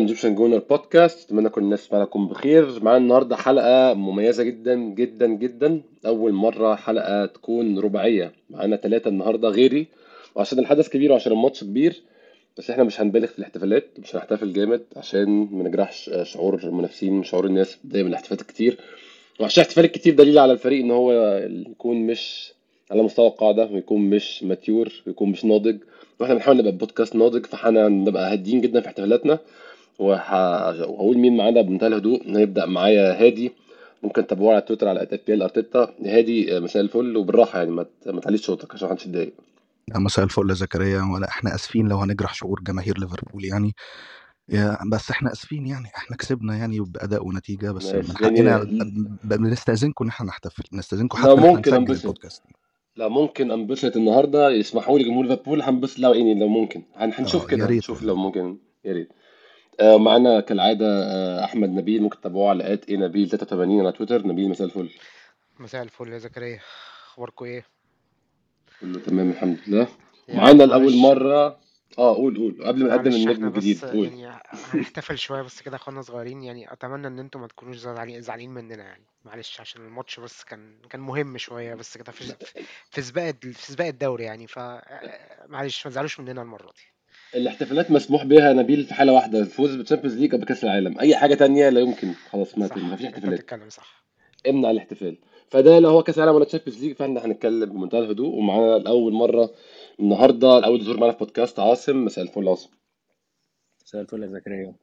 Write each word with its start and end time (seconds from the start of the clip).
جديدة 0.00 0.28
من 0.28 0.34
Gooner 0.34 0.58
Podcast 0.70 1.26
أتمنى 1.26 1.48
كل 1.48 1.60
الناس 1.62 1.92
معاكم 1.92 2.28
بخير. 2.28 2.82
معانا 2.82 2.98
النهاردة 2.98 3.36
حلقة 3.36 3.94
مميزة 3.94 4.42
جدا 4.42 4.74
جدا 4.74 5.26
جدا. 5.26 5.80
أول 6.06 6.32
مرة 6.32 6.74
حلقة 6.74 7.26
تكون 7.26 7.78
رباعية. 7.78 8.32
معانا 8.50 8.76
ثلاثة 8.76 9.08
النهاردة 9.08 9.48
غيري. 9.48 9.86
وعشان 10.34 10.58
الحدث 10.58 10.88
كبير 10.88 11.12
وعشان 11.12 11.32
الماتش 11.32 11.64
كبير 11.64 12.02
بس 12.58 12.70
إحنا 12.70 12.84
مش 12.84 13.00
هنبالغ 13.00 13.26
في 13.26 13.38
الاحتفالات. 13.38 13.84
مش 13.98 14.16
هنحتفل 14.16 14.52
جامد 14.52 14.82
عشان 14.96 15.48
ما 15.52 15.64
نجرحش 15.64 16.10
شعور 16.22 16.60
المنافسين 16.64 17.22
شعور 17.24 17.46
الناس 17.46 17.78
دايما 17.84 18.08
الاحتفالات 18.08 18.40
الكتير 18.40 18.78
وعشان 19.40 19.62
الاحتفال 19.62 19.84
الكتير 19.84 20.14
دليل 20.14 20.38
على 20.38 20.52
الفريق 20.52 20.80
إن 20.84 20.90
هو 20.90 21.12
يكون 21.70 21.96
مش 21.96 22.52
على 22.90 23.02
مستوى 23.02 23.26
القاعدة 23.26 23.68
ويكون 23.72 24.00
مش 24.00 24.42
mature 24.42 24.92
ويكون 25.06 25.28
مش 25.30 25.44
ناضج. 25.44 25.76
وإحنا 26.20 26.34
بنحاول 26.34 26.56
نبقى 26.56 26.72
بودكاست 26.72 27.16
ناضج 27.16 27.46
فإحنا 27.46 27.88
نبقى 27.88 28.32
هاديين 28.32 28.60
جدا 28.60 28.80
في 28.80 28.86
احتفالاتنا. 28.86 29.38
وهقول 29.98 31.18
مين 31.18 31.36
معانا 31.36 31.62
بمنتهى 31.62 31.86
الهدوء. 31.86 32.36
هيبدأ 32.36 32.66
معايا 32.66 33.24
هادي. 33.26 33.52
ممكن 34.02 34.26
تتابعوه 34.26 34.52
على 34.52 34.60
تويتر 34.60 34.88
على 34.88 35.02
ات 35.02 35.26
بي 35.26 35.34
ال 35.34 35.42
أرتيتا. 35.42 35.94
هادي 36.06 36.56
آه، 36.56 36.60
مساء 36.60 36.82
الفل. 36.82 37.16
وبالراحة 37.16 37.58
يعني 37.58 37.70
ما 38.06 38.20
تعليش 38.22 38.46
صوتك 38.46 38.74
عشان 38.74 38.88
محدش 38.88 39.06
يتضايق. 39.06 39.32
مساء 39.94 40.24
الفل 40.24 40.50
يا 40.50 40.54
زكريا. 40.54 41.02
ولا 41.14 41.28
إحنا 41.28 41.54
آسفين 41.54 41.88
لو 41.88 41.96
هنجرح 41.96 42.34
شعور 42.34 42.60
جماهير 42.60 42.98
ليفربول 42.98 43.44
يعني. 43.44 43.74
يا 44.48 44.78
بس 44.92 45.10
إحنا 45.10 45.32
آسفين 45.32 45.66
يعني. 45.66 45.86
إحنا 45.96 46.16
كسبنا 46.16 46.56
يعني 46.56 46.80
بأداء 46.80 47.26
ونتيجة. 47.26 47.70
بس 47.72 47.86
من 47.94 47.94
يعني 47.94 48.50
حقنا 48.52 48.66
بنستأذنكم 49.24 50.04
إن 50.04 50.10
إحنا 50.10 50.26
نحتفل. 50.26 50.62
نستأذنكم 50.72 51.18
حتى 51.18 51.34
إحنا 51.34 51.46
ممكن 51.46 51.74
انبسط. 51.74 52.00
البودكاست 52.04 52.42
لا 52.96 53.08
ممكن 53.08 53.50
انبسط 53.50 53.96
النهارده. 53.96 54.50
يسمحوا 54.50 54.98
لي 54.98 55.04
جمهور 55.04 55.26
ليفربول. 55.26 55.62
هنبسط 55.62 55.98
لو 55.98 56.12
يعني 56.12 56.40
لو 56.40 56.48
ممكن. 56.48 56.82
هن- 56.96 57.12
هنشوف 57.14 57.42
يا 57.42 57.48
كده. 57.48 57.66
هنشوف 57.66 57.98
والله 57.98 58.14
لو 58.14 58.20
ممكن. 58.20 58.58
يا 58.84 58.92
ريت. 58.92 59.08
آه، 59.08 59.14
معانا 59.82 60.40
كالعادة 60.40 60.86
آه، 60.86 61.44
أحمد 61.44 61.68
نبيل. 61.68 62.02
ممكن 62.02 62.20
تتابعوه 62.20 62.48
على 62.50 62.72
آت 62.72 62.88
اي 62.88 62.96
نبيل 62.96 63.28
83 63.28 63.80
على 63.80 63.92
تويتر. 63.92 64.26
نبيل 64.26 64.48
مساء 64.48 64.66
الفل. 64.66 64.90
مساء 65.58 65.82
الفل 65.82 66.12
يا 66.12 66.18
زكريا. 66.18 66.60
أخباركم 67.12 67.44
إيه؟ 67.44 67.66
كله 68.80 69.00
تمام 69.00 69.30
الحمد 69.30 69.58
لله. 69.66 69.88
معانا 70.28 70.66
معلش. 70.66 70.94
مرة. 70.94 71.64
آه 71.98 72.14
قول 72.14 72.36
قول. 72.36 72.64
قبل 72.66 72.82
ما 72.84 72.96
نقدم 72.96 73.10
النجم 73.12 73.46
الجديد 73.48 73.84
قول. 73.84 74.06
يعني 74.14 74.42
هنحتفل 74.52 75.18
شوية 75.18 75.42
بس 75.42 75.62
كده 75.62 75.76
إخوانا 75.76 76.02
صغيرين. 76.02 76.42
يعني 76.42 76.72
أتمنى 76.72 77.06
إن 77.06 77.18
أنتم 77.18 77.40
ما 77.40 77.46
تكونوش 77.46 77.76
زعلانين 77.76 78.20
زعلانين 78.20 78.50
مننا 78.50 78.84
يعني. 78.84 79.04
معلش 79.24 79.60
عشان 79.60 79.86
الماتش 79.86 80.20
بس 80.20 80.44
كان 80.44 80.78
كان 80.90 81.00
مهم 81.00 81.38
شوية 81.38 81.74
بس 81.74 81.96
كده 81.98 82.12
في 82.12 82.34
في 82.90 83.02
سباق 83.02 83.34
في 83.40 83.72
سباق 83.72 83.86
الدوري 83.86 84.24
يعني. 84.24 84.46
ف 84.46 84.58
معلش 85.48 85.86
ما 85.86 85.90
تزعلوش 85.90 86.20
مننا 86.20 86.42
المرة 86.42 86.72
دي. 86.72 86.93
الاحتفالات 87.34 87.90
مسموح 87.90 88.24
بها 88.24 88.52
نبيل 88.52 88.84
في 88.84 88.94
حالة 88.94 89.12
واحدة 89.12 89.38
الفوز 89.38 89.74
بال 89.74 89.82
Champions 89.82 90.18
League 90.18 90.34
أو 90.34 90.40
بكأس 90.40 90.64
العالم. 90.64 90.98
أي 90.98 91.16
حاجة 91.16 91.34
تانية 91.34 91.68
لا 91.68 91.80
يمكن. 91.80 92.12
خلاص 92.30 92.58
ما 92.58 92.68
فيش 92.96 93.06
احتفالات. 93.06 93.34
بتتكلم 93.40 93.68
صح. 93.68 94.04
امنع 94.48 94.70
الاحتفال. 94.70 95.18
فده 95.48 95.78
لا 95.78 95.88
هو 95.88 96.02
كأس 96.02 96.18
العالم 96.18 96.34
ولا 96.34 96.44
Champions 96.44 96.84
League 96.84 96.96
فاحنا 96.96 97.26
هنتكلم 97.26 97.72
بمنتهى 97.72 97.98
الهدوء. 97.98 98.34
ومعانا 98.34 98.78
لأول 98.78 99.12
مرة 99.12 99.50
النهارده 100.00 100.58
الأول 100.58 100.84
ظهور 100.84 100.96
معانا 100.96 101.12
في 101.12 101.18
بودكاست 101.18 101.58
عاصم 101.60 102.04
مساء 102.04 102.24
الفل 102.24 102.48
عاصم. 102.48 102.70
مساء 103.84 104.00
الفل 104.00 104.22
يا 104.22 104.28
زكريا. 104.28 104.74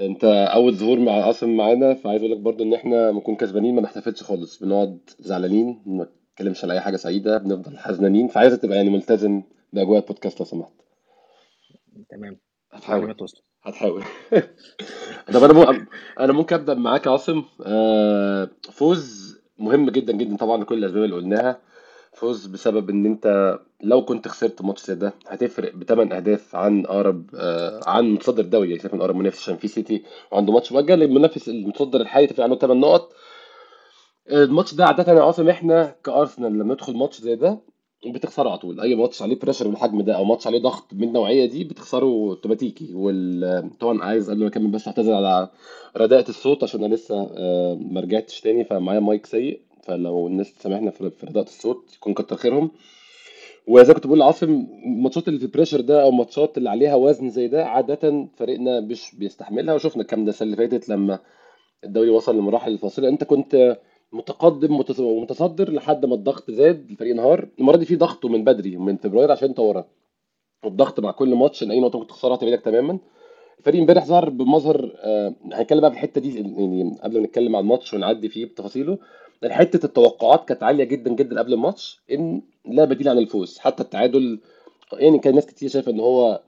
أنت 0.00 0.24
أول 0.54 0.74
ظهور 0.74 0.98
مع 0.98 1.12
عاصم 1.12 1.56
معانا 1.56 1.94
فعايز 1.94 2.22
أقول 2.22 2.32
لك 2.32 2.38
برضو 2.38 2.64
إن 2.64 2.74
إحنا 2.74 3.10
بنكون 3.10 3.36
كسبانين 3.36 3.74
ما 3.74 3.80
نحتفلش 3.80 4.22
خالص. 4.22 4.62
بنقعد 4.62 4.98
زعلانين 5.18 5.82
ما 5.86 6.08
نتكلمش 6.32 6.64
على 6.64 6.72
أي 6.72 6.80
حاجة 6.80 6.96
سعيدة 6.96 7.38
بنفضل 7.38 7.78
حزنانين. 7.78 8.28
فعايزك 8.28 8.60
تبقى 8.62 8.76
يعني 8.76 8.90
ملتزم 8.90 9.42
بأجواء 9.72 10.00
البودكاست 10.00 10.40
لو 10.40 10.46
سمحت. 10.46 10.72
تمام. 12.10 12.38
هتحاول. 12.72 13.14
هتحاول. 13.62 14.02
طب 15.34 15.44
أنا 15.44 15.52
مو... 15.52 15.62
أنا 16.20 16.32
ممكن 16.32 16.56
أبدأ 16.56 16.74
معاك 16.74 17.06
يا 17.06 17.10
عاصم. 17.10 17.42
آه، 17.66 18.50
فوز 18.72 19.38
مهم 19.58 19.90
جدا 19.90 20.12
جدا 20.12 20.36
طبعا 20.36 20.62
لكل 20.62 20.78
الأسباب 20.78 21.04
اللي 21.04 21.16
قلناها. 21.16 21.60
فوز 22.12 22.46
بسبب 22.46 22.90
إن 22.90 23.06
أنت 23.06 23.58
لو 23.82 24.04
كنت 24.04 24.28
خسرت 24.28 24.62
ماتش 24.62 24.86
زي 24.86 24.94
ده 24.94 25.14
هتفرق 25.28 25.74
بثمان 25.74 26.12
أهداف 26.12 26.56
عن 26.56 26.86
أقرب 26.86 27.30
آه، 27.34 27.80
عن 27.86 28.10
متصدر 28.10 28.42
الدوري. 28.42 28.70
يعني 28.76 28.90
من 28.92 29.00
أقرب 29.00 29.16
منافس 29.16 29.38
عشان 29.38 29.56
في 29.56 29.68
سيتي 29.68 30.02
وعنده 30.32 30.52
ماتش 30.52 30.72
مؤجل. 30.72 31.02
المنافس 31.02 31.48
المتصدر 31.48 32.00
الحالي 32.00 32.26
تفرق 32.26 32.44
عنه 32.44 32.56
8 32.56 32.80
نقط. 32.80 33.12
الماتش 34.30 34.74
ده 34.74 34.86
عادة 34.86 35.12
يا 35.12 35.22
عاصم 35.22 35.48
إحنا 35.48 35.94
كأرسنال 36.04 36.52
لما 36.58 36.74
ندخل 36.74 36.96
ماتش 36.96 37.20
زي 37.20 37.34
ده 37.36 37.58
بتخسره 38.06 38.48
على 38.48 38.58
طول. 38.58 38.80
أي 38.80 38.94
ماتش 38.94 39.22
عليه 39.22 39.38
pressure 39.38 39.68
بالحجم 39.68 40.00
ده 40.02 40.16
أو 40.16 40.24
ماتش 40.24 40.46
عليه 40.46 40.58
ضغط 40.58 40.94
من 40.94 41.08
النوعيه 41.08 41.46
دي 41.46 41.64
بتخسره 41.64 42.04
أوتوماتيكي. 42.04 42.90
وطبعا 42.94 44.04
عايز 44.04 44.30
قبل 44.30 44.40
ما 44.40 44.46
اكمل 44.46 44.66
بس 44.70 44.88
اعتذر 44.88 45.14
على 45.14 45.48
رداءة 45.96 46.28
الصوت 46.28 46.62
عشان 46.64 46.84
أنا 46.84 46.94
لسه 46.94 47.30
آه، 47.36 47.78
ما 47.80 48.00
رجعتش 48.00 48.40
تاني 48.40 48.64
فمعايا 48.64 49.00
مايك 49.00 49.26
سيء. 49.26 49.60
فلو 49.82 50.26
الناس 50.26 50.54
تسامحنا 50.54 50.90
في 50.90 51.10
رداءة 51.24 51.44
الصوت 51.46 51.94
يكون 51.96 52.14
كتر 52.14 52.36
خيرهم. 52.36 52.70
وزي 53.66 53.94
كنت 53.94 54.06
بقول 54.06 54.18
لعاصم 54.18 54.66
الماتشات 54.86 55.28
اللي 55.28 55.40
في 55.40 55.46
pressure 55.46 55.80
ده 55.80 56.02
أو 56.02 56.10
ماتشات 56.10 56.58
اللي 56.58 56.70
عليها 56.70 56.94
وزن 56.94 57.30
زي 57.30 57.48
ده 57.48 57.64
عادة 57.66 58.28
فريقنا 58.36 58.80
مش 58.80 59.14
بيستحملها. 59.14 59.74
وشفنا 59.74 60.02
الكلام 60.02 60.24
ده 60.24 60.30
السنة 60.30 60.46
اللي 60.46 60.56
فاتت 60.56 60.88
لما 60.88 61.18
الدوري 61.84 62.10
وصل 62.10 62.38
لمراحل 62.38 62.72
الفاصلة. 62.72 63.08
أنت 63.08 63.24
كنت 63.24 63.78
متقدم 64.12 64.82
متص- 64.82 65.00
ومتصدر 65.00 65.72
لحد 65.72 66.06
ما 66.06 66.14
الضغط 66.14 66.50
زاد 66.50 66.90
الفريق 66.90 67.12
انهار. 67.14 67.48
المرة 67.58 67.76
دي 67.76 67.84
في 67.84 67.96
ضغطه 67.96 68.28
من 68.28 68.44
بدري 68.44 68.76
من 68.76 68.96
فبراير 68.96 69.32
عشان 69.32 69.48
انت 69.48 69.58
ورا. 69.60 69.84
والضغط 70.64 71.00
مع 71.00 71.10
كل 71.10 71.34
ماتش 71.34 71.62
ان 71.62 71.70
اي 71.70 71.80
نقطة 71.80 71.98
ممكن 71.98 72.08
تخسرها 72.10 72.36
تبعدك 72.36 72.60
تماما. 72.60 72.98
الفريق 73.58 73.80
امبارح 73.80 74.04
ظهر 74.06 74.28
بمظهر 74.30 74.92
آه، 74.96 75.34
هنتكلم 75.52 75.80
بقى 75.80 75.90
في 75.90 75.96
الحتة 75.96 76.20
دي 76.20 76.34
يعني 76.40 76.96
قبل 77.02 77.20
ما 77.20 77.26
نتكلم 77.26 77.56
عن 77.56 77.62
الماتش 77.62 77.94
ونعدي 77.94 78.28
فيه 78.28 78.44
بتفاصيله. 78.44 78.98
حتة 79.48 79.86
التوقعات 79.86 80.48
كانت 80.48 80.62
عالية 80.62 80.84
جدا 80.84 81.10
جدا 81.14 81.38
قبل 81.38 81.52
الماتش 81.52 82.00
إن 82.12 82.42
لا 82.64 82.84
بديل 82.84 83.08
عن 83.08 83.18
الفوز. 83.18 83.58
حتى 83.58 83.82
التعادل 83.82 84.38
يعني 84.92 85.18
كان 85.18 85.34
ناس 85.34 85.46
كتير 85.46 85.68
شايفة 85.68 85.92
إن 85.92 86.00
هو 86.00 86.42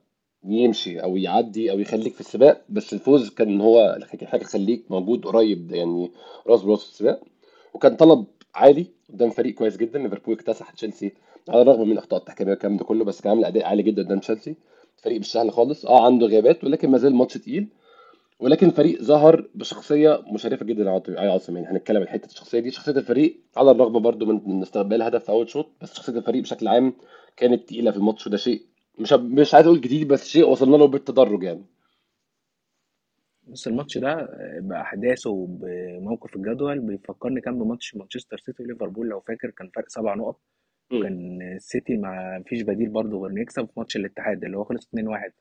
يمشي 0.44 1.02
أو 1.02 1.16
يعدي 1.16 1.70
أو 1.70 1.78
يخليك 1.78 2.14
في 2.14 2.20
السباق 2.20 2.62
بس 2.68 2.92
الفوز 2.92 3.30
كان 3.30 3.48
ان 3.48 3.60
هو 3.60 3.98
حاجة 4.24 4.42
تخليك 4.42 4.84
موجود 4.90 5.24
قريب 5.24 5.72
يعني 5.72 6.10
راس 6.46 6.62
براس 6.62 6.84
في 6.84 6.90
السباق. 6.90 7.20
وكان 7.74 7.96
طلب 7.96 8.24
عالي 8.54 8.86
قدام 9.12 9.30
فريق 9.30 9.54
كويس 9.54 9.76
جدا 9.76 9.98
ليفربول 9.98 10.34
اكتسح 10.34 10.70
تشيلسي 10.70 11.12
على 11.48 11.62
الرغم 11.62 11.86
من 11.86 11.92
الأخطاء 11.92 12.20
التحكيمية 12.20 12.50
والكلام 12.52 12.76
ده 12.76 12.84
كله 12.84 13.04
بس 13.04 13.20
كان 13.20 13.30
عامل 13.30 13.44
أداء 13.44 13.64
عالي 13.66 13.82
جدا 13.82 14.02
قدام 14.02 14.18
تشيلسي. 14.18 14.54
فريق 15.02 15.18
مش 15.20 15.32
سهل 15.32 15.52
خالص. 15.52 15.86
آه 15.86 16.04
عنده 16.06 16.26
غيابات 16.26 16.64
ولكن 16.64 16.90
ما 16.90 16.98
زال 16.98 17.14
ماتش 17.14 17.34
تقيل. 17.34 17.68
ولكن 18.40 18.66
الفريق 18.66 19.02
ظهر 19.02 19.48
بشخصية 19.54 20.22
مشرفة 20.32 20.64
جدا 20.66 20.90
عاطف- 20.90 21.08
يا 21.08 21.30
عاصم 21.32 21.56
يعني 21.56 21.68
هنتكلم 21.76 22.00
عن 22.02 22.08
حتة 22.08 22.26
الشخصية 22.26 22.60
دي. 22.60 22.70
شخصية 22.70 22.92
الفريق 22.92 23.36
على 23.56 23.70
الرغم 23.70 23.98
برضو 24.02 24.26
من 24.26 24.62
استقبال 24.62 25.02
هدف 25.02 25.24
في 25.24 25.30
أول 25.32 25.48
شوط 25.48 25.66
بس 25.82 25.94
شخصية 25.94 26.12
الفريق 26.12 26.42
بشكل 26.42 26.68
عام 26.68 26.92
كانت 27.36 27.68
تقيلة 27.68 27.90
في 27.90 27.96
الماتش 27.96 28.26
وده 28.26 28.36
شيء 28.36 28.62
مش 28.98 29.12
مش 29.12 29.54
عايز 29.54 29.66
أقول 29.66 29.80
جديد 29.80 30.08
بس 30.08 30.28
شيء 30.28 30.48
وصلنا 30.48 30.76
له 30.76 30.86
بالتدرج 30.86 31.42
يعني. 31.42 31.64
بص 33.50 33.66
الماتش 33.66 33.98
ده 33.98 34.28
بأحداثه 34.60 35.30
وبموقف 35.30 36.36
الجدول 36.36 36.80
بيفكرني 36.80 37.40
كان 37.40 37.58
بماتش 37.58 37.96
مانشستر 37.96 38.38
سيتي 38.38 38.62
وليفربول. 38.62 39.08
لو 39.08 39.20
فاكر 39.20 39.50
كان 39.50 39.70
فرق 39.74 39.88
سبع 39.88 40.14
نقط. 40.14 40.40
وكان 40.92 41.42
السيتي 41.42 41.96
ما 41.96 42.42
فيش 42.46 42.62
بديل 42.62 42.88
برضه 42.88 43.18
غير 43.20 43.30
إنه 43.30 43.40
يكسب 43.40 43.66
في 43.66 43.72
ماتش 43.76 43.96
الاتحاد 43.96 44.44
اللي 44.44 44.56
هو 44.58 44.64
خلص 44.64 44.88
2-1 44.88 45.32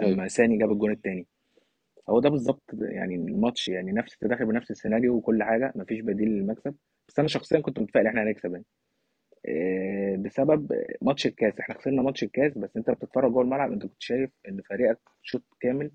أيوه 0.00 0.12
لما 0.12 0.28
ساني 0.28 0.58
جاب 0.58 0.72
الجون 0.72 0.90
التاني. 0.90 1.26
هو 2.08 2.20
ده 2.20 2.28
بالظبط 2.28 2.62
يعني 2.80 3.14
الماتش 3.14 3.68
يعني 3.68 3.92
نفس 3.92 4.14
التداخل 4.14 4.46
بنفس 4.46 4.70
السيناريو 4.70 5.14
وكل 5.14 5.42
حاجة 5.42 5.72
ما 5.76 5.84
فيش 5.84 6.00
بديل 6.00 6.28
للمكسب. 6.28 6.74
بس 7.08 7.18
أنا 7.18 7.28
شخصيا 7.28 7.60
كنت 7.60 7.78
متفائل 7.78 8.06
إحنا 8.06 8.22
هنكسب 8.22 8.52
يعني. 8.52 8.64
آه، 9.48 10.16
بسبب 10.16 10.72
ماتش 11.02 11.26
الكاس. 11.26 11.60
إحنا 11.60 11.74
خسرنا 11.74 12.02
ماتش 12.02 12.22
الكاس 12.22 12.58
بس 12.58 12.76
أنت 12.76 12.90
بتتفرج 12.90 13.32
جوه 13.32 13.42
الملعب 13.42 13.72
أنت 13.72 13.82
كنت 13.82 14.02
شايف 14.02 14.30
إن 14.48 14.60
فريقك 14.62 14.98
شوط 15.22 15.42
كامل 15.60 15.90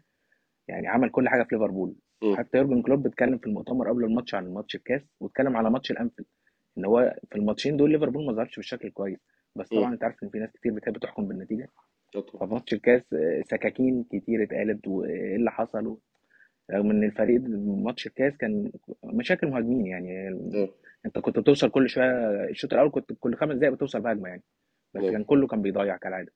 يعني 0.69 0.87
عمل 0.87 1.09
كل 1.09 1.29
حاجة 1.29 1.43
في 1.43 1.55
ليفربول. 1.55 1.95
حتى 2.35 2.57
يورجن 2.57 2.81
كلوب 2.81 3.07
اتكلم 3.07 3.37
في 3.37 3.47
المؤتمر 3.47 3.89
قبل 3.89 4.03
الماتش 4.03 4.35
عن 4.35 4.53
ماتش 4.53 4.75
الكاس 4.75 5.01
واتكلم 5.19 5.57
على 5.57 5.69
ماتش 5.69 5.91
الأنفيلد 5.91 6.27
إن 6.77 6.85
هو 6.85 7.15
في 7.31 7.35
الماتشين 7.35 7.77
دول 7.77 7.91
ليفربول 7.91 8.25
ما 8.25 8.33
ظهرش 8.33 8.55
بالشكل 8.55 8.87
الكويس 8.87 9.17
بس. 9.55 9.69
طبعا 9.69 9.93
أنت 9.93 10.03
عارف 10.03 10.23
إن 10.23 10.29
في 10.29 10.39
ناس 10.39 10.51
كتير 10.51 10.73
بتحب 10.73 10.97
تحكم 10.97 11.27
بالنتيجة 11.27 11.69
شكراً. 12.13 12.39
ففي 12.39 12.53
ماتش 12.53 12.73
الكاس 12.73 13.01
آه، 13.13 13.41
سكاكين 13.45 14.05
كتير 14.11 14.43
اتقالت 14.43 14.87
وإيه 14.87 15.35
اللي 15.35 15.51
حصل 15.51 15.97
رغم 16.71 16.91
إن 16.91 17.03
الفريق 17.03 17.41
ماتش 17.65 18.07
الكاس 18.07 18.37
كان 18.37 18.71
مشاكل 19.03 19.47
مهاجمين 19.47 19.85
يعني 19.85 20.29
مم. 20.29 20.67
أنت 21.05 21.19
كنت 21.19 21.39
بتوصل 21.39 21.69
كل 21.69 21.89
شوية 21.89 22.43
الشوط 22.49 22.73
الأول 22.73 22.91
كنت 22.91 23.13
كل 23.19 23.35
خمس 23.35 23.55
دقايق 23.55 23.73
بتوصل 23.73 24.01
بهجمة 24.01 24.29
يعني 24.29 24.43
بس 24.93 25.03
مم. 25.03 25.11
كان 25.11 25.23
كله 25.23 25.47
كان 25.47 25.61
بيضيع 25.61 25.97
كالعادة 25.97 26.31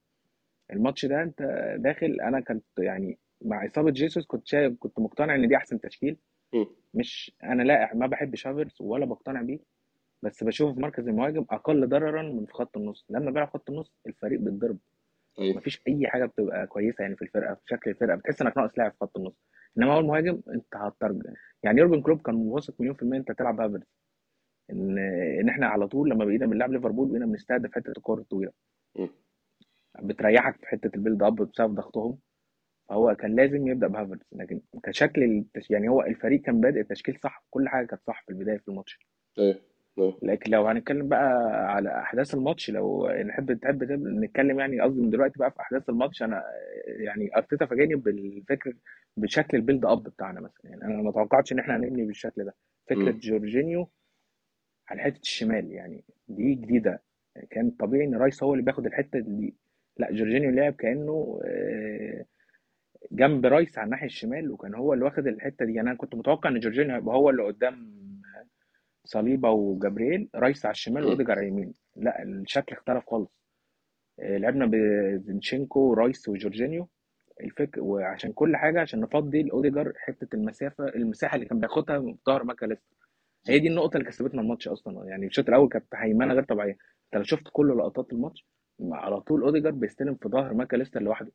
الماتش 0.73 1.05
ده 1.05 1.23
أنت 1.23 1.41
داخل 1.79 2.17
أنا 2.21 2.39
كنت 2.39 2.63
يعني 2.77 3.17
مع 3.43 3.65
إصابة 3.65 3.91
جيسوس 3.91 4.25
كنت 4.25 4.47
شايف 4.47 4.73
كنت 4.79 4.99
مقتنع 4.99 5.35
إن 5.35 5.47
دي 5.47 5.55
أحسن 5.57 5.79
تشكيل. 5.81 6.17
مم. 6.53 6.65
مش 6.93 7.31
أنا 7.43 7.63
لا 7.63 7.95
ما 7.95 8.07
بحبش 8.07 8.47
هافرتز 8.47 8.77
ولا 8.81 9.05
بقتنع 9.05 9.41
بيه 9.41 9.59
بس 10.21 10.43
بشوفه 10.43 10.73
في 10.73 10.79
مركز 10.81 11.07
المهاجم 11.07 11.45
أقل 11.49 11.89
ضررا 11.89 12.21
من 12.21 12.45
في 12.45 12.53
خط 12.53 12.77
النص. 12.77 13.05
لما 13.09 13.31
بيلعب 13.31 13.49
خط 13.49 13.69
النص 13.69 13.91
الفريق 14.07 14.39
بيتضرب. 14.39 14.77
أيوه. 15.39 15.57
مفيش 15.57 15.81
أي 15.87 16.07
حاجة 16.07 16.25
بتبقى 16.25 16.67
كويسة 16.67 17.01
يعني 17.01 17.15
في 17.15 17.21
الفرقة 17.21 17.53
في 17.53 17.61
شكل 17.65 17.89
الفرقة. 17.91 18.15
بتحس 18.15 18.41
إنك 18.41 18.57
ناقص 18.57 18.77
لاعب 18.77 18.91
في 18.91 18.97
خط 19.01 19.17
النص. 19.17 19.33
إنما 19.77 19.93
هو 19.93 19.99
المهاجم 19.99 20.41
أنت 20.49 20.75
هتترجم. 20.75 21.33
يعني 21.63 21.79
يورجن 21.81 22.01
كلوب 22.01 22.21
كان 22.21 22.35
واثق 22.35 22.73
مليون 22.79 22.95
في 22.95 23.01
المية 23.01 23.17
أنت 23.19 23.31
تلعب 23.31 23.61
هافرتز 23.61 23.87
إن 24.71 24.97
إن 25.39 25.49
إحنا 25.49 25.67
على 25.67 25.87
طول 25.87 26.09
لما 26.09 26.25
بقينا 26.25 26.45
بنلعب 26.45 26.71
ليفربول 26.71 27.07
بقينا 27.09 27.25
بنستهدف 27.25 27.71
حتة 27.71 27.89
الكور 27.97 28.19
الطويلة. 28.19 28.51
بتريحك 29.99 30.55
في 30.55 30.67
حتة 30.67 30.91
ال 30.95 31.00
build 31.00 31.23
up 31.23 31.35
بسبب 31.35 31.75
ضغطهم. 31.75 32.17
فهو 32.89 33.15
كان 33.15 33.35
لازم 33.35 33.67
يبدأ 33.67 33.87
بهافرتز 33.87 34.25
لكن 34.31 34.61
كشكل 34.83 35.23
التش... 35.23 35.71
يعني 35.71 35.89
هو 35.89 36.01
الفريق 36.01 36.41
كان 36.41 36.61
بادئ 36.61 36.79
التشكيل 36.81 37.19
صح 37.23 37.45
كل 37.49 37.69
حاجة 37.69 37.85
كانت 37.85 38.01
صح 38.07 38.23
في 38.25 38.29
البداية 38.31 38.57
في 38.57 38.67
الماتش. 38.67 38.99
أيوه 39.39 39.59
لكن 40.21 40.51
لو 40.51 40.67
هنتكلم 40.67 41.07
بقى 41.07 41.27
على 41.73 41.99
أحداث 41.99 42.33
الماتش 42.35 42.69
لو 42.71 43.07
نحب 43.09 43.53
تحب 43.53 43.83
نتكلم 43.93 44.59
يعني 44.59 44.81
قصدي 44.81 45.01
من 45.01 45.09
دلوقتي 45.09 45.39
بقى 45.39 45.51
في 45.51 45.59
أحداث 45.59 45.89
الماتش 45.89 46.23
أنا 46.23 46.43
يعني 46.87 47.35
أرتيتا 47.37 47.65
فاجئني 47.65 47.95
بالفكر 47.95 48.73
بشكل 49.17 49.57
ال 49.57 49.62
build 49.62 49.85
up 49.85 50.03
بتاعنا 50.03 50.41
مثلا. 50.41 50.61
يعني 50.63 50.83
أنا 50.83 51.01
ما 51.01 51.11
توقعتش 51.11 51.53
إن 51.53 51.59
إحنا 51.59 51.75
هنبني 51.75 52.05
بالشكل 52.05 52.45
ده. 52.45 52.55
فكرة 52.89 53.11
مم. 53.11 53.19
جورجينيو 53.19 53.89
على 54.89 55.01
حتة 55.01 55.19
الشمال 55.19 55.71
يعني 55.71 56.03
دي 56.27 56.55
جديدة. 56.55 57.01
كان 57.49 57.71
طبيعي 57.71 58.05
إن 58.05 58.15
رايس 58.15 58.43
هو 58.43 58.53
اللي 58.53 58.65
بياخد 58.65 58.85
الحتة 58.85 59.19
دي. 59.19 59.55
لا 59.97 60.11
جورجينيو 60.11 60.51
لعب 60.51 60.73
كأنه 60.73 61.41
آه، 61.45 62.25
جنب 63.11 63.45
رايس 63.45 63.77
على 63.77 63.85
الناحية 63.85 64.05
الشمال 64.05 64.51
وكان 64.51 64.75
هو 64.75 64.93
اللي 64.93 65.05
واخد 65.05 65.27
الحتة 65.27 65.65
دي. 65.65 65.73
يعني 65.73 65.89
أنا 65.89 65.97
كنت 65.97 66.15
متوقع 66.15 66.49
إن 66.49 66.59
جورجينيو 66.59 66.95
هيبقى 66.95 67.15
هو 67.15 67.29
اللي 67.29 67.43
قدام 67.43 67.93
صليبا 69.05 69.49
وجابرييل 69.49 70.29
رايس 70.35 70.65
على 70.65 70.71
الشمال. 70.71 71.03
وأوديجار 71.05 71.37
على 71.37 71.47
اليمين. 71.47 71.73
لا 71.95 72.23
الشكل 72.23 72.75
اختلف 72.75 73.05
خالص. 73.09 73.29
آه، 74.19 74.37
لعبنا 74.37 74.65
بزينشينكو 74.65 75.93
رايس 75.93 76.29
وجورجينيو. 76.29 76.89
الفكر 77.41 77.81
وعشان 77.81 78.31
كل 78.33 78.55
حاجة 78.55 78.81
عشان 78.81 78.99
نفضي 78.99 79.43
لأوديجار 79.43 79.93
حتة 79.97 80.35
المسافة 80.35 80.87
المساحة 80.87 81.35
اللي 81.35 81.45
كان 81.45 81.59
بياخدها 81.59 81.99
في 81.99 82.15
ظهر 82.27 82.43
ماكاليستر 82.43 82.95
هي 83.47 83.59
دي 83.59 83.67
النقطة 83.67 83.97
اللي 83.97 84.09
كسبتنا 84.09 84.41
الماتش 84.41 84.67
أصلا. 84.67 85.05
يعني 85.09 85.25
الشوط 85.25 85.47
الأول 85.49 85.69
كانت 85.69 85.85
هيمنة 85.95 86.33
غير 86.33 86.43
طبيعية. 86.43 86.71
أنت 86.71 87.15
لو 87.15 87.23
شفت 87.23 87.43
كل 87.51 87.77
لقطات 87.77 88.13
الماتش 88.13 88.45
على 88.91 89.21
طول 89.21 89.41
أوديجار 89.43 89.71
بيستلم 89.71 90.15
في 90.15 90.29
ظهر 90.29 90.53
ماكاليستر 90.53 91.01
لوحده. 91.01 91.31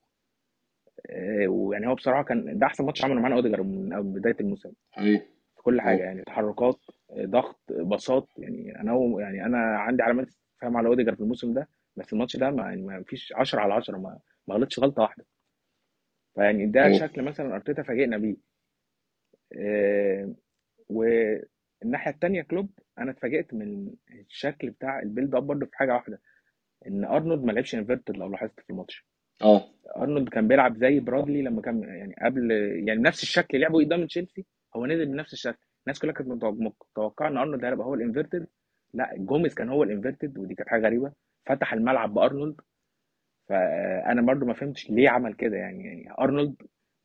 ويعني 1.48 1.86
هو 1.88 1.94
بصراحة 1.94 2.22
كان 2.22 2.58
ده 2.58 2.66
أحسن 2.66 2.84
ماتش 2.84 3.04
عمله 3.04 3.20
معانا 3.20 3.34
أوديجار 3.36 3.62
من 3.62 4.12
بداية 4.12 4.36
الموسم. 4.40 4.72
حقيقي. 4.90 5.18
في 5.56 5.62
كل 5.62 5.80
حاجة 5.80 6.02
أه. 6.02 6.04
يعني 6.04 6.22
تحركات 6.22 6.78
آه، 7.10 7.24
ضغط 7.24 7.60
آه، 7.70 7.82
باصات. 7.82 8.28
يعني 8.38 8.80
أنا 8.80 9.16
يعني 9.20 9.46
أنا 9.46 9.58
عندي 9.58 10.02
علامات 10.02 10.26
استفهام 10.28 10.76
على 10.76 10.88
أوديجار 10.88 11.14
في 11.14 11.20
الموسم 11.20 11.52
ده 11.54 11.68
بس 11.96 12.12
الماتش 12.12 12.36
ده 12.36 12.50
ما 12.50 12.62
يعني 12.62 12.82
ما 12.82 13.02
فيش 13.02 13.32
10 13.36 13.60
على 13.60 13.74
10 13.74 13.98
ما 13.98 14.18
ما 14.48 14.54
غلطش 14.54 14.78
غلطة 14.78 15.02
واحدة. 15.02 15.24
فيعني 16.34 16.66
ده 16.66 16.82
أيوه 16.84 16.98
شكل 16.98 17.22
مثلا 17.22 17.54
أرتيتا 17.54 17.82
فاجئنا 17.82 18.18
بيه. 18.18 18.36
آه، 19.58 20.34
والناحية 20.88 22.10
التانية 22.10 22.42
كلوب 22.42 22.70
أنا 22.98 23.10
اتفاجئت 23.10 23.54
من 23.54 23.90
الشكل 24.10 24.70
بتاع 24.70 25.00
ال 25.02 25.08
build 25.08 25.34
up 25.34 25.46
برضه 25.46 25.66
في 25.66 25.76
حاجة 25.76 25.94
واحدة 25.94 26.20
إن 26.86 27.04
أرنولد 27.04 27.44
ما 27.44 27.52
لعبش 27.52 27.74
inverted 27.74 28.16
لو 28.16 28.28
لاحظت 28.28 28.60
في 28.60 28.70
الماتش. 28.70 29.06
آه. 29.42 29.64
أرنولد 29.96 30.28
كان 30.28 30.48
بيلعب 30.48 30.76
زي 30.76 31.00
برادلي 31.00 31.42
لما 31.42 31.62
كان 31.62 31.82
يعني 31.82 32.14
قبل 32.22 32.50
يعني 32.88 33.02
نفس 33.02 33.22
الشكل 33.22 33.60
لعبه 33.60 33.78
قدام 33.84 34.06
تشيلسي 34.06 34.46
هو 34.76 34.86
نزل 34.86 35.06
بنفس 35.06 35.32
الشكل. 35.32 35.58
الناس 35.86 35.98
كلها 35.98 36.12
كانت 36.12 36.28
متوق- 36.30 36.72
متوقعة 36.92 37.28
إن 37.28 37.36
أرنولد 37.36 37.64
هيبقى 37.64 37.86
هو 37.86 37.94
ال 37.94 38.00
inverted. 38.00 38.46
لا 38.94 39.10
جوميز 39.16 39.54
كان 39.54 39.68
هو 39.68 39.82
ال 39.82 39.89
inverted 39.89 40.38
ودي 40.38 40.54
كانت 40.54 40.68
حاجة 40.68 40.82
غريبة. 40.86 41.12
فتح 41.46 41.72
الملعب 41.72 42.14
بأرنولد. 42.14 42.60
فأنا 43.48 44.22
برضو 44.22 44.46
ما 44.46 44.54
فهمتش 44.54 44.90
ليه 44.90 45.08
عمل 45.08 45.34
كده 45.34 45.56
يعني. 45.56 45.84
يعني 45.84 46.10
أرنولد 46.20 46.54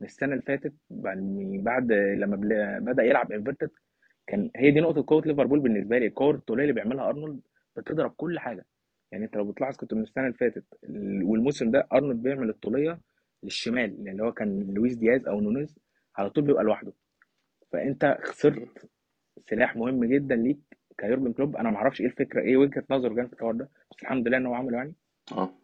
من 0.00 0.06
السنة 0.06 0.32
اللي 0.32 0.42
فاتت 0.42 0.72
بعد 0.90 1.18
بعد 1.64 1.92
لما 1.92 2.36
بدأ 2.80 3.02
يلعب 3.02 3.32
inverted 3.32 3.70
كان 4.26 4.50
هي 4.56 4.70
دي 4.70 4.80
نقطة 4.80 5.04
قوة 5.06 5.22
ليفربول 5.26 5.60
بالنسبة 5.60 5.98
لي. 5.98 6.06
الكور 6.06 6.34
الطوليه 6.34 6.62
اللي 6.62 6.74
بيعملها 6.74 7.08
أرنولد 7.08 7.40
بتضرب 7.76 8.10
كل 8.16 8.38
حاجة. 8.38 8.66
يعني 9.14 9.26
انت 9.26 9.36
لو 9.36 9.44
بتلاحظ 9.44 9.76
كنت 9.76 9.94
من 9.94 10.02
السنة 10.02 10.24
اللي 10.26 10.36
فاتت 10.36 10.64
ال- 10.84 11.22
والموسم 11.24 11.70
ده 11.70 11.86
أرنولد 11.92 12.22
بيعمل 12.22 12.48
الطولية 12.50 13.00
للشمال 13.42 13.90
يعني 13.98 14.10
اللي 14.10 14.22
هو 14.22 14.32
كان 14.32 14.74
لويس 14.74 14.94
دياز 14.94 15.26
أو 15.26 15.40
نونيز 15.40 15.78
على 16.16 16.30
طول 16.30 16.44
بيبقى 16.44 16.64
لوحده. 16.64 16.92
فأنت 17.72 18.18
خسرت 18.22 18.90
سلاح 19.50 19.76
مهم 19.76 20.04
جدا 20.04 20.36
ليك 20.36 20.58
كيورجن 20.98 21.32
كلوب. 21.32 21.56
أنا 21.56 21.70
ما 21.70 21.76
أعرفش 21.76 22.00
إيه 22.00 22.06
الفكرة 22.06 22.40
إيه 22.42 22.56
وجهة 22.56 22.84
نظره 22.90 23.14
كان 23.14 23.26
في 23.26 23.32
الحوار 23.32 23.54
ده 23.54 23.68
بس 23.90 24.02
الحمد 24.02 24.28
لله 24.28 24.36
إن 24.36 24.46
هو 24.46 24.54
عمله 24.54 24.76
يعني. 24.76 24.94
آه. 25.32 25.54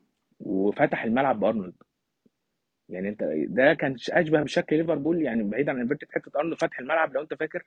وفتح 0.41 1.05
الملعب 1.05 1.41
بأرنولد. 1.41 1.75
يعني 2.88 3.08
أنت 3.08 3.23
ده 3.49 3.75
كان 3.75 3.97
أشبه 4.11 4.42
بشكل 4.42 4.76
ليفربول 4.76 5.23
يعني 5.23 5.42
بعيد 5.42 5.69
عن 5.69 5.80
inverted 5.80 6.09
حتة 6.12 6.38
أرنولد 6.38 6.59
فتح 6.61 6.78
الملعب 6.78 7.14
لو 7.14 7.21
أنت 7.23 7.35
فاكر 7.35 7.62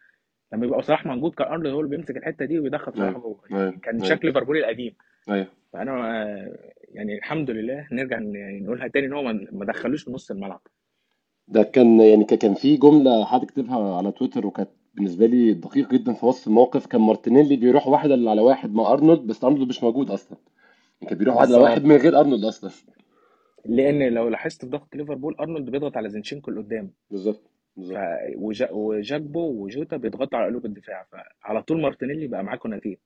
لما 0.54 0.66
يبقى 0.66 0.82
صلاح 0.82 1.06
موجود 1.06 1.34
كان 1.34 1.48
ارنولد 1.48 1.74
هو 1.74 1.80
اللي 1.80 1.96
بيمسك 1.98 2.18
الحتة 2.18 2.46
دي 2.46 2.60
ويدخل 2.60 2.94
صلاح 2.94 3.08
أيوه 3.08 3.20
جوه. 3.20 3.40
أيوه 3.52 3.64
يعني 3.64 3.78
كان 3.78 4.04
شكل 4.04 4.28
ليفربول 4.28 4.58
القديم. 4.58 4.96
أيوه. 5.30 5.48
فأنا 5.74 5.94
يعني 6.90 7.18
الحمد 7.18 7.50
لله 7.50 7.88
نرجع 7.92 8.16
يعني 8.22 8.60
نقولها 8.60 8.88
تاني 8.88 9.08
إن 9.08 9.14
هو 9.14 9.24
ما 9.52 9.66
دخلوش 9.66 10.04
في 10.04 10.12
نص 10.12 10.32
الملعب. 10.32 10.62
ده 11.48 11.64
كان 11.64 12.00
يعني 12.00 12.24
كان 12.24 12.54
في 12.54 12.78
جملة 12.78 13.26
حد 13.26 13.46
كتبها 13.46 13.98
على 13.98 14.12
تويتر 14.12 14.48
وكانت 14.48 14.70
بالنسبة 14.94 15.26
لي 15.26 15.54
دقيق 15.54 15.90
جدا 15.92 16.14
في 16.14 16.26
وصف 16.26 16.48
الموقف. 16.48 16.86
كان 16.86 17.02
مارتينيلي 17.02 17.56
بيروح 17.56 17.88
واحد 17.88 18.12
على 18.12 18.42
واحد 18.42 18.74
مع 18.74 18.94
أرنولد 18.94 19.20
بس 19.20 19.44
أرنولد 19.44 19.68
مش 19.68 19.84
موجود 19.84 20.12
أصلا. 20.12 20.38
يعني 21.02 21.10
كان 21.10 21.18
بيروح 21.18 21.36
واحد 21.36 21.48
على 21.48 21.58
واحد 21.58 21.86
من 21.86 21.96
غير 21.96 22.20
أرنولد 22.20 22.46
أصلا. 22.46 22.72
لأن 23.66 24.14
لو 24.14 24.30
لاحظت 24.30 24.62
في 24.62 24.72
ضغط 24.72 24.96
ليفربول 24.96 25.36
أرنولد 25.40 25.70
بيضغط 25.70 25.98
على 25.98 26.10
زينشينكو 26.10 26.52
اللي 26.52 26.62
قدام 26.62 26.92
بالظبط. 27.12 27.53
وجاكبو 27.75 29.63
وجوتا 29.63 29.98
بيضغطوا 29.98 30.39
على 30.39 30.48
قلوب 30.48 30.65
الدفاع 30.65 31.06
فعلى 31.44 31.63
طول 31.63 31.82
مارتينيلي 31.82 32.27
بقى 32.27 32.44
معاه 32.44 32.56
كوناتي 32.56 33.00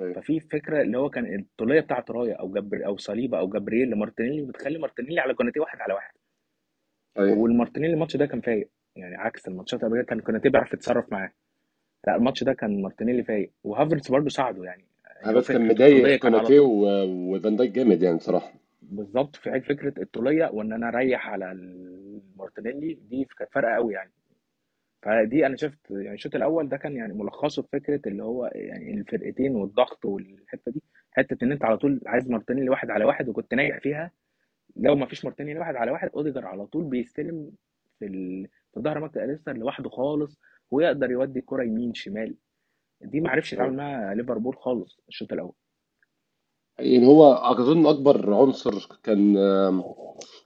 أيوه. 0.00 0.12
ففي 0.12 0.40
فكرة 0.40 0.82
اللي 0.82 0.98
هو 0.98 1.10
كان 1.10 1.34
الطولية 1.34 1.80
بتاعت 1.80 2.10
رايا 2.10 2.34
أو 2.34 2.52
جبر 2.52 2.86
أو 2.86 2.96
صليبا 2.96 3.38
أو 3.38 3.48
جبريل 3.48 3.90
لمارتينيلي 3.90 4.42
بتخلي 4.42 4.78
مارتينيلي 4.78 5.20
على 5.20 5.34
كوناتي 5.34 5.60
واحد 5.60 5.80
على 5.80 5.94
واحد. 5.94 6.14
أيوه. 7.18 7.38
والمارتينيلي 7.38 7.94
الماتش 7.94 8.16
ده 8.16 8.26
كان 8.26 8.40
فايق 8.40 8.68
يعني 8.96 9.16
عكس 9.16 9.48
الماتشات 9.48 9.84
اللي 9.84 10.04
كان 10.04 10.20
كوناتي 10.20 10.48
بيعرف 10.48 10.74
يتصرف 10.74 11.12
معاه. 11.12 11.32
لا 12.06 12.16
الماتش 12.16 12.44
ده 12.44 12.52
كان 12.52 12.82
مارتينيلي 12.82 13.22
فايق. 13.22 13.50
وهافرتس 13.64 14.10
برضه 14.10 14.28
ساعده 14.28 14.64
يعني. 14.64 14.84
هو 15.24 15.34
بس 15.34 15.52
كان 15.52 15.68
مضايق 15.68 16.20
كوناتي 16.20 16.58
وفان 16.58 17.56
دايك 17.56 17.70
جامد 17.70 18.02
يعني 18.02 18.16
بصراحة 18.16 18.52
بالظبط 18.82 19.36
في 19.36 19.50
حاجة 19.50 19.60
فكرة 19.60 20.02
الطوليه 20.02 20.50
وإن 20.52 20.72
أنا 20.72 20.88
أريح 20.88 21.28
على 21.28 21.54
مارتينيلي 22.36 22.94
دي 22.94 23.24
كانت 23.38 23.52
فارقة 23.52 23.74
قوي 23.74 23.94
يعني. 23.94 24.12
فدي 25.02 25.46
أنا 25.46 25.56
شفت 25.56 25.90
يعني 25.90 26.14
الشوط 26.14 26.34
الأول 26.34 26.68
ده 26.68 26.76
كان 26.76 26.96
يعني 26.96 27.12
ملخصه 27.12 27.62
في 27.62 27.68
فكرة 27.72 28.00
اللي 28.06 28.22
هو 28.24 28.50
يعني 28.54 28.94
الفرقتين 29.00 29.56
والضغط 29.56 30.04
والحتة 30.04 30.72
دي. 30.72 30.82
حتة 31.10 31.44
إن 31.44 31.52
أنت 31.52 31.64
على 31.64 31.76
طول 31.78 32.00
عايز 32.06 32.30
مارتينيلي 32.30 32.70
واحد 32.70 32.90
على 32.90 33.04
واحد 33.04 33.28
وكنت 33.28 33.54
ناجح 33.54 33.78
فيها. 33.80 34.10
لو 34.76 34.94
ما 34.96 35.06
فيش 35.06 35.24
مارتينيلي 35.24 35.58
واحد 35.58 35.76
على 35.76 35.90
واحد 35.90 36.10
اوديجارد 36.14 36.46
على 36.46 36.66
طول 36.66 36.84
بيستلم 36.84 37.50
في 37.98 38.06
ال... 38.06 38.48
في 38.74 38.80
ظهر 38.80 39.00
ماكل 39.00 39.20
إليستر 39.20 39.56
لوحده 39.56 39.90
خالص 39.90 40.40
ويقدر 40.70 41.10
يودي 41.10 41.38
الكره 41.40 41.62
يمين 41.64 41.94
شمال. 41.94 42.36
دي 43.00 43.20
ما 43.20 43.30
عرفش 43.30 43.52
يتعامل 43.52 43.76
معاها 43.76 44.14
ليفربول 44.14 44.56
خالص 44.56 45.00
الشوط 45.08 45.32
الأول. 45.32 45.54
يعني 46.78 47.06
هو 47.06 47.32
أظن 47.32 47.86
أكبر 47.86 48.34
عنصر 48.34 48.88
كان 49.04 49.36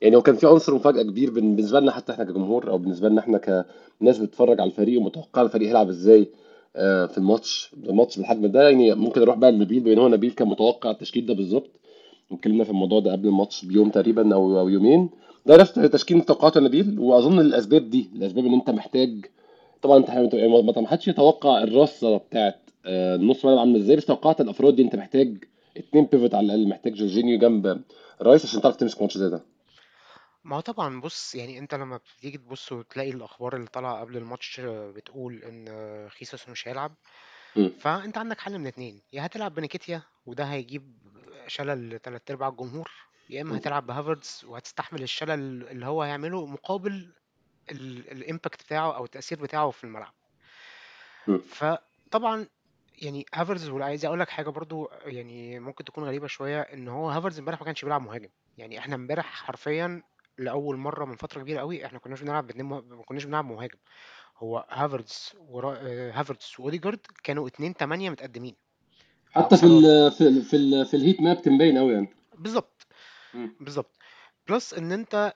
يعني 0.00 0.16
هو 0.16 0.22
كان 0.22 0.34
في 0.36 0.46
عنصر 0.46 0.74
مفاجأة 0.74 1.02
كبير 1.02 1.30
بالنسبة 1.30 1.80
لنا 1.80 1.92
حتى 1.92 2.12
إحنا 2.12 2.24
كجمهور 2.24 2.70
أو 2.70 2.78
بالنسبة 2.78 3.08
لنا 3.08 3.20
إحنا 3.20 3.64
كناس 4.00 4.18
بتتفرج 4.18 4.60
على 4.60 4.70
الفريق 4.70 5.00
ومتوقعة 5.00 5.42
الفريق 5.42 5.68
هيلعب 5.68 5.88
إزاي 5.88 6.28
آه، 6.76 7.06
في 7.06 7.18
الماتش 7.18 7.70
الماتش 7.88 8.16
بالحجم 8.16 8.46
ده. 8.46 8.68
يعني 8.70 8.94
ممكن 8.94 9.20
أروح 9.22 9.36
بقى 9.36 9.52
لنبيل 9.52 9.80
بان 9.80 9.98
هو 9.98 10.08
نبيل 10.08 10.30
كان 10.30 10.48
متوقع 10.48 10.90
التشكيل 10.90 11.26
ده 11.26 11.34
بالظبط 11.34 11.70
اتكلمنا 12.32 12.64
في 12.64 12.70
الموضوع 12.70 13.00
ده 13.00 13.12
قبل 13.12 13.28
الماتش 13.28 13.64
بيوم 13.64 13.90
تقريبا 13.90 14.34
أو 14.34 14.60
أو 14.60 14.68
يومين. 14.68 15.10
ده 15.46 15.56
نفس 15.56 15.72
تشكيل 15.72 16.20
توقعات 16.22 16.58
نبيل 16.58 16.98
وأظن 16.98 17.40
الأسباب 17.40 17.90
دي 17.90 18.10
الأسباب 18.16 18.46
إن 18.46 18.54
أنت 18.54 18.70
محتاج 18.70 19.26
طبعا 19.82 20.04
يعني 20.32 20.62
ما 20.62 20.88
حدش 20.88 21.08
يتوقع 21.08 21.62
الرصة 21.62 22.16
بتاعت 22.16 22.70
آه، 22.86 23.16
نص 23.16 23.44
ملعب 23.44 23.58
عامله 23.58 23.78
إزاي 23.78 23.96
بس 23.96 24.04
توقعت 24.04 24.40
الأفراد 24.40 24.76
دي 24.76 24.82
أنت 24.82 24.96
محتاج 24.96 25.44
اتنين 25.78 26.04
بيفوت 26.06 26.34
على 26.34 26.44
الأقل 26.46 26.68
محتاج 26.68 26.94
جورجينيو 26.94 27.38
جنب 27.38 27.84
رايس 28.22 28.44
عشان 28.44 28.60
تعرف 28.60 28.76
تمسك 28.76 29.02
ماتش 29.02 29.18
زي 29.18 29.30
ده 29.30 29.44
ما 30.44 30.56
هو 30.56 30.60
طبعا 30.60 31.00
بص 31.00 31.34
يعني 31.34 31.58
أنت 31.58 31.74
لما 31.74 31.96
بتيجي 31.96 32.38
تبص 32.38 32.72
وتلاقي 32.72 33.10
الأخبار 33.10 33.56
اللي 33.56 33.66
طالعة 33.66 34.00
قبل 34.00 34.16
الماتش 34.16 34.60
بتقول 34.64 35.42
إن 35.42 35.68
خيسوس 36.10 36.48
مش 36.48 36.68
هيلعب. 36.68 36.94
فأنت 37.78 38.18
عندك 38.18 38.40
حل 38.40 38.58
من 38.58 38.66
اتنين 38.66 39.02
يا 39.12 39.26
هتلعب 39.26 39.54
بنيكيتيا 39.54 40.02
وده 40.26 40.44
هيجيب 40.44 40.98
شلل 41.46 41.98
تلات 41.98 42.30
أرباع 42.30 42.48
الجمهور 42.48 42.90
يا 43.30 43.42
إما. 43.42 43.56
هتلعب 43.56 43.86
بهافرتز 43.86 44.44
وهتستحمل 44.48 45.02
الشلل 45.02 45.68
اللي 45.68 45.86
هو 45.86 46.02
هيعمله 46.02 46.46
مقابل 46.46 47.12
ال 47.70 47.84
impact 47.84 48.62
بتاعه 48.62 48.96
أو 48.96 49.04
التأثير 49.04 49.42
بتاعه 49.42 49.70
في 49.70 49.84
الملعب. 49.84 50.12
فطبعا 51.48 52.46
يعني 52.98 53.26
هافرتز 53.34 53.68
وعايز 53.68 54.04
أقول 54.04 54.20
لك 54.20 54.28
حاجة 54.28 54.48
برضو 54.50 54.90
يعني 55.06 55.60
ممكن 55.60 55.84
تكون 55.84 56.04
غريبة 56.04 56.26
شوية 56.26 56.60
إن 56.60 56.88
هو 56.88 57.10
هافرتز 57.10 57.38
امبارح 57.38 57.60
ما 57.60 57.66
كانش 57.66 57.84
بيلعب 57.84 58.02
مهاجم. 58.02 58.28
يعني 58.58 58.78
إحنا 58.78 58.94
امبارح 58.94 59.26
حرفيا 59.26 60.02
لأول 60.38 60.76
مرة 60.76 61.04
من 61.04 61.16
فترة 61.16 61.40
كبيرة 61.40 61.60
قوي 61.60 61.86
إحنا 61.86 61.98
كناش 61.98 62.22
بنلعب 62.22 62.46
باتنين 62.46 62.66
مه... 62.66 62.80
ما 62.80 63.02
كناش 63.02 63.24
بنلعب 63.24 63.44
مهاجم. 63.44 63.78
هو 64.38 64.66
هافرتز 64.70 65.32
ورا... 65.48 65.78
آه، 65.82 66.12
هافرز 66.12 66.52
واوديجارد 66.58 67.00
كانوا 67.24 67.46
2 67.46 67.74
8 67.74 68.10
متقدمين. 68.10 68.56
حتى 69.32 69.56
في 69.56 69.62
سبعة 69.62 69.78
ال 69.78 70.10
في 70.12 70.28
ال 70.28 70.42
في, 70.42 70.56
ال 70.56 70.86
في 70.86 70.96
ال 70.96 71.01
heat 71.01 71.20
map 71.20 71.36
كان 71.36 71.58
باين 71.58 71.78
قوي 71.78 71.92
يعني. 71.92 72.08
بالظبط. 72.34 72.86
بالظبط. 73.60 73.96
plus 74.48 74.74
إن 74.74 74.92
أنت 74.92 75.32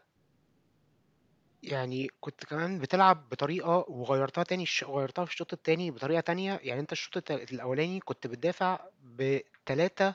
يعني 1.62 2.09
كنت 2.21 2.45
كمان 2.45 2.79
بتلعب 2.79 3.29
بطريقة 3.29 3.85
وغيرتها 3.88 4.45
تاني 4.45 4.62
الش... 4.62 4.85
غيرتها 4.85 5.25
في 5.25 5.31
الشوط 5.33 5.52
التاني 5.52 5.90
بطريقة 5.90 6.21
تانية 6.21 6.61
يعني 6.62 6.81
أنت 6.81 6.93
الشوط 6.93 7.17
الت- 7.17 7.52
الأولاني 7.52 8.00
كنت 8.00 8.26
بتدافع 8.26 8.81
بتلاتة 9.02 10.14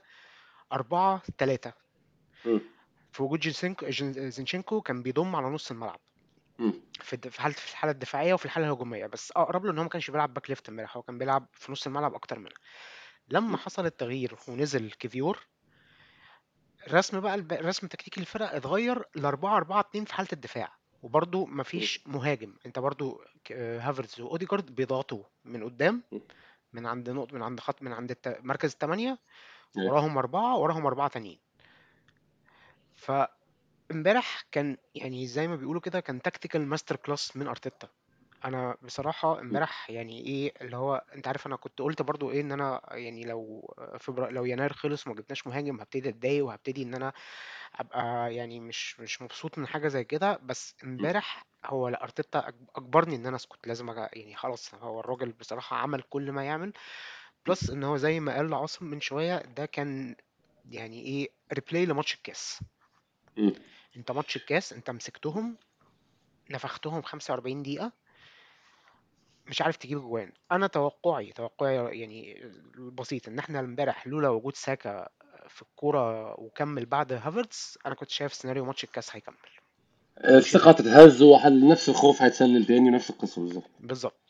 أربعة 0.74 1.22
تلاتة 1.38 1.74
مم. 2.46 2.62
في 3.12 3.24
وجود 3.24 3.40
جين- 3.40 4.30
زينشينكو 4.32 4.82
كان 4.82 5.04
بيضم 5.04 5.36
على 5.36 5.48
نص 5.48 5.72
الملعب. 5.72 6.00
في 7.02 7.14
الد- 7.14 7.28
في 7.28 7.42
حالة 7.42 7.54
في 7.56 7.72
الحالة 7.72 7.92
الدفاعية 7.92 8.34
وفي 8.34 8.46
الحالة 8.46 8.68
الهجومية 8.68 9.06
بس 9.06 9.32
أقرب 9.32 9.66
له 9.66 9.72
إن 9.72 9.78
هو 9.78 9.84
ما 9.84 9.90
كانش 9.90 10.12
بيلعب 10.12 10.34
back 10.34 10.50
left 10.50 10.70
امبارح 10.70 10.98
هو 10.98 11.04
كان 11.04 11.18
بيلعب 11.18 11.48
في 11.54 11.72
نص 11.72 11.88
الملعب 11.88 12.14
أكتر 12.14 12.40
منها 12.40 12.52
لما. 13.30 13.58
حصل 13.58 13.86
التغيير 13.86 14.36
ونزل 14.48 14.92
كيفيور 14.92 15.46
الرسم 16.88 17.20
بقى 17.20 17.36
الب- 17.36 17.54
الرسم 17.54 17.88
تكتيكي 17.88 18.20
الفرق 18.22 18.56
اتغير 18.56 19.04
ل 19.16 19.26
4 19.26 19.58
4 19.58 19.80
2 19.80 20.06
في 20.06 20.14
حالة 20.14 20.30
الدفاع 20.34 20.76
مم. 21.48 21.58
مفيش 21.60 22.08
مهاجم 22.08 22.54
انت 22.66 22.80
ك- 23.46 23.52
آه، 23.52 23.80
هافرتز 23.80 24.22
وأوديجارد 24.22 24.76
بيضغطوا 24.76 25.24
من 25.46 25.64
قدام. 25.64 26.04
من 26.74 26.86
عند 26.86 27.10
نقط 27.10 27.34
من 27.34 27.42
عند 27.42 27.60
خط 27.60 27.82
من 27.82 27.94
عند 27.94 28.12
الت... 28.12 28.38
مركز 28.44 28.72
الثمانية. 28.72 29.20
وراهم 29.90 30.18
أربعة 30.18 30.58
وراهم 30.58 30.86
أربعة 30.86 31.08
تانيين 31.08 31.40
فامبارح 32.94 34.44
كان 34.52 34.78
يعني 34.96 35.28
زي 35.28 35.48
ما 35.48 35.56
بيقولوا 35.56 35.82
كده 35.82 36.00
كان 36.00 36.22
tactical 36.22 36.68
masterclass 36.68 37.38
من 37.38 37.48
أرتيتا 37.48 37.90
أنا 38.46 38.78
بصراحة 38.82 39.40
امبارح 39.40 39.90
يعني 39.90 40.26
إيه 40.26 40.54
اللي 40.62 40.78
هو 40.78 40.96
أنت 41.16 41.28
عارف 41.28 41.48
أنا 41.48 41.56
كنت 41.56 41.80
قلت 41.82 42.02
برضو 42.02 42.32
إيه 42.32 42.42
إن 42.42 42.52
أنا 42.52 42.82
يعني 42.92 43.24
لو 43.26 43.74
فبراير 44.00 44.32
لو 44.34 44.46
يناير 44.46 44.74
خلص 44.74 45.08
وما 45.08 45.16
جبناش 45.16 45.48
مهاجم 45.48 45.80
هبتدي 45.82 46.10
أتضايق 46.10 46.46
وهبتدي 46.46 46.84
إن 46.84 46.94
أنا 46.96 47.14
أبقى 47.76 48.36
يعني 48.36 48.60
مش 48.60 49.00
مش 49.00 49.22
مبسوط 49.22 49.58
من 49.58 49.68
حاجة 49.68 49.88
زي 49.88 50.04
كده 50.04 50.38
بس 50.44 50.76
مم. 50.84 50.90
امبارح 50.90 51.46
هو 51.66 51.88
لأ 51.90 52.04
أرتيتا 52.04 52.42
أج- 52.42 52.54
أجبرني 52.76 53.16
إن 53.16 53.26
أنا 53.26 53.36
أسكت 53.36 53.68
لازم 53.68 53.90
أجا 53.90 54.10
يعني 54.14 54.36
خلاص 54.36 54.74
هو 54.76 55.00
الراجل 55.00 55.32
بصراحة 55.32 55.78
عمل 55.78 56.02
كل 56.02 56.32
ما 56.32 56.44
يعمل 56.46 56.74
plus 57.48 57.70
إن 57.70 57.84
هو 57.84 57.98
زي 57.98 58.20
ما 58.20 58.36
قال 58.36 58.54
عاصم 58.54 58.86
من 58.86 59.02
شوية 59.02 59.38
ده 59.38 59.66
كان 59.66 60.16
يعني 60.66 61.02
إيه 61.02 61.30
reply 61.54 61.86
لماتش 61.86 62.14
الكاس 62.16 62.64
مم. 63.38 63.54
أنت 63.98 64.12
ماتش 64.12 64.36
الكاس 64.36 64.74
أنت 64.74 64.90
مسكتهم 64.90 65.58
نفختهم 66.52 67.02
45 67.02 67.64
دقيقة 67.64 67.92
مش 69.48 69.62
عارف 69.62 69.76
تجيب 69.76 70.00
جوان. 70.00 70.32
أنا 70.52 70.68
توقعي 70.68 71.32
توقعي 71.32 72.00
يعني 72.00 72.44
البسيط 72.78 73.28
إن 73.28 73.40
إحنا 73.40 73.60
امبارح 73.60 74.08
لولا 74.08 74.30
وجود 74.30 74.56
ساكا 74.56 75.08
في 75.50 75.62
الكورة 75.62 76.40
وكمل 76.40 76.86
بعد 76.86 77.14
هافرتز 77.14 77.78
أنا 77.86 77.96
كنت 77.96 78.10
شايف 78.10 78.34
سيناريو 78.34 78.66
ماتش 78.66 78.84
الكاس 78.84 79.16
هيكمل. 79.16 79.36
وشبه 80.24 80.38
الثقة 80.38 80.72
تتهز 80.72 81.22
وحل 81.22 81.68
نفس 81.68 81.90
الخوف 81.90 82.22
هيتسلل 82.22 82.66
تاني 82.66 82.90
نفس 82.90 83.10
القصة 83.10 83.42
بالظبط. 83.42 83.70
بالظبط. 83.80 84.26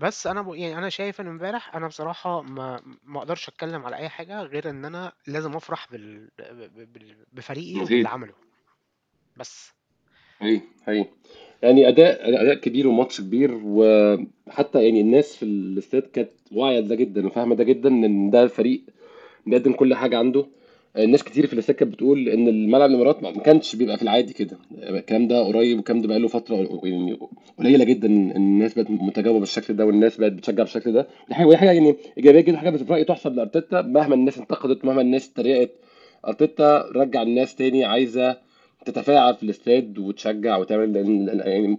بس 0.00 0.26
أنا 0.26 0.42
ب... 0.42 0.54
يعني 0.54 0.78
أنا 0.78 0.88
شايف 0.88 1.20
إن 1.20 1.26
امبارح 1.26 1.76
أنا 1.76 1.88
بصراحة 1.88 2.42
ما 2.42 2.82
ما 3.04 3.18
أقدرش 3.18 3.48
أتكلم 3.48 3.86
على 3.86 3.96
أي 3.96 4.08
حاجة 4.08 4.42
غير 4.42 4.70
إن 4.70 4.84
أنا 4.84 5.12
لازم 5.26 5.56
أفرح 5.56 5.92
بال... 5.92 6.30
بال... 6.68 7.24
بفريقي 7.32 7.84
أكيد 7.84 8.06
عمله. 8.06 8.34
بس. 9.36 9.72
هي 10.40 10.60
هي. 10.86 11.04
يعني 11.62 11.88
أداء 11.88 12.42
أداء 12.42 12.54
كبير 12.54 12.88
وماتش 12.88 13.20
كبير 13.20 13.60
وحتى 13.64 14.84
يعني 14.84 15.00
الناس 15.00 15.36
في 15.36 15.42
الاستاد 15.42 16.02
كانت 16.02 16.30
واعية 16.52 16.80
ده 16.80 16.94
جدا 16.94 17.26
وفاهمة 17.26 17.54
ده 17.54 17.64
جدا 17.64 17.88
إن 17.88 18.30
ده 18.30 18.42
الفريق 18.42 18.80
بيقدم 19.46 19.72
كل 19.72 19.94
حاجة 19.94 20.18
عنده. 20.18 20.46
الناس 20.96 21.24
كتير 21.24 21.46
في 21.46 21.52
الاستاد 21.52 21.76
كانت 21.76 21.92
بتقول 21.94 22.28
إن 22.28 22.48
الملعب 22.48 22.90
الإمارات 22.90 23.22
ما 23.22 23.30
كانش 23.30 23.76
بيبقى 23.76 23.96
في 23.96 24.02
العادي 24.02 24.32
كده. 24.32 24.58
الكلام 24.82 25.28
ده 25.28 25.42
قريب 25.42 25.76
والكلام 25.76 26.00
ده 26.00 26.08
بقاله 26.08 26.28
فترة 26.28 26.80
يعني 26.84 27.18
قليلة 27.58 27.84
جدا 27.84 28.08
الناس 28.08 28.74
بقت 28.74 28.90
متجاوبة 28.90 29.40
بالشكل 29.40 29.76
ده 29.76 29.86
والناس 29.86 30.16
بقت 30.16 30.32
بتشجع 30.32 30.62
بالشكل 30.62 30.92
ده. 30.92 31.06
ودي 31.26 31.34
حاجة 31.34 31.56
حاجة 31.56 31.72
يعني 31.72 31.96
إيجابية 32.18 32.40
جدا 32.40 32.56
حاجة 32.56 32.76
في 32.76 32.92
رايي 32.92 33.04
تحسب 33.04 33.34
لأرتيتا 33.34 33.82
مهما 33.82 34.14
الناس 34.14 34.38
انتقدت 34.38 34.84
مهما 34.84 35.00
الناس 35.00 35.30
اتريقت. 35.32 35.70
أرتيتا 36.26 36.84
رجع 36.94 37.22
الناس 37.22 37.54
تاني 37.54 37.84
عايزة 37.84 38.36
تتفاعل 38.84 39.34
في 39.34 39.42
الاستاد 39.42 39.98
وتشجع 39.98 40.56
وتعمل 40.56 40.92
لأن 40.92 41.40
يعني 41.44 41.78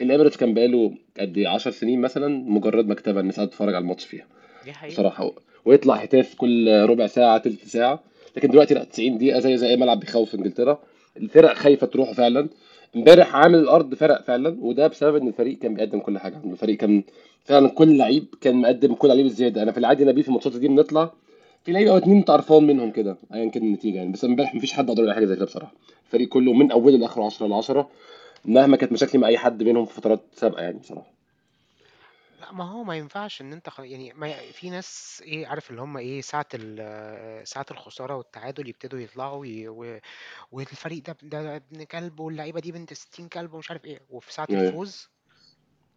الاميريتس 0.00 0.36
كان 0.36 0.54
بقاله 0.54 0.92
قد 1.20 1.38
إيه؟ 1.38 1.48
10 1.48 1.70
سنين 1.70 2.00
مثلا 2.00 2.28
مجرد 2.50 2.88
مكتبة 2.88 3.20
الناس 3.20 3.36
قاعدة 3.36 3.50
تتفرج 3.50 3.74
على 3.74 3.82
الماتش 3.82 4.04
فيها. 4.04 4.26
دي 4.64 4.72
حقيقة. 4.72 4.92
بصراحة. 4.92 5.32
ويطلع 5.64 5.94
هتاف 5.94 6.34
كل 6.34 6.82
ربع 6.88 7.06
ساعة 7.06 7.38
تلت 7.38 7.64
ساعة. 7.64 8.00
لكن 8.36 8.48
دلوقتي 8.48 8.74
لا 8.74 8.84
90 8.84 9.18
دقيقة 9.18 9.40
زي 9.40 9.56
زي 9.56 9.68
أي 9.68 9.76
ملعب 9.76 10.00
بيخوف 10.00 10.30
في 10.30 10.36
إنجلترا. 10.36 10.78
الفرق 11.16 11.52
خايفة 11.54 11.86
تروح 11.86 12.12
فعلا. 12.12 12.48
امبارح 12.96 13.36
عامل 13.36 13.58
الأرض 13.58 13.94
فرق 13.94 14.22
فعلا. 14.22 14.56
وده 14.60 14.86
بسبب 14.86 15.16
إن 15.16 15.28
الفريق 15.28 15.58
كان 15.58 15.74
بيقدم 15.74 15.98
كل 16.00 16.18
حاجة. 16.18 16.40
الفريق 16.44 16.76
كان 16.76 17.02
فعلا 17.44 17.68
كل 17.68 17.96
لعيب 17.98 18.24
كان 18.40 18.56
مقدم 18.56 18.94
كل 18.94 19.08
لعيب 19.08 19.26
الزيادة. 19.26 19.62
أنا 19.62 19.72
في 19.72 19.78
العادي 19.78 20.04
نبيل 20.04 20.22
في 20.22 20.28
الماتشات 20.28 20.56
دي 20.56 20.68
بنطلع 20.68 21.12
في 21.66 21.72
لعيبة 21.72 21.90
أو 21.90 21.96
اتنين 21.96 22.16
انت 22.16 22.30
قرفان 22.30 22.64
منهم 22.66 22.90
كده؟ 22.90 23.16
ايا 23.34 23.50
كان 23.50 23.62
النتيجة 23.62 23.96
يعني. 23.96 24.12
بس 24.12 24.24
امبارح 24.24 24.54
مفيش 24.54 24.72
حد 24.72 24.90
قدر 24.90 25.02
يعمل 25.02 25.14
حاجة 25.14 25.24
زي 25.24 25.36
كده 25.36 25.44
بصراحة. 25.44 25.72
الفريق 26.06 26.28
كله 26.28 26.52
من 26.52 26.72
اوله 26.72 26.96
لاخره 26.98 27.24
10 27.26 27.46
ل 27.46 27.52
10 27.52 27.90
مهما 28.44 28.76
كانت 28.76 28.92
مشاكلي 28.92 29.20
مع 29.20 29.28
أي 29.28 29.38
حد 29.38 29.62
منهم 29.62 29.84
في 29.84 29.94
فترات 29.94 30.20
سابقة 30.34 30.62
يعني 30.62 30.78
بصراحة. 30.78 31.06
لا 32.40 32.52
ما 32.52 32.64
هو 32.64 32.84
ما 32.84 32.96
ينفعش 32.96 33.40
إن 33.40 33.52
أنت 33.52 33.68
خ... 33.68 33.80
يعني 33.80 34.12
ما 34.12 34.28
ي- 34.28 34.52
في 34.52 34.70
ناس 34.70 35.22
إيه 35.26 35.46
عارف 35.46 35.70
اللي 35.70 35.80
هم 35.82 35.96
إيه 35.96 36.20
ساعة 36.20 36.46
ال... 36.54 37.48
ساعة 37.48 37.66
الخسارة 37.70 38.16
والتعادل 38.16 38.68
يبتدوا 38.68 38.98
يطلعوا. 38.98 39.44
و... 39.68 39.98
والفريق 40.52 41.02
ده 41.06 41.16
ده 41.22 41.56
ابن 41.56 41.84
كلب 41.84 42.20
واللعيبة 42.20 42.60
دي 42.60 42.72
بنت 42.72 42.92
60 42.92 43.28
كلب 43.28 43.54
ومش 43.54 43.70
عارف 43.70 43.84
إيه. 43.84 44.00
وفي 44.10 44.32
ساعة 44.32 44.46
أيوه. 44.50 44.62
الفوز 44.62 45.08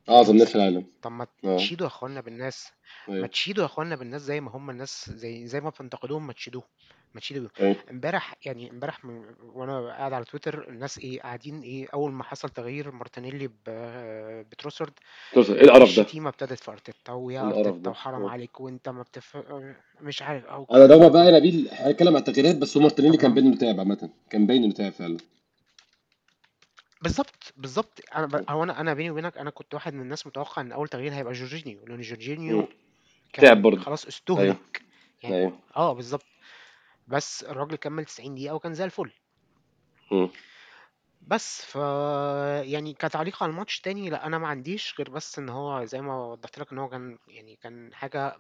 اعظم 0.10 0.22
يبتدوا 0.22 0.40
ناس 0.40 0.50
في 0.50 0.56
العالم. 0.56 0.86
طب 1.02 1.12
ما 1.12 1.28
آه. 1.46 1.58
تشيدوا 1.58 1.88
يا 1.88 1.92
اخوانا 1.92 2.22
بالناس. 2.22 2.72
ما 3.08 3.16
أيوه 3.16 3.28
تشيدوا 3.28 3.62
يا 3.64 3.66
اخوانا 3.66 3.96
بالناس 3.96 4.22
زي 4.22 4.42
ما 4.42 4.52
هم 4.52 4.70
الناس 4.70 5.12
زي 5.16 5.48
زي 5.48 5.62
ما 5.62 5.70
بتنتقدوهم 5.70 6.28
ما 6.28 6.34
تشيدوهم 6.34 6.66
ما 7.14 7.20
تشيدوا 7.22 7.42
بيهم. 7.60 7.68
أيوه 7.68 7.76
امبارح 7.92 8.36
يعني 8.46 8.72
امبارح 8.72 9.06
من... 9.06 9.22
وأنا 9.54 9.88
قاعد 9.88 10.14
على 10.14 10.26
تويتر 10.26 10.70
الناس 10.70 10.98
إيه 11.00 11.22
قاعدين 11.22 11.62
إيه 11.62 11.88
أول 11.94 12.12
ما 12.12 12.24
حصل 12.24 12.50
تغيير 12.50 12.92
مارتينيلي 12.92 13.48
ب... 13.48 13.54
بتروسارد 14.52 14.94
إيه 15.38 15.42
القرف 15.44 15.96
ده؟ 15.96 16.02
الشتيمة 16.04 16.30
ابتدت 16.30 16.60
في 16.60 16.72
أرتيتا 16.72 17.12
ويا 17.14 17.42
القرف 17.42 17.58
أرتيتا 17.58 17.84
ده؟ 17.84 17.92
وحرام 17.92 18.24
آه. 18.24 18.30
عليك 18.30 18.60
وانت 18.60 18.90
ما 18.90 19.02
بتف 19.02 19.38
مش 20.02 20.22
عارف. 20.22 20.46
أو 20.46 20.68
أنا 20.72 20.86
ده 20.86 20.98
بقى 20.98 21.10
كله 21.10 21.38
نبيل 21.38 21.68
هنتكلم 21.72 22.16
عن 22.16 22.22
التغييرات 22.22 22.56
بس 22.56 22.78
هو 22.78 22.84
مارتينيلي 22.84 23.18
كان 23.18 23.34
باين 23.34 23.46
انه 23.48 23.58
تعب 23.58 23.80
عامة 23.80 24.10
كان 24.30 24.48
باين 24.48 24.64
انه 24.64 24.74
تعب 24.74 24.92
فعلا. 24.92 25.18
بالظبط 27.02 27.54
بالظبط 27.58 28.00
أنا 28.16 28.26
ب... 28.26 28.46
هو 28.50 28.64
أنا 28.64 28.82
أنا 28.82 28.94
بيني 28.94 29.12
وبينك 29.12 29.38
أنا 29.38 29.50
كنت 29.50 29.74
واحد 29.74 29.94
من 29.94 30.02
الناس 30.02 30.28
متوقع 30.28 30.62
إن 30.62 30.72
أول 30.72 30.88
تغيير 30.88 31.14
هيبقى 31.14 31.34
جورجينيو 31.34 31.86
لأن 31.86 31.96
مم. 31.96 32.02
جورجينيو 32.02 32.62
تعب 32.62 32.74
كان 33.34 33.62
برضه. 33.62 33.82
خلاص 33.82 34.06
أيوه. 34.06 34.16
استهلك. 34.54 34.82
يعني 35.24 35.36
أيوه. 35.36 35.60
آه 35.76 35.94
بالظبط 35.94 36.26
بس 37.08 37.44
الراجل 37.44 37.76
كمل 37.76 38.06
90 38.06 38.36
دقيقة 38.36 38.56
وكان 38.56 38.74
زي 38.74 38.84
الفل. 38.86 39.12
بس 41.28 41.62
ف 41.66 41.76
يعني 42.66 42.94
كتعليق 42.94 43.44
على 43.44 43.50
الماتش 43.50 43.80
تاني 43.82 44.10
لأ 44.10 44.26
أنا 44.26 44.38
ما 44.38 44.48
عنديش 44.48 44.96
غير 44.98 45.10
بس 45.10 45.40
إن 45.40 45.50
هو 45.50 45.86
زي 45.86 46.02
ما 46.02 46.26
وضحت 46.26 46.60
لك 46.60 46.72
إن 46.72 46.78
هو 46.78 46.90
كان 46.90 47.18
يعني 47.28 47.56
كان 47.56 47.94
حاجة 47.94 48.38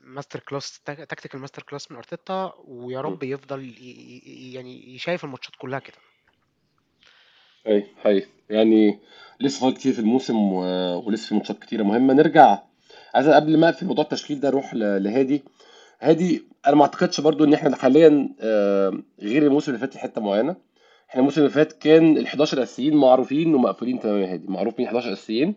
masterclass 0.00 0.80
tactical 0.80 1.40
masterclass 1.40 1.90
من 1.90 1.96
أرتيتا 1.96 2.52
ويا. 2.64 3.00
رب 3.00 3.22
يفضل 3.22 3.62
ي- 3.64 4.20
ي- 4.26 4.52
يعني 4.52 4.94
يشايف 4.94 5.24
الماتشات 5.24 5.56
كلها 5.56 5.78
كده. 5.78 5.96
أي 7.66 7.86
حقيقي 8.02 8.26
يعني 8.50 8.98
لسه 9.40 9.60
فاضل 9.60 9.74
كتير 9.74 9.92
في 9.92 9.98
الموسم 9.98 10.36
و... 10.52 10.60
ولسه 11.06 11.28
في 11.28 11.34
ماتشات 11.34 11.58
كتيرة 11.58 11.82
مهمة. 11.82 12.14
نرجع. 12.14 12.58
عايز 13.14 13.28
قبل 13.28 13.56
ما 13.58 13.68
أقفل 13.68 13.86
موضوع 13.86 14.04
التشكيل 14.04 14.40
ده 14.40 14.48
أروح. 14.48 14.74
لهادي. 14.74 15.42
هادي 16.00 16.42
أنا 16.66 16.76
ما 16.76 16.82
أعتقدش 16.82 17.20
برضو 17.20 17.44
إن 17.44 17.54
إحنا 17.54 17.76
حاليا 17.76 18.28
آه، 18.40 18.92
غير 19.22 19.42
الموسم 19.42 19.72
اللي 19.72 19.80
فات 19.80 19.92
في 19.92 19.98
حتة 19.98 20.20
معينة. 20.20 20.56
إحنا 21.10 21.20
الموسم 21.20 21.40
اللي 21.40 21.52
فات 21.52 21.72
كان 21.72 22.16
ال 22.16 22.26
11 22.26 22.62
أساسيين 22.62 22.96
معروفين 22.96 23.54
ومقفولين 23.54 24.00
تماما 24.00 24.20
يا 24.20 24.32
هادي. 24.32 24.48
معروف 24.48 24.78
مين؟ 24.78 24.86
11 24.88 25.12
أساسيين. 25.12 25.54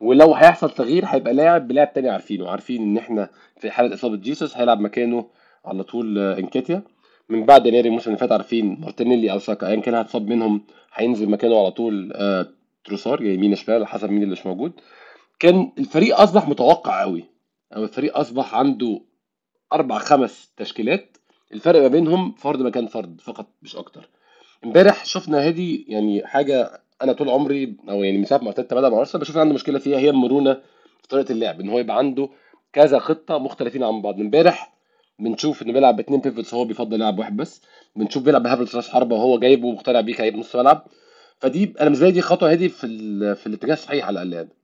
ولو 0.00 0.34
هيحصل 0.34 0.70
تغيير 0.70 1.04
هيبقى 1.06 1.34
لاعب 1.34 1.68
بلاعب 1.68 1.92
تاني 1.92 2.08
عارفينه. 2.08 2.50
عارفين 2.50 2.82
إن 2.82 2.96
إحنا 2.98 3.28
في 3.60 3.70
حالة 3.70 3.94
إصابة 3.94 4.16
جيسوس 4.16 4.56
هيلعب 4.56 4.80
مكانه 4.80 5.26
على 5.64 5.82
طول 5.82 6.18
آه، 6.18 6.38
إنكيتيا. 6.38 6.82
من 7.30 7.46
بعد 7.46 7.66
يناير 7.66 7.84
الموسم 7.84 8.10
اللي 8.10 8.18
فات 8.20 8.32
عارفين 8.32 8.80
مارتينيلي 8.80 9.32
أو 9.32 9.38
ساكا 9.38 9.66
ايا 9.68 9.80
كان 9.80 9.94
هتصاب 9.94 10.28
منهم 10.28 10.60
هينزل 10.94 11.28
مكانه 11.30 11.58
على 11.58 11.70
طول 11.70 12.12
آه، 12.14 12.46
تروسار 12.84 13.22
يا 13.22 13.32
يمين 13.32 13.50
يا 13.50 13.56
شمال 13.56 13.86
حسب 13.86 14.10
مين 14.10 14.22
اللي 14.22 14.32
مش 14.32 14.46
موجود. 14.46 14.72
كان 15.38 15.72
الفريق 15.78 16.20
أصبح 16.20 16.48
متوقع 16.48 17.00
قوي 17.00 17.24
أو 17.76 17.84
الفريق 17.84 18.18
أصبح 18.18 18.54
عنده 18.54 19.00
أربع 19.72 19.98
خمس 19.98 20.52
تشكيلات. 20.56 21.16
الفرق 21.52 21.80
ما 21.80 21.88
بينهم 21.88 22.32
فرد 22.32 22.62
مكان 22.62 22.86
فرد 22.86 23.20
فقط 23.20 23.46
مش 23.62 23.76
أكتر. 23.76 24.08
إمبارح 24.64 25.04
شفنا 25.04 25.46
هادي 25.46 25.86
يعني 25.88 26.26
حاجة 26.26 26.82
أنا 27.02 27.12
طول 27.12 27.28
عمري 27.28 27.76
أو 27.88 28.02
يعني 28.02 28.18
من 28.18 28.24
ساعة 28.24 28.38
ما 28.38 28.48
أرتيتا 28.48 28.76
بدأ 28.76 28.88
مع 28.88 28.98
أرسنال 28.98 29.20
بشوف 29.20 29.36
عنده 29.36 29.54
مشكلة 29.54 29.78
فيها 29.78 29.98
هي 29.98 30.10
المرونة 30.10 30.54
في 31.02 31.08
طريقة 31.08 31.32
اللعب 31.32 31.60
إن 31.60 31.68
هو 31.68 31.78
يبقى 31.78 31.98
عنده 31.98 32.28
كذا 32.72 32.98
خطة 32.98 33.38
مختلفين 33.38 33.82
عن 33.82 34.02
بعض. 34.02 34.20
إمبارح 34.20 34.79
بنشوف 35.20 35.62
إنه 35.62 35.72
بيلعب 35.72 35.96
باثنين 35.96 36.20
pivots 36.20 36.54
هو 36.54 36.64
بيفضل 36.64 36.94
يلعب 36.96 37.18
واحد 37.18 37.36
بس. 37.36 37.62
بنشوف 37.96 38.22
بيلعب 38.22 38.42
بهافرتس 38.42 38.74
راس 38.76 38.88
حربة 38.88 39.16
وهو 39.16 39.38
جايبه 39.38 39.66
ومقتنع 39.68 40.00
بيه 40.00 40.14
كلعيب 40.14 40.36
نص 40.36 40.56
ملعب. 40.56 40.86
فدي 41.38 41.64
أنا 41.64 41.84
بالنسبة 41.84 42.06
لي 42.06 42.12
دي 42.12 42.20
خطوة 42.22 42.50
هادي 42.52 42.68
في 42.68 42.86
ال... 42.86 43.36
في 43.36 43.46
الاتجاه 43.46 43.74
الصحيح 43.74 44.06
على 44.06 44.22
الأقل 44.22 44.32
يعني. 44.32 44.59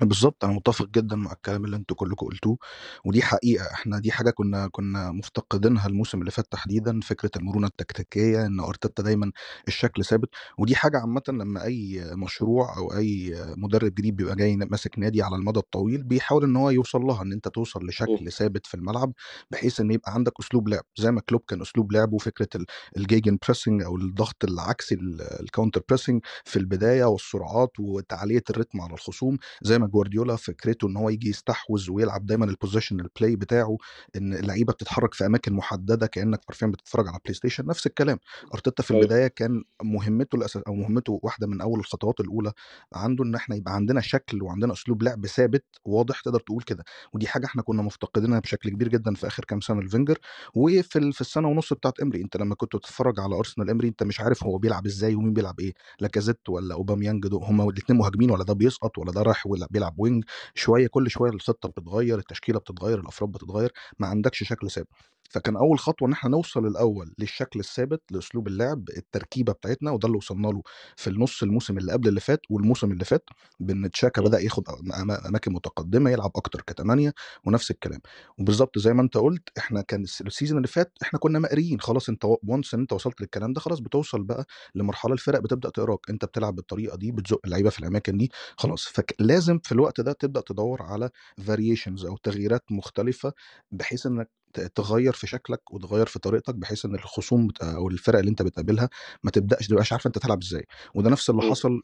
بالظبط 0.00 0.44
أنا 0.44 0.52
متفق 0.52 0.86
جدا 0.88 1.16
مع 1.16 1.32
الكلام 1.32 1.64
اللي 1.64 1.76
أنتوا 1.76 1.96
كلكم 1.96 2.26
قلتوه 2.26 2.58
ودي 3.04 3.22
حقيقة 3.22 3.64
إحنا 3.72 3.98
دي 3.98 4.12
حاجة 4.12 4.30
كنا 4.30 4.68
كنا 4.72 5.10
مفتقدينها 5.12 5.86
الموسم 5.86 6.20
اللي 6.20 6.30
فات 6.30 6.46
تحديدا 6.52 7.00
فكرة 7.00 7.30
المرونة 7.36 7.66
التكتيكية 7.66 8.46
إن 8.46 8.60
ارتيتا 8.60 9.02
دايما 9.02 9.32
الشكل 9.68 10.04
ثابت 10.04 10.28
ودي 10.58 10.76
حاجة 10.76 10.98
عامه 10.98 11.22
لما 11.28 11.64
أي 11.64 12.02
مشروع 12.16 12.76
أو 12.76 12.96
أي 12.96 13.34
مدرب 13.56 13.94
جديد 13.94 14.16
بيبقى 14.16 14.36
جاي 14.36 14.56
ماسك 14.56 14.98
نادي 14.98 15.22
على 15.22 15.36
المدى 15.36 15.58
الطويل 15.58 16.02
بيحاول 16.02 16.44
إن 16.44 16.56
هو 16.56 16.70
يوصل 16.70 17.00
لها 17.00 17.22
إن 17.22 17.32
أنت 17.32 17.48
توصل. 17.48 17.86
لشكل 17.86 18.32
ثابت 18.32 18.66
في 18.66 18.74
الملعب 18.74 19.12
بحيث 19.50 19.80
إن 19.80 19.90
يبقى 19.90 20.14
عندك 20.14 20.32
أسلوب 20.40 20.68
لعب 20.68 20.84
زي 20.98 21.10
ما 21.10 21.20
كلوب 21.20 21.42
كان 21.48 21.60
أسلوب 21.60 21.92
لعبه 21.92 22.18
فكرة 22.18 22.48
ال- 22.54 22.66
ال 22.96 23.38
gegenpressing 23.46 23.82
أو 23.82 23.96
الضغط 23.96 24.44
العكسي 24.44 24.94
ال- 24.94 25.22
ال 25.40 25.45
counter 25.45 25.82
pressing 25.88 26.20
في 26.44 26.58
البداية 26.58 27.04
والسرعات 27.04 27.70
وتعلية 27.80 28.42
الريتم 28.50 28.80
على 28.80 28.92
الخصوم 28.94 29.38
زي 29.62 29.78
ما 29.78 29.86
جوارديولا 29.88 30.36
فكرته 30.36 30.88
إن 30.88 30.96
هو 30.96 31.08
يجي 31.08 31.28
يستحوذ 31.28 31.90
ويلعب 31.90 32.26
دايما 32.26 32.44
ال 32.44 32.50
position 32.50 33.00
ال 33.00 33.07
play 33.07 33.36
بتاعه 33.36 33.76
إن 34.16 34.34
اللعيبة 34.34 34.72
بتتحرك 34.72 35.14
في 35.14 35.26
أماكن 35.26 35.52
محددة 35.52 36.06
كأنك 36.06 36.40
حرفيا 36.48 36.66
بتتفرج 36.66 37.08
على 37.08 37.18
بلاي 37.24 37.34
ستيشن 37.34 37.66
نفس 37.66 37.86
الكلام. 37.86 38.18
أرتيتا 38.54 38.82
في 38.82 38.90
أيوه. 38.94 39.02
البداية 39.02 39.26
كان 39.26 39.62
مهمته 39.82 40.36
الاساس 40.36 40.62
أو 40.62 40.74
مهمته 40.74 41.20
واحدة 41.22 41.46
من 41.46 41.60
أول 41.60 41.78
الخطوات 41.80 42.20
الأولى 42.20 42.52
عنده 42.94 43.24
إن 43.24 43.34
إحنا 43.34 43.56
يبقى 43.56 43.74
عندنا 43.74 44.00
شكل 44.00 44.42
وعندنا 44.42 44.72
أسلوب 44.72 45.02
لعب 45.02 45.26
ثابت 45.26 45.64
واضح 45.84 46.20
تقدر 46.20 46.40
تقول 46.40 46.62
كده. 46.62 46.84
ودي 47.12 47.26
حاجة 47.26 47.46
إحنا 47.46 47.62
كنا 47.62 47.82
مفتقدينها 47.82 48.38
بشكل 48.40 48.70
كبير 48.70 48.88
جدا 48.88 49.14
في 49.14 49.26
آخر 49.26 49.44
كام 49.44 49.60
سنة 49.60 49.80
لفينجر. 49.82 50.18
وفي 50.54 51.12
في 51.12 51.20
السنة 51.20 51.48
ونص 51.48 51.72
بتاعت 51.72 52.00
إيمري 52.00 52.20
أنت 52.22 52.36
لما 52.36 52.54
كنت 52.54 52.72
تتفرج 52.72 53.20
على 53.20 53.34
أرسنال 53.34 53.70
إيمري 53.70 53.88
أنت 53.88 54.02
مش 54.02 54.20
عارف 54.20 54.44
هو 54.44 54.58
بيلعب 54.58 54.86
إزاي 54.86 55.14
ومين 55.14 55.32
بيلعب 55.32 55.60
إيه. 55.60 55.72
لاكازيت 56.00 56.48
ولا 56.48 56.74
أوباميانج 56.74 57.26
هما 57.32 57.64
الاثنين 57.64 57.98
مهاجمين 57.98 58.30
ولا 58.30 58.44
ده 58.44 58.54
بيسقط 58.54 58.98
ولا 58.98 59.12
ده 59.12 59.22
رايح 59.22 59.46
ولا 59.46 59.68
بيلعب 59.78 59.94
wing 59.98 60.24
شوية 60.54 60.86
كل 60.88 61.10
شوية 61.10 61.30
الخطة 61.30 61.68
بتتغير 61.68 62.18
التشكيلة 62.18 62.58
بتتغير 62.60 63.00
الأفراد 63.00 63.30
بتتغير 63.32 63.72
ما 63.98 64.06
عندكش 64.06 64.44
شكل 64.44 64.70
ثابت. 64.70 64.88
فكان 65.28 65.56
أول 65.56 65.78
خطوة 65.78 66.08
إن 66.08 66.12
إحنا 66.12 66.30
نوصل 66.30 66.66
الأول 66.66 67.14
للشكل 67.18 67.60
الثابت 67.60 68.02
لأسلوب 68.10 68.48
اللعب 68.48 68.84
التركيبة 68.96 69.52
بتاعتنا 69.52 69.90
وده 69.90 70.06
اللي 70.06 70.16
وصلنا 70.18 70.48
له 70.48 70.62
في 70.96 71.10
النص 71.10 71.42
الموسم 71.42 71.78
اللي 71.78 71.92
قبل 71.92 72.08
اللي 72.08 72.20
فات 72.20 72.40
والموسم 72.50 72.90
اللي 72.92 73.04
فات 73.04 73.24
بإن 73.60 73.90
تشاكا. 73.90 74.22
بدأ 74.22 74.40
ياخد 74.40 74.68
أم- 74.68 74.72
أم- 74.92 75.26
أماكن 75.26 75.52
متقدمة 75.52 76.10
يلعب 76.10 76.30
أكتر 76.36 76.60
كتمانية 76.60 77.14
ونفس 77.44 77.70
الكلام. 77.70 78.00
وبالظبط 78.38 78.78
زي 78.78 78.92
ما 78.94 79.02
أنت 79.02 79.16
قلت 79.16 79.42
إحنا 79.58 79.80
كان 79.82 80.02
الس- 80.02 80.20
ال 80.20 80.25
season 80.25 80.56
اللي 80.58 80.68
فات 80.68 80.92
إحنا 81.02 81.18
كنا 81.18 81.38
مقريين 81.38 81.80
خلاص 81.80 82.08
أنت 82.08 82.24
once 82.42 82.74
إن 82.74 82.80
أنت 82.80 82.92
وصلت 82.92 83.20
للكلام 83.20 83.52
ده 83.52 83.60
خلاص 83.60 83.78
بتوصل 83.80 84.22
بقى 84.22 84.46
لمرحلة 84.74 85.12
الفرق 85.12 85.40
بتبدأ 85.40 85.70
تقراك. 85.70 86.10
أنت 86.10 86.24
بتلعب 86.24 86.54
بالطريقة 86.54 86.96
دي 86.96 87.12
بتزق 87.12 87.40
اللعيبة 87.44 87.70
في 87.70 87.78
الأماكن 87.80 88.18
دي 88.18 88.30
خلاص. 88.56 88.84
فلازم 88.88 89.58
في 89.58 89.72
الوقت 89.72 90.00
ده 90.00 90.12
تبدأ 90.12 90.40
تدور 90.40 90.82
على 90.82 91.10
variations 91.46 92.04
أو 92.06 92.16
تغييرات 92.16 92.64
مختلفة 92.70 93.32
بحيث 93.72 94.06
إنك 94.06 94.30
تغير 94.74 95.12
في 95.12 95.26
شكلك 95.26 95.72
وتغير 95.72 96.06
في 96.06 96.18
طريقتك 96.18 96.54
بحيث 96.54 96.84
إن 96.84 96.94
الخصوم 96.94 97.48
أو 97.62 97.88
الفرق 97.88 98.18
اللي 98.18 98.30
أنت 98.30 98.42
بتقابلها 98.42 98.88
ما 99.22 99.30
تبدأش 99.30 99.66
تبقاش 99.66 99.92
عارفه 99.92 100.08
أنت 100.08 100.18
تلعب 100.18 100.42
إزاي. 100.42 100.64
وده 100.94 101.10
نفس 101.10 101.30
اللي. 101.30 101.42
حصل 101.42 101.80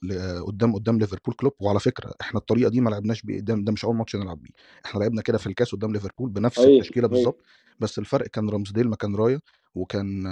قدام 0.46 0.74
قدام 0.74 0.98
ليفربول 0.98 1.34
كلوب. 1.34 1.52
وعلى 1.60 1.80
فكرة 1.80 2.14
إحنا 2.20 2.40
الطريقة 2.40 2.70
دي 2.70 2.80
ما 2.80 2.90
لعبناش 2.90 3.22
بيه 3.22 3.40
ده, 3.40 3.54
ده 3.54 3.72
مش 3.72 3.84
أول 3.84 3.96
ماتش 3.96 4.16
نلعب 4.16 4.42
بيه. 4.42 4.50
إحنا 4.86 5.00
لعبنا 5.00 5.22
كده 5.22 5.38
في 5.38 5.46
الكاس 5.46 5.74
قدام 5.74 5.92
ليفربول 5.92 6.30
بنفس 6.30 6.58
التشكيلة 6.58 7.08
بالظبط 7.08 7.40
بس 7.80 7.98
الفرق 7.98 8.26
كان 8.26 8.50
رامزديل 8.50 8.88
مكان 8.88 9.16
رايا. 9.16 9.40
وكان 9.74 10.24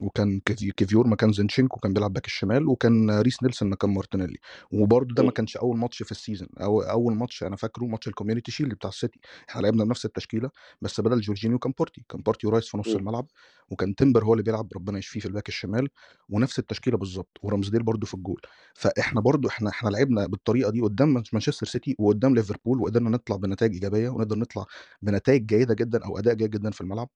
وكان 0.00 0.40
كيفي- 0.40 0.70
كيفيور 0.76 1.06
مكان 1.06 1.32
زينشينكو 1.32 1.80
كان 1.80 1.92
بيلعب 1.92 2.12
باك 2.12 2.26
الشمال 2.26 2.68
وكان 2.68 3.10
ريس 3.20 3.42
نيلسون 3.42 3.70
مكان 3.70 3.90
مارتينيلي. 3.90 4.36
وبرده 4.72 5.14
ده 5.14 5.22
ما 5.22 5.28
م. 5.28 5.32
كانش 5.32 5.56
أول 5.56 5.78
ماتش 5.78 6.02
في 6.02 6.10
ال 6.12 6.16
season. 6.16 6.48
أو 6.60 6.80
أول 6.82 7.14
ماتش 7.16 7.42
أنا 7.42 7.56
فاكره 7.56 7.84
ماتش 7.84 8.08
الكوميونتي 8.08 8.52
شيلد 8.52 8.74
بتاع 8.74 8.90
السيتي. 8.90 9.20
إحنا 9.50 9.60
لعبنا 9.62 9.84
بنفس 9.84 10.04
التشكيلة 10.04 10.50
بس 10.82 11.00
بدل 11.00 11.20
جورجينيو 11.20 11.58
كان 11.58 11.72
بورتي. 11.78 12.04
كان 12.08 12.20
بورتي 12.22 12.46
ورايس 12.46 12.68
في 12.68 12.78
نص 12.78 12.88
م. 12.94 12.96
الملعب 12.98 13.26
وكان 13.70 13.94
تمبر 13.94 14.24
هو 14.24 14.32
اللي 14.32 14.42
بيلعب 14.42 14.68
ربنا 14.76 14.98
يشفيه 14.98 15.20
في 15.20 15.26
الباك 15.26 15.48
الشمال 15.48 15.88
ونفس 16.28 16.58
التشكيلة 16.58 16.96
بالظبط. 16.98 17.38
ورامزديل 17.42 17.82
برده 17.82 18.06
في 18.06 18.14
الجول. 18.14 18.40
فإحنا 18.74 19.20
برده 19.20 19.48
إحنا 19.48 19.70
إحنا 19.70 19.88
لعبنا 19.90 20.26
بالطريقة 20.26 20.70
دي 20.70 20.80
قدام 20.80 21.22
مانشستر 21.32 21.66
سيتي 21.66 21.96
وقدام 21.98 22.34
ليفربول 22.34 22.80
وقدرنا 22.80 23.10
نطلع 23.10 23.36
بنتائج 23.36 23.72
إيجابية 23.72 24.08
ونقدر 24.08 24.38
نطلع 24.38 24.64
بنتائج 25.02 25.46
جيدة 25.46 25.74
جدا 25.74 26.04
أو 26.04 26.18
أداء 26.18 26.34
جيد 26.34 26.50
جدا 26.50 26.70
في 26.70 26.80
الملعب. 26.80 27.08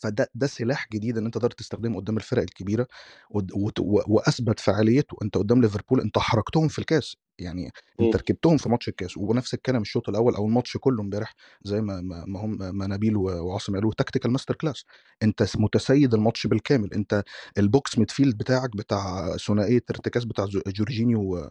فده 0.00 0.30
ده 0.34 0.46
سلاح 0.46 0.88
جديد 0.92 1.18
إن 1.18 1.24
أنت 1.26 1.34
تقدر 1.34 1.50
تستخدمه 1.50 1.96
قدام 1.96 2.16
الفرق 2.16 2.42
الكبيرة 2.42 2.86
وأثبت 4.08 4.60
فعاليته. 4.60 5.16
انت 5.22 5.36
قدام 5.38 5.60
ليفربول 5.62 6.00
أنت 6.00 6.18
حركتهم 6.18 6.68
في 6.68 6.78
الكاس 6.78 7.16
يعني 7.38 7.70
أنت. 8.00 8.16
ركبتهم 8.16 8.56
في 8.56 8.68
ماتش 8.68 8.88
الكاس. 8.88 9.16
ونفس 9.16 9.54
الكلام 9.54 9.82
الشوط 9.82 10.08
الأول 10.08 10.34
أو 10.34 10.46
الماتش 10.46 10.76
كله 10.76 11.02
امبارح 11.02 11.34
زي 11.64 11.80
ما 11.80 12.00
ما 12.00 12.24
ما 12.28 12.40
هم 12.40 12.58
ما 12.78 12.86
نبيل 12.86 13.16
وعاصم 13.16 13.74
قالوا 13.74 13.92
tactical 13.98 14.30
master 14.32 14.54
class 14.54 14.84
أنت 15.22 15.46
متسيد 15.58 16.14
الماتش 16.14 16.46
بالكامل. 16.46 16.94
أنت 16.94 17.22
ال 17.58 17.68
box 17.68 17.98
midfield 17.98 18.38
بتاعك 18.38 18.76
بتاع 18.76 19.36
ثنائية 19.36 19.82
ارتكاز 19.90 20.24
بتاع 20.24 20.44
جو- 20.46 20.62
جورجينيو 20.66 21.48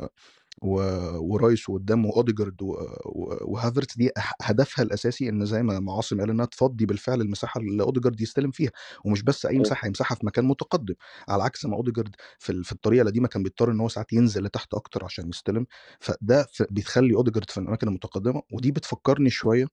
ورايس 0.62 1.70
وقدامه 1.70 2.10
اوديجارد 2.16 2.62
و- 2.62 2.74
و- 3.06 3.38
وهافرتس 3.42 3.98
دي 3.98 4.12
هدفها 4.42 4.84
الأساسي 4.86 5.30
إن 5.30 5.46
زي 5.46 5.64
ما 5.64 5.94
عاصم 5.94 6.20
قال 6.20 6.30
إنها 6.30 6.46
تفضي 6.46 6.86
بالفعل 6.86 7.22
المساحة 7.22 7.60
اللي 7.62 7.84
أوديجارد 7.84 8.22
يستلم 8.22 8.52
فيها 8.52 8.72
ومش 9.06 9.24
بس 9.24 9.46
أي 9.46 9.52
أيوه 9.52 9.62
مساحة 9.62 9.86
هي 9.86 9.90
مساحة 9.90 10.16
في 10.16 10.26
مكان 10.26 10.46
متقدم 10.46 10.94
على 11.30 11.44
عكس 11.44 11.66
ما 11.66 11.76
أوديجارد 11.76 12.16
في 12.40 12.64
في 12.64 12.72
الطريقة 12.72 13.02
القديمة 13.02 13.28
كان 13.28 13.44
بيضطر 13.44 13.72
إن 13.72 13.80
هو 13.80 13.88
ساعات 13.90 14.14
ينزل 14.14 14.44
لتحت 14.44 14.74
أكتر 14.74 15.06
عشان 15.06 15.30
يستلم 15.30 15.66
فده 16.00 16.48
بيخلي 16.72 17.16
أوديجارد 17.16 17.50
في 17.50 17.58
الأماكن 17.60 17.88
المتقدمة 17.88 18.42
ودي 18.54 18.72
بتفكرني 18.72 19.30
شوية 19.30 19.68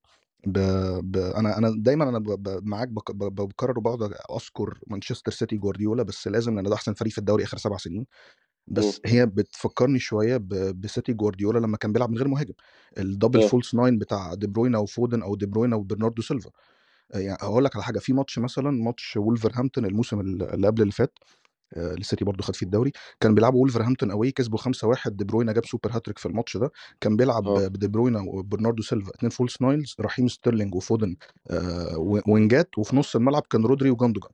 ب... 0.46 0.59
ب... 1.12 1.16
أنا 1.16 1.59
أنا 1.59 1.75
دايما 1.79 2.09
أنا 2.09 2.18
ب... 2.18 2.25
ب... 2.42 2.66
معاك 2.66 2.88
بك... 2.88 3.11
ب... 3.12 3.18
بكرر 3.35 3.79
وبقعد 3.79 4.03
أذكر 4.37 4.79
مانشستر 4.87 5.33
سيتي 5.33 5.57
جوارديولا 5.57 6.03
بس 6.03 6.29
لازم 6.29 6.55
لأن 6.57 6.64
ده 6.64 6.75
أحسن 6.75 6.94
فريق 6.94 7.12
في 7.12 7.18
الدوري 7.18 7.44
آخر 7.44 7.57
سبع 7.59 7.77
سنين. 7.77 8.07
بس 8.68 9.00
هي 9.07 9.26
بتفكرني 9.26 9.98
شوية. 9.98 10.37
بسيتي 10.74 11.12
جوارديولا 11.12 11.59
لما 11.59 11.76
كان 11.76 11.92
بيلعب 11.92 12.11
من 12.11 12.18
غير 12.18 12.29
مهاجم. 12.29 12.55
ال 12.99 13.05
double 13.05 13.42
false 13.42 13.75
nine 13.75 13.99
بتاع 13.98 14.35
دي 14.35 14.46
بروينا 14.46 14.79
وفودن 14.79 15.22
أو 15.22 15.35
دي 15.37 15.46
بروينا 15.46 15.76
وبرناردو 15.76 16.22
سيلفا. 16.22 16.50
آه، 17.14 17.18
يعني 17.18 17.38
هقول 17.40 17.64
لك 17.64 17.76
على 17.76 17.85
حاجة 17.85 17.98
في 17.98 18.12
ماتش 18.12 18.38
مثلا 18.38 18.70
ماتش 18.70 19.16
وولفرهامبتون 19.16 19.85
الموسم 19.85 20.20
اللي 20.20 20.66
قبل 20.66 20.83
اللي 20.83 20.92
فات 20.92 21.18
آه، 21.74 21.94
السيتي 21.94 22.24
برضو 22.24 22.42
خد 22.42 22.57
فيه 22.57 22.66
الدوري. 22.66 22.92
كان 23.20 23.35
بيلعبوا 23.35 23.61
وولفرهامبتون 23.61 24.11
أوي 24.11 24.31
كسبوا 24.33 24.59
5-1 24.59 25.16
دي 25.16 25.24
بروينا 25.24 25.52
جاب 25.52 25.66
super 25.66 25.90
hat-trick 25.92 26.18
في 26.18 26.26
الماتش 26.26 26.57
ده. 26.57 26.70
كان 27.00 27.16
بيلعب 27.16 27.48
آه. 27.48 27.68
بدي 27.68 27.88
بروينا 27.88 28.20
وبرناردو 28.20 28.83
سيلفا 28.83 29.11
اثنين 29.14 29.31
false 29.31 29.62
nines 29.62 29.96
رحيم 30.00 30.29
ستيرلينج 30.29 30.74
وفودن 30.74 31.16
آه، 31.50 32.22
وينجات 32.29 32.79
وفي 32.79 32.96
نص 32.96 33.16
الملعب 33.16 33.42
كان 33.50 33.66
رودري 33.66 33.90
وجاندوجان. 33.90 34.31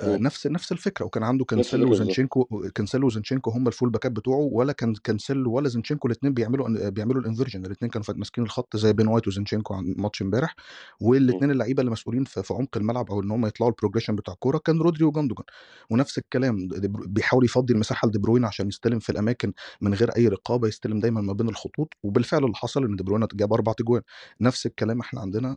آه،. 0.00 0.16
نفس 0.16 0.46
نفس 0.46 0.72
الفكرة. 0.72 1.04
وكان 1.04 1.22
عنده 1.22 1.44
كانسيلو 1.44 1.90
وزنشينكو 1.90 2.44
كانسيلو 2.74 3.06
وزنشينكو 3.06 3.50
هم 3.50 3.68
ال 3.68 3.72
full 3.72 3.90
باكات 3.90 4.12
بتوعه 4.12 4.48
ولا 4.52 4.72
كان 4.72 4.94
كانسيلو 4.94 5.52
ولا 5.52 5.68
زنشينكو 5.68 6.08
الاثنين 6.08 6.34
بيعملوا 6.34 6.88
بيعملوا 6.90 7.20
ال 7.20 7.25
inversion 7.25 7.66
الاثنين 7.66 7.90
كانوا 7.90 8.06
ماسكين 8.16 8.44
الخط 8.44 8.76
زي 8.76 8.92
بين 8.92 9.06
وايت 9.08 9.28
وزنشينكو 9.28 9.74
عن 9.74 9.94
ماتش 9.98 10.22
امبارح. 10.22 10.56
والاثنين 11.00 11.50
اللعيبة 11.50 11.80
اللي 11.80 11.92
مسؤولين 11.92 12.24
في, 12.24 12.42
في 12.42 12.54
عمق 12.54 12.76
الملعب 12.76 13.10
أو 13.10 13.22
إن 13.22 13.30
هم 13.30 13.46
يطلعوا 13.46 13.70
ال 13.70 13.74
progression 13.74 14.16
بتاع 14.16 14.34
الكورة 14.34 14.58
كان 14.58 14.80
رودري 14.80 15.04
وجاندوجان 15.04 15.44
ونفس 15.90 16.18
الكلام 16.18 16.68
بيحاول 17.06 17.44
يفضي 17.44 17.74
المساحة 17.74 18.08
لدي 18.08 18.18
بروين 18.18 18.44
عشان 18.44 18.68
يستلم 18.68 18.98
في 18.98 19.10
الأماكن 19.10 19.52
من 19.80 19.94
غير 19.94 20.10
أي 20.16 20.28
رقابة 20.28 20.68
يستلم 20.68 21.00
دايما 21.00 21.20
ما 21.20 21.32
بين 21.32 21.48
الخطوط. 21.48 21.88
وبالفعل 22.02 22.44
اللي 22.44 22.56
حصل 22.56 22.84
إن 22.84 22.96
دي 22.96 23.04
بروين 23.04 23.26
جاب 23.34 23.52
أربع 23.52 23.72
تجوان. 23.72 24.02
نفس 24.40 24.66
الكلام 24.66 25.00
إحنا 25.00 25.20
عندنا 25.20 25.56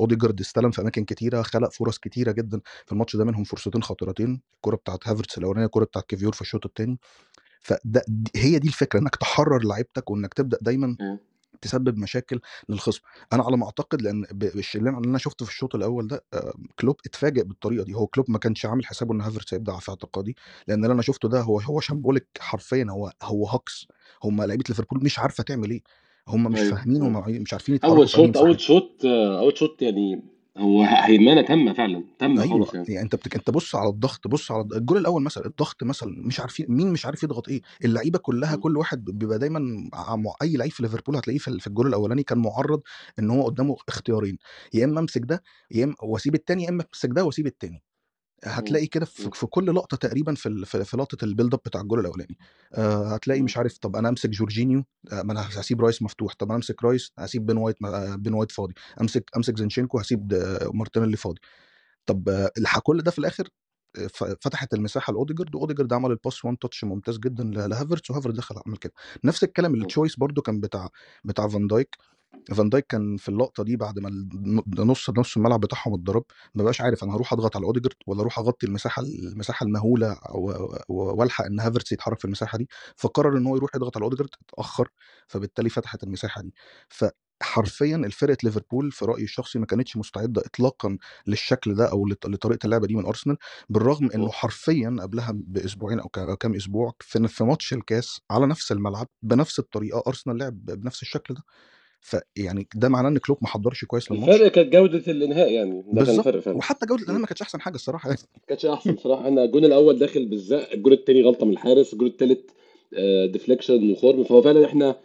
أوديجارد 0.00 0.40
استلم 0.40 0.70
في 0.70 0.80
أماكن 0.82 1.04
كتيرة 1.04 1.42
خلق 1.42 1.72
فرص 1.72 1.98
كتيرة 1.98 2.32
جدا 2.32 2.60
في 2.86 2.92
الماتش 2.92 3.16
ده 3.16 3.24
منهم. 3.24 3.41
فرصتين 3.44 3.82
خطيرتين 3.82 4.40
الكرة 4.56 4.76
بتاعت 4.76 5.08
هافرتس 5.08 5.38
الأولانية 5.38 5.66
الكرة 5.66 5.84
بتاعت 5.84 6.04
كيفيور 6.06 6.32
في 6.32 6.40
الشوط 6.40 6.66
الثاني 6.66 6.98
فده 7.60 8.02
دي- 8.08 8.30
هي 8.36 8.58
دي 8.58 8.68
الفكرة 8.68 9.00
إنك 9.00 9.16
تحرر 9.16 9.64
لعيبتك 9.64 10.10
وإنك 10.10 10.34
تبدأ 10.34 10.58
دايما 10.62 10.86
م. 10.86 11.16
تسبب 11.60 11.98
مشاكل 11.98 12.40
للخصم. 12.68 13.00
أنا 13.32 13.42
على 13.42 13.56
ما 13.56 13.64
أعتقد 13.66 14.02
لأن 14.02 14.24
اللي 14.74 14.90
أنا 14.90 15.18
شفته 15.18 15.44
في 15.44 15.50
الشوط 15.50 15.74
الأول 15.74 16.06
ده 16.06 16.24
آه، 16.34 16.52
كلوب 16.80 16.96
اتفاجئ 17.06 17.42
بالطريقة 17.44 17.84
دي. 17.84 17.94
هو 17.94 18.06
كلوب 18.06 18.30
ما 18.30 18.38
كانش 18.38 18.66
عامل 18.66 18.86
حسابه 18.86 19.14
إن 19.14 19.20
هافرتس 19.20 19.54
هيبدع 19.54 19.78
في 19.78 19.90
اعتقادي 19.90 20.36
لأن 20.68 20.84
اللي 20.84 20.92
أنا 20.94 21.02
شفته 21.02 21.28
ده 21.28 21.40
هو 21.40 21.60
هو 21.60 21.80
شامبوليك 21.80 22.26
حرفيا 22.40 22.86
هو 22.90 23.12
هو 23.22 23.46
هوكس 23.46 23.86
هم 24.24 24.42
لعيبة 24.42 24.64
ليفربول 24.68 25.04
مش 25.04 25.18
عارفة 25.18 25.42
تعمل 25.44 25.70
إيه. 25.70 25.82
هم 26.28 26.52
مش 26.52 26.58
أيوه 26.58 26.70
فاهمين 26.76 27.02
أيوه. 27.02 27.26
هم 27.28 27.42
مش 27.42 27.52
عارفين 27.52 27.78
أول 27.84 28.08
شوط 28.08 28.36
أول 28.36 28.60
شوط 28.60 29.04
آه، 29.04 29.38
أول 29.40 29.58
شوط 29.58 29.82
يعني 29.82 30.22
هو 30.58 30.82
هيمنه 30.82 31.42
تامة 31.42 31.72
فعلا 31.72 32.04
تامة 32.18 32.42
أيوه 32.42 32.52
خالص 32.52 32.74
يعني 32.74 32.86
يعني 32.88 33.04
أنت 33.04 33.14
بتك... 33.14 33.34
أنت 33.34 33.50
بص 33.50 33.74
على 33.74 33.88
الضغط 33.88 34.28
بص 34.28 34.50
على 34.52 34.64
الجول 34.76 34.98
الأول 34.98 35.22
مثلا 35.22 35.46
الضغط 35.46 35.82
مثلا 35.84 36.14
مش 36.26 36.40
عارفين 36.40 36.66
مين 36.68 36.92
مش 36.92 37.06
عارف 37.06 37.22
يضغط 37.22 37.48
إيه 37.48 37.62
اللعيبة 37.84 38.18
كلها. 38.18 38.56
كل 38.56 38.76
واحد 38.76 39.04
بيبقى 39.04 39.38
دايما. 39.38 39.90
أي 40.42 40.56
لعيب 40.56 40.72
في 40.72 40.82
ليفربول 40.82 41.16
هتلاقيه 41.16 41.38
في 41.38 41.48
ال- 41.48 41.60
في 41.60 41.66
الجول 41.66 41.86
الأولاني 41.86 42.22
كان 42.22 42.38
معرض 42.38 42.82
إن 43.18 43.30
هو 43.30 43.42
قدامه 43.46 43.76
اختيارين 43.88 44.38
يا 44.74 44.84
إما 44.84 45.00
أمسك 45.00 45.20
ده 45.24 45.42
يا 45.70 45.84
إما 45.84 45.94
واسيب 46.02 46.34
التاني 46.34 46.64
يا 46.64 46.68
إما 46.68 46.84
أمسك 46.94 47.08
ده 47.12 47.24
واسيب 47.24 47.46
التاني 47.46 47.76
م. 47.76 47.91
هتلاقي 48.44 48.86
كده 48.86 49.04
في. 49.04 49.30
في 49.34 49.46
كل 49.46 49.74
لقطة 49.74 49.96
تقريبا 49.96 50.34
في 50.34 50.64
في, 50.64 50.96
لقطة 50.96 51.24
ال 51.24 51.29
build 51.29 51.54
up 51.54 51.60
بتاع 51.66 51.80
الجول 51.80 52.00
الأولاني. 52.00 52.38
آه 52.74 53.14
هتلاقي. 53.14 53.42
مش 53.42 53.56
عارف 53.56 53.78
طب 53.78 53.96
أنا 53.96 54.08
أمسك 54.08 54.30
جورجينيو 54.30 54.84
آه 55.12 55.22
ما 55.22 55.32
أنا 55.32 55.40
هسيب 55.40 55.80
رايس 55.80 56.02
مفتوح. 56.02 56.34
طب 56.34 56.46
أنا 56.46 56.56
أمسك 56.56 56.84
رايس 56.84 57.12
هسيب 57.18 57.46
بين 57.46 57.56
وايت 57.56 57.76
آه، 57.84 58.14
بين 58.16 58.34
وايت 58.34 58.52
فاضي. 58.52 58.74
أمسك 59.00 59.30
أمسك 59.36 59.58
زينشينكو 59.58 59.98
هسيب 59.98 60.32
مارتينيلي 60.74 61.16
فاضي. 61.16 61.40
طب 62.06 62.28
آه، 62.28 62.50
كل 62.82 63.02
ده 63.02 63.10
في 63.10 63.18
الآخر 63.18 63.48
آه، 63.98 64.06
فتحت 64.40 64.74
المساحة 64.74 65.12
لأوديجارد 65.12 65.54
وأوديجارد 65.54 65.92
عمل 65.92 66.10
ال 66.10 66.17
pass 66.17 66.44
one 66.44 66.58
touch 66.58 66.84
ممتاز 66.84 67.18
جدا 67.18 67.44
لهافرتس 67.44 68.10
وهافرتس 68.10 68.36
دخل 68.36 68.56
عمل 68.66 68.76
كده. 68.76 68.92
نفس 69.24 69.44
الكلام. 69.44 69.74
التشويس 69.74 70.16
برضو 70.16 70.42
كان 70.42 70.60
بتاع 70.60 70.88
بتاع 71.24 71.48
فان 71.48 71.66
دايك 71.66 71.96
فان 72.54 72.68
دايك 72.68 72.86
كان 72.86 73.16
في 73.16 73.28
اللقطة 73.28 73.64
دي 73.64 73.76
بعد 73.76 73.98
ما 73.98 74.28
نص 74.84 75.10
نص 75.10 75.36
الملعب 75.36 75.60
بتاعهم 75.60 75.94
اتضرب 75.94 76.24
ما 76.54 76.62
بقاش 76.64 76.80
عارف 76.80 77.04
أنا 77.04 77.14
هروح 77.14 77.32
أضغط 77.32 77.56
على 77.56 77.66
أوديجارد 77.66 77.94
ولا 78.06 78.20
أروح 78.20 78.38
أغطي 78.38 78.66
المساحة 78.66 79.02
المساحة 79.02 79.64
المهولة 79.66 80.16
والحق 80.88 81.44
إن 81.44 81.60
هافرتس 81.60 81.92
يتحرك 81.92 82.18
في 82.18 82.24
المساحة 82.24 82.58
دي. 82.58 82.68
فقرر 82.96 83.36
إن 83.38 83.46
هو 83.46 83.56
يروح 83.56 83.70
يضغط 83.74 83.96
على 83.96 84.04
أوديجارد 84.04 84.30
اتأخر 84.48 84.88
فبالتالي 85.28 85.68
فتحت 85.68 86.02
المساحة 86.04 86.42
دي. 86.42 86.54
فحرفيا 86.88 87.96
الفرقة 87.96 88.36
ليفربول 88.44 88.92
في 88.92 89.04
رأيي 89.04 89.24
الشخصي 89.24 89.58
ما 89.58 89.66
كانتش 89.66 89.96
مستعدة 89.96 90.42
اطلاقا 90.46 90.98
للشكل 91.26 91.74
ده 91.74 91.90
أو 91.90 92.06
لط- 92.08 92.26
لطريقة 92.26 92.64
اللعبة 92.66 92.86
دي 92.86 92.94
من 92.94 93.06
أرسنال 93.06 93.36
بالرغم 93.68 94.10
إنه. 94.14 94.30
حرفيا 94.30 94.96
قبلها 95.00 95.32
بأسبوعين 95.34 96.00
أو 96.00 96.08
كام 96.08 96.54
أسبوع 96.54 96.92
في 97.00 97.28
في 97.28 97.44
ماتش 97.44 97.72
الكاس 97.72 98.20
على 98.30 98.46
نفس 98.46 98.72
الملعب 98.72 99.06
بنفس 99.22 99.58
الطريقة 99.58 100.02
أرسنال 100.06 100.38
لعب 100.38 100.64
بنفس 100.64 101.02
الشكل 101.02 101.34
ده. 101.34 101.42
فيعني 102.04 102.68
ده 102.74 102.88
معناه 102.88 103.08
إن 103.08 103.18
كلوب 103.18 103.38
ما 103.42 103.48
حضرش 103.48 103.84
كويس 103.84 104.12
للماتش؟ 104.12 104.34
الفرق 104.34 104.52
كانت 104.52 104.72
جودة 104.72 105.02
الإنهاء 105.12 105.52
يعني 105.52 105.84
ده 105.92 106.04
كان 106.04 106.18
الفرق 106.18 106.40
فعلا. 106.40 106.56
وحتى 106.56 106.86
جودة 106.86 107.02
الإنهاء. 107.02 107.20
ما 107.20 107.26
كانتش 107.26 107.42
أحسن 107.42 107.60
حاجة 107.60 107.74
الصراحة 107.74 108.08
يعني. 108.08 108.20
ما 108.34 108.40
كانتش 108.46 108.66
أحسن 108.66 108.92
بصراحه 108.92 109.28
أنا 109.28 109.44
الجون 109.44 109.64
الأول 109.64 109.98
داخل 109.98 110.26
بالزق 110.26 110.72
الجون 110.72 110.92
التاني 110.92 111.22
غلطة 111.22 111.46
من 111.46 111.52
الحارس 111.52 111.92
الجون 111.92 112.08
التالت 112.08 112.50
deflection 113.32 113.90
وخرم 113.92 114.24
فهو 114.24 114.42
فعلا 114.42 114.64
إحنا 114.66 114.96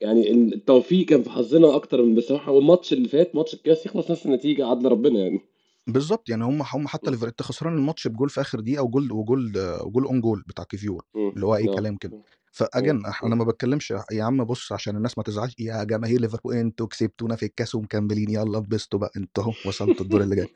يعني 0.00 0.30
التوفيق 0.30 1.06
كان 1.06 1.22
في 1.22 1.30
حظنا 1.30 1.76
أكتر 1.76 2.02
من 2.02 2.14
بصراحة. 2.14 2.52
والماتش 2.52 2.92
اللي 2.92 3.08
فات 3.08 3.36
ماتش 3.36 3.54
الكاس 3.54 3.86
يخلص 3.86 4.10
نفس 4.10 4.26
النتيجة 4.26 4.66
عدل 4.66 4.88
ربنا 4.88 5.20
يعني. 5.20 5.40
بالظبط. 5.86 6.28
يعني 6.28 6.44
هم 6.44 6.62
هم 6.62 6.88
حتى 6.88 7.10
م. 7.10 7.14
ليفر 7.14 7.28
انت 7.28 7.42
خسران 7.42 7.74
الماتش 7.74 8.08
بجول 8.08 8.28
في 8.28 8.40
آخر 8.40 8.60
دقيقة 8.60 8.82
وجول 8.82 9.12
وجول 9.12 9.52
وجول 9.84 10.04
own 10.04 10.20
goal 10.20 10.44
بتاع 10.48 10.64
كيفيور. 10.64 11.04
اللي 11.16 11.46
هو 11.46 11.56
أي 11.56 11.68
آه. 11.68 11.74
كلام 11.74 11.96
كده. 11.96 12.22
فأجن. 12.52 13.02
أنا. 13.24 13.34
ما 13.34 13.44
بتكلمش 13.44 13.90
يا 14.12 14.24
عم 14.24 14.44
بص 14.44 14.72
عشان 14.72 14.96
الناس 14.96 15.18
ما 15.18 15.24
تزعلش 15.24 15.54
يا 15.58 15.84
جماهير 15.84 16.20
ليفربول 16.20 16.54
أنتوا 16.56 16.86
كسبتونا 16.86 17.36
في 17.36 17.46
الكاس 17.46 17.74
ومكملين 17.74 18.30
يلا 18.30 18.58
انبسطوا 18.58 18.98
بقى 19.00 19.10
أنتوا 19.16 19.44
اهو 19.44 19.52
وصلتوا 19.66 20.04
الدور 20.04 20.20
اللي 20.22 20.36
جاي 20.36 20.48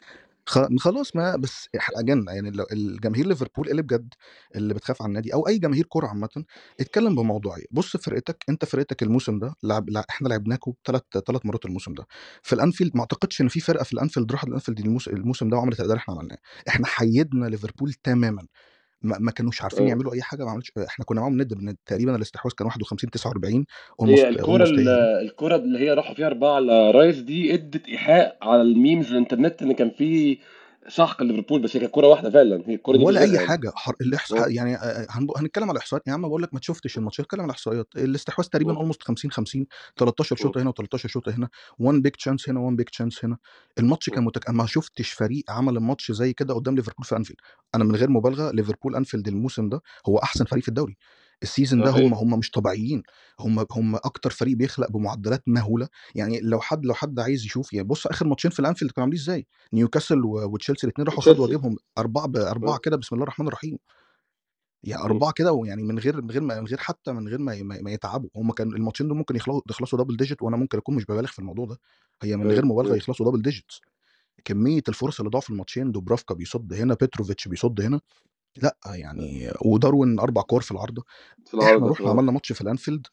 خلاص 0.78 1.16
ما 1.16 1.36
بس 1.36 1.68
أجن 1.96 2.24
يعني 2.28 2.52
الجماهير 2.72 3.26
ليفربول 3.26 3.70
اللي 3.70 3.82
بجد 3.82 4.14
اللي 4.56 4.74
بتخاف 4.74 5.02
على 5.02 5.08
النادي 5.08 5.34
أو 5.34 5.48
أي 5.48 5.58
جماهير 5.58 5.84
كورة 5.86 6.06
عامه 6.06 6.44
اتكلم 6.80 7.14
بموضوعيه 7.14 7.64
بص 7.70 7.96
فرقتك 7.96 8.44
أنت 8.48 8.64
فرقتك 8.64 9.02
الموسم 9.02 9.38
ده 9.38 9.54
لعب 9.62 9.90
لع- 9.90 10.04
إحنا 10.10 10.28
لعبناكم 10.28 10.72
ثلاث 10.86 11.02
ثلاث 11.26 11.46
مرات 11.46 11.64
الموسم 11.64 11.94
ده 11.94 12.06
في 12.42 12.52
الأنفيلد 12.52 12.92
ما 12.96 13.00
أعتقدش 13.00 13.40
إن 13.40 13.48
في 13.48 13.60
فرقة 13.60 13.84
في 13.84 13.92
الأنفيلد 13.92 14.32
راحت 14.32 14.48
الأنفيلد 14.48 14.80
الموس- 14.80 15.08
الموسم 15.08 15.48
ده 15.50 15.56
وعملت 15.56 15.80
اللي 15.80 15.94
إحنا 15.96 16.14
عملناه 16.14 16.38
إحنا 16.68 16.86
حيدنا 16.86 17.46
ليفربول 17.46 17.92
تماما 17.92 18.46
ما, 19.02 19.18
ما 19.18 19.30
كانوش 19.30 19.62
عارفين 19.62 19.84
آه. 19.84 19.88
يعملوا 19.88 20.12
أي 20.14 20.22
حاجة 20.22 20.44
ما 20.44 20.50
عملش 20.50 20.72
إحنا 20.88 21.04
كنا 21.04 21.20
معاهم 21.20 21.42
ند، 21.42 21.76
تقريبا 21.86 22.16
الاستحواذ 22.16 22.52
كان 22.54 22.66
51 22.66 23.10
49 23.10 23.54
هي 23.54 23.64
almost 24.00 24.24
الكرة 24.24 24.44
almost 24.50 24.72
ال- 24.72 24.88
هي 24.88 25.20
الكرة 25.22 25.56
اللي 25.56 25.78
هي 25.78 25.92
راحوا 25.94 26.14
فيها 26.14 26.26
أربعة 26.26 26.54
على 26.54 26.90
رايس 26.90 27.18
دي 27.18 27.54
ادت 27.54 27.88
إيحاء 27.88 28.38
على 28.42 28.62
ال 28.62 28.70
memes 28.70 29.10
الإنترنت 29.10 29.62
إن 29.62 29.72
كان 29.72 29.90
في 29.90 30.38
سحق 30.88 31.22
ليفربول 31.22 31.62
بس 31.62 31.76
هي 31.76 31.80
كانت 31.80 31.94
كرة 31.94 32.06
واحدة 32.06 32.30
فعلا 32.30 32.62
هي 32.66 32.74
الكرة 32.74 32.96
دي 32.96 33.04
ولا 33.04 33.20
أي 33.20 33.32
يعني. 33.32 33.46
حاجة 33.48 33.72
حر... 33.74 33.94
الاحصاء 34.00 34.50
يعني 34.50 34.76
آه، 34.76 35.06
هنب... 35.10 35.30
هنتكلم 35.36 35.64
على 35.64 35.72
الإحصائيات 35.72 36.08
يا 36.08 36.12
عم 36.12 36.22
بقول 36.28 36.42
لك 36.42 36.54
ما 36.54 36.60
شفتش 36.62 36.98
الماتش 36.98 37.20
هنتكلم 37.20 37.40
على 37.40 37.46
الإحصائيات. 37.46 37.86
الاستحواذ 37.96 38.46
تقريبا 38.46 38.76
almost 38.76 39.02
50 39.02 39.30
50 39.30 39.66
13 39.96 40.36
آه 40.36 40.38
شوطه 40.42 40.62
هنا 40.62 40.70
و13 40.70 40.96
شوطه 41.06 41.32
هنا 41.32 41.48
1 41.78 42.02
big 42.02 42.12
chance 42.12 42.48
هنا 42.48 42.60
1 42.60 42.76
big 42.76 42.86
chance 42.86 43.24
هنا. 43.24 43.36
الماتش 43.78 44.10
كان 44.10 44.24
متك... 44.24 44.50
ما 44.50 44.66
شفتش 44.66 45.12
فريق 45.12 45.44
عمل 45.48 45.76
الماتش 45.76 46.12
زي 46.12 46.32
كده 46.32 46.54
قدام 46.54 46.74
ليفربول 46.76 47.04
في 47.04 47.16
أنفيلد. 47.16 47.38
أنا 47.74 47.84
من 47.84 47.96
غير 47.96 48.10
مبالغة 48.10 48.50
ليفربول 48.50 48.96
أنفيلد 48.96 49.28
الموسم 49.28 49.68
ده 49.68 49.80
هو 50.08 50.18
أحسن 50.18 50.44
فريق 50.44 50.62
في 50.62 50.68
الدوري. 50.68 50.96
ال 51.42 51.48
season 51.48 51.82
ده 51.82 51.90
هم 51.90 52.14
هم 52.14 52.38
مش 52.38 52.50
طبيعيين. 52.50 53.02
هم 53.40 53.66
هم 53.72 53.96
أكتر 53.96 54.30
فريق 54.30 54.56
بيخلق 54.56 54.90
بمعدلات 54.90 55.42
مهولة. 55.46 55.88
يعني 56.14 56.40
لو 56.40 56.60
حد 56.60 56.86
لو 56.86 56.94
حد 56.94 57.20
عايز 57.20 57.44
يشوف 57.44 57.72
يعني 57.72 57.88
بص 57.88 58.06
آخر 58.06 58.26
ماتشين 58.26 58.50
في 58.50 58.60
الأنفيلد 58.60 58.90
كانوا 58.90 59.04
عاملين 59.04 59.20
إزاي؟ 59.20 59.46
نيوكاسل 59.72 60.20
وتشيلسي 60.24 60.86
الاثنين 60.86 61.06
راحوا 61.06 61.22
خدوا 61.22 61.46
واجبهم 61.46 61.76
أربعة 61.98 62.26
بأربعة 62.26 62.78
كده 62.78 62.96
بسم 62.96 63.14
الله 63.14 63.22
الرحمن 63.22 63.46
الرحيم. 63.46 63.78
يعني. 64.84 65.02
أربعة 65.02 65.32
كده 65.32 65.52
ويعني 65.52 65.82
من 65.82 65.98
غير 65.98 66.22
من 66.22 66.30
غير 66.30 66.42
ما 66.42 66.60
من 66.60 66.66
غير 66.66 66.78
حتى 66.78 67.12
من 67.12 67.28
غير 67.28 67.38
ما 67.38 67.62
ما 67.62 67.90
يتعبوا. 67.90 68.30
هم 68.36 68.52
كان 68.52 68.68
الماتشين 68.68 69.08
دول 69.08 69.16
ممكن 69.16 69.36
يخلصوا 69.36 69.62
يخلصوا 69.70 69.98
double 69.98 70.16
digit 70.16 70.42
وأنا 70.42 70.56
ممكن 70.56 70.78
أكون 70.78 70.96
مش 70.96 71.04
ببالغ 71.04 71.28
في 71.28 71.38
الموضوع 71.38 71.66
ده. 71.66 71.78
هي 72.22 72.36
من 72.36 72.46
غير 72.46 72.64
مبالغة 72.64 72.96
يخلصوا 72.96 73.30
double 73.30 73.42
digits 73.42 73.80
كمية 74.44 74.82
الفرص 74.88 75.20
اللي 75.20 75.30
ضاعوا 75.30 75.42
في 75.42 75.50
الماتشين 75.50 75.92
دوبرافكا 75.92 76.34
بيصد 76.34 76.72
هنا 76.74 76.94
بيتروفيتش 76.94 77.48
بيصد 77.48 77.80
هنا. 77.80 78.00
لأ 78.56 78.76
يعني 78.86 79.52
وداروين 79.64 80.18
أربع 80.18 80.42
كور 80.42 80.60
في 80.62 80.70
العارضه 80.70 81.04
في 81.46 81.56
إحنا 81.62 81.88
رحنا 81.88 82.06
آه. 82.06 82.10
عملنا 82.10 82.32
ماتش 82.32 82.52
في 82.52 82.60
الأنفيلد 82.60 83.06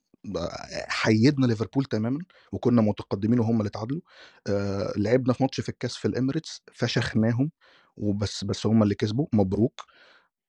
حيّدنا 0.87 1.45
ليفربول 1.45 1.85
تماما 1.85 2.19
وكنا 2.51 2.81
متقدمين 2.81 3.39
وهم 3.39 3.59
اللي 3.59 3.69
تعادلوا. 3.69 4.01
آه 4.47 4.93
لعبنا 4.97 5.33
في 5.33 5.43
ماتش 5.43 5.61
في 5.61 5.69
الكاس 5.69 5.95
في 5.95 6.07
الإميريتس 6.07 6.61
فشخناهم 6.73 7.51
وبس 7.97 8.43
بس 8.43 8.65
هم 8.67 8.83
اللي 8.83 8.95
كسبوا 8.95 9.27
مبروك. 9.33 9.81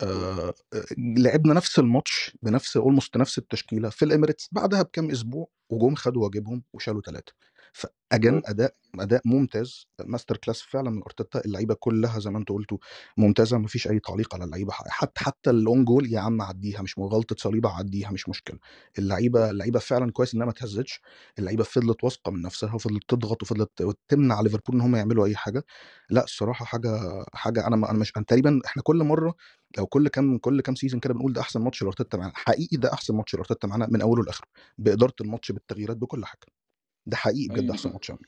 آه 0.02 0.54
آه، 0.74 0.84
لعبنا 0.98 1.54
نفس 1.54 1.78
الماتش 1.78 2.36
بنفس 2.42 2.76
almost 2.76 3.16
نفس 3.16 3.38
التشكيلة 3.38 3.88
في 3.88 4.04
الإميريتس 4.04 4.48
بعدها 4.52 4.82
بكام 4.82 5.10
أسبوع 5.10 5.48
وجم 5.70 5.94
خدوا 5.94 6.22
واجبهم 6.24 6.62
وشالوا 6.72 7.02
ثلاثة 7.02 7.32
ف 7.72 7.82
again. 7.82 8.42
أداء 8.46 8.74
أداء 9.00 9.20
ممتاز. 9.24 9.86
masterclass 10.04 10.62
فعلا 10.62 10.90
من 10.90 11.02
أرتيتا 11.02 11.44
اللعيبة 11.44 11.74
كلها 11.74 12.18
زي 12.20 12.30
ما 12.30 12.38
أنتوا 12.38 12.56
قلتوا 12.56 12.78
ممتازة 13.16 13.58
ما 13.58 13.66
فيش 13.66 13.88
أي 13.88 13.98
تعليق 13.98 14.34
على 14.34 14.44
اللعيبة 14.44 14.72
حتى 14.72 15.24
حتى 15.24 15.50
ال 15.50 15.59
own 15.59 15.84
goal 15.84 16.12
يا 16.12 16.20
عم 16.20 16.42
عديها 16.42 16.82
مش 16.82 16.94
غلطه 16.98 17.36
صليبة 17.38 17.70
عديها 17.70 18.10
مش 18.10 18.28
مشكلة. 18.28 18.58
اللعيبة 18.98 19.50
اللعيبة 19.50 19.78
فعلا 19.78 20.12
كويس 20.12 20.34
إنها 20.34 20.46
ما 20.46 20.52
اتهزتش. 20.52 21.00
اللعيبة 21.38 21.64
فضلت 21.64 22.04
واثقة 22.04 22.30
من 22.32 22.42
نفسها 22.42 22.74
وفضلت 22.74 23.02
تضغط 23.08 23.42
وفضلت 23.42 23.70
تمنع 24.08 24.40
ليفربول 24.40 24.74
إن 24.76 24.80
هم 24.80 24.96
يعملوا 24.96 25.26
أي 25.26 25.36
حاجة. 25.36 25.64
لأ 26.10 26.24
الصراحة 26.24 26.64
حاجة 26.64 27.00
حاجة 27.34 27.66
أنا 27.66 27.76
أنا 27.90 27.98
مش 27.98 28.12
أنا 28.16 28.24
تقريبا 28.24 28.60
إحنا 28.66 28.82
كل 28.82 29.04
مرة 29.04 29.34
أو 29.78 29.86
كل 29.86 30.08
كام 30.08 30.38
كل 30.38 30.60
كام 30.60 30.74
season 30.74 31.00
كده 31.00 31.14
بنقول 31.14 31.32
ده 31.32 31.40
أحسن 31.40 31.60
ماتش 31.60 31.82
لأرتيتا 31.82 32.18
معانا. 32.18 32.32
حقيقي 32.36 32.76
ده 32.76 32.92
أحسن 32.92 33.14
ماتش 33.14 33.34
لأرتيتا 33.34 33.68
معانا 33.68 33.86
من 33.90 34.02
أوله 34.02 34.22
لآخره 34.24 34.46
بإدارة 34.78 35.14
الماتش 35.20 35.52
بالتغييرات 35.52 35.96
بكل 35.96 36.24
حاجة. 36.26 36.59
ده 37.06 37.16
حقيقي 37.16 37.48
بجد 37.48 37.60
أيوه. 37.60 37.72
أحسن 37.74 37.90
ماتش 37.92 38.08
يعني 38.08 38.22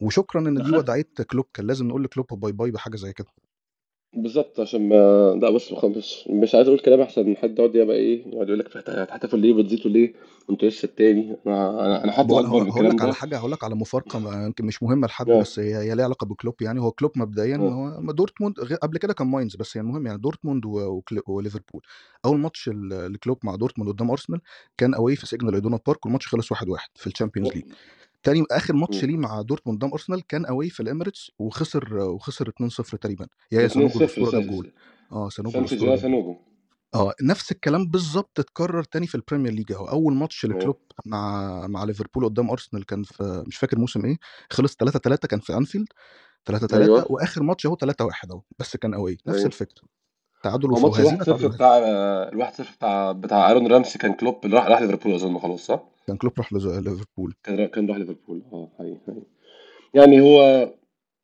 وشكرا 0.00 0.40
إن 0.40 0.62
دي 0.62 0.76
وداعيه 0.76 1.08
كلوب 1.30 1.44
كان 1.54 1.66
لازم 1.66 1.88
نقول 1.88 2.04
لكلوب 2.04 2.26
bye 2.40 2.52
bye 2.52 2.70
بحاجة 2.70 2.96
زي 2.96 3.12
كده. 3.12 3.28
بالظبط 4.16 4.60
عشان 4.60 4.88
ما 4.88 4.94
لا 5.42 5.50
بص 5.50 5.84
مش 5.84 6.28
مش 6.30 6.54
عايز 6.54 6.68
أقول 6.68 6.80
كلام 6.80 7.00
أحسن 7.00 7.26
من 7.26 7.36
حد 7.36 7.58
يقعد 7.58 7.74
يبقى 7.74 7.96
إيه 7.96 8.26
يقعد 8.28 8.46
يقول 8.48 8.58
لك 8.58 8.76
هتحتفل 8.76 9.38
ليه 9.38 9.54
بتزيطوا 9.54 9.90
ليه 9.90 10.12
وانتوا 10.48 10.68
لسه 10.68 10.86
التاني؟ 10.86 11.36
أنا 11.46 12.04
أنا 12.04 12.12
حد 12.12 12.32
أكبر 12.32 12.42
من 12.42 12.48
هقول 12.48 12.68
الكلام 12.68 12.92
لك 12.92 13.02
على 13.02 13.14
حاجة 13.14 13.36
هقول 13.36 13.52
لك 13.52 13.64
على 13.64 13.74
مفارقة 13.74 14.44
يمكن 14.44 14.64
مش 14.66 14.82
مهمة 14.82 15.06
لحد 15.06 15.30
آه 15.30 15.40
بس 15.40 15.58
هي 15.58 15.76
هي 15.76 15.94
ليها 15.94 16.04
علاقة 16.04 16.24
بكلوب 16.26 16.62
يعني. 16.62 16.80
هو 16.80 16.90
كلوب 16.90 17.10
مبدئيا 17.16 17.56
آه 17.56 18.00
هو 18.00 18.12
دورتموند 18.12 18.54
قبل 18.82 18.98
كده 18.98 19.12
كان 19.12 19.26
ماينز 19.26 19.56
بس 19.56 19.76
يعني 19.76 19.88
المهم 19.88 20.06
يعني 20.06 20.18
دورتموند 20.18 20.62
وليفربول. 21.26 21.82
أول 22.24 22.38
ماتش 22.38 22.70
لكلوب 22.90 23.38
مع 23.44 23.54
دورتموند 23.54 23.90
قدام 23.92 24.10
أرسنال 24.10 24.40
كان 24.78 24.94
away 24.94 25.16
في 25.16 25.26
سيجنال 25.26 25.54
أيدونا 25.54 25.78
بارك 25.86 26.06
والماتش 26.06 26.28
خلص 26.28 26.52
1-1 26.52 26.56
في 26.94 27.06
الشامبيونز 27.06 27.50
ليج. 27.52 27.64
تاني 28.22 28.44
آخر 28.50 28.74
ماتش 28.74 29.04
مم. 29.04 29.10
ليه 29.10 29.16
مع 29.16 29.42
دورتموند 29.42 29.78
قدام 29.78 29.92
أرسنال 29.92 30.26
كان 30.26 30.44
away 30.46 30.70
في 30.70 30.80
الإميريتس 30.80 31.30
وخسر 31.38 31.98
وخسر 31.98 32.48
2-0 32.48 32.96
تقريبا. 32.98 33.26
يا 33.52 33.66
2 33.66 33.68
سانوجو 33.68 33.92
0 33.94 34.02
الأسطورة 34.04 34.30
جاب 34.40 34.50
جول. 34.50 34.72
آه 35.12 35.28
سانوجو 35.28 35.58
آه 36.94 37.14
نفس 37.22 37.52
الكلام 37.52 37.86
بالظبط 37.86 38.40
اتكرر 38.40 38.82
تاني 38.82 39.06
في 39.06 39.14
البريمير 39.14 39.52
ليج 39.52 39.72
أهو. 39.72 39.84
أول 39.84 40.14
ماتش 40.14 40.46
لكلوب 40.46 40.76
مع 41.06 41.66
مع 41.66 41.84
ليفربول 41.84 42.24
قدام 42.24 42.50
أرسنال 42.50 42.86
كان 42.86 43.02
في 43.02 43.44
مش 43.46 43.56
فاكر 43.56 43.78
موسم 43.78 44.04
إيه 44.04 44.16
خلص 44.50 44.76
3 44.76 44.98
3 44.98 45.28
كان 45.28 45.40
في 45.40 45.56
أنفيلد. 45.56 45.86
3 46.46 46.66
3 46.66 46.84
أيوه. 46.84 47.12
وآخر 47.12 47.42
ماتش 47.42 47.66
أهو 47.66 47.76
3 47.76 48.04
1 48.04 48.30
أهو 48.30 48.42
بس 48.58 48.76
كان 48.76 48.94
away 48.94 49.12
نفس 49.26 49.36
أيوه. 49.36 49.46
الفكرة. 49.46 49.82
تعادل 50.42 50.66
هو 50.66 50.72
وف- 50.72 50.82
ماتش 50.84 50.98
وهزيمه 50.98 51.12
الواحد 51.12 51.24
تعادل 51.24 51.24
صفر 51.24 51.32
وهزيمه 51.32 51.54
بتاع 51.54 51.78
الواحد 52.32 52.54
صفر 52.54 52.72
بتاع 52.76 53.12
بتاع 53.12 53.48
آرون 53.48 53.66
رامسي 53.66 53.98
كان 53.98 54.12
كلوب 54.12 54.36
راح 54.46 54.66
راح 54.66 54.80
ليفربول 54.82 55.14
أظن 55.14 55.38
خلاص 55.38 55.66
صح؟ 55.66 55.82
كان 56.06 56.16
كلوب 56.16 56.32
راح 56.38 56.52
ليفربول. 56.52 57.34
كان 57.44 57.66
كان 57.66 57.88
راح 57.88 57.96
ليفربول. 57.96 58.42
آه 58.52 58.68
هي 58.80 58.92
هي 59.08 59.22
يعني 59.94 60.20
هو 60.20 60.68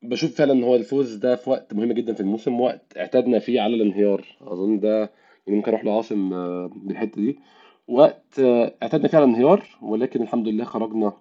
بشوف 0.03 0.35
فعلا 0.35 0.53
إن 0.53 0.63
هو 0.63 0.75
الفوز 0.75 1.15
ده 1.15 1.35
في 1.35 1.49
وقت 1.49 1.73
مهم 1.73 1.91
جدا 1.91 2.13
في 2.13 2.19
الموسم 2.19 2.61
وقت 2.61 2.97
اعتدنا 2.97 3.39
فيه 3.39 3.61
على 3.61 3.75
الانهيار. 3.75 4.25
أظن 4.41 4.79
ده 4.79 4.99
يعني 5.47 5.57
ممكن 5.57 5.71
أروح 5.71 5.85
لعاصم 5.85 6.33
آه، 6.33 6.71
بالحتة 6.75 7.21
دي. 7.21 7.39
وقت 7.87 8.39
آه، 8.39 8.73
اعتدنا 8.83 9.07
فيه 9.07 9.17
على 9.17 9.25
الانهيار 9.25 9.65
ولكن 9.81 10.21
الحمد 10.21 10.47
لله 10.47 10.63
خرجنا 10.65 11.13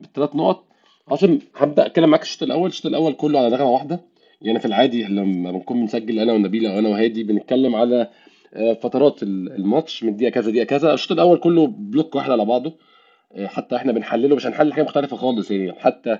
بالثلاث 0.00 0.36
نقط. 0.36 0.64
عاصم 1.08 1.38
هبدأ 1.56 1.86
أتكلم 1.86 2.10
معاك 2.10 2.22
الشوط 2.22 2.42
الأول. 2.42 2.68
الشوط 2.68 2.86
الأول 2.86 3.12
كله 3.12 3.38
على 3.38 3.50
نغمه 3.50 3.70
واحدة. 3.70 4.00
يعني 4.42 4.58
في 4.60 4.64
العادي 4.64 5.04
لما 5.04 5.50
بنكون 5.52 5.80
بنسجل 5.80 6.18
أنا 6.18 6.32
ونبيل 6.32 6.66
أو 6.66 6.78
أنا 6.78 6.88
وهادي 6.88 7.22
بنتكلم 7.24 7.74
على 7.74 8.08
آه، 8.54 8.72
فترات 8.72 9.22
ال- 9.22 9.52
الماتش 9.52 10.04
من 10.04 10.16
دقيقة 10.16 10.30
كذا 10.30 10.50
دقيقه 10.50 10.64
كذا. 10.64 10.94
الشوط 10.94 11.12
الأول 11.12 11.38
كله 11.38 11.66
block 11.66 12.14
واحد 12.14 12.30
على 12.30 12.44
بعضه 12.44 12.72
آه، 13.32 13.46
حتى 13.46 13.76
إحنا 13.76 13.92
بنحلله 13.92 14.36
مش 14.36 14.46
هنحلل 14.46 14.72
حاجة 14.72 14.82
مختلفة 14.84 15.16
خالص 15.16 15.50
يعني. 15.50 15.72
حتى 15.80 16.18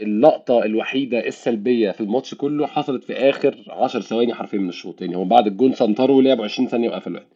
اللقطة 0.00 0.64
الوحيدة 0.64 1.26
السلبية 1.26 1.90
في 1.90 2.00
الماتش 2.00 2.34
كله 2.34 2.66
حصلت 2.66 3.04
في 3.04 3.12
آخر 3.14 3.64
10 3.68 4.00
ثواني 4.00 4.34
حرفيا 4.34 4.58
من 4.58 4.68
الشوط 4.68 5.00
يعني. 5.02 5.16
هو 5.16 5.24
بعد 5.24 5.46
الجون 5.46 5.72
سنتروا 5.72 6.16
ولعبوا 6.16 6.44
20 6.44 6.68
ثانية 6.68 6.88
وقفلوا 6.90 7.16
يعني 7.16 7.28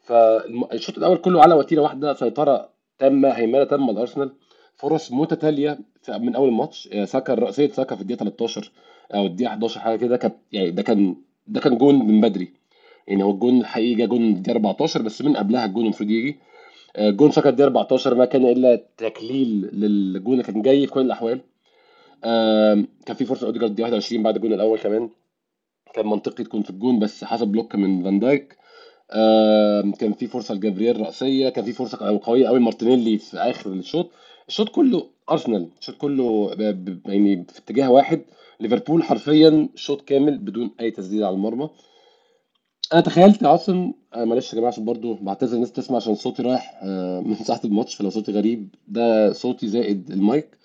فالشوط 0.00 0.98
الأول 0.98 1.16
كله 1.16 1.42
على 1.42 1.54
وتيرة 1.54 1.80
واحدة 1.82 2.14
سيطرة 2.14 2.68
تامة 2.98 3.28
هيمنة 3.28 3.64
تامة 3.64 3.92
لأرسنال. 3.92 4.32
فرص 4.76 5.12
متتالية 5.12 5.78
من 6.08 6.34
أول 6.34 6.48
الماتش 6.48 6.88
آه، 6.92 7.04
ساكا 7.04 7.34
رأسية 7.34 7.68
ساكا 7.68 7.94
في 7.96 8.02
الدقيقة 8.02 8.24
13 8.24 8.70
أو 9.14 9.26
الدقيقة 9.26 9.48
11 9.50 9.80
حاجة 9.80 9.96
كده 9.98 10.16
كانت 10.16 10.34
يعني 10.52 10.70
ده 10.70 10.82
كان 10.82 11.16
ده 11.46 11.60
كان 11.60 11.78
جون 11.78 11.94
من 12.06 12.20
بدري. 12.20 12.52
يعني 13.08 13.22
هو 13.24 13.30
الجون 13.30 13.60
الحقيقي 13.60 13.94
جه 13.94 14.04
جون 14.06 14.22
الدقيقة 14.22 14.54
14 14.56 15.02
بس 15.02 15.22
من 15.22 15.36
قبلها 15.36 15.64
الجون 15.64 15.84
المفروض 15.84 16.10
يجي. 16.10 16.36
آه، 16.96 17.10
جون 17.10 17.30
ساكا 17.30 17.48
الدقيقة 17.48 17.66
14 17.66 18.14
ما 18.14 18.24
كان 18.24 18.46
إلا 18.46 18.82
تكليل 18.96 19.70
للجون 19.72 20.32
اللي 20.32 20.44
كان 20.44 20.62
جاي 20.62 20.86
في 20.86 20.92
كل 20.92 21.00
الأحوال. 21.00 21.40
آم، 22.24 22.88
كان 23.06 23.16
في 23.16 23.24
فرصة 23.24 23.46
أوديجارد 23.46 23.74
دقيقة 23.74 23.82
21 23.82 24.22
بعد 24.22 24.36
الجون 24.36 24.52
الأول 24.52 24.78
كمان. 24.78 25.10
كان 25.94 26.06
منطقي 26.06 26.44
تكون 26.44 26.62
في 26.62 26.70
الجون 26.70 26.98
بس 26.98 27.24
حصل 27.24 27.48
block 27.48 27.74
من 27.76 28.02
فان 28.02 28.18
دايك. 28.18 28.56
كان 29.98 30.12
في 30.18 30.26
فرصة 30.26 30.54
لجابرييل 30.54 31.00
رأسية 31.00 31.48
كان 31.48 31.64
في 31.64 31.72
فرصة 31.72 32.18
قوية 32.22 32.46
قوي 32.48 32.58
مارتينيلي 32.60 33.18
في 33.18 33.36
آخر 33.36 33.72
الشوط. 33.72 34.10
الشوط 34.48 34.68
كله 34.68 35.06
أرسنال 35.30 35.68
الشوط 35.80 35.96
كله 35.96 36.56
يعني 37.06 37.44
في 37.48 37.58
اتجاه 37.58 37.90
واحد. 37.90 38.20
ليفربول 38.62 39.02
حرفيا 39.02 39.68
شوط 39.74 40.02
كامل 40.02 40.38
بدون 40.38 40.70
أي 40.80 40.90
تسديد 40.90 41.22
على 41.22 41.34
المرمى. 41.34 41.70
أنا 42.92 43.00
تخيلت 43.00 43.42
يا 43.42 43.48
عاصم 43.48 43.92
آه، 44.14 44.24
معلش 44.24 44.52
يا 44.52 44.58
جماعة 44.58 44.68
عشان 44.70 44.84
برضو 44.84 45.14
بعتذر 45.14 45.54
الناس 45.54 45.72
تسمع 45.72 45.96
عشان 45.96 46.14
صوتي 46.14 46.42
رايح 46.42 46.80
آه، 46.82 47.20
من 47.26 47.34
ساعة 47.34 47.60
الماتش 47.64 47.94
فلو 47.94 48.10
صوتي 48.10 48.32
غريب 48.32 48.74
ده 48.88 49.32
صوتي 49.32 49.68
زائد 49.68 50.10
المايك. 50.10 50.58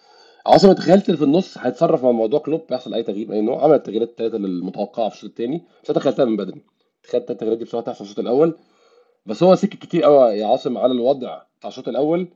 عاصم 0.46 0.74
تخيلت 0.74 1.12
في 1.12 1.24
النص 1.24 1.58
هيتصرف 1.58 2.04
مع 2.04 2.12
موضوع 2.12 2.40
كلوب 2.40 2.62
يحصل 2.72 2.94
أي 2.94 3.04
تغيير 3.04 3.34
أي 3.34 3.42
نوع 3.42 3.64
عمل 3.64 3.76
التغييرات 3.76 4.10
الثلاثه 4.10 4.38
المتوقعه 4.38 5.10
في 5.10 5.16
الشوط 5.16 5.30
الثاني 5.30 5.62
بس 5.84 5.90
أنا 5.90 6.00
تخيلتها 6.00 6.26
من 6.26 6.38
بدري. 6.38 6.62
تخيلت 7.04 7.32
التغييرات 7.32 7.58
دي 7.58 7.66
بصراحة 7.66 7.86
تحصل 7.86 7.98
في 7.98 8.02
الشوط 8.12 8.20
الأول. 8.20 8.58
بس 9.26 9.44
هو 9.44 9.56
سكت 9.56 9.74
كتير 9.76 10.04
قوي 10.04 10.34
يا 10.40 10.46
عاصم 10.48 10.78
على 10.78 10.92
الوضع 10.94 11.42
بتاع 11.60 11.68
الشوط 11.70 11.88
الأول. 11.88 12.28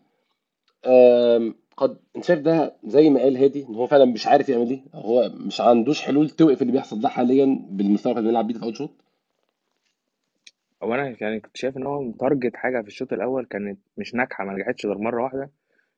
قد 1.82 1.98
انت 2.16 2.24
شايف 2.26 2.40
ده 2.40 2.76
زي 2.84 3.10
ما 3.10 3.20
قال 3.20 3.38
هادي 3.38 3.66
إن 3.70 3.76
هو 3.76 3.88
فعلا 3.88 4.06
مش 4.06 4.28
عارف 4.28 4.50
يعمل 4.50 4.70
إيه؟ 4.70 4.82
هو 4.94 5.30
مش 5.34 5.62
عندوش 5.62 6.02
حلول 6.02 6.30
توقف 6.30 6.62
اللي 6.62 6.74
بيحصل 6.74 7.02
ده 7.02 7.10
حاليا 7.10 7.60
بالمستوى 7.70 8.12
اللي 8.14 8.24
بنلعب 8.24 8.48
بيه 8.48 8.54
في 8.54 8.64
أول 8.64 8.76
شوط؟ 8.78 8.90
هو 10.84 10.94
أنا 10.96 11.16
يعني 11.22 11.40
كنت 11.40 11.58
شايف 11.58 11.78
إن 11.78 11.86
هو 11.86 12.02
متارجت 12.02 12.56
حاجة 12.56 12.82
في 12.82 12.88
الشوط 12.88 13.14
الأول 13.14 13.46
كانت 13.46 13.80
مش 13.98 14.16
ناجحة 14.16 14.46
ما 14.46 14.54
نجحتش 14.54 14.86
غير 14.86 14.98
مرة 14.98 15.24
واحدة 15.24 15.50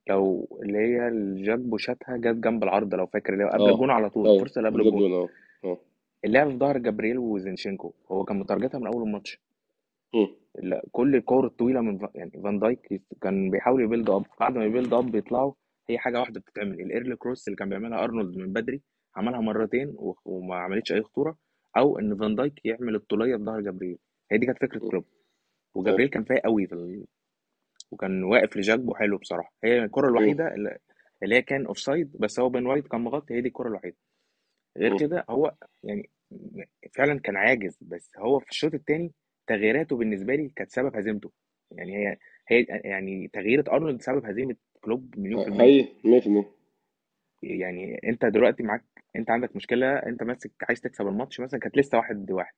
لو 0.10 0.48
اللي 0.64 0.78
هي 0.78 1.08
الجاكبو 1.08 1.78
شاتها 1.78 2.18
جت 2.18 2.36
جنب 2.36 2.64
العرض 2.64 2.96
لو 2.96 3.06
فاكر 3.06 3.34
اللي 3.34 3.44
هو 3.44 3.50
قبل 3.50 3.62
آه. 3.62 3.72
الجون 3.74 3.90
على 3.90 4.10
طول 4.10 4.28
آه. 4.28 4.36
الفرصة 4.36 4.60
اللي 4.60 4.70
قبل 4.70 4.80
قبل 4.80 4.88
الجون. 4.90 5.04
الجون 5.06 5.30
آه. 5.64 5.70
آه. 5.70 5.78
اللعب 6.26 6.50
في 6.52 6.58
ظهر 6.58 6.78
جابرييل 6.78 7.18
وزينشينكو 7.18 7.94
هو 8.12 8.24
كان 8.24 8.40
م 8.40 8.45
target 8.45 8.75
ها 8.75 8.80
من 8.80 8.88
أول 8.88 9.04
الماتش. 9.04 9.40
مم. 10.14 10.28
لا 10.60 10.84
كل 10.92 11.16
الكور 11.16 11.46
الطويلة 11.46 11.82
من 11.82 11.98
فا- 11.98 12.12
يعني 12.16 12.32
فان 12.44 12.60
دايك 12.60 13.02
كان 13.22 13.50
بيحاول 13.50 13.84
ي 13.84 13.88
build 13.88 14.10
up 14.10 14.26
بعد 14.40 14.56
ما 14.58 14.66
ي 14.66 14.70
build 14.70 14.94
up 14.94 15.12
بيطلعوا 15.12 15.54
هي 15.90 15.98
حاجة 15.98 16.20
واحدة 16.20 16.40
بتتعمل 16.40 16.82
ال 16.82 16.87
early 16.87 17.16
cross 17.16 17.48
اللي 17.48 17.58
كان 17.58 17.70
بيعملها 17.70 18.04
أرنولد 18.04 18.38
من 18.38 18.54
بدري 18.54 18.82
عملها 19.16 19.40
مرتين 19.42 19.96
وما 20.26 20.56
عملتش 20.56 20.92
أي 20.92 21.02
خطورة 21.02 21.38
أو 21.78 22.00
إن 22.00 22.18
فان 22.18 22.36
دايك 22.36 22.66
يعمل 22.66 22.96
الطولية 22.96 23.36
في 23.38 23.44
ظهر 23.44 23.62
جابرييل 23.62 23.98
هي 24.32 24.38
دي 24.38 24.46
كانت 24.46 24.58
فكرة. 24.62 24.80
كلوب 24.80 25.06
وجابرييل 25.76 26.10
كان 26.10 26.24
فايق 26.24 26.44
قوي 26.44 26.68
في. 26.68 27.06
وكان 27.92 28.24
واقف 28.24 28.58
لجاكبو 28.58 28.96
حلو 28.96 29.18
بصراحة 29.18 29.54
هي 29.64 29.84
الكرة. 29.84 30.08
الوحيدة 30.10 30.54
اللي 30.54 30.78
اللي 31.24 31.36
هي 31.36 31.42
كان 31.42 31.66
offside 31.66 32.18
بس 32.20 32.40
هو 32.40 32.50
بين 32.50 32.66
وايت 32.66 32.88
كان 32.88 33.02
مغطي 33.02 33.34
هي 33.34 33.42
دي 33.42 33.48
الكرة 33.48 33.68
الوحيدة 33.68 33.98
غير. 34.78 34.98
كده 34.98 35.26
هو 35.30 35.56
يعني 35.84 36.10
فعلا 36.94 37.20
كان 37.20 37.38
عاجز 37.38 37.78
بس 37.82 38.12
هو 38.18 38.40
في 38.40 38.50
الشوط 38.50 38.74
الثاني 38.74 39.14
تغييراته 39.48 39.98
بالنسبة 39.98 40.36
لي 40.36 40.50
كانت 40.56 40.72
سبب 40.72 40.96
هزيمته 40.96 41.32
يعني 41.72 41.98
هي 41.98 42.18
هي 42.48 42.66
يعني 42.70 43.28
تغييرة 43.34 43.72
أرنولد 43.72 44.02
سبب 44.02 44.26
هزيمة 44.26 44.56
كلوب 44.84 45.14
مليون 45.18 45.44
في 45.44 45.48
المية. 45.48 45.60
حقيقي 45.60 46.10
100% 46.10 46.46
يعني 47.44 48.00
انت 48.04 48.26
دلوقتي 48.26 48.64
معاك 48.64 48.84
انت 49.16 49.30
عندك 49.32 49.56
مشكلة 49.56 49.96
انت 49.96 50.24
ماسك 50.24 50.52
عايز 50.68 50.82
تكسب 50.82 51.08
الماتش 51.08 51.40
مثلا 51.40 51.60
كانت 51.60 51.78
لسه 51.78 51.98
واحد 51.98 52.32
واحد. 52.32 52.54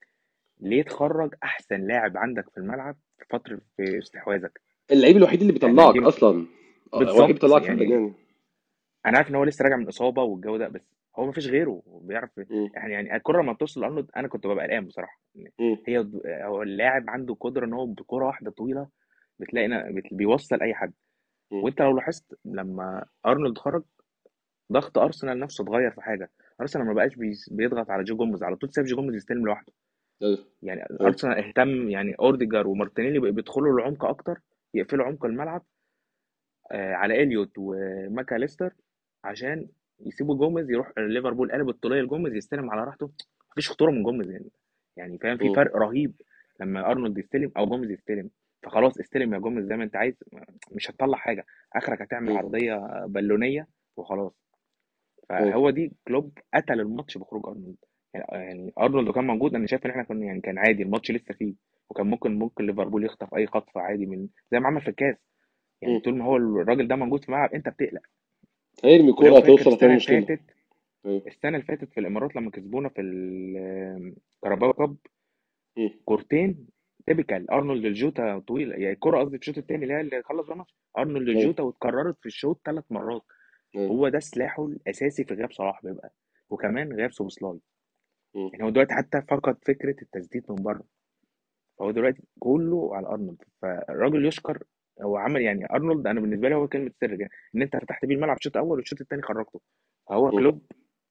ليه 0.60 0.84
تخرج 0.84 1.34
أحسن 1.44 1.88
لاعب 1.88 2.18
عندك 2.18 2.50
في 2.50 2.58
الملعب 2.58 2.96
في 3.20 3.26
فترة 3.30 3.62
في 3.78 3.98
استحواذك؟ 4.00 4.62
اللعيب 4.92 5.18
الوحيد 5.18 5.42
اللي 5.42 5.54
يعني 5.62 5.74
بيطلعك 5.74 5.94
دي 5.94 6.08
أصلا. 6.08 6.46
آه 6.94 6.98
هو 6.98 7.02
الوحيد 7.02 7.18
بالظبط 7.20 7.32
بيطلعك 7.34 7.64
يعني 7.64 7.84
يعني 7.84 8.14
أنا 9.06 9.18
عارف 9.18 9.30
إن 9.30 9.36
هو 9.36 9.44
لسه 9.44 9.64
راجع 9.64 9.76
من 9.76 9.88
إصابة 9.88 10.24
والجو 10.24 10.58
ده 10.58 10.68
بس 10.68 10.90
هو 11.16 11.26
مفيش 11.26 11.48
غيره 11.48 11.82
بيعرف. 11.88 12.30
يعني 12.76 12.94
يعني 12.94 13.16
الكرة 13.16 13.42
لما 13.42 13.54
بتوصل 13.54 13.82
لأرنولد 13.82 14.08
أنا 14.18 14.28
كنت 14.28 14.48
ببقى 14.48 14.66
قلقان 14.66 14.86
بصراحة. 14.86 15.20
هي 15.88 16.06
هو 16.44 16.62
اللاعب 16.64 17.10
عنده 17.10 17.34
قدرة 17.34 17.66
إن 17.66 17.74
هو 17.74 17.86
بكرة 17.86 18.26
واحدة 18.26 18.52
طويلة 18.52 18.88
بتلاقي 19.40 19.68
بت- 19.94 20.14
بيوصل 20.14 20.62
أي 20.62 20.74
حد. 20.74 20.94
وانت 21.52 21.82
لو 21.82 21.96
لاحظت 21.96 22.40
لما 22.46 23.06
أرنولد 23.26 23.58
خرج 23.58 23.84
ضغط 24.72 24.98
أرسنال 24.98 25.40
نفسه 25.40 25.64
اتغير 25.64 25.92
في 25.92 26.02
حاجة. 26.02 26.32
أرسنال 26.62 26.86
ما 26.86 26.94
بقاش 26.94 27.16
بيس- 27.16 27.50
بيضغط 27.50 27.90
على 27.90 28.04
جو 28.04 28.16
جوميز 28.18 28.44
على 28.44 28.56
طول 28.56 28.74
ساب 28.74 28.86
جو 28.86 28.96
جوميز 28.96 29.16
يستلم 29.16 29.46
لوحده. 29.46 29.74
أيوه. 30.24 30.38
يعني 30.64 30.82
أيوه. 30.90 31.02
أرسنال 31.08 31.38
اهتم 31.38 31.90
يعني 31.90 32.16
أوديجارد 32.20 32.68
ومارتينيلي 32.68 33.20
بقوا 33.20 33.32
بيدخلوا 33.32 33.80
العمق 33.80 34.06
أكتر 34.06 34.40
يقفلوا 34.74 35.06
عمق 35.06 35.26
الملعب 35.26 35.64
آه، 36.72 36.94
على 36.94 37.24
إليوت 37.24 37.52
وماكاليستر 37.58 38.74
عشان 39.24 39.68
يسيبوا 40.00 40.36
جوميز 40.36 40.72
يروح 40.72 40.92
ليفربول 40.98 41.52
قلب 41.52 41.70
الطولية 41.70 42.02
لجوميز 42.02 42.34
يستلم 42.36 42.70
على 42.72 42.84
راحته. 42.84 43.12
مفيش 43.52 43.70
خطورة 43.72 43.92
من 43.92 44.04
جوميز 44.04 44.30
يعني. 44.32 44.50
يعني 44.98 45.18
فاهم 45.18 45.38
في 45.38 45.48
مم. 45.48 45.54
فرق 45.56 45.76
رهيب 45.76 46.22
لما 46.60 46.92
أرنولد 46.92 47.18
يستلم 47.18 47.52
أو 47.58 47.66
جوميز 47.66 47.92
يستلم. 47.92 48.30
فخلاص 48.66 49.00
استلم 49.00 49.34
يا 49.34 49.40
جوميز 49.40 49.66
زي 49.66 49.78
ما 49.78 49.84
انت 49.84 49.96
عايز 49.96 50.14
مش 50.72 50.92
هتطلع 50.92 51.18
حاجة. 51.18 51.46
آخرك 51.76 52.02
هتعمل. 52.02 52.38
عرضية 52.38 53.06
بالونية 53.08 53.68
وخلاص. 53.98 54.34
فهو 55.30 55.70
دي 55.70 55.92
كلوب 56.08 56.38
قتل 56.54 56.80
الماتش 56.80 57.18
بخروج 57.18 57.46
أرنولد. 57.48 57.76
يعني 58.14 58.26
يعني 58.32 58.72
أرنولد 58.80 59.12
كان 59.12 59.28
موجود 59.28 59.56
أنا 59.56 59.68
شايف 59.68 59.86
إن 59.86 59.92
إحنا 59.92 60.04
كنا 60.04 60.26
يعني 60.26 60.42
كان 60.42 60.58
عادي 60.58 60.84
الماتش 60.84 61.12
لسه 61.12 61.34
فيه. 61.34 61.54
وكان 61.90 62.08
ممكن 62.08 62.40
ممكن 62.40 62.66
ليفربول 62.66 63.06
يخطف 63.06 63.36
أي 63.36 63.48
خطفه 63.48 63.82
عادي 63.82 64.06
من 64.06 64.28
زي 64.52 64.60
ما 64.60 64.68
عمل 64.68 64.82
في 64.82 64.88
الكاس. 64.88 65.16
يعني. 65.82 66.00
طول 66.00 66.18
ما 66.18 66.26
هو 66.26 66.38
الراجل 66.38 66.88
ده 66.88 66.96
موجود 66.96 67.22
في 67.22 67.30
الملعب 67.30 67.54
أنت 67.54 67.70
بتقلق. 67.70 68.02
هيرمي 68.84 69.14
فاكر 69.14 69.40
هتوصل 69.40 69.74
هتعمل 69.74 70.02
فاتت 70.02 70.42
أيوه 71.06 71.28
السنة 71.28 71.52
اللي 71.58 71.66
فاتت 71.68 71.94
في 71.94 72.00
الإمارات 72.00 72.36
لما 72.36 72.52
كسبونا 72.52 72.90
في 72.90 73.02
الكاراباو 73.02 74.74
cup. 74.74 74.96
كورتين 76.06 76.68
typical 77.08 77.52
أرنولد 77.52 77.86
الجوتا 77.86 78.40
طويله 78.40 78.76
يعني 78.76 78.92
الكرة 78.92 79.20
قصدي 79.20 79.38
الشوط 79.38 79.58
الثاني 79.58 79.84
اللي 79.84 79.94
هي 79.94 80.02
اللي 80.02 80.24
خلص 80.24 80.46
بيها 80.46 80.54
الماتش 80.54 80.76
ارنولد 80.98 81.30
الجوتا 81.30 81.64
واتكررت 81.64 82.20
في 82.20 82.26
الشوط 82.26 82.62
ثلاث 82.66 82.84
مرات. 82.90 83.22
هو 83.78 84.10
ده 84.10 84.20
سلاحه 84.20 84.66
الأساسي 84.66 85.24
في 85.24 85.34
غياب 85.34 85.52
صلاح 85.52 85.84
بيبقى. 85.84 86.14
وكمان 86.50 86.94
غياب 86.94 87.12
سوبوسلاي. 87.12 87.60
مم. 88.36 88.50
يعني 88.54 88.64
هو 88.64 88.70
دلوقتي 88.70 88.94
حتى 88.94 89.22
فقد 89.22 89.58
فكرة 89.66 89.96
التسديد 90.02 90.46
من 90.50 90.56
بره. 90.56 90.84
فهو 91.80 91.92
دلوقتي 91.92 92.24
كله 92.40 92.96
على 92.96 93.08
أرنولد. 93.08 93.44
فالراجل 93.62 94.26
يشكر. 94.26 94.64
هو 95.02 95.18
عمل 95.18 95.42
يعني 95.42 95.66
أرنولد 95.72 96.08
أنا 96.08 96.20
بالنسبة 96.20 96.50
لي 96.50 96.56
هو 96.56 96.68
كلمة 96.68 96.92
سر 97.02 97.12
يعني 97.12 97.32
إن 97.56 97.62
أنت 97.62 97.76
فتحت 97.76 98.06
بيه 98.06 98.16
الملعب 98.16 98.38
الشوط 98.38 98.58
الأول 98.58 98.78
والشوط 98.78 99.02
الثاني 99.02 99.22
خرجته. 99.22 99.62
فهو. 100.10 100.32
كلوب 100.32 100.66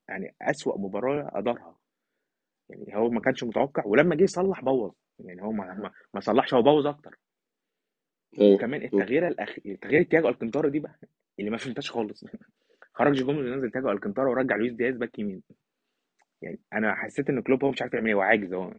يعني 0.08 0.34
أسوأ 0.42 0.78
مباراة 0.78 1.30
أدارها. 1.34 1.76
يعني 2.68 2.96
هو 2.96 3.10
ما 3.10 3.20
كانش 3.20 3.44
متوقع 3.44 3.82
ولما 3.86 4.14
جه 4.14 4.22
يصلح 4.22 4.60
بوظ 4.60 4.92
يعني 5.18 5.42
هو 5.42 5.52
ما 5.52 5.92
ما, 6.14 6.20
صلحش 6.20 6.54
هو 6.54 6.62
بوظ 6.62 6.86
أكتر. 6.86 7.18
وكمان 8.38 8.82
التغييره 8.82 9.28
الاخ 9.28 9.56
تغيير 9.80 10.02
تياجو 10.02 10.28
ألكنتارا 10.28 10.68
دي 10.68 10.80
بقى 10.80 10.98
اللي 11.38 11.50
ما 11.50 11.56
فهمتهاش 11.56 11.90
خالص. 11.90 12.24
خرج 12.98 13.14
جمله 13.14 13.52
ونزل 13.52 13.70
تياجو 13.70 13.90
ألكنتارا 13.90 14.28
ورجع 14.28 14.56
لويس 14.56 14.72
دياز 14.72 14.96
back 14.96 15.18
يمين. 15.18 15.42
يعني 16.42 16.60
أنا 16.72 16.94
حسيت 16.94 17.30
إن 17.30 17.42
كلوب 17.42 17.64
هو 17.64 17.70
مش 17.70 17.82
عارف 17.82 17.94
يعمل 17.94 18.06
إيه 18.06 18.14
هو 18.14 18.20
عاجز 18.20 18.52
هو 18.52 18.74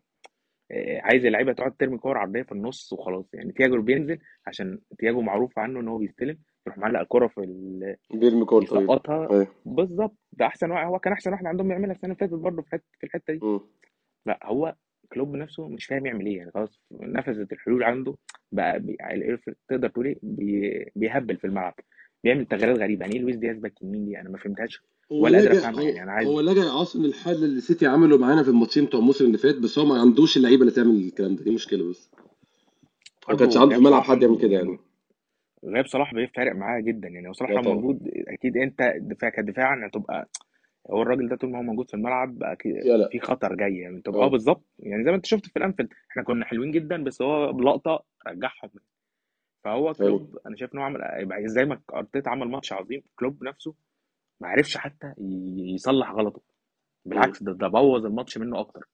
آه، 0.72 1.02
عايز 1.02 1.26
اللعيبة 1.26 1.54
تقعد 1.54 1.76
ترمي 1.76 1.98
كور 1.98 2.18
عرضيه 2.18 2.44
في 2.44 2.52
النص 2.52 2.94
وخلاص. 2.94 3.34
يعني 3.34 3.52
تياجو 3.52 3.82
بينزل 3.82 4.20
عشان 4.48 4.80
تياجو 5.00 5.22
معروف 5.22 5.60
عنه 5.60 5.80
إن 5.80 5.88
هو 5.88 5.98
بيستلم 5.98 6.38
يروح 6.68 6.78
معلق 6.78 7.00
الكره 7.00 7.28
في 7.28 7.42
ال... 7.42 7.96
بيرمي 8.14 8.46
كور 8.46 8.66
طويل 8.66 8.84
يسقطها. 8.84 9.32
أيوه. 9.32 9.48
بالظبط. 9.66 10.16
ده 10.34 10.46
أحسن 10.46 10.72
واحد. 10.72 10.88
هو 10.88 11.00
كان 11.00 11.14
أحسن 11.14 11.32
واحد 11.32 11.46
عندهم 11.46 11.72
يعملها 11.72 11.92
السنة 11.92 12.04
اللي 12.14 12.16
فاتت 12.16 12.34
برضه 12.34 12.62
في 12.62 12.68
الحته 12.68 12.86
في 13.00 13.06
الحتة 13.06 13.34
دي. 13.34 13.60
لا 14.26 14.40
هو 14.44 14.76
كلوب 15.14 15.36
نفسه 15.36 15.68
مش 15.68 15.86
فاهم 15.86 16.06
يعمل 16.06 16.26
إيه 16.26 16.38
يعني. 16.38 16.52
خلاص 16.52 16.82
نفذت 16.92 17.54
الحلول 17.54 17.84
عنده 17.84 18.16
بقى 18.52 18.80
بي... 18.80 18.98
تقدر 19.70 19.90
تقول 19.90 20.06
إيه؟ 20.06 20.20
بي... 20.24 20.86
بيهبل 20.96 21.38
في 21.38 21.48
الملعب. 21.48 21.74
بيعمل 22.24 22.46
تغييرات 22.46 22.80
غريبة. 22.80 23.02
يعني 23.02 23.16
إيه 23.16 23.22
لويس 23.22 23.36
دياز 23.36 23.58
back 23.58 23.82
يمين 23.82 24.06
دي؟ 24.06 24.20
أنا 24.20 24.30
ما 24.30 24.38
فهمتهاش. 24.38 24.82
ولا 25.10 25.38
قادر 25.38 25.52
أفهمها 25.52 25.84
يعني 25.84 26.04
أنا 26.04 26.12
عايز 26.12 26.28
هو 26.28 26.42
لجأ 26.42 26.70
عاصم 26.72 27.06
الحل 27.06 27.44
اللي 27.44 27.58
السيتي 27.58 27.88
عمله 27.88 28.18
معانا 28.18 28.44
في 28.44 28.50
الماتشين 28.50 28.86
بتوع 28.86 29.00
الموسم 29.00 29.26
اللي 29.26 29.38
فات 29.38 29.58
بس 29.58 29.80
هو 29.80 29.86
ما 29.86 30.02
عندوش 30.02 30.38
اللعيبة 30.38 30.62
اللي 30.62 30.74
تعمل 30.74 30.96
الكلام 30.96 31.36
ده. 31.36 31.44
دي 31.44 31.52
مشكلة 31.52 31.90
بس. 31.90 32.12
ما 33.30 33.36
كانش 33.36 33.58
عنده 33.58 33.76
في 33.76 33.76
غياب 33.76 33.88
الملعب 33.88 34.02
حد 34.04 34.22
يعمل 34.22 34.38
كده 34.38 34.52
يعني 34.52 34.68
يعني. 34.68 34.80
غياب 35.66 35.86
صلاح 35.88 36.14
بيفرق 36.14 36.56
معاه 36.56 36.80
جدا. 36.82 37.08
يعني 37.08 37.28
هو 37.28 37.34
صلاح 37.34 37.52
لو 37.52 37.62
طبعا. 37.62 37.74
موجود 37.74 38.12
أكيد 38.28 38.58
أنت 38.58 38.94
دفاع 38.98 39.30
كدفاع 39.30 39.86
هتبقى 39.88 40.30
هو 40.92 41.02
الراجل 41.02 41.30
ده 41.30 41.36
طول 41.36 41.52
ما 41.52 41.58
هو 41.60 41.64
موجود 41.64 41.88
في 41.90 41.94
الملعب 41.94 42.44
أكيد 42.44 42.76
يا 42.76 42.98
لا. 42.98 43.10
في 43.12 43.20
خطر 43.20 43.56
جاي. 43.56 43.78
يعني 43.78 44.02
تبقى 44.02 44.20
آه. 44.22 44.26
آه 44.26 44.30
بالظبط. 44.30 44.66
يعني 44.80 45.04
زي 45.04 45.10
ما 45.12 45.16
أنت 45.18 45.26
شفت 45.26 45.46
في 45.46 45.58
الأنفيلد 45.58 45.90
إحنا 46.12 46.24
كنا 46.24 46.46
حلوين 46.46 46.72
جدا 46.72 47.04
بس 47.04 47.22
هو 47.22 47.54
بلقطة 47.54 48.04
رجعهم. 48.28 48.70
فهو 49.64 49.78
أيوه 49.88 49.94
كلوب 49.94 50.38
أنا 50.46 50.56
شايف 50.56 50.74
إن 50.74 50.80
هو 50.80 50.86
عمل 50.86 51.00
يبقى 51.20 51.48
زي 51.48 51.66
ما 51.66 51.82
أرتيتا 51.94 52.30
عمل 52.30 52.48
ماتش 52.50 52.74
عظيم 52.74 53.02
كلوب 53.16 53.44
نفسه 53.44 53.76
ما 54.42 54.48
عرفش 54.48 54.78
حتى 54.78 55.08
ي- 55.18 55.74
يصلح 55.74 56.12
غلطه. 56.12 56.42
مم. 57.06 57.12
بالعكس 57.12 57.44
ده 57.44 57.52
ده 57.54 57.68
بوظ 57.68 58.06
الماتش 58.06 58.38
منه 58.38 58.60
أكتر. 58.60 58.88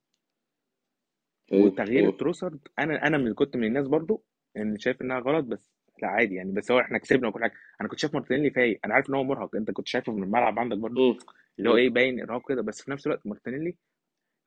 أيوه 1.54 1.66
وتغيير 1.66 2.00
أيوه 2.04 2.12
تروسرد 2.18 2.60
أنا 2.80 3.08
أنا 3.08 3.18
من 3.18 3.34
كنت 3.34 3.58
من 3.58 3.64
الناس 3.68 3.88
برضو 3.88 4.24
إن 4.58 4.78
شايف 4.80 5.02
إنها 5.02 5.20
غلط 5.20 5.46
بس 5.46 5.71
لا 6.02 6.08
عادي 6.08 6.36
يعني 6.36 6.52
بس 6.52 6.72
هو 6.72 6.80
إحنا 6.80 6.98
كسبنا 6.98 7.28
وكل 7.28 7.42
حاجة. 7.42 7.54
أنا 7.82 7.90
كنت 7.90 8.00
شايف 8.00 8.14
مارتينيلي 8.14 8.50
فايق. 8.52 8.80
أنا 8.86 8.94
عارف 8.94 9.10
إن 9.10 9.16
هو 9.16 9.24
مرهق. 9.24 9.56
أنت 9.56 9.72
كنت 9.72 9.88
شايفه 9.88 10.14
من 10.14 10.24
الملعب 10.24 10.60
عندك 10.60 10.78
برضو 10.78 11.12
مم. 11.14 11.18
اللي 11.60 11.70
هو. 11.70 11.76
إيه 11.78 11.90
باين 11.90 12.22
إرهاق 12.22 12.50
كده. 12.50 12.62
بس 12.62 12.82
في 12.82 12.92
نفس 12.92 13.08
الوقت 13.08 13.28
مارتينيلي 13.28 13.76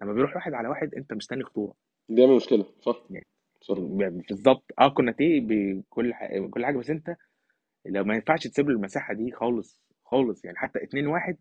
لما 0.02 0.12
بيروح 0.12 0.36
واحد 0.36 0.54
على 0.54 0.68
واحد 0.68 0.94
أنت 0.94 1.12
مستني 1.12 1.44
خطورة. 1.44 1.74
بيعمل 2.08 2.36
مشكلة 2.36 2.66
صح؟ 2.80 3.02
يعني 3.10 3.26
صح. 3.60 3.78
بالظبط. 4.28 4.64
آه 4.78 4.88
كوناتي 4.88 5.40
بكل 5.40 6.14
ح- 6.14 6.36
كل 6.50 6.64
حاجة. 6.66 6.76
بس 6.78 6.90
أنت 6.90 7.16
لو 7.86 8.04
ما 8.04 8.14
ينفعش 8.14 8.46
تسيب 8.46 8.68
له 8.68 8.76
المساحة 8.76 9.14
دي 9.14 9.32
خالص 9.32 9.82
خالص. 10.04 10.44
يعني 10.44 10.56
حتى 10.58 10.82
2 10.84 11.06
1 11.06 11.36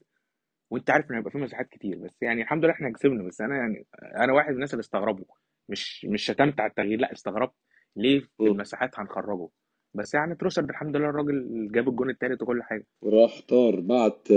وأنت 0.72 0.90
عارف 0.90 1.12
ان 1.12 1.16
هيبقى 1.16 1.32
في 1.32 1.38
مساحات 1.38 1.70
كتير. 1.70 1.98
بس 1.98 2.16
يعني 2.22 2.42
الحمد 2.42 2.64
لله 2.66 2.74
إحنا 2.74 2.90
كسبنا. 2.90 3.24
بس 3.24 3.42
أنا 3.42 3.56
يعني 3.58 3.86
أنا 4.04 4.34
واحد 4.34 4.50
من 4.50 4.56
الناس 4.56 4.74
اللي 4.74 4.82
استغربوا. 4.82 5.26
مش 5.70 6.06
مش 6.06 6.26
شتمت 6.26 6.60
على 6.60 6.70
التغيير. 6.70 7.00
لا 7.00 7.12
استغربت. 7.14 7.54
ليه 7.96 8.20
في. 8.20 8.28
المساحات 8.44 9.00
هنخرجه؟ 9.00 9.50
بس 9.94 10.14
يعني 10.14 10.36
تروسرد 10.36 10.70
الحمد 10.70 10.98
لله 10.98 11.10
الراجل 11.10 11.70
جاب 11.72 11.90
الجون 11.90 12.10
التالت 12.10 12.42
وكل 12.42 12.64
حاجة. 12.64 12.86
وراح 13.02 13.42
طار 13.48 13.80
بعت 13.80 14.28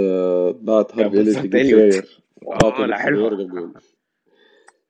بعت 0.61 0.93
سراير 0.93 2.07
بعت 2.43 2.81
آه 2.81 2.87
لا 2.87 3.11
جول 3.11 3.73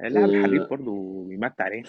اللاعب 0.00 0.29
الحريف 0.29 0.62
آه، 0.62 0.66
برضو 0.66 1.22
بيمتع 1.24 1.64
عليه. 1.64 1.83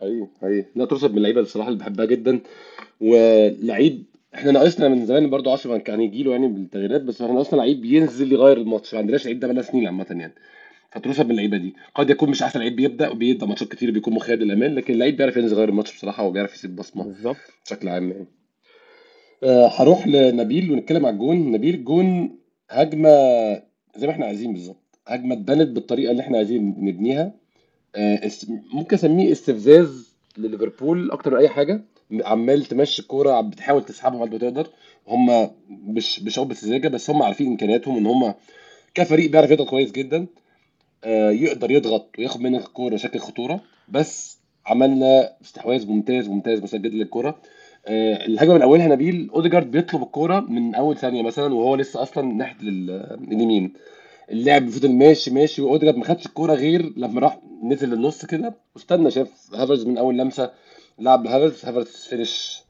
حقيقي 0.00 0.28
حقيقي. 0.40 0.64
لا 0.74 0.84
ترصد 0.84 1.10
من 1.10 1.16
اللعيبة 1.16 1.40
الصراحه 1.40 1.68
اللي 1.68 1.78
بحبها 1.78 2.04
جدا. 2.04 2.40
ولعيب 3.00 4.04
إحنا 4.34 4.50
ناقصنا 4.52 4.88
من 4.88 5.06
زمان 5.06 5.30
برضو 5.30 5.50
عاصم 5.50 5.76
كان 5.76 6.00
يجي 6.00 6.22
له 6.22 6.30
يعني 6.30 6.48
بالتغييرات 6.48 7.02
بس 7.02 7.22
إحنا 7.22 7.34
ناقصنا 7.34 7.58
لعيب 7.58 7.84
ينزل 7.84 8.32
يغير 8.32 8.56
الماتش. 8.56 8.94
ما 8.94 9.00
عندناش 9.00 9.24
لعيب 9.24 9.40
ده 9.40 9.46
بقالنا 9.46 9.62
سنين 9.62 9.86
عامة 9.86 10.06
يعني. 10.10 10.34
فتروسر 10.92 11.24
من 11.24 11.30
اللعيبه 11.30 11.56
دي. 11.56 11.74
قد 11.94 12.10
يكون 12.10 12.30
مش 12.30 12.42
أحسن 12.42 12.60
لعيب 12.60 12.76
بيبدأ 12.76 13.08
وبيبدا 13.08 13.46
ماتشات 13.46 13.68
كتير 13.68 13.90
بيكون 13.90 14.14
مخير 14.14 14.38
للامان 14.38 14.74
لكن 14.74 14.94
اللعيب 14.94 15.16
بيعرف 15.16 15.36
ينزل 15.36 15.56
يغير 15.56 15.68
الماتش 15.68 15.96
بصراحة 15.96 16.22
وبيعرف 16.24 16.54
يسيب 16.54 16.76
بصمة 16.76 17.04
بالظبط. 17.04 17.36
بشكل 17.66 17.88
عام 17.88 18.10
يعني. 18.10 18.26
أه 19.42 19.66
هروح 19.66 20.06
لنبيل 20.06 20.72
ونتكلم 20.72 21.06
على 21.06 21.14
الجون 21.14 21.50
نبيل 21.52 21.74
الجون 21.74 22.38
هجمة 22.70 23.08
زي 23.96 24.06
ما 24.06 24.10
إحنا 24.12 24.26
عايزين 24.26 24.52
بالظبط. 24.52 24.98
هجمة 25.06 25.34
اتبنت 25.34 25.68
بالطريقة 25.68 26.10
اللي 26.10 26.22
إحنا 26.22 26.36
عايزين 26.36 26.74
نبنيها. 26.78 27.34
آه، 27.96 28.30
ممكن 28.72 28.96
أسميه 28.96 29.32
استفزاز 29.32 30.14
لليفربول 30.38 31.10
أكتر 31.10 31.30
من 31.30 31.36
أي 31.36 31.48
حاجة. 31.48 31.84
عمال 32.24 32.64
تمشي 32.64 33.02
الكورة 33.02 33.32
عم 33.32 33.50
بتحاول 33.50 33.84
تسحبهم 33.84 34.22
قد 34.22 34.32
ما 34.32 34.38
تقدر. 34.38 34.68
هم 35.08 35.50
مش 35.70 36.22
مش 36.22 36.38
بسذاجه 36.38 36.88
بس 36.88 37.10
هم 37.10 37.22
عارفين 37.22 37.46
إمكانياتهم 37.46 37.96
إن 37.96 38.06
هم 38.06 38.34
كفريق 38.94 39.30
بيعرف 39.30 39.50
يضغط 39.50 39.68
كويس 39.68 39.92
جدا. 39.92 40.16
آه، 40.18 40.26
يقدر 41.30 41.70
يضغط 41.70 42.18
وياخد 42.18 42.40
منك 42.40 42.60
الكورة 42.66 42.94
بشكل 42.94 43.18
خطورة. 43.18 43.60
بس 43.88 44.38
عملنا 44.66 45.32
استحواذ 45.42 45.86
ممتاز 45.88 46.28
ممتاز 46.28 46.74
جدا 46.76 46.88
للكوره 46.88 47.38
آه، 47.86 48.26
الهجمة 48.26 48.54
من 48.54 48.62
أولها 48.62 48.86
نبيل 48.88 49.30
أوديجارد 49.34 49.70
بيطلب 49.70 50.02
الكورة 50.02 50.40
من 50.40 50.74
أول 50.74 50.96
ثانية 50.96 51.22
مثلا 51.22 51.54
وهو 51.54 51.74
لسه 51.76 52.02
أصلا 52.02 52.24
ناحية 52.34 52.56
ال- 52.62 52.90
اليمين. 53.32 53.72
اللعب 54.30 54.68
فضل 54.68 54.92
ماشي 54.92 55.30
ماشي 55.30 55.62
وأوديجارد 55.62 55.96
ما 55.96 56.04
خدش 56.04 56.26
الكورة 56.26 56.54
غير 56.54 56.92
لما 56.96 57.20
راح 57.20 57.38
نزل 57.62 57.88
للنص 57.90 58.24
كده. 58.26 58.54
واستنى 58.74 59.10
شاف 59.10 59.50
هافرز 59.54 59.86
من 59.86 59.98
أول 59.98 60.18
لمسة 60.18 60.50
لعب 60.98 61.26
هافرز 61.26 61.64
هافرز 61.64 61.86
finish 61.86 62.62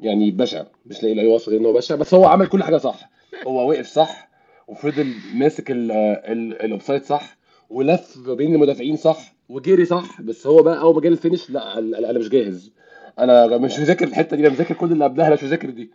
يعني 0.00 0.30
بشع 0.30 0.64
مش 0.86 1.02
لاقي 1.02 1.14
له 1.14 1.22
أي 1.22 1.26
وصف 1.28 1.48
غير 1.48 1.60
إن 1.60 1.66
هو 1.66 1.72
بشع. 1.72 1.94
بس 1.94 2.14
هو 2.14 2.24
عمل 2.26 2.46
كل 2.46 2.62
حاجة 2.62 2.76
صح. 2.76 3.10
هو 3.46 3.68
وقف 3.70 3.86
صح 3.86 4.28
وفضل 4.68 5.14
ماسك 5.34 5.70
ال- 5.70 5.92
ال- 5.92 6.62
ال 6.64 6.69
offside 6.69 7.02
صح. 7.04 7.39
ولف 7.70 8.18
بين 8.28 8.54
المدافعين 8.54 8.96
صح 8.96 9.32
وجري 9.48 9.84
صح 9.84 10.20
بس 10.22 10.46
هو 10.46 10.62
بقى 10.62 10.80
أول 10.80 10.94
ما 10.94 11.00
جه 11.00 11.08
ال 11.08 11.14
finish 11.14 11.50
لا 11.50 11.78
أنا 11.78 12.18
مش 12.18 12.28
جاهز. 12.28 12.72
أنا 13.18 13.58
مش 13.58 13.78
مذاكر 13.78 14.06
الحتة 14.08 14.36
دي 14.36 14.42
أنا 14.46 14.54
مذاكر 14.54 14.74
كل 14.74 14.92
اللي 14.92 15.04
قبلها 15.04 15.26
أنا 15.26 15.34
مش 15.34 15.44
مذاكر 15.44 15.70
دي. 15.70 15.90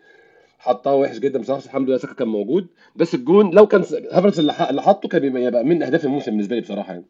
حطها 0.59 0.93
وحش 0.93 1.17
جدا 1.19 1.39
بصراحة 1.39 1.65
الحمد 1.65 1.89
لله 1.89 1.97
ساكا 1.97 2.13
كان 2.13 2.27
موجود. 2.27 2.67
بس 2.95 3.15
الجون 3.15 3.51
لو 3.51 3.67
كان 3.67 3.81
هافرز 4.11 4.39
اللي 4.39 4.81
حطه 4.81 5.09
كان 5.09 5.23
يبقى 5.43 5.63
من 5.63 5.83
أهداف 5.83 6.05
الموسم 6.05 6.31
بالنسبة 6.31 6.55
لي 6.55 6.61
بصراحة 6.61 6.93
يعني. 6.93 7.05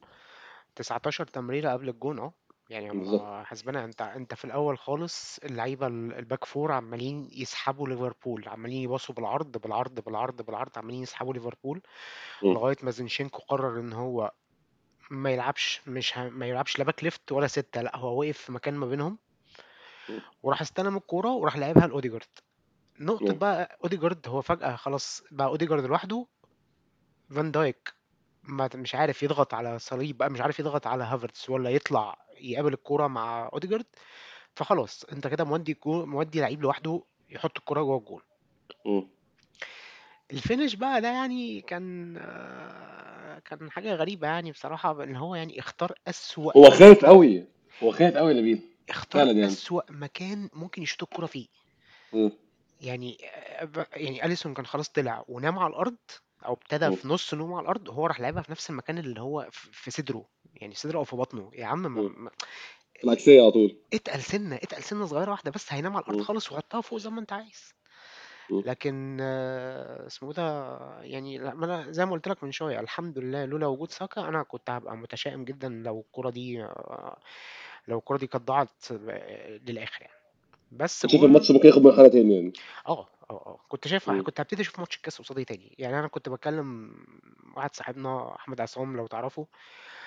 19 0.75 1.25
تمريرة 1.25 1.71
قبل 1.71 1.89
الجون 1.89 2.19
آه 2.19 2.33
يعني 2.69 3.19
حاسبانها 3.43 3.85
انت 3.85 4.01
أنت 4.01 4.33
في 4.33 4.45
الأول 4.45 4.77
خالص 4.77 5.39
اللعيبة 5.43 5.87
ال- 5.87 6.13
ال 6.13 6.20
back 6.20 6.45
four 6.45 6.71
عمالين 6.71 7.29
يسحبوا 7.31 7.87
ليفربول 7.87 8.43
عمالين 8.47 8.81
يباصوا 8.81 9.15
بالعرض 9.15 9.57
بالعرض 9.57 9.99
بالعرض 9.99 10.41
بالعرض 10.41 10.71
عمالين 10.77 11.01
يسحبوا 11.03 11.33
ليفربول. 11.33 11.81
لغاية 12.43 12.75
ما 12.83 12.91
زينشينكو 12.91 13.39
قرر 13.41 13.79
إن 13.79 13.93
هو 13.93 14.31
ما 15.11 15.31
يلعبش 15.31 15.81
مش 15.87 16.17
ه... 16.17 16.29
ما 16.29 16.45
يلعبش 16.47 16.79
لا 16.79 16.85
back 16.85 17.03
left 17.03 17.31
ولا 17.31 17.47
ستة 17.47 17.81
لا 17.81 17.97
هو 17.97 18.19
وقف 18.19 18.37
في 18.37 18.51
مكان 18.51 18.73
ما 18.73 18.85
بينهم. 18.85 19.17
وراح 20.43 20.61
استلم 20.61 20.97
الكورة 20.97 21.29
وراح 21.31 21.57
لعبها 21.57 21.87
لأوديجارد 21.87 22.27
نقطة. 22.99 23.33
بقى 23.33 23.77
أوديجارد 23.83 24.27
هو 24.27 24.41
فجأة 24.41 24.75
خلاص 24.75 25.23
بقى 25.31 25.47
أوديجارد 25.47 25.83
لوحده 25.85 26.27
فان 27.29 27.51
دايك 27.51 27.93
ما 28.43 28.69
مش 28.75 28.95
عارف 28.95 29.23
يضغط 29.23 29.53
على 29.53 29.79
صليب 29.79 30.17
بقى 30.17 30.29
مش 30.29 30.41
عارف 30.41 30.59
يضغط 30.59 30.87
على 30.87 31.03
هافرتس 31.03 31.49
ولا 31.49 31.69
يطلع 31.69 32.25
يقابل 32.37 32.73
الكورة 32.73 33.07
مع 33.07 33.49
أوديجارد 33.53 33.85
فخلاص 34.55 35.03
أنت 35.03 35.27
كده 35.27 35.43
مودي 35.43 35.79
مودي 35.85 36.41
لعيب 36.41 36.61
لوحده 36.61 37.03
يحط 37.29 37.57
الكورة 37.57 37.81
جوه 37.83 37.97
الجول 37.97 38.23
الفينش 40.31 40.75
بقى 40.75 41.01
ده 41.01 41.07
يعني 41.07 41.61
كان 41.61 42.17
آه، 42.17 43.39
كان 43.39 43.71
حاجة 43.71 43.93
غريبة 43.95 44.27
يعني 44.27 44.51
بصراحة 44.51 45.03
إن 45.03 45.15
هو 45.15 45.35
يعني 45.35 45.59
اختار 45.59 45.93
أسوأ 46.07 46.57
هو 46.57 46.69
خايف 46.71 47.05
قوي 47.05 47.45
هو 47.83 47.91
خايف 47.91 48.17
قوي 48.17 48.33
لبيب 48.33 48.59
اختار 48.89 49.25
فعلا 49.25 49.37
يعني 49.39 49.53
أسوأ 49.53 49.81
مكان 49.91 50.49
ممكن 50.53 50.81
يشوط 50.83 51.03
الكوره 51.03 51.25
فيه. 51.25 51.47
يعني 52.81 53.17
آه، 53.35 53.65
ب- 53.65 53.85
يعني 53.93 54.25
أليسون 54.25 54.53
كان 54.53 54.65
خلاص 54.65 54.89
طلع 54.89 55.25
ونام 55.27 55.59
على 55.59 55.69
الأرض 55.71 55.97
أو 56.45 56.53
ابتدى. 56.53 56.95
في 56.95 57.07
نص 57.07 57.33
نومه 57.33 57.57
على 57.57 57.63
الأرض 57.63 57.89
هو 57.89 58.05
راح 58.07 58.19
لعبها 58.19 58.41
في 58.41 58.51
نفس 58.51 58.69
المكان 58.69 58.97
اللي 58.97 59.21
هو 59.21 59.47
في 59.51 59.67
في 59.71 59.91
صدره 59.91 60.25
يعني 60.53 60.75
صدره 60.75 60.97
أو 60.97 61.03
في 61.03 61.15
بطنه 61.15 61.51
يا 61.53 61.65
عم 61.65 61.81
ما. 61.81 61.89
ما- 62.01 62.31
العكسية 63.03 63.41
على 63.41 63.51
طول 63.51 63.77
اتقل 63.93 64.21
سنة 64.21 64.55
اتقل 64.55 64.83
سنة 64.83 65.05
صغيرة 65.05 65.31
واحدة 65.31 65.51
بس 65.51 65.73
هينام 65.73 65.95
على 65.95 66.03
الأرض 66.03 66.17
مم. 66.17 66.23
خالص 66.23 66.51
وحطها 66.51 66.81
فوق 66.81 66.99
زي 66.99 67.09
ما 67.09 67.19
أنت 67.21 67.33
عايز 67.33 67.73
لكن 68.51 69.17
آه، 69.21 70.07
اسمه 70.07 70.33
ده 70.33 70.77
يعني 71.01 71.37
لا 71.37 71.53
ما 71.53 71.65
أنا 71.65 71.91
زي 71.91 72.05
ما 72.05 72.11
قلت 72.11 72.27
لك 72.27 72.43
من 72.43 72.51
شوية 72.51 72.79
الحمد 72.79 73.19
لله 73.19 73.45
لولا 73.45 73.67
وجود 73.67 73.91
ساكا 73.91 74.21
أنا 74.21 74.43
كنت 74.43 74.69
هبقى 74.69 74.97
متشائم 74.97 75.45
جدا 75.45 75.69
لو 75.69 75.99
الكرة 75.99 76.29
دي 76.29 76.63
آه، 76.63 77.17
لو 77.87 77.97
الكرة 77.97 78.17
دي 78.17 78.27
كانت 78.27 78.47
ضاعت 78.47 78.85
آه، 78.91 79.59
للآخر 79.67 80.01
يعني. 80.01 80.13
بس 80.71 81.07
شوف 81.07 81.23
الماتش 81.23 81.51
ممكن 81.51 81.67
ياخد 81.67 81.83
منحنى 81.83 82.09
تاني 82.09 82.35
يعني؟ 82.35 82.53
آه. 82.87 83.07
آه 83.29 83.33
آه 83.33 83.59
كنت 83.69 83.87
شايف 83.87 84.09
مم. 84.09 84.23
كنت 84.23 84.39
هبتدي 84.39 84.61
أشوف 84.61 84.79
ماتش 84.79 84.97
الكاس 84.97 85.21
قصادي 85.21 85.45
تاني 85.45 85.75
يعني 85.79 85.99
أنا 85.99 86.07
كنت 86.07 86.29
بكلم 86.29 86.95
واحد 87.57 87.75
صاحبنا 87.75 88.35
أحمد 88.35 88.61
عصام 88.61 88.97
لو 88.97 89.07
تعرفه 89.07 89.47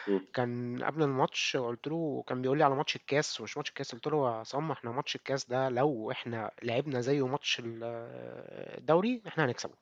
مم. 0.09 0.21
كان 0.35 0.85
قبل 0.85 1.03
الماتش 1.03 1.57
قلت 1.57 1.87
له 1.87 2.25
كان 2.27 2.43
بيقول 2.43 2.59
لي 2.59 2.65
على 2.65 2.75
ماتش 2.77 2.97
الكاس 2.97 3.41
ومش 3.41 3.57
ماتش 3.57 3.69
الكاس 3.69 3.93
قلت 3.95 4.07
له 4.07 4.27
يا 4.29 4.33
عصام 4.35 4.71
إحنا 4.71 4.91
ماتش 4.93 5.17
الكاس 5.17 5.47
ده 5.47 5.69
لو 5.69 6.11
إحنا 6.11 6.51
لعبنا 6.63 7.01
زيه 7.01 7.27
ماتش 7.27 7.59
ال- 7.61 7.81
الدوري 8.79 9.23
إحنا 9.29 9.45
هنكسبه 9.45 9.75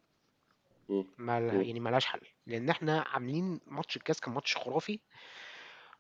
مم. 0.89 1.07
ما. 1.19 1.39
يعني 1.39 1.81
ملهاش 1.81 2.07
حل 2.07 2.21
لأن 2.47 2.71
إحنا 2.71 3.01
عاملين 3.09 3.61
ماتش 3.67 3.97
الكاس 3.97 4.21
كان 4.21 4.35
ماتش 4.35 4.57
خرافي 4.57 5.01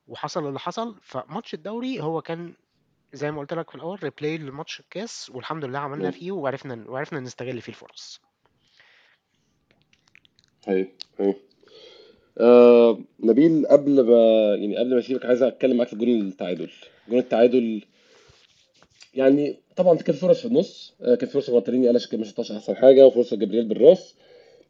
وحصل 0.09 0.49
اللي 0.49 0.59
حصل 0.59 1.01
فماتش 1.03 1.55
الدوري 1.55 2.01
هو 2.01 2.23
كان 2.23 2.55
زي 3.17 3.31
ما 3.31 3.41
قلت 3.41 3.53
لك 3.53 3.71
في 3.71 3.77
الأول 3.77 4.03
replay 4.03 4.39
لماتش 4.39 4.81
الكاس 4.81 5.31
والحمد 5.35 5.65
لله 5.65 5.79
عملنا. 5.79 6.11
فيه 6.11 6.33
وعرفنا 6.33 6.85
وعرفنا 6.89 7.21
نستغل 7.21 7.61
فيه 7.61 7.73
الفرص. 7.73 8.21
هي 10.67 10.87
هي 11.19 11.35
آه 12.39 12.99
نبيل 13.21 13.67
قبل 13.67 14.07
ما 14.07 14.55
يعني 14.55 14.77
قبل 14.77 14.95
ما 14.95 14.99
أسيبك 14.99 15.27
عايز 15.27 15.43
أتكلم 15.43 15.77
معاك 15.77 15.89
في 15.89 15.97
جون 15.97 16.09
التعادل. 16.09 16.71
جون 17.09 17.19
التعادل 17.19 17.83
يعني 19.15 19.61
طبعا 19.77 19.97
كان 19.97 20.17
فرص 20.17 20.41
في 20.41 20.47
النص 20.47 20.95
آه 21.01 21.15
كان 21.15 21.29
فرصة 21.29 21.61
قلش 21.61 22.07
كان 22.07 22.21
مش 22.21 22.29
شطاش 22.29 22.53
أحسن 22.53 22.77
حاجة 22.77 23.07
وفرصة 23.07 23.37
جبريل 23.37 23.65
بالراس. 23.65 24.15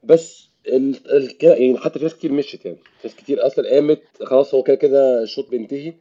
بس 0.05 0.49
ال... 0.67 0.97
ال... 1.17 1.37
يعني 1.43 1.79
حتى 1.79 1.99
في 1.99 2.05
ناس 2.05 2.15
كتير 2.15 2.33
مشت 2.33 2.65
يعني. 2.65 2.77
في 2.77 3.09
ناس 3.09 3.17
كتير 3.17 3.47
أصلا 3.47 3.71
قامت 3.71 4.03
خلاص 4.23 4.55
هو 4.55 4.63
كده 4.63 4.77
كده 4.77 5.23
الشوط 5.23 5.51
بينتهي. 5.51 5.95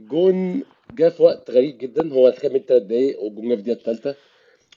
الجون 0.00 0.62
جه 0.94 1.08
في 1.08 1.22
وقت 1.22 1.50
غريب 1.50 1.78
جدا. 1.78 2.12
هو 2.12 2.32
كان 2.32 2.52
من 2.52 2.60
ثلاث 2.60 2.82
دقايق 2.82 3.22
والجون 3.22 3.48
جه 3.48 3.54
في 3.54 3.60
الدقيقه 3.60 3.78
الثالثه 3.78 4.14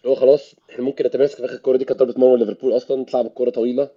هو 0.05 0.15
خلاص 0.15 0.55
إحنا 0.69 0.83
ممكن 0.83 1.05
نتماسك 1.05 1.37
في 1.37 1.45
آخر 1.45 1.53
الكوره 1.55 1.77
دي 1.77 1.85
كانت 1.85 1.99
ضربة 1.99 2.19
مرمى 2.19 2.37
ليفربول 2.37 2.77
أصلا 2.77 3.05
تلعب 3.05 3.25
الكورة 3.25 3.49
طويلة. 3.49 3.89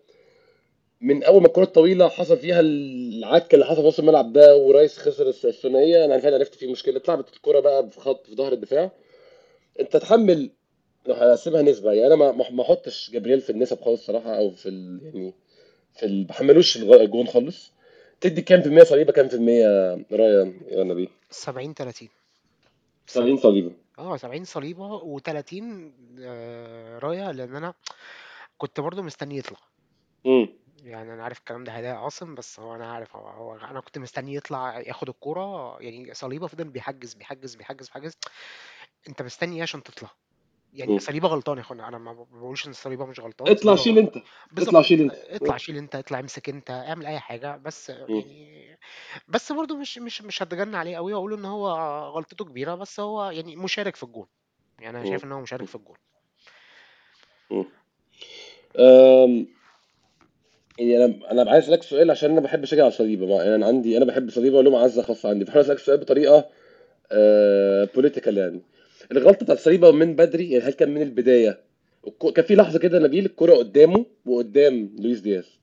من 1.00 1.24
أول 1.24 1.40
ما 1.40 1.46
الكورة 1.46 1.64
الطويلة 1.64 2.08
حصل 2.08 2.36
فيها 2.38 2.60
العك 2.60 3.54
اللي 3.54 3.64
حصل 3.66 3.82
في 3.82 3.88
نص 3.88 3.98
الملعب 3.98 4.32
ده 4.32 4.56
ورايس 4.56 4.98
خسر 4.98 5.28
الثنائية 5.28 6.04
أنا 6.04 6.18
فعلا 6.18 6.36
عرفت 6.36 6.54
فيه 6.54 6.72
مشكلة. 6.72 6.96
اتلعبت 6.96 7.34
الكورة 7.36 7.60
بقى 7.60 7.90
في 7.90 8.00
خط 8.00 8.26
في 8.26 8.34
ظهر 8.34 8.52
الدفاع. 8.52 8.90
أنت 9.80 9.96
تحمل 9.96 10.50
لو 11.06 11.14
هقسمها 11.14 11.62
نسبة. 11.62 11.92
يعني 11.92 12.14
أنا 12.14 12.32
ما 12.32 12.62
أحطش 12.62 13.10
جبريل 13.10 13.40
في 13.40 13.50
النسب 13.50 13.80
خالص 13.80 14.06
صراحة 14.06 14.38
أو 14.38 14.50
في 14.50 14.68
ال... 14.68 15.00
يعني 15.04 15.34
في 15.92 16.06
ال... 16.06 16.24
بحملوش 16.24 16.76
الجون 16.76 17.26
خالص. 17.26 17.72
تدي 18.20 18.42
كام 18.42 18.60
في 18.60 18.66
المية؟ 18.68 18.82
صليبة 18.84 19.12
كام 19.12 19.28
في 19.28 19.34
المية 19.34 19.66
رايا 20.12 20.54
يا 20.68 20.84
نبيل 20.84 21.10
70 21.30 21.74
30 21.74 22.08
70 23.06 23.36
صليبة. 23.36 23.72
آه 23.98 24.16
70 24.16 24.44
صليبة 24.44 24.98
و30 24.98 25.62
آه 26.20 26.98
رايه 26.98 27.30
لأن 27.30 27.56
أنا 27.56 27.74
كنت 28.58 28.80
برضو 28.80 29.02
مستني 29.02 29.36
يطلع. 29.38 29.58
امم 30.26 30.48
يعني 30.84 31.14
أنا 31.14 31.24
عارف 31.24 31.38
الكلام 31.38 31.64
ده 31.64 31.72
هيضايق 31.72 31.94
عاصم 31.94 32.34
بس 32.34 32.60
هو 32.60 32.74
أنا 32.74 32.92
عارف 32.92 33.16
هو, 33.16 33.28
هو 33.28 33.54
أنا 33.56 33.80
كنت 33.80 33.98
مستني 33.98 34.34
يطلع 34.34 34.80
ياخد 34.80 35.08
الكورة. 35.08 35.76
يعني 35.82 36.14
صليبة 36.14 36.46
فضل 36.46 36.64
بيحجز 36.64 37.14
بيحجز 37.14 37.54
بيحجز 37.54 37.86
بيحجز. 37.86 38.12
أنت 39.08 39.22
مستني 39.22 39.56
إيه 39.56 39.62
عشان 39.62 39.82
تطلع؟ 39.82 40.10
يعني. 40.76 40.98
صليبه 40.98 41.28
غلطان 41.28 41.56
يا 41.56 41.62
اخوانا. 41.62 41.88
أنا 41.88 41.98
ما 41.98 42.12
بقولش 42.12 42.66
إن 42.66 42.72
صليبه 42.72 43.06
مش 43.06 43.20
غلطان 43.20 43.48
اطلع 43.48 43.76
شيل 43.76 43.98
انت 43.98 44.16
اطلع 44.58 44.82
شيل 44.82 45.00
انت. 45.00 45.14
اطلع 45.14 45.56
شيل 45.56 45.76
انت 45.76 45.94
اطلع 45.94 46.20
امسك 46.20 46.48
انت 46.48 46.70
اعمل 46.70 47.06
اي 47.06 47.18
حاجة. 47.18 47.56
بس. 47.56 47.88
يعني 48.08 48.78
بس 49.28 49.52
برضو 49.52 49.76
مش 49.76 49.98
مش 49.98 50.22
مش 50.22 50.42
هتجنى 50.42 50.76
عليه 50.76 50.96
قوي 50.96 51.14
واقول 51.14 51.32
ان 51.34 51.44
هو 51.44 51.68
غلطته 52.14 52.44
كبيرة. 52.44 52.74
بس 52.74 53.00
هو 53.00 53.30
يعني 53.30 53.56
مشارك 53.56 53.96
في 53.96 54.02
الجون. 54.02 54.26
يعني 54.78 54.98
أنا. 54.98 55.06
شايف 55.06 55.24
ان 55.24 55.32
هو 55.32 55.40
مشارك 55.40 55.64
في 55.66 55.74
الجون. 55.74 55.96
يعني 60.78 61.04
أنا 61.04 61.30
أنا 61.30 61.50
عايز 61.50 61.64
اسألك 61.64 61.82
سؤال 61.82 62.10
عشان 62.10 62.30
أنا 62.30 62.40
بحب 62.40 62.62
اشجع 62.62 62.90
صليبه 62.90 63.42
يعني 63.42 63.54
أنا 63.54 63.66
عندي 63.66 63.96
أنا 63.96 64.04
بحب 64.04 64.30
صليبه 64.30 64.58
ولهم 64.58 64.72
معزة 64.72 65.02
خاصة 65.02 65.28
عندي. 65.28 65.44
فحاول 65.44 65.64
اسألك 65.64 65.78
سؤال 65.78 65.98
بطريقة 65.98 66.48
political 67.94 68.38
يعني. 68.38 68.62
الغلطة 69.12 69.44
بتاعت 69.44 69.58
صليبة 69.58 69.90
من 69.90 70.16
بدري 70.16 70.50
يعني 70.50 70.64
هل 70.64 70.72
كان 70.72 70.94
من 70.94 71.02
البداية؟ 71.02 71.60
كان 72.34 72.44
في 72.44 72.54
لحظة 72.54 72.78
كده 72.78 72.98
نبيل 72.98 73.26
الكرة 73.26 73.54
قدامه 73.54 74.06
وقدام 74.26 74.96
لويس 74.98 75.20
دياز. 75.20 75.58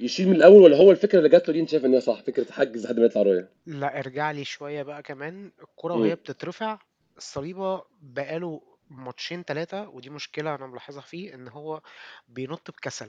يشيل 0.00 0.28
من 0.28 0.36
الأول 0.36 0.62
ولا 0.62 0.76
هو 0.76 0.90
الفكرة 0.90 1.18
اللي 1.18 1.28
جات 1.28 1.48
له 1.48 1.52
دي؟ 1.54 1.60
أنت 1.60 1.68
شايف 1.68 1.84
إن 1.84 1.94
هي 1.94 2.00
صح 2.00 2.22
فكرة 2.22 2.52
حجز 2.52 2.84
لحد 2.86 2.98
ما 2.98 3.04
يطلع 3.06 3.22
رايا 3.22 3.48
لا 3.66 3.98
ارجع 3.98 4.30
لي 4.30 4.44
شوية 4.44 4.82
بقى 4.82 5.02
كمان. 5.02 5.50
الكرة 5.62 5.94
وهي. 5.94 6.14
بتترفع 6.14 6.78
الصليبه 7.16 7.82
بقاله 8.02 8.60
ماتشين 8.90 9.42
ثلاثة 9.42 9.88
ودي 9.88 10.10
مشكلة 10.10 10.54
أنا 10.54 10.66
ملاحظها 10.66 11.00
فيه 11.00 11.34
إن 11.34 11.48
هو 11.48 11.80
بينط 12.28 12.70
بكسل 12.70 13.06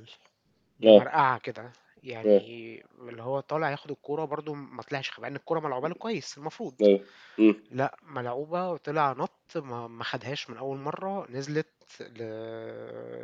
آه. 0.83 0.97
بمرقعه 0.99 1.39
كده. 1.39 1.71
آه 2.05 2.11
يعني 2.11 2.85
اللي 2.99 3.23
هو 3.23 3.39
طالع 3.39 3.71
ياخد 3.71 3.91
الكورة 3.91 4.25
برضو 4.25 4.53
ما 4.53 4.81
طلعش 4.81 5.19
مع 5.19 5.27
إن 5.27 5.35
الكورة 5.35 5.59
ملعوبة 5.59 5.87
له 5.89 5.95
كويس 5.95 6.37
المفروض 6.37 6.81
أيوه 6.81 7.05
مم. 7.39 7.55
لأ 7.71 7.97
ملعوبة 8.03 8.69
وطلع 8.71 9.11
نط 9.13 9.57
ما 9.57 9.87
ما 9.87 10.03
خدهاش 10.03 10.49
من 10.49 10.57
أول 10.57 10.77
مرة 10.77 11.31
نزلت 11.31 11.67
ل... 12.01 12.23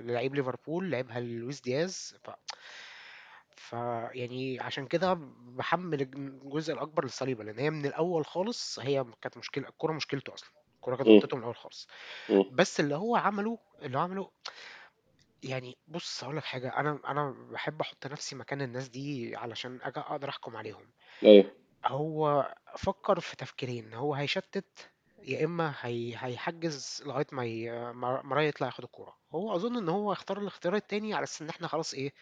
للعيب 0.07 0.35
ليفربول 0.35 0.91
لعبها 0.91 1.19
للويس 1.19 1.61
دياز 1.61 2.15
ف... 2.23 2.29
ف 3.55 3.73
يعني 4.13 4.59
عشان 4.59 4.87
كده 4.87 5.13
بحمل 5.39 6.01
الجزء 6.01 6.73
الأكبر 6.73 7.03
للصليبة 7.03 7.43
لأن 7.43 7.59
هي 7.59 7.69
من 7.69 7.85
الأول 7.85 8.25
خالص 8.25 8.79
هي 8.79 9.05
كانت 9.21 9.37
مشكلة 9.37 9.67
الكورة 9.69 9.93
مشكلته 9.93 10.33
أصلا 10.33 10.49
الكورة 10.75 10.95
كانت. 10.95 11.09
غلطته 11.09 11.35
من 11.37 11.41
الأول 11.43 11.55
خالص 11.55 11.87
مم. 12.29 12.43
بس 12.51 12.79
اللي 12.79 12.95
هو 12.95 13.15
عمله 13.15 13.57
اللي 13.81 13.97
هو 13.97 14.01
عمله 14.01 14.31
يعني 15.43 15.77
بص 15.87 16.23
هقول 16.23 16.37
لك 16.37 16.43
حاجة 16.43 16.77
أنا 16.77 16.99
أنا 17.07 17.35
بحب 17.51 17.81
أحط 17.81 18.07
نفسي 18.07 18.35
مكان 18.35 18.61
الناس 18.61 18.87
دي 18.89 19.35
علشان 19.35 19.79
أقدر 19.81 20.29
أحكم 20.29 20.55
عليهم. 20.55 20.91
أيوه. 21.23 21.51
هو 21.85 22.53
فكر 22.77 23.19
في 23.19 23.35
تفكيرين 23.35 23.93
هو 23.93 24.13
هيشتت 24.13 24.91
يا 25.23 25.45
إما 25.45 25.75
هي... 25.81 26.15
هيحجز 26.17 27.03
لغاية 27.05 27.27
ما 27.31 27.45
ي... 27.45 27.71
ما 28.23 28.43
يطلع 28.45 28.67
ياخد 28.67 28.83
الكورة. 28.83 29.17
هو 29.31 29.55
أظن 29.55 29.77
إن 29.77 29.89
هو 29.89 30.11
اختار 30.11 30.37
الاختيار 30.39 30.75
التاني 30.75 31.13
على 31.13 31.23
أساس 31.23 31.41
إن 31.41 31.49
إحنا 31.49 31.67
خلاص 31.67 31.93
إيه 31.93 32.13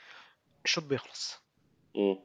الشوط 0.66 0.84
بيخلص. 0.84 1.42
مم. 1.96 2.20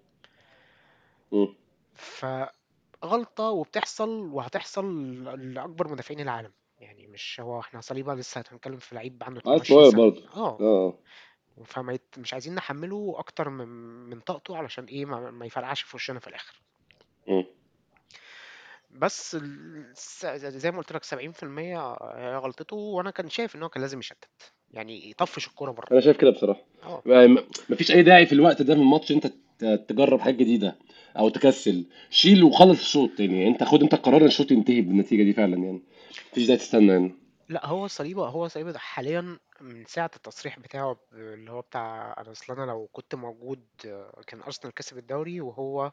مم. 1.32 1.54
فغلطة 1.94 3.44
وبتحصل 3.44 4.08
وهتحصل 4.08 5.24
لأكبر 5.52 5.88
مدافعين 5.88 6.20
العالم. 6.20 6.52
يعني 6.84 7.06
مش 7.06 7.40
هو 7.40 7.60
إحنا 7.60 7.80
صليبة 7.80 8.14
لسه 8.14 8.44
هنتكلم 8.52 8.76
في 8.76 8.94
لعيب 8.94 9.22
عنده 9.22 9.40
22 9.40 9.80
صغير 9.80 9.90
سنة. 9.90 10.00
برضه. 10.02 10.28
آه. 10.36 10.58
آه 10.60 10.98
فما 11.64 11.92
يت... 11.92 12.18
مش 12.18 12.32
عايزين 12.32 12.54
نحمله 12.54 13.14
أكتر 13.18 13.48
من 13.48 13.68
من 14.10 14.20
طاقته 14.20 14.56
علشان 14.56 14.84
إيه 14.84 15.04
ما, 15.04 15.30
ما 15.30 15.46
يفرقعش 15.46 15.82
في 15.82 15.96
وشنا 15.96 16.18
في 16.20 16.26
الآخر. 16.28 16.60
بس 18.90 19.36
زي 20.36 20.70
ما 20.70 20.78
قلت 20.78 20.92
لك 20.92 21.04
70% 21.04 21.44
هي 21.44 22.36
غلطته 22.42 22.76
وأنا 22.76 23.10
كان 23.10 23.30
شايف 23.30 23.56
إن 23.56 23.62
هو 23.62 23.68
كان 23.68 23.80
لازم 23.82 23.98
يشتت. 23.98 24.52
يعني 24.72 25.10
يطفش 25.10 25.46
الكورة 25.46 25.70
بره. 25.70 25.86
أنا 25.92 26.00
شايف 26.00 26.16
كده 26.16 26.30
بصراحة. 26.30 26.60
آه. 26.84 27.02
مفيش 27.68 27.90
أي 27.92 28.02
داعي 28.02 28.26
في 28.26 28.32
الوقت 28.32 28.62
ده 28.62 28.74
من 28.74 28.80
الماتش 28.80 29.12
أنت 29.12 29.32
تجرب 29.88 30.20
حاجة 30.20 30.34
جديدة 30.34 30.76
أو 31.18 31.28
تكسل. 31.28 31.84
شيل 32.10 32.44
وخلص 32.44 32.80
الشوط 32.80 33.20
يعني. 33.20 33.48
أنت 33.48 33.64
خد 33.64 33.82
أنت 33.82 33.94
القرار 33.94 34.20
إن 34.20 34.26
الشوط 34.26 34.50
ينتهي 34.50 34.80
بالنتيجة 34.80 35.22
دي 35.22 35.32
فعلا 35.32 35.56
يعني. 35.56 35.82
مفيش 36.32 36.46
داعي 36.46 36.58
تستنى 36.58 37.14
لا 37.48 37.66
هو 37.66 37.86
صليبة 37.86 38.28
هو 38.28 38.48
صليبة 38.48 38.70
ده 38.70 38.78
حاليا 38.78 39.38
من 39.60 39.84
ساعة 39.84 40.10
التصريح 40.16 40.58
بتاعه 40.58 40.92
ب- 40.92 40.98
اللي 41.14 41.52
هو 41.52 41.60
بتاع 41.60 42.14
أنا 42.18 42.30
اصل 42.32 42.52
أنا 42.52 42.64
لو 42.70 42.88
كنت 42.92 43.14
موجود 43.14 43.60
آه، 43.86 44.20
كان 44.26 44.42
أرسنال 44.42 44.74
كسب 44.74 44.98
الدوري 44.98 45.40
وهو 45.40 45.92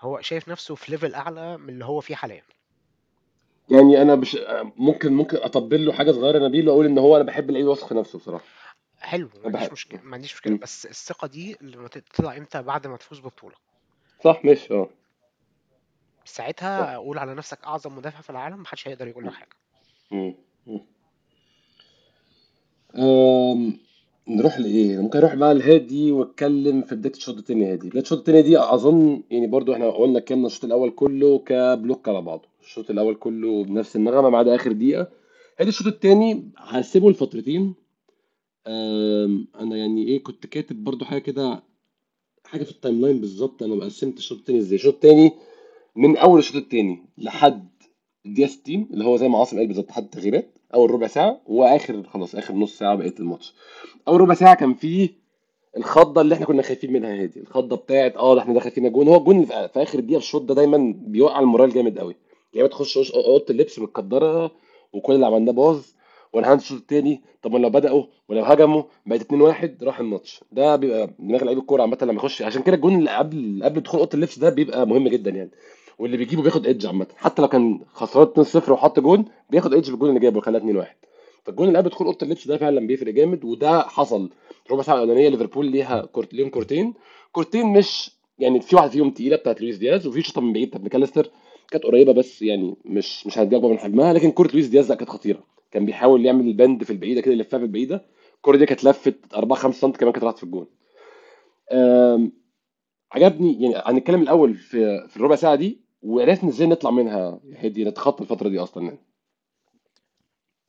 هو 0.00 0.20
شايف 0.20 0.48
نفسه 0.48 0.74
في 0.74 0.92
ليفل 0.92 1.14
أعلى 1.14 1.56
من 1.56 1.68
اللي 1.68 1.84
هو 1.84 2.00
فيه 2.00 2.14
حاليا. 2.14 2.42
يعني 3.70 4.02
أنا 4.02 4.14
مش 4.16 4.36
ممكن 4.76 5.12
ممكن 5.12 5.36
أطبل 5.36 5.86
له 5.86 5.92
حاجة 5.92 6.12
صغيرة 6.12 6.48
نبيل 6.48 6.68
واقول 6.68 6.86
إن 6.86 6.98
هو 6.98 7.16
أنا 7.16 7.24
بحب 7.24 7.48
اللعيب 7.48 7.66
واثق 7.66 7.86
في 7.88 7.94
نفسه 7.94 8.18
بصراحة. 8.18 8.44
حلو 9.00 9.30
ما 9.36 9.46
عنديش 9.46 9.60
بحب. 9.62 9.72
مشكلة 9.72 10.00
ما 10.02 10.14
عنديش 10.14 10.34
مشكلة 10.34 10.52
مم. 10.52 10.58
بس 10.58 10.86
الثقة 10.86 11.26
دي 11.28 11.56
لما 11.60 11.88
تطلع 11.88 12.36
إمتى؟ 12.36 12.62
بعد 12.62 12.86
ما 12.86 12.96
تفوز 12.96 13.18
ببطولة. 13.20 13.54
صح 14.24 14.44
ماشي 14.44 14.74
أه. 14.74 14.84
صح 14.84 14.90
ساعتها 16.24 16.96
قول 16.96 17.18
على 17.18 17.34
نفسك 17.34 17.58
أعظم 17.64 17.96
مدافع 17.96 18.20
في 18.20 18.30
العالم 18.30 18.60
محدش 18.60 18.88
هيقدر 18.88 19.08
يقول 19.08 19.24
لك. 19.24 19.32
حاجة 19.32 19.48
مم. 20.10 20.34
مم. 20.66 20.80
أم... 22.96 23.78
نروح 24.28 24.58
لإيه 24.58 24.98
ممكن 24.98 25.18
أروح 25.18 25.34
بقى 25.34 25.52
الهادي 25.52 26.12
وأتكلم 26.12 26.82
في 26.82 26.94
بداية 26.94 27.12
الشوط 27.12 27.36
التاني 27.36 27.72
هادي 27.72 27.88
بداية 27.88 28.02
الشوط 28.02 28.18
التاني 28.18 28.42
دي 28.42 28.58
أظن 28.58 29.22
يعني 29.30 29.46
برضو 29.46 29.72
إحنا 29.72 29.90
قلنا 29.90 30.18
اتكلمنا 30.18 30.46
الشوط 30.46 30.64
الأول 30.64 30.90
كله 30.90 31.38
ك 31.38 31.50
block 31.50 32.08
على 32.08 32.20
بعضه 32.22 32.48
الشوط 32.62 32.90
الأول 32.90 33.14
كله 33.14 33.64
بنفس 33.64 33.96
النغمة 33.96 34.30
ما 34.30 34.38
عدا 34.38 34.54
آخر 34.54 34.72
دقيقة 34.72 35.08
هادي 35.58 35.68
الشوط 35.68 35.86
التاني 35.86 36.50
هسيبه 36.58 37.10
لفترتين. 37.10 37.74
أنا 38.66 39.76
يعني 39.76 40.08
إيه 40.08 40.22
كنت 40.22 40.46
كاتب 40.46 40.84
برضو 40.84 41.04
حاجة 41.04 41.18
كده 41.20 41.62
حاجة 42.46 42.64
في 42.64 42.70
ال 42.70 43.00
timeline 43.00 43.20
بالظبط 43.20 43.62
أنا 43.62 43.84
قسمت 43.84 44.18
الشوط 44.18 44.38
التاني 44.38 44.58
إزاي 44.58 44.74
الشوط 44.76 44.94
التاني 44.94 45.32
من 45.96 46.16
أول 46.16 46.38
الشوط 46.38 46.56
التاني 46.56 47.06
لحد 47.18 47.68
الدقيقه 48.26 48.48
60 48.48 48.88
اللي 48.92 49.04
هو 49.04 49.16
زي 49.16 49.28
ما 49.28 49.38
عاصم 49.38 49.56
قال 49.58 49.66
بالظبط 49.66 49.88
لحد 49.90 50.02
التغييرات 50.04 50.58
أول 50.74 50.90
ربع 50.90 51.06
ساعة 51.06 51.40
وآخر 51.46 52.02
خلاص 52.02 52.34
آخر 52.34 52.54
نص 52.54 52.78
ساعة 52.78 52.94
بقية 52.96 53.14
الماتش. 53.20 53.54
أول 54.08 54.20
ربع 54.20 54.34
ساعة 54.34 54.54
كان 54.54 54.74
فيه 54.74 55.08
الخضة 55.76 56.20
اللي 56.20 56.34
إحنا 56.34 56.46
كنا 56.46 56.62
خايفين 56.62 56.92
منها 56.92 57.24
دي. 57.24 57.40
الخضة 57.40 57.76
بتاعت 57.76 58.16
آه 58.16 58.38
إحنا 58.38 58.54
داخل 58.54 58.70
فينا 58.70 58.88
جون. 58.88 59.08
هو 59.08 59.16
الجون 59.16 59.44
في 59.44 59.54
آخر 59.76 60.00
دقيقة 60.00 60.18
الشوط 60.18 60.42
ده 60.42 60.54
دايما 60.54 60.94
بيوقع 60.96 61.40
ال 61.40 61.44
morale 61.44 61.70
جامد 61.74 61.98
قوي 61.98 62.16
يعني 62.54 62.68
تخش 62.68 63.12
أوضة 63.14 63.44
اللبس 63.50 63.78
متقدره 63.78 64.50
وكل 64.92 65.14
اللي 65.14 65.26
عملناه 65.26 65.52
باظ 65.52 65.82
والهاند 66.32 66.60
الشوط 66.60 66.78
التاني 66.78 67.20
طب 67.42 67.54
لو 67.56 67.70
بدأوا 67.70 68.04
ولو 68.28 68.42
هجموا 68.44 68.82
بقت 69.06 69.20
2 69.20 69.40
1 69.42 69.84
راح 69.84 70.00
الماتش. 70.00 70.40
ده 70.52 70.76
بيبقى 70.76 71.10
دماغ 71.18 71.44
لعيب 71.44 71.58
الكورة 71.58 71.82
عامة 71.82 71.98
لما 72.02 72.12
يخش 72.12 72.42
عشان 72.42 72.62
كده 72.62 72.76
الجون 72.76 72.94
اللي 72.98 73.10
قبل 73.10 73.60
قبل 73.64 73.80
دخول 73.80 74.00
أوضة 74.00 74.10
اللبس 74.14 74.38
ده 74.38 74.50
بيبقى 74.50 74.86
مهم 74.86 75.08
جدا 75.08 75.30
يعني. 75.30 75.50
واللي 75.98 76.16
بيجيبه 76.16 76.42
بياخد 76.42 76.66
edge 76.66 76.86
عامة. 76.86 77.06
حتى 77.16 77.42
لو 77.42 77.48
كان 77.48 77.80
خسران 77.92 78.26
2 78.26 78.44
0 78.44 78.72
وحط 78.72 79.00
جون 79.00 79.24
بياخد 79.50 79.74
edge 79.74 79.90
بالجون 79.90 80.08
اللي 80.08 80.20
جابه 80.20 80.40
خلاها 80.40 80.60
2 80.60 80.76
1 80.76 80.96
فالجون 81.44 81.68
اللي 81.68 81.78
قبل 81.78 81.90
دخول 81.90 82.06
اوضة 82.06 82.18
اللبس 82.22 82.46
ده 82.48 82.56
فعلا 82.56 82.86
بيفرق 82.86 83.12
جامد 83.12 83.44
وده 83.44 83.82
حصل 83.82 84.30
ربع 84.70 84.82
ساعة 84.82 84.94
الأولانية 84.94 85.28
ليفربول 85.28 85.66
ليها 85.66 86.02
كورت 86.06 86.34
ليهم 86.34 86.48
كورتين. 86.48 86.94
كورتين 87.32 87.66
مش 87.66 88.10
يعني 88.38 88.60
في 88.60 88.76
واحدة 88.76 88.90
فيهم 88.90 89.10
تقيلة 89.10 89.36
بتاعت 89.36 89.60
لويس 89.60 89.76
دياز 89.76 90.06
وفي 90.06 90.22
شوطة 90.22 90.40
من 90.40 90.52
بعيد 90.52 90.68
بتاعت 90.68 90.82
ماكاليستر 90.82 91.30
كانت 91.70 91.84
قريبة 91.84 92.12
بس 92.12 92.42
يعني 92.42 92.76
مش 92.84 93.26
مش 93.26 93.38
هتجيب 93.38 93.64
من 93.64 93.78
حجمها. 93.78 94.12
لكن 94.12 94.30
كوره 94.30 94.50
لويس 94.52 94.66
دياز 94.66 94.88
لا 94.88 94.94
كانت 94.94 95.10
خطيرة. 95.10 95.42
كان 95.70 95.86
بيحاول 95.86 96.26
يعمل 96.26 96.46
ال 96.46 96.54
bend 96.54 96.84
في 96.84 96.90
البعيدة 96.90 97.20
كده 97.20 97.34
يلفها 97.34 97.58
في 97.58 97.64
البعيدة. 97.64 98.04
الكورة 98.36 98.56
دي 98.56 98.66
كانت 98.66 98.84
لفت 98.84 99.14
4 99.34 99.58
5 99.58 99.80
سم 99.80 99.92
كمان 99.92 100.12
كانت 100.12 100.24
راحت 100.24 100.36
في 100.38 100.44
الجون. 100.44 100.66
عجبني 103.12 103.62
يعني 103.62 103.82
هنتكلم 103.86 104.22
الأول 104.22 104.54
في 104.54 105.08
في 105.08 105.16
الربع 105.16 105.36
ساعة 105.36 105.54
دي 105.54 105.80
وعرفنا 106.02 106.50
إزاي 106.50 106.66
نطلع 106.66 106.90
منها 106.90 107.40
هدي 107.56 107.84
نتخطى 107.84 108.22
الفترة 108.22 108.48
دي 108.48 108.58
أصلا 108.58 108.84
يعني. 108.84 108.98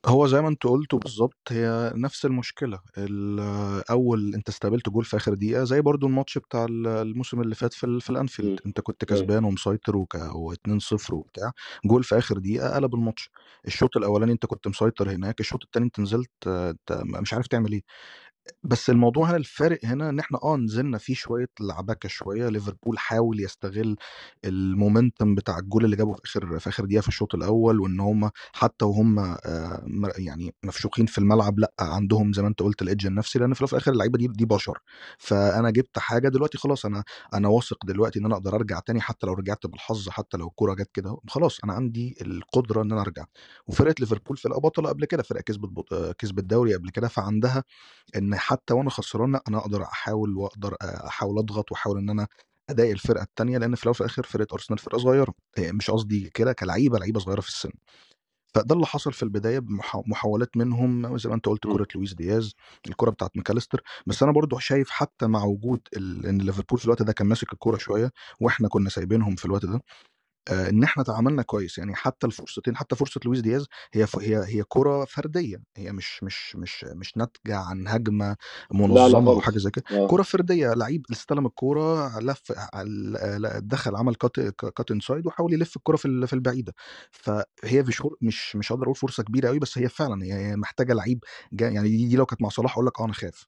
هو 0.06 0.28
زي 0.28 0.42
ما 0.42 0.48
انت 0.48 0.64
قلت 0.64 0.96
بالظبط 0.96 1.38
هي 1.50 1.92
نفس 1.96 2.26
المشكلة. 2.26 2.80
ال- 2.98 3.84
أول 3.90 4.34
أنت 4.36 4.50
استقبلت 4.50 4.90
جول 4.90 5.06
في 5.06 5.18
آخر 5.18 5.34
دقيقة 5.34 5.64
زي 5.64 5.82
برضو 5.82 6.08
الماتش 6.08 6.38
بتاع 6.38 6.66
ال- 6.66 6.88
الموسم 6.88 7.42
اللي 7.42 7.56
فات 7.56 7.74
في 7.74 8.00
في 8.00 8.10
الأنفيلد. 8.10 8.60
أنت 8.66 8.82
كنت 8.82 9.06
كسبان 9.06 9.44
ومسيطر 9.44 9.98
وك... 9.98 10.18
و2-0 10.18 11.14
وبتاع. 11.14 11.52
جول 11.86 12.04
في 12.04 12.18
آخر 12.18 12.38
دقيقة 12.38 12.76
قلب 12.76 12.96
الماتش. 12.96 13.30
الشوط 13.68 13.98
الأولاني 13.98 14.32
أنت 14.32 14.46
كنت 14.46 14.68
مسيطر 14.68 15.10
هناك 15.12 15.40
الشوط 15.40 15.64
الثاني 15.64 15.86
أنت 15.86 16.00
نزلت 16.00 16.48
أنت 16.48 17.02
مش 17.22 17.34
عارف 17.34 17.48
تعمل 17.48 17.72
إيه. 17.72 17.82
بس 18.64 18.90
الموضوع 18.90 19.30
هنا 19.30 19.38
الفارق 19.38 19.80
هنا 19.86 20.10
إن 20.10 20.20
إحنا 20.20 20.40
آه 20.44 20.58
نزلنا 20.58 20.98
فيه 20.98 21.14
شوية 21.14 21.48
لعبكة 21.60 22.10
شوية 22.10 22.50
ليفربول 22.50 23.00
حاول 23.00 23.40
يستغل 23.40 23.96
المومنتم 24.46 25.36
بتاع 25.36 25.60
الجول 25.60 25.86
اللي 25.86 25.96
جابه 25.96 26.14
في 26.14 26.22
آخر 26.26 26.60
في 26.60 26.70
آخر 26.70 26.86
دقيقة 26.86 27.02
في 27.02 27.08
الشوط 27.08 27.36
الأول 27.36 27.80
وإن 27.80 28.00
هم 28.00 28.30
حتى 28.54 28.86
وهم 28.86 29.20
آه، 29.20 29.84
يعني 30.18 30.56
مفشوخين 30.64 31.06
في 31.06 31.18
الملعب 31.18 31.60
لأ 31.60 31.74
عندهم 31.80 32.34
زي 32.34 32.42
ما 32.42 32.48
أنت 32.48 32.60
قلت 32.62 32.82
الايدج 32.82 33.06
النفسي 33.06 33.40
لأن 33.40 33.54
في 33.54 33.62
الآخر 33.62 33.92
اللعيبة 33.92 34.18
دي 34.18 34.28
دي 34.28 34.46
بشر. 34.46 34.80
فأنا 35.18 35.70
جبت 35.72 36.00
حاجة 36.00 36.30
دلوقتي 36.30 36.58
خلاص 36.58 36.86
أنا 36.86 37.04
أنا 37.34 37.48
واثق 37.48 37.86
دلوقتي 37.86 38.20
إن 38.20 38.26
أنا 38.26 38.36
أقدر 38.36 38.56
أرجع 38.56 38.80
تاني 38.80 39.02
حتى 39.02 39.28
لو 39.28 39.34
رجعت 39.34 39.66
بالحظ 39.68 40.10
حتى 40.10 40.38
لو 40.38 40.48
الكورة 40.48 40.74
جت 40.74 40.90
كده 40.94 41.18
خلاص 41.28 41.60
أنا 41.64 41.74
عندي 41.74 42.16
القدرة 42.22 42.82
إن 42.82 42.92
أنا 42.92 43.02
أرجع. 43.02 43.26
وفرقة 43.68 43.96
ليفربول 44.00 44.38
فرقه 44.38 44.60
بطلة 44.60 44.90
قبل 44.90 45.06
كده 45.06 45.24
فرقة 45.24 45.42
كسبت 45.42 45.94
آه، 45.94 46.12
كسبت 46.18 46.44
دوري 46.44 46.76
قبل 46.76 46.90
كده 46.90 47.08
فعندها 47.08 47.64
إن 48.16 48.33
حتى 48.38 48.74
وأنا 48.74 48.90
خسران 48.90 49.32
لا 49.32 49.44
أنا 49.48 49.58
أقدر 49.58 49.84
أحاول 49.84 50.38
وأقدر 50.38 50.76
أحاول 50.82 51.38
أضغط 51.40 51.72
وأحاول 51.72 51.98
إن 51.98 52.10
أنا 52.10 52.28
أضايق 52.70 52.92
الفرقة 52.92 53.24
الثانية 53.24 53.58
لأن 53.58 53.76
في 53.76 53.84
الأول 53.84 53.92
وفي 53.92 54.02
الآخر 54.02 54.24
فرقة 54.24 54.54
أرسنال 54.54 54.80
فرقة 54.80 54.98
صغيرة. 54.98 55.34
مش 55.60 55.92
قصدي 55.92 56.30
كده 56.34 56.54
كلعيبة 56.54 57.00
لعيبة 57.00 57.20
صغيرة 57.20 57.42
في 57.42 57.48
السن. 57.50 57.72
فده 58.56 58.76
اللي 58.76 58.86
حصل 58.86 59.14
في 59.14 59.24
البداية 59.24 59.60
بمحاولات 59.60 60.58
منهم 60.58 61.18
زي 61.18 61.30
ما 61.30 61.36
أنت 61.36 61.46
قلت 61.46 61.66
مم. 61.68 61.74
كره 61.78 61.88
لويس 61.96 62.14
دياز 62.14 62.54
الكره 62.88 63.10
بتاعت 63.12 63.32
ماكاليستر 63.38 63.82
بس 64.08 64.24
أنا 64.24 64.32
برضو 64.32 64.60
شايف 64.60 64.90
حتى 64.90 65.28
مع 65.28 65.44
وجود 65.44 65.82
ال- 65.98 66.26
إن 66.26 66.38
ليفربول 66.38 66.80
في 66.80 66.86
الوقت 66.86 67.02
ده 67.02 67.14
كان 67.14 67.28
ماسك 67.28 67.54
الكورة 67.54 67.78
شوية 67.78 68.12
وإحنا 68.42 68.68
كنا 68.68 68.90
سايبينهم 68.90 69.36
في 69.36 69.46
الوقت 69.46 69.66
ده 69.66 69.82
إن 70.52 70.84
إحنا 70.84 71.04
تعاملنا 71.04 71.42
كويس. 71.42 71.78
يعني 71.78 71.96
حتى 71.96 72.28
الفرصتين 72.28 72.76
حتى 72.78 72.96
فرصة 72.96 73.22
لويس 73.26 73.40
دياز 73.42 73.68
هي 73.94 74.08
ف- 74.08 74.20
هي 74.20 74.44
هي 74.48 74.64
كرة 74.68 75.06
فردية. 75.06 75.58
هي 75.78 75.92
مش 75.92 76.24
مش 76.24 76.56
مش 76.56 76.84
مش 76.84 77.18
ناتجة 77.18 77.58
عن 77.58 77.88
هجمة 77.88 78.36
منظمة 78.74 79.32
أو 79.32 79.42
حاجة 79.42 79.58
زي 79.58 79.72
كده. 79.72 79.84
آه. 79.92 80.08
كرة 80.08 80.24
فردية 80.24 80.74
لعيب 80.74 81.06
استلم 81.12 81.46
الكوره 81.46 82.20
لف 82.20 82.52
دخل 83.60 83.96
عمل 83.96 84.16
cut 84.16 84.40
cut 84.76 84.92
inside 84.92 85.28
وحاول 85.28 85.54
يلف 85.54 85.76
الكرة 85.78 85.96
في 85.96 86.28
في 86.28 86.34
البعيدة. 86.34 86.74
فهي 87.12 87.82
مش 87.84 88.04
مش 88.22 88.56
مش 88.56 88.72
هقدر 88.72 88.84
أقول 88.84 88.96
فرصة 88.96 89.24
كبيرة 89.24 89.48
قوي 89.48 89.60
بس 89.60 89.78
هي 89.78 89.90
فعلا 89.90 90.26
هي 90.26 90.56
محتاجة 90.56 90.94
لعيب 90.94 91.24
يعني 91.52 91.90
دي, 92.08 92.16
لو 92.16 92.26
كانت 92.26 92.42
مع 92.42 92.50
صلاح 92.50 92.74
أقول 92.74 92.86
لك 92.86 93.00
آه 93.02 93.06
أنا 93.06 93.14
خايف. 93.14 93.48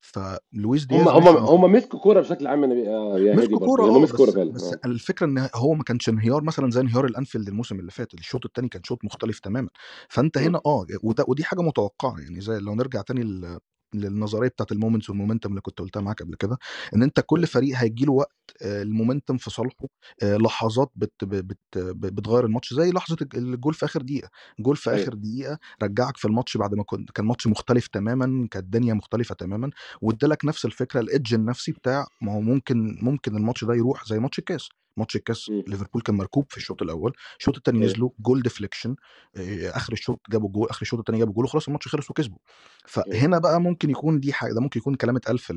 فلويس 0.00 0.82
هم 0.82 0.88
دياز 0.88 1.08
هم 1.08 1.22
مشي 1.22 1.30
هم 1.52 1.72
مسكوا 1.72 1.98
كورة 2.00 2.20
بشكل 2.20 2.46
عام 2.46 2.62
يا 2.62 2.66
نبي- 2.68 2.88
آه، 2.88 3.34
مسكوا 3.34 3.58
كورة 3.58 3.82
يعني 3.82 3.92
هم 3.96 4.00
آه 4.00 4.02
مسكوا 4.02 4.16
كورة 4.18 4.30
بس 4.30 4.34
فعلا 4.36 4.50
بس 4.52 4.64
آه. 4.72 4.80
الفكرة 4.84 5.26
إن 5.26 5.48
هو 5.54 5.74
ما 5.74 5.82
كانش 5.84 6.08
انهيار 6.08 6.42
مثلا 6.44 6.70
زي 6.70 6.80
انهيار 6.80 7.04
الأنفيلد 7.04 7.48
الموسم 7.48 7.80
اللي 7.80 7.90
فات 7.90 8.14
الشوط 8.14 8.44
الثاني 8.46 8.68
كان 8.68 8.84
شوط 8.84 9.04
مختلف 9.04 9.38
تماما. 9.40 9.68
فأنت. 10.08 10.38
هنا 10.38 10.60
آه 10.66 10.86
وده 11.02 11.24
ودي 11.28 11.44
حاجة 11.44 11.60
متوقعة 11.60 12.20
يعني 12.20 12.40
زي 12.40 12.58
لو 12.58 12.74
نرجع 12.74 13.00
تاني 13.02 13.22
للنظرية 13.94 14.48
بتاعت 14.48 14.72
ال 14.72 14.77
moments 14.77 15.10
وال 15.10 15.18
momentum 15.18 15.50
اللي 15.50 15.60
كنت 15.60 15.78
قلتها 15.78 16.00
معاك 16.02 16.22
قبل 16.22 16.34
كده 16.36 16.58
إن 16.94 17.02
أنت 17.02 17.20
كل 17.26 17.46
فريق 17.46 17.76
هيجي 17.76 18.04
له 18.04 18.12
وقت 18.12 18.32
آه، 18.62 18.82
ال 18.82 18.88
momentum 18.88 19.36
في 19.36 19.50
صالحه 19.50 19.86
آه، 20.22 20.36
لحظات 20.36 20.90
بت 20.96 21.12
بت 21.24 21.58
بت 21.76 22.12
بتغير 22.12 22.44
الماتش 22.46 22.74
زي 22.74 22.90
لحظة 22.90 23.16
الج- 23.22 23.36
الجول 23.36 23.74
في 23.74 23.84
آخر 23.84 24.02
دقيقة. 24.02 24.28
جول 24.60 24.76
في 24.76 24.90
أيوه. 24.90 25.02
آخر 25.02 25.14
دقيقة 25.14 25.58
رجعك 25.82 26.16
في 26.16 26.24
الماتش 26.24 26.56
بعد 26.56 26.74
ما 26.74 26.82
كنت 26.84 27.10
كان 27.10 27.26
ماتش 27.26 27.46
مختلف 27.46 27.86
تماما 27.88 28.48
كانت 28.50 28.64
الدنيا 28.64 28.94
مختلفة 28.94 29.34
تماما 29.34 29.70
وادالك 30.02 30.44
نفس 30.44 30.64
الفكرة 30.64 31.00
ال 31.00 31.07
edge 31.07 31.34
النفسي 31.34 31.72
بتاع 31.72 32.06
ما 32.22 32.32
هو 32.32 32.40
ممكن 32.40 32.98
ممكن 33.02 33.36
الماتش 33.36 33.64
ده 33.64 33.74
يروح 33.74 34.04
زي 34.04 34.18
ماتش 34.18 34.38
الكاس. 34.38 34.68
ماتش 34.98 35.16
الكاس 35.16 35.50
مم. 35.50 35.64
ليفربول 35.66 36.02
كان 36.02 36.14
مركوب 36.16 36.46
في 36.50 36.56
الشوط 36.56 36.82
الأول 36.82 37.12
الشوط 37.38 37.56
الثاني 37.56 37.78
أيوه 37.80 37.84
نزلوا 37.84 38.10
جول 38.20 38.42
deflection 38.42 38.96
آخر 39.64 39.92
الشوط 39.92 40.20
جابوا 40.30 40.48
جول 40.50 40.68
آخر 40.70 40.82
الشوط 40.82 40.98
الثاني 40.98 41.18
جابوا 41.18 41.34
جول 41.34 41.44
وخلاص 41.44 41.66
الماتش 41.66 41.88
خلص 41.88 42.10
وكسبوا. 42.10 42.38
أيوه 43.06 43.26
فهنا 43.26 43.38
بقى 43.38 43.60
ممكن 43.60 43.90
يكون 43.90 44.20
دي 44.20 44.32
حاجة 44.32 44.52
ده 44.52 44.60
ممكن 44.60 44.80
يكون 44.80 44.94
كلام 44.94 45.16
اتقال 45.16 45.38
في 45.38 45.54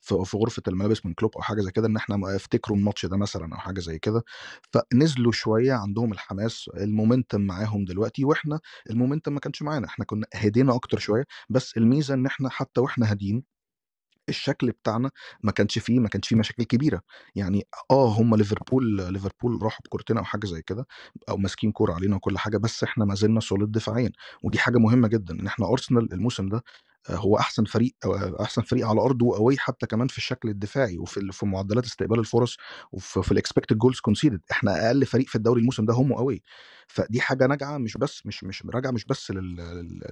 في 0.00 0.36
غرفة 0.36 0.62
الملابس 0.68 1.06
من 1.06 1.14
كلوب 1.14 1.32
أو 1.36 1.42
حاجة 1.42 1.60
زي 1.60 1.70
كده 1.70 1.86
إن 1.86 1.96
إحنا 1.96 2.36
افتكروا 2.36 2.76
الماتش 2.78 3.06
ده 3.06 3.16
مثلا 3.16 3.54
أو 3.54 3.58
حاجة 3.60 3.80
زي 3.80 3.98
كده. 3.98 4.24
فنزلوا 4.72 5.32
شوية 5.32 5.72
عندهم 5.72 6.12
الحماس 6.12 6.70
ال 6.76 6.83
momentum 6.83 7.40
معاهم 7.40 7.84
دلوقتي 7.84 8.24
وإحنا 8.24 8.60
ال 8.90 8.95
momentum 8.95 9.32
ما 9.34 9.40
كانش 9.40 9.62
معانا 9.62 9.86
إحنا 9.86 10.04
كنا 10.04 10.26
هدينا 10.34 10.74
أكتر 10.74 10.98
شوية. 10.98 11.24
بس 11.50 11.76
الميزة 11.76 12.14
إن 12.14 12.26
إحنا 12.26 12.48
حتى 12.50 12.80
وإحنا 12.80 13.10
هاديين 13.10 13.55
الشكل 14.28 14.70
بتاعنا 14.70 15.10
ما 15.42 15.52
كانش 15.52 15.78
فيه 15.78 16.00
ما 16.00 16.08
كانش 16.08 16.28
فيه 16.28 16.36
مشاكل 16.36 16.62
كبيرة. 16.64 17.00
يعني 17.34 17.66
آه 17.90 18.08
هم 18.08 18.36
ليفربول 18.36 19.12
ليفربول 19.12 19.62
راحوا 19.62 19.80
بكورتين 19.84 20.18
أو 20.18 20.24
حاجة 20.24 20.46
زي 20.46 20.62
كده 20.62 20.86
أو 21.28 21.36
ماسكين 21.36 21.72
كورة 21.72 21.92
علينا 21.94 22.16
وكل 22.16 22.38
حاجة 22.38 22.56
بس 22.58 22.84
إحنا 22.84 23.04
ما 23.04 23.14
زلنا 23.14 23.40
solid 23.40 23.72
دفاعيا. 23.72 24.10
ودي 24.42 24.58
حاجة 24.58 24.78
مهمة 24.78 25.08
جدا 25.08 25.34
إن 25.40 25.46
إحنا 25.46 25.66
ارسنال 25.72 26.12
الموسم 26.12 26.48
ده 26.48 26.62
هو 27.10 27.38
أحسن 27.38 27.64
فريق 27.64 27.94
أحسن 28.40 28.62
فريق 28.62 28.86
على 28.88 29.00
أرضه 29.00 29.26
وقوي 29.26 29.56
حتى 29.58 29.86
كمان 29.86 30.08
في 30.08 30.18
الشكل 30.18 30.48
الدفاعي 30.48 30.98
وفي 30.98 31.28
في 31.32 31.46
معدلات 31.46 31.84
استقبال 31.84 32.18
الفرص 32.18 32.56
وفي 32.92 33.22
في 33.22 33.32
ال 33.32 33.37
expected 33.37 33.78
goals 33.78 34.00
conceded 34.00 34.40
إحنا 34.50 34.86
أقل 34.86 35.06
فريق 35.06 35.26
في 35.26 35.34
الدوري 35.36 35.60
الموسم 35.60 35.84
ده 35.84 35.94
هم 35.94 36.12
قوي 36.14 36.42
فدي 36.88 37.20
حاجة 37.20 37.46
راجعة 37.46 37.78
مش 37.78 37.96
بس 37.96 38.26
مش 38.26 38.44
مش 38.44 38.62
راجعة 38.74 38.90
مش 38.90 39.04
بس 39.04 39.30
لل 39.30 39.56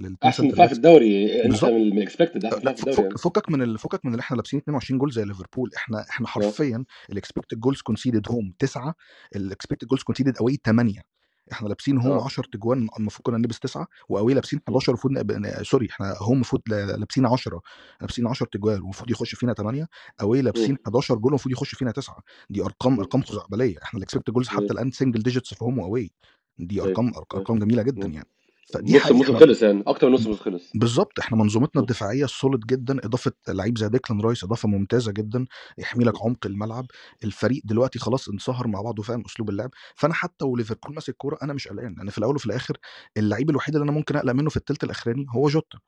لل- 0.00 0.16
أحسن 0.24 0.48
دفاع 0.48 0.66
في 0.66 0.72
الدوري 0.72 1.36
أنت 1.42 1.46
بالظبط. 1.50 1.70
من 1.70 1.76
ال 1.98 2.03
expected 2.03 2.44
أحسن 2.44 2.74
في 2.74 2.80
الدوري 2.80 3.02
يعني. 3.02 3.18
فكك 3.18 3.50
من. 3.50 3.76
فكك 3.76 4.04
من 4.04 4.10
اللي 4.12 4.20
إحنا 4.20 4.36
لابسين 4.36 4.58
22 4.60 4.98
جول 4.98 5.10
زي 5.12 5.24
ليفربول. 5.24 5.70
إحنا 5.76 6.04
إحنا 6.10 6.26
آه. 6.26 6.30
حرفيا 6.30 6.84
ال 7.12 7.17
expected 7.17 7.60
goals 7.60 7.80
conceded 7.80 8.28
home 8.28 8.54
9 8.58 8.94
ال 9.36 9.42
expected 9.42 9.88
goals 9.88 10.02
conceded 10.02 10.36
away 10.40 10.58
8 10.64 11.13
إحنا 11.52 11.68
لابسين 11.68 11.98
home 11.98 12.12
آه 12.18 12.24
10 12.24 12.42
تجوان 12.52 12.88
المفروض 12.98 13.22
كنا 13.26 13.38
نلبس 13.38 13.58
9 13.60 13.86
و 14.08 14.13
away 14.13 14.34
لابسين 14.34 14.58
مم. 14.68 14.74
11 14.74 14.88
المفروض 14.92 15.12
نب- 15.12 15.62
sorry 15.62 15.88
إحنا 15.90 16.14
home 16.18 16.34
المفروض 16.34 16.62
لابسين 16.68 17.26
10 17.26 17.60
لابسين 18.00 18.26
10 18.26 18.46
تجوان 18.46 18.80
والمفروض 18.80 19.10
يخش 19.10 19.34
فينا 19.34 19.52
8 19.52 19.88
away 20.20 20.42
لابسين 20.42 20.70
مم. 20.70 20.78
11 20.86 21.14
جول 21.14 21.28
المفروض 21.30 21.52
يخش 21.52 21.74
فينا 21.74 21.90
9 21.90 22.18
دي 22.50 22.62
أرقام. 22.64 23.00
أرقام 23.00 23.22
خزعبلية 23.22 23.76
إحنا 23.82 23.98
ال 23.98 24.02
expected 24.02 24.32
goals 24.32 24.48
حتى. 24.48 24.64
الآن 24.70 24.90
single 24.90 25.22
digits 25.22 25.54
في 25.54 25.64
home 25.64 25.78
و 25.78 25.85
away 25.85 26.12
دي 26.58 26.74
أيوه 26.74 26.86
أرقام 26.88 27.06
أيوه 27.06 27.26
أرقام 27.34 27.58
جميلة 27.58 27.82
جدا. 27.82 28.06
يعني 28.06 28.28
فدي 28.72 28.96
نص 28.96 29.06
الموسم 29.06 29.38
خلص 29.38 29.62
يعني 29.62 29.82
أكتر 29.86 30.08
من 30.08 30.14
نص 30.14 30.22
الموسم 30.22 30.42
خلص. 30.42 30.72
بالظبط 30.74 31.18
إحنا 31.18 31.38
منظومتنا. 31.38 31.82
الدفاعية 31.82 32.26
solid 32.26 32.60
جدا 32.60 33.06
إضافة 33.06 33.32
لعيب 33.48 33.78
زي 33.78 33.88
ديكلان 33.88 34.20
رايس 34.20 34.44
إضافة 34.44 34.68
ممتازة 34.68 35.12
جدا 35.12 35.46
يحمي 35.78 36.04
لك. 36.04 36.22
عمق 36.22 36.46
الملعب. 36.46 36.86
الفريق 37.24 37.62
دلوقتي 37.64 37.98
خلاص 37.98 38.28
انصهر 38.28 38.66
مع 38.68 38.80
بعض 38.82 38.98
وفاهم 38.98 39.24
أسلوب 39.26 39.50
اللعب. 39.50 39.70
فأنا 39.94 40.14
حتى 40.14 40.44
وليفربول 40.44 40.94
ماسك 40.94 41.16
كوره 41.16 41.38
أنا 41.42 41.52
مش 41.52 41.68
قلقان. 41.68 41.94
لأن 41.98 42.10
في 42.10 42.18
الأول 42.18 42.34
وفي 42.34 42.46
الآخر 42.46 42.76
اللعيب 43.16 43.50
الوحيد 43.50 43.74
اللي 43.74 43.84
أنا 43.84 43.92
ممكن 43.92 44.16
أقلق 44.16 44.32
منه 44.32 44.50
في 44.50 44.56
الثلث 44.56 44.84
الأخراني 44.84 45.26
هو 45.36 45.48
جوتا. 45.48 45.78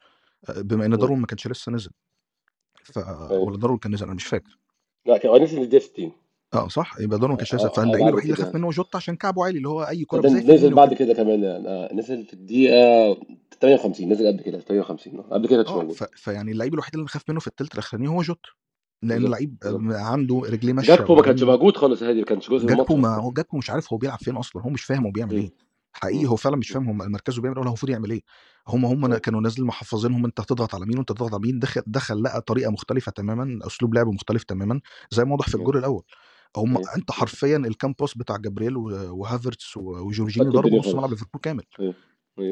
آه، 0.49 0.61
بما 0.61 0.87
إن 0.87 0.91
مم. 0.91 0.97
داروين 0.97 1.20
ما 1.20 1.27
كانش 1.27 1.47
لسه 1.47 1.72
نزل. 1.72 1.91
ف 2.85 2.99
أيوه. 2.99 3.33
ولا 3.33 3.57
داروين 3.59 3.79
كان 3.79 3.95
نزل 3.95 4.05
أنا 4.07 4.14
مش 4.14 4.24
فاكر. 4.24 4.59
لا 5.07 5.18
كان 5.18 5.43
نزل 5.43 5.62
الدقيقة 5.62 5.83
60 5.83 6.12
آه 6.57 6.68
صح. 6.68 7.00
يبقى 7.00 7.18
داروين 7.18 7.38
ما 7.38 7.44
كانش 7.44 7.64
فاللعيب 7.74 8.09
الوحيد 8.09 8.30
اللي 8.30 8.44
خاف 8.44 8.54
منه؟ 8.54 8.66
هو 8.66 8.70
جوتا 8.70 8.96
عشان 8.96 9.16
كعبه 9.16 9.44
عالي 9.44 9.57
اللي 9.59 9.68
هو 9.68 9.82
أي 9.82 10.07
زي 10.14 10.54
نزل 10.54 10.74
بعد 10.74 10.94
كده 10.94 11.14
كمان 11.14 11.44
آه، 11.44 11.94
نزل 11.94 12.24
في 12.24 12.32
الدقيقة 12.34 13.16
58 13.61 14.12
نزل 14.12 14.26
قبل 14.26 14.42
كده 14.42 14.61
58 14.61 15.18
آه 15.18 15.22
قبل 15.22 15.48
كده 15.48 15.64
ف... 15.92 16.04
فيعني 16.14 16.52
اللعيب 16.52 16.74
الوحيد 16.74 16.94
اللي 16.94 17.04
نخاف 17.04 17.22
منه 17.28 17.40
في 17.40 17.46
التلت 17.46 17.74
الأخراني 17.74 18.09
هو 18.09 18.22
جوت 18.22 18.46
لأن 19.02 19.24
اللعيب 19.24 19.57
عنده 19.90 20.42
رجليه 20.48 20.72
ماشية 20.72 20.94
جاكبو 20.96 21.14
ما 21.14 21.22
كانش 21.22 21.42
موجود 21.42 21.76
خالص 21.76 22.02
هادي 22.02 22.18
ما 22.18 22.26
كانش 22.26 22.50
جزء 22.50 22.66
جاكبو 22.66 22.96
ما 22.96 23.16
هو 23.16 23.32
جاكبو 23.32 23.59
مش 23.59 23.70
عارف 23.70 23.92
هو 23.92 23.98
بيلعب 23.98 24.18
فين 24.18 24.36
أصلا. 24.36 24.62
هو 24.62 24.70
مش 24.70 24.82
فاهم 24.82 25.04
هو 25.04 25.11
بيعمل. 25.11 25.34
إيه. 25.34 25.50
حقيقي. 25.92 26.26
هو 26.26 26.36
فعلا 26.36 26.57
مش. 26.57 26.70
فاهم 26.70 26.88
هم 26.88 27.12
مركزه 27.12 27.42
بيعمل 27.42 27.57
إيه 27.57 27.61
ولا 27.61 27.68
هو 27.68 27.72
المفروض 27.72 27.90
يعمل 27.90 28.11
إيه. 28.11 28.20
هم 28.68 28.84
هم. 28.84 29.16
كانوا 29.16 29.40
نازلين 29.40 29.66
محفظينهم 29.66 30.24
أنت 30.24 30.40
هتضغط 30.40 30.74
على 30.74 30.86
مين 30.86 30.98
وأنت 30.98 31.12
تضغط 31.12 31.34
على 31.34 31.42
مين. 31.42 31.59
دخل 31.59 31.82
دخل 31.86 32.22
لقى 32.22 32.40
طريقة 32.40 32.70
مختلفة 32.70 33.12
تماما 33.12 33.66
أسلوب 33.66 33.94
لعب 33.94 34.07
مختلف 34.07 34.42
تماما 34.42 34.80
زي 35.11 35.24
ما 35.24 35.32
واضح 35.32 35.48
في. 35.48 35.54
الجول 35.54 35.76
الأول. 35.76 36.02
هم 36.57 36.76
أيوه 36.76 36.96
أنت. 36.96 37.11
حرفيا 37.11 37.57
الكام 37.57 37.94
pass 38.01 38.18
بتاع 38.18 38.36
جابرييل 38.36 38.76
و- 38.76 39.16
وهافرتس 39.16 39.76
وجورجينيو 39.76 40.50
ضربوا 40.52 40.78
نص 40.78 40.94
ملعب 40.94 41.11
ليفربول 41.11 41.40
كامل. 41.40 41.64
أيوه 41.80 41.94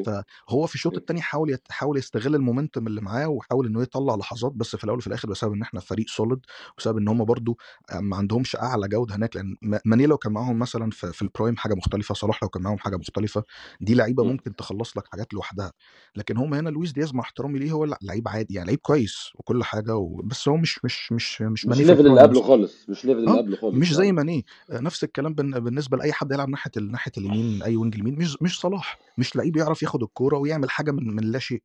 فهو 0.05 0.65
في 0.67 0.75
الشوط 0.75 0.91
أيوه 0.91 1.01
الثاني 1.01 1.21
حاول 1.21 1.57
حاول 1.69 1.97
يستغل 1.97 2.35
ال 2.35 2.41
momentum 2.41 2.87
اللي 2.87 3.01
معاه 3.01 3.27
وحاول 3.27 3.65
إنه 3.67 3.81
يطلع 3.81 4.15
لحظات 4.15 4.51
بس 4.51 4.75
في 4.75 4.83
الأول 4.83 4.97
وفي 4.97 5.07
الآخر 5.07 5.29
بسبب 5.29 5.53
إن 5.53 5.61
إحنا 5.61 5.79
فريق 5.79 6.07
solid 6.07 6.39
وبسبب 6.73 6.97
إن 6.97 7.07
هم 7.07 7.25
برضو 7.25 7.57
ما 7.93 8.17
عندهمش 8.17 8.55
أعلى 8.55 8.87
جودة 8.87 9.15
هناك 9.15 9.35
لأن 9.35 9.55
ماني 9.85 10.05
لو 10.05 10.17
كان 10.17 10.31
معاهم 10.31 10.59
مثلا 10.59 10.91
في, 10.91 11.13
في 11.13 11.21
ال 11.21 11.27
prime 11.27 11.57
حاجة 11.57 11.73
مختلفة 11.73 12.15
صلاح 12.15 12.43
لو 12.43 12.49
كان 12.49 12.63
معاهم 12.63 12.77
حاجة 12.77 12.95
مختلفة 12.95 13.43
دي 13.81 13.93
لعيبة 13.95 14.23
مم. 14.23 14.29
ممكن 14.31 14.55
تخلص 14.55 14.97
لك 14.97 15.03
حاجات 15.11 15.33
لوحدها. 15.33 15.71
لكن 16.15 16.37
هم 16.37 16.53
هنا 16.53 16.69
لويس 16.69 16.91
دياز 16.91 17.13
مع 17.13 17.21
احترامي 17.23 17.59
ليه 17.59 17.71
هو 17.71 17.85
لعيب 18.01 18.27
عادي 18.27 18.53
يعني 18.53 18.67
لعيب 18.67 18.79
كويس 18.79 19.29
وكل 19.35 19.63
حاجة 19.63 19.95
و... 19.95 20.21
بس 20.23 20.47
هو 20.47 20.57
مش 20.57 20.85
مش 20.85 21.11
مش 21.11 21.41
مش 21.41 21.65
مش 21.65 21.79
ال 21.79 21.84
level 21.84 22.07
اللي 22.07 22.21
قبله 22.21 22.41
خالص 22.41 22.89
مش 22.89 23.03
ال 23.03 23.06
level 23.06 23.19
اللي 23.19 23.31
آه 23.31 23.37
قبله 23.37 23.55
خالص 23.57 23.75
مش 23.75 23.93
زي 23.93 24.03
فعلا 24.03 24.11
ماني 24.11 24.45
آه، 24.69 24.79
نفس 24.79 25.03
الكلام 25.03 25.33
بالنسبة 25.33 25.97
لأي 25.97 26.13
حد 26.13 26.31
يلعب 26.31 26.49
ناحية 26.49 26.71
ناحية 26.81 27.11
اليمين 27.17 27.63
أي 27.63 27.75
wing 27.77 27.93
اليمين 27.95 28.15
مش 28.15 28.37
مش 28.41 28.59
صلاح 28.59 28.99
مش 29.17 29.35
لعيب 29.35 29.57
يعرف 29.57 29.74
ياخد 29.83 30.03
الكورة 30.03 30.37
ويعمل 30.37 30.69
حاجة 30.69 30.91
من 30.91 31.15
من 31.15 31.23
لا 31.23 31.39
شيء. 31.39 31.63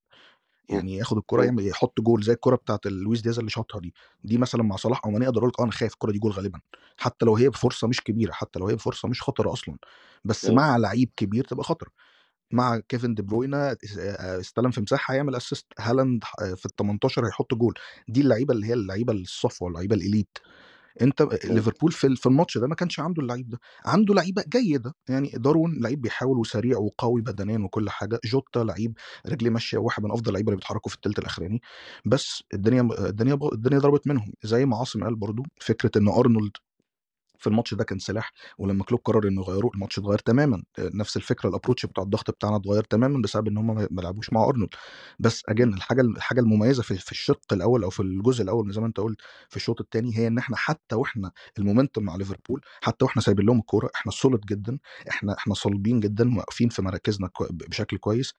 يعني 0.69 0.97
ياخد 0.97 1.17
الكرة 1.17 1.41
مم. 1.41 1.47
يعمل 1.47 1.67
يحط 1.67 2.01
جول 2.01 2.23
زي 2.23 2.33
الكرة 2.33 2.57
بتاعت 2.57 2.87
لويس 2.87 3.21
دياز 3.21 3.39
اللي 3.39 3.51
شاطها 3.51 3.81
دي. 3.81 3.95
دي 4.25 4.39
مثلا 4.39 4.63
مع 4.63 4.77
صلاح 4.77 5.01
أو 5.05 5.11
ماني 5.11 5.27
أقدر 5.27 5.39
أقول 5.39 5.49
لك 5.51 5.61
آه 5.61 5.65
أنا 5.65 5.73
خايف 5.73 5.93
الكرة 5.95 6.13
دي 6.13 6.19
جول 6.19 6.33
غالبا. 6.33 6.61
حتى 6.99 7.25
لو 7.27 7.37
هي 7.37 7.49
بفرصة 7.49 7.89
مش 7.89 8.01
كبيرة 8.03 8.33
حتى 8.33 8.59
لو 8.59 8.69
هي 8.69 8.75
بفرصة 8.75 9.09
مش 9.09 9.23
خطرة 9.23 9.53
أصلا. 9.53 9.77
بس 10.25 10.45
أيوه. 10.45 10.57
مع 10.57 10.77
لعيب 10.77 11.11
كبير 11.17 11.45
تبقى 11.45 11.65
خطر. 11.65 11.89
مع 12.53 12.79
كيفن 12.79 13.15
دي 13.15 13.23
بروينا 13.23 13.77
استلم 14.41 14.71
في 14.71 14.81
مساحة 14.81 15.15
هيعمل 15.15 15.37
assist 15.37 15.67
هالاند 15.79 16.25
في 16.57 16.67
ال 16.67 16.77
18 16.77 17.27
هيحط 17.27 17.55
جول. 17.55 17.75
دي 18.09 18.21
اللعيبة 18.21 18.55
اللي 18.55 18.67
هي 18.67 18.73
اللعيبة 18.75 19.13
الصفوة 19.13 19.69
اللعيبة 19.69 19.97
ال 19.97 20.03
elite. 20.03 20.39
أنت 21.03 21.21
أيوه 21.21 21.55
ليفربول 21.55 21.93
في 21.93 22.17
في 22.17 22.27
الماتش 22.27 22.59
ده 22.59 22.67
ما 22.67 22.75
كانش 22.75 23.01
عنده 23.01 23.23
اللعيب 23.23 23.49
ده 23.49 23.59
عنده 23.85 24.15
لعيبة 24.15 24.45
جيدة 24.49 24.95
يعني 25.09 25.31
داروين 25.35 25.81
لعيب 25.83 26.01
بيحاول 26.01 26.39
وسريع 26.39 26.79
وقوي 26.79 27.21
بدنيا 27.23 27.59
وكل 27.59 27.91
حاجة 27.91 28.21
جوتا 28.25 28.59
لعيب 28.59 28.97
رجليه 29.27 29.51
ماشية 29.51 29.79
واحد 29.79 30.03
من 30.05 30.11
أفضل 30.13 30.29
اللعيبه 30.29 30.49
اللي 30.49 30.57
بيتحركوا 30.57 30.91
في 30.91 30.97
الثلث 30.97 31.19
الأخراني 31.19 31.61
بس 32.07 32.43
الدنيا 32.55 32.89
الدنيا 33.09 33.39
الدنيا 33.53 33.79
ضربت 33.79 34.07
منهم 34.09 34.33
زي 34.43 34.67
ما 34.67 34.77
عاصم 34.77 35.05
قال 35.05 35.17
برضو 35.17 35.43
فكرة 35.61 35.91
إن 35.97 36.09
أرنولد 36.09 36.53
في 37.41 37.47
الماتش 37.47 37.75
ده 37.75 37.85
كان 37.85 37.99
سلاح 37.99 38.33
ولما 38.59 38.85
كلوب 38.85 39.01
قرر 39.05 39.29
إنه 39.29 39.43
يغيره 39.43 39.71
الماتش 39.75 39.99
اتغير 39.99 40.19
تماما. 40.19 40.63
نفس 40.79 41.17
الفكرة 41.17 41.49
ال 41.49 41.53
approach 41.53 41.87
بتاع 41.87 42.05
الضغط 42.05 42.31
بتاعنا 42.31 42.57
اتغير 42.57 42.83
تماما 42.85 43.23
بسبب 43.23 43.49
إن 43.49 43.57
هم 43.57 43.77
ما 43.91 44.01
لعبوش 44.03 44.33
مع 44.33 44.45
أرنولد. 44.45 44.71
بس 45.19 45.43
again 45.49 45.75
الحاجة 45.75 46.01
الحاجة 46.01 46.41
المميزة 46.41 46.83
في, 46.83 46.95
في 46.95 47.13
الشق 47.13 47.41
الأول 47.53 47.83
أو 47.85 47.91
في 47.91 48.01
الجزء 48.01 48.43
الأول 48.43 48.73
زي 48.73 48.81
ما 48.81 48.87
أنت 48.87 49.01
قلت 49.01 49.21
في 49.49 49.57
الشوط 49.57 49.81
الثاني 49.81 50.19
هي 50.19 50.27
إن 50.27 50.39
إحنا 50.39 50.57
حتى 50.57 50.97
وإحنا 50.97 51.31
ال 51.59 51.64
momentum 51.64 52.03
مع 52.03 52.17
ليفربول 52.17 52.61
حتى 52.83 53.05
وإحنا 53.05 53.23
سايبين 53.23 53.47
لهم 53.47 53.59
الكورة 53.59 53.91
إحنا 53.95 54.13
solid 54.13 54.41
جدا 54.41 54.79
إحنا 55.11 55.35
إحنا 55.39 55.55
صلبين 55.55 56.01
جدا 56.01 56.37
واقفين 56.37 56.69
في 56.69 56.83
مراكزنا 56.83 57.31
بشكل 57.51 57.97
كويس. 57.99 58.35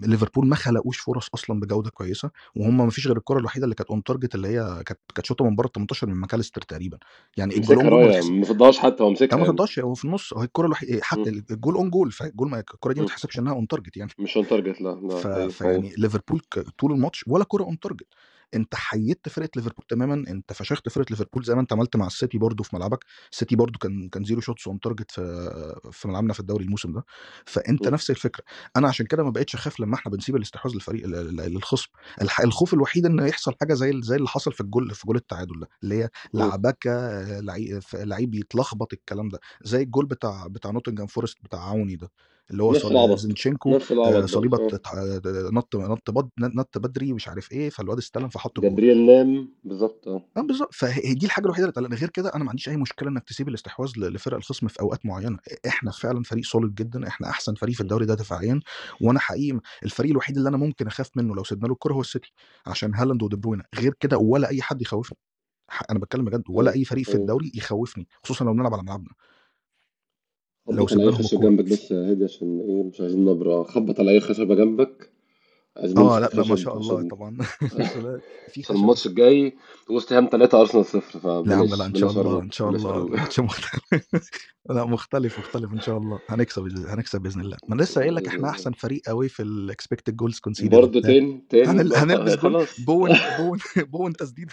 ليفربول 0.00 0.46
ما 0.46 0.56
خلقوش 0.56 0.98
فرص 0.98 1.28
أصلا 1.34 1.60
بجودة 1.60 1.90
كويسة 1.90 2.30
وهم 2.56 2.76
ما 2.76 2.90
فيش 2.90 3.06
غير 3.06 3.16
الكرة 3.16 3.38
الوحيدة 3.38 3.64
اللي 3.64 3.74
كانت 3.74 3.90
on 3.90 4.02
target 4.02 4.34
اللي 4.34 4.48
هي 4.48 4.82
كانت 4.86 5.00
كانت 5.14 5.26
شوطة 5.26 5.44
من 5.44 5.56
بره 5.56 5.68
18 5.68 6.06
من 6.06 6.14
ماكاليستر 6.14 6.62
تقريبا. 6.62 6.98
يعني 7.36 7.56
الجول 7.56 7.84
ما 7.84 8.20
ما 8.30 8.44
صدهاش 8.44 8.78
حتى 8.78 9.02
هو 9.02 9.10
مسكها 9.10 9.36
ما 9.36 9.42
يعني 9.42 9.52
صدقش 9.56 9.78
هو 9.78 9.94
في 9.94 10.04
النص 10.04 10.32
هو 10.34 10.42
الكرة 10.42 10.66
الوحيده 10.66 11.00
حتى. 11.02 11.42
الجول 11.50 11.74
own 11.74 11.90
goal 11.90 12.12
فالجول 12.12 12.54
الكرة 12.54 12.92
دي 12.92 13.00
ما. 13.00 13.06
تحسبش 13.06 13.38
إنها 13.38 13.52
on 13.52 13.66
target 13.68 13.96
يعني. 13.96 14.10
مش 14.18 14.36
on 14.36 14.46
target 14.46 14.80
لا 14.80 14.88
لا 15.02 15.08
ف... 15.16 15.26
أيوه 15.26 15.48
فيعني 15.48 15.92
ليفربول 15.98 16.40
ك- 16.40 16.58
طول 16.78 16.92
الماتش 16.92 17.24
ولا 17.28 17.44
كرة 17.48 17.64
on 17.64 17.78
target 17.78 18.06
أنت 18.54 18.74
حيدت 18.74 19.28
فرقة 19.28 19.50
ليفربول 19.56 19.84
تماما 19.88 20.14
أنت 20.14 20.52
فشخت 20.52 20.88
فرقة 20.88 21.06
ليفربول 21.10 21.44
زي 21.44 21.54
ما 21.54 21.60
أنت 21.60 21.72
عملت 21.72 21.96
مع 21.96 22.06
السيتي 22.06 22.38
برضو 22.38 22.62
في 22.62 22.76
ملعبك. 22.76 23.04
السيتي 23.32 23.56
برضو 23.56 23.78
كان 23.78 24.08
كان 24.08 24.24
zero 24.24 24.40
shots 24.40 24.66
on 24.68 24.80
target 24.80 25.10
في 25.10 25.80
في 25.92 26.08
ملعبنا 26.08 26.32
في 26.32 26.40
الدوري 26.40 26.64
الموسم 26.64 26.92
ده. 26.92 27.04
فأنت 27.46 27.88
مم. 27.88 27.94
نفس 27.94 28.10
الفكرة. 28.10 28.44
أنا 28.76 28.88
عشان 28.88 29.06
كده 29.06 29.24
ما 29.24 29.30
بقتش 29.30 29.54
أخاف 29.54 29.80
لما 29.80 29.94
إحنا 29.94 30.12
بنسيب 30.12 30.36
الاستحواذ 30.36 30.74
للفريق 30.74 31.06
للخصم 31.06 31.88
الخوف 32.44 32.74
الوحيد 32.74 33.06
إن 33.06 33.18
يحصل 33.28 33.54
حاجة 33.60 33.74
زي 33.74 33.92
زي 34.02 34.16
اللي 34.16 34.28
حصل 34.28 34.52
في 34.52 34.60
الجول 34.60 34.94
في 34.94 35.06
جول 35.06 35.16
التعادل 35.16 35.60
ده 35.60 35.68
اللي 35.82 35.94
هي. 36.04 36.08
لعبكة 36.34 36.90
لعيب 37.94 38.34
يتلخبط 38.34 38.92
الكلام 38.92 39.28
ده. 39.28 39.38
زي 39.62 39.82
الجول 39.82 40.06
بتاع 40.06 40.46
بتاع 40.46 40.70
نوتنجهام 40.70 41.06
فورست 41.06 41.38
بتاع 41.44 41.60
عوني 41.68 41.96
ده. 41.96 42.10
اللي 42.50 42.62
هو 42.62 42.72
زينتشينكو 43.16 43.76
آه، 43.76 44.26
صليبة 44.26 44.66
ات- 44.66 44.86
آه، 44.86 45.50
نط 45.52 45.76
نط 45.76 46.10
بد 46.10 46.28
نط 46.38 46.78
بدري 46.78 47.12
مش 47.12 47.28
عارف 47.28 47.52
إيه 47.52 47.70
فالواد 47.70 47.98
استلم 47.98 48.28
فحط 48.28 48.60
جول 48.60 48.70
جابرييل 48.70 49.06
نام 49.06 49.48
بالظبط 49.64 50.08
آه. 50.08 50.22
بالظبط. 50.36 50.74
فهي 50.74 51.14
دي 51.14 51.26
الحاجة 51.26 51.44
الوحيدة 51.44 51.72
اللي 51.76 51.96
غير 51.96 52.08
كده 52.10 52.34
أنا 52.34 52.44
ما 52.44 52.50
عنديش 52.50 52.68
أي 52.68 52.76
مشكلة 52.76 53.08
إنك 53.08 53.24
تسيب 53.24 53.48
الاستحواذ 53.48 53.90
لفرق 53.96 54.36
الخصم 54.36 54.68
في 54.68 54.80
أوقات 54.80 55.06
معينة. 55.06 55.38
إحنا 55.66 55.90
فعلا 55.90 56.22
فريق 56.22 56.44
solid 56.44 56.74
جدا. 56.74 57.08
إحنا 57.08 57.28
أحسن 57.30 57.54
فريق 57.54 57.74
في 57.74 57.80
الدوري 57.80 58.06
ده 58.06 58.14
دفاعيا. 58.14 58.60
وأنا 59.00 59.18
حقيقي 59.18 59.60
الفريق 59.84 60.10
الوحيد 60.10 60.36
اللي 60.36 60.48
أنا 60.48 60.56
ممكن 60.56 60.86
أخاف 60.86 61.10
منه 61.16 61.34
لو 61.34 61.44
سيبنا 61.44 61.66
له 61.66 61.72
الكرة 61.72 61.92
هو 61.94 62.00
السيتي 62.00 62.32
عشان 62.66 62.94
هالاند 62.94 63.22
ودي 63.22 63.36
بروينا 63.36 63.64
غير 63.78 63.94
كده 64.00 64.18
ولا 64.18 64.48
أي 64.48 64.62
حد 64.62 64.82
يخوفني. 64.82 65.18
أنا 65.90 65.98
بتكلم 65.98 66.24
بجد. 66.24 66.42
ولا 66.48 66.72
أي 66.74 66.84
فريق 66.84 67.04
في 67.04 67.14
الدوري 67.20 67.52
يخوفني 67.54 68.08
خصوصا 68.24 68.44
لو 68.44 68.52
بنلعب 68.52 68.74
على 68.74 68.82
ملعبنا. 68.82 69.10
لو 70.70 70.86
على 70.92 71.04
اي 71.04 71.10
لهم 71.10 71.14
خشب 71.14 71.24
الكوره 71.34 71.50
جنبك 71.50 71.64
بس 71.64 71.92
هادي 71.92 72.24
عشان 72.24 72.60
إيه 72.60 72.82
مش 72.82 73.00
عايزين 73.00 73.24
نبرة 73.24 73.62
خبط 73.62 74.00
على 74.00 74.10
اي 74.10 74.20
خشبة 74.20 74.54
جنبك؟ 74.54 75.12
عايزين 75.76 75.98
آه 75.98 76.18
لا 76.20 76.30
ما 76.44 76.56
شاء 76.56 76.78
الله 76.78 77.02
طبعا. 77.08 77.38
لا، 77.96 78.20
في 78.48 78.62
عشان 78.62 78.76
خشب. 78.76 78.76
الماتش 78.76 79.06
الجاي 79.06 79.56
وست 79.90 80.12
هام 80.12 80.28
3 80.32 80.60
أرسنال 80.60 80.84
0 80.86 81.42
لا 81.44 81.54
يا 81.54 81.56
عم 81.56 81.66
لا 81.66 81.66
فبلاش 81.76 81.86
ان 81.88 81.94
شاء 81.94 82.10
الله 82.10 82.40
إن 82.42 82.50
شاء 82.50 82.70
الله 82.70 82.96
الماتش 83.06 83.40
مختلف 83.40 83.80
لا 84.70 84.84
مختلف 84.84 85.38
مختلف 85.38 85.72
إن 85.72 85.80
شاء 85.80 85.98
الله. 85.98 86.20
هنكسب 86.28 86.62
هنكسب 86.88 87.20
بإذن 87.20 87.40
الله. 87.40 87.56
ما 87.68 87.82
لسه 87.82 88.00
قايل 88.00 88.14
لك 88.14 88.26
إحنا 88.28 88.38
الله. 88.38 88.50
أحسن 88.50 88.72
فريق 88.72 89.02
قوي 89.08 89.28
في 89.28 89.42
ال 89.42 89.50
expected 89.50 90.16
goals 90.16 90.38
conceded 90.38 90.74
برضه 90.76 91.00
تاني 91.00 91.44
تاني؟ 91.50 91.66
هنل... 91.68 91.88
لا 91.88 92.04
هنلبس 92.04 92.36
جول 92.44 92.66
بوين 92.86 93.10
بوين 93.38 93.58
بوين 93.78 94.12
تسديد. 94.12 94.50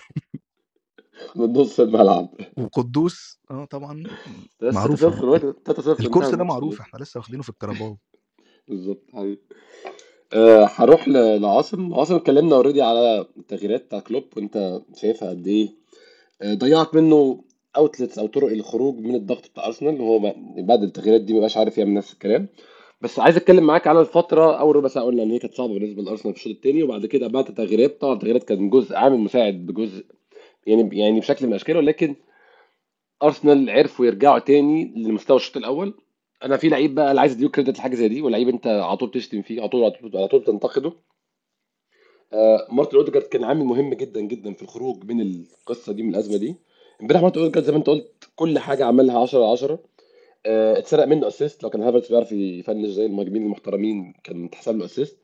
من 1.35 1.53
نص 1.53 1.79
الملعب. 1.79 2.29
وقدوس 2.57 3.39
آه 3.51 3.65
طبعا 3.65 4.03
بس 4.61 4.73
3 4.73 4.79
معروفه 4.79 5.09
0 5.09 5.55
3 5.65 5.81
0 5.81 5.91
انتهى 5.91 6.05
الكورس 6.05 6.29
ده 6.29 6.43
معروف 6.43 6.79
إحنا 6.79 6.99
لسه 6.99 7.17
واخدينه 7.17 7.43
في 7.43 7.49
الكاراباو 7.49 7.97
بالظبط 8.67 9.03
حبيبي 9.13 9.41
أه 10.33 10.69
هروح 10.75 11.07
لعاصم. 11.07 11.93
عاصم 11.93 12.15
اتكلمنا 12.15 12.55
already 12.55 12.81
على 12.81 13.25
التغييرات 13.37 13.85
بتاع 13.85 13.99
كلوب 13.99 14.23
وأنت 14.37 14.81
شايفها 14.95 15.29
قد 15.29 15.47
إيه. 15.47 15.69
آه، 16.41 16.53
ضيعت 16.53 16.95
منه 16.95 17.43
اوتلتس 17.77 18.19
أو 18.19 18.27
طرق 18.27 18.51
الخروج 18.51 18.99
من 18.99 19.15
الضغط 19.15 19.47
بتاع 19.47 19.65
أرسنال. 19.65 20.01
وهو 20.01 20.33
بعد 20.57 20.83
التغييرات 20.83 21.21
دي 21.21 21.33
مبقاش 21.33 21.57
عارف 21.57 21.77
يعمل 21.77 21.93
نفس 21.93 22.13
الكلام. 22.13 22.47
بس 23.01 23.19
عايز 23.19 23.35
أتكلم 23.35 23.63
معاك 23.63 23.87
على 23.87 24.01
الفترة 24.01 24.59
أول 24.59 24.75
ربع 24.75 24.87
ساعه 24.87 25.05
قلنا 25.05 25.23
إن 25.23 25.31
هي 25.31 25.39
كانت 25.39 25.53
صعبة 25.53 25.73
بالنسبة 25.73 26.01
لأرسنال 26.03 26.33
في 26.33 26.39
الشوط 26.39 26.55
الثاني 26.55 26.83
وبعد 26.83 27.05
كده 27.05 27.27
بعد 27.27 27.47
التغييرات 27.47 28.01
طبعا 28.01 28.13
التغييرات 28.13 28.43
كان 28.43 28.69
جزء 28.69 28.95
عامل 28.95 29.17
مساعد 29.17 29.53
بجزء 29.53 30.05
يعني 30.65 30.97
يعني 30.99 31.19
بشكل 31.19 31.45
من 31.45 31.51
الأشكال 31.51 31.77
ولكن 31.77 32.15
أرسنال 33.23 33.69
عرفوا 33.69 34.05
يرجعوا 34.05 34.39
تاني 34.39 34.93
لمستوى 34.95 35.37
الشوط 35.37 35.57
الأول. 35.57 35.93
أنا 36.43 36.57
في 36.57 36.69
لعيب 36.69 36.95
بقى 36.95 37.09
اللي 37.11 37.21
عايز 37.21 37.33
اديله 37.33 37.49
كريدت 37.49 37.77
لحاجة 37.77 37.95
زي 37.95 38.07
دي 38.07 38.21
ولعيب 38.21 38.49
أنت 38.49 38.67
على 38.67 38.97
طول 38.97 39.11
تشتم 39.11 39.41
فيه 39.41 39.59
على 39.61 39.69
طول 39.69 39.83
على 39.83 39.91
طول, 39.91 40.17
على 40.17 40.27
طول 40.27 40.43
تنتقده. 40.43 40.93
آه 42.33 42.67
مارتن 42.71 42.97
أوديجارد 42.97 43.25
كان 43.25 43.43
عامل 43.43 43.65
مهم 43.65 43.93
جدا 43.93 44.21
جدا 44.21 44.53
في 44.53 44.61
الخروج 44.63 45.03
من 45.11 45.21
القصة 45.21 45.93
دي 45.93 46.03
من 46.03 46.09
الأزمة 46.09 46.37
دي. 46.37 46.55
امبارح 47.01 47.21
مارتن 47.21 47.39
أوديجارد 47.41 47.65
زي 47.65 47.71
ما 47.71 47.77
أنت 47.77 47.87
قلت 47.87 48.29
كل 48.35 48.59
حاجة 48.59 48.85
عملها 48.85 49.19
10 49.19 49.39
على 49.43 49.51
10 49.51 49.79
آه 50.45 50.77
اتسرق 50.77 51.05
منه 51.05 51.27
assist 51.27 51.63
لو 51.63 51.69
كان 51.69 51.81
هافرتس 51.83 52.09
بيعرف 52.11 52.31
ي 52.31 52.39
finish 52.39 52.87
زي 52.89 53.05
المهاجمين 53.05 53.43
المحترمين 53.43 54.13
كان 54.23 54.45
اتحسب 54.45 54.77
له 54.77 54.85
assist 54.85 55.17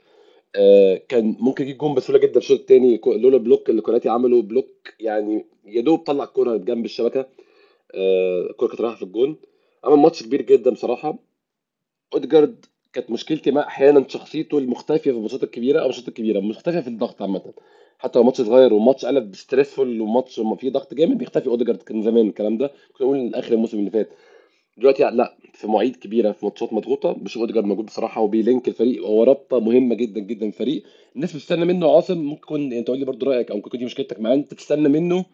كان 1.10 1.36
ممكن 1.40 1.64
يجيب 1.64 1.78
جون 1.78 1.94
بسهولة 1.96 2.20
جدا 2.22 2.38
الشوط 2.38 2.60
الثاني 2.60 3.02
لولا 3.08 3.38
block 3.38 3.70
اللي 3.70 3.82
كوناتي 3.82 4.10
عمله 4.10 4.42
block 4.42 4.94
يعني 5.00 5.46
يا 5.66 5.82
دوب 5.82 6.00
طلع 6.00 6.24
الكوره 6.24 6.58
جنب 6.58 6.86
الشبكة. 6.86 7.26
آه، 7.96 8.48
الكورة 8.50 8.68
كانت 8.70 8.82
رايحة 8.82 8.96
في 8.96 9.02
الجون. 9.04 9.36
عمل 9.84 9.98
ماتش 9.98 10.24
كبير 10.24 10.42
جدا 10.42 10.72
بصراحة. 10.72 11.20
اوديجارد 12.14 12.66
كانت 12.94 13.12
مشكلتي 13.12 13.52
معاه 13.52 13.66
أحيانا 13.68 14.06
شخصيته 14.08 14.58
المختفية 14.58 15.12
في 15.12 15.18
الماتشات 15.18 15.44
الكبيرة 15.44 15.80
أو 15.80 15.84
الماتشات 15.86 16.08
الكبيرة 16.08 16.40
مختفية 16.40 16.80
في 16.80 16.88
الضغط 16.88 17.22
عامة. 17.22 17.54
حتى 18.00 18.20
لو 18.20 18.26
ماتش 18.26 18.42
صغير 18.42 18.74
وماتش 18.74 19.06
قلب 19.06 19.36
stressful 19.36 20.02
وماتش 20.02 20.42
فيه 20.60 20.70
ضغط 20.72 20.94
جامد 20.94 21.18
بيختفي 21.18 21.48
اوديجارد 21.48 21.82
كان 21.82 22.02
زمان 22.02 22.28
الكلام 22.28 22.58
ده. 22.58 22.72
كنا 22.98 23.08
نقول 23.08 23.36
آخر 23.36 23.54
الموسم 23.54 23.80
اللي 23.80 23.92
فات. 23.92 24.10
دلوقتي 24.78 25.04
لا 25.04 25.38
في 25.54 25.68
مواعيد 25.68 25.96
كبيرة 25.96 26.32
في 26.32 26.46
ماتشات 26.46 26.74
مضغوطة 26.74 27.12
بشوف 27.12 27.42
اوديجارد 27.42 27.66
موجود 27.66 27.86
بصراحة 27.86 28.22
وبي 28.22 28.42
link 28.42 28.68
الفريق 28.68 29.06
هو 29.06 29.24
رابطة 29.24 29.60
مهمة 29.60 29.96
جدا 29.96 30.20
جدا 30.20 30.46
الفريق. 30.46 30.84
الناس 31.16 31.34
بتستنى 31.36 31.66
منه 31.66 31.96
عاصم 31.96 32.18
ممكن 32.18 32.74
أنت 32.74 32.88
قول 32.88 33.00
لي 33.00 33.06
برضه 33.06 33.28
رأيك 33.28 33.52
أو 33.52 33.56
ممكن 33.58 33.78
دي 33.78 33.86
مشكلتك 33.86 34.20
معاه 34.20 34.34
أنت 34.34 34.54
تستنى 34.54 34.90
منه 34.90 35.26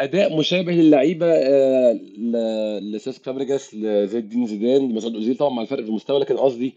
أداء 0.00 0.36
مشابه 0.38 0.72
للعيبة 0.72 1.26
آه، 1.26 2.00
لسيسك 2.80 3.22
فابريجاس 3.24 3.74
لزين 3.74 4.20
الدين 4.20 4.46
زيدان 4.46 4.90
لمسعود 4.92 5.14
أوزيل 5.14 5.36
طبعا 5.36 5.50
مع 5.50 5.62
الفرق 5.62 5.82
في 5.82 5.88
المستوى 5.88 6.20
لكن 6.20 6.36
قصدي 6.36 6.74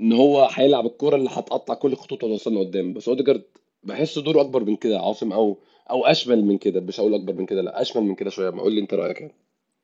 إن 0.00 0.12
هو 0.12 0.48
هيلعب 0.52 0.86
الكورة 0.86 1.16
اللي 1.16 1.28
هتقطع 1.32 1.74
كل 1.74 1.92
الخطوط 1.92 2.24
وتوصلنا 2.24 2.60
قدام. 2.60 2.92
بس 2.92 3.08
أوديجارد 3.08 3.42
بحس 3.84 4.18
دوره 4.18 4.40
أكبر 4.40 4.64
من 4.64 4.76
كده 4.76 5.00
عاصم 5.00 5.32
أو 5.32 5.58
أو 5.90 6.06
أشمل 6.06 6.44
من 6.44 6.58
كده 6.58 6.80
مش 6.80 7.00
هقول 7.00 7.14
أكبر 7.14 7.32
من 7.34 7.46
كده 7.46 7.62
لا 7.62 7.80
أشمل 7.82 8.02
من 8.02 8.14
كده 8.14 8.30
شوية. 8.30 8.50
ما 8.50 8.62
قول 8.62 8.72
لي 8.74 8.80
أنت 8.80 8.94
رأيك 8.94 9.20
يعني. 9.20 9.34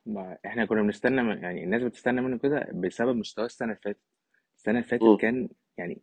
ما 0.07 0.39
إحنا 0.47 0.65
كنا 0.67 0.83
بنستنى 0.83 1.23
من 1.23 1.43
يعني 1.43 1.65
الناس 1.65 1.83
بتستنى 1.83 2.21
منه 2.21 2.39
كده 2.39 2.69
بسبب 2.75 3.17
مستواه 3.17 3.47
السنة 3.47 3.69
اللي 3.69 3.81
فاتت. 3.85 4.01
السنة 4.57 4.75
اللي 4.79 4.89
فاتت 4.89 5.03
مم. 5.03 5.17
كان 5.17 5.49
يعني 5.79 6.03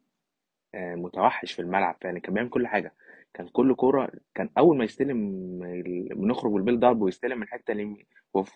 آه، 0.75 0.95
متوحش 0.95 1.51
في 1.53 1.61
الملعب 1.61 1.97
يعني 2.03 2.19
كان 2.19 2.33
بيعمل 2.33 2.49
كل 2.49 2.67
حاجة. 2.67 2.93
كان 3.33 3.47
كل 3.47 3.75
كورة 3.75 4.11
كان 4.35 4.49
أول 4.57 4.77
ما 4.77 4.83
يستلم 4.83 5.17
ال- 5.63 6.09
بنخرج 6.15 6.51
بال 6.51 6.60
build 6.60 6.83
up 6.83 7.01
ويستلم 7.01 7.37
من 7.37 7.43
الحته 7.43 7.71
اليمين 7.71 8.05
وفي 8.33 8.53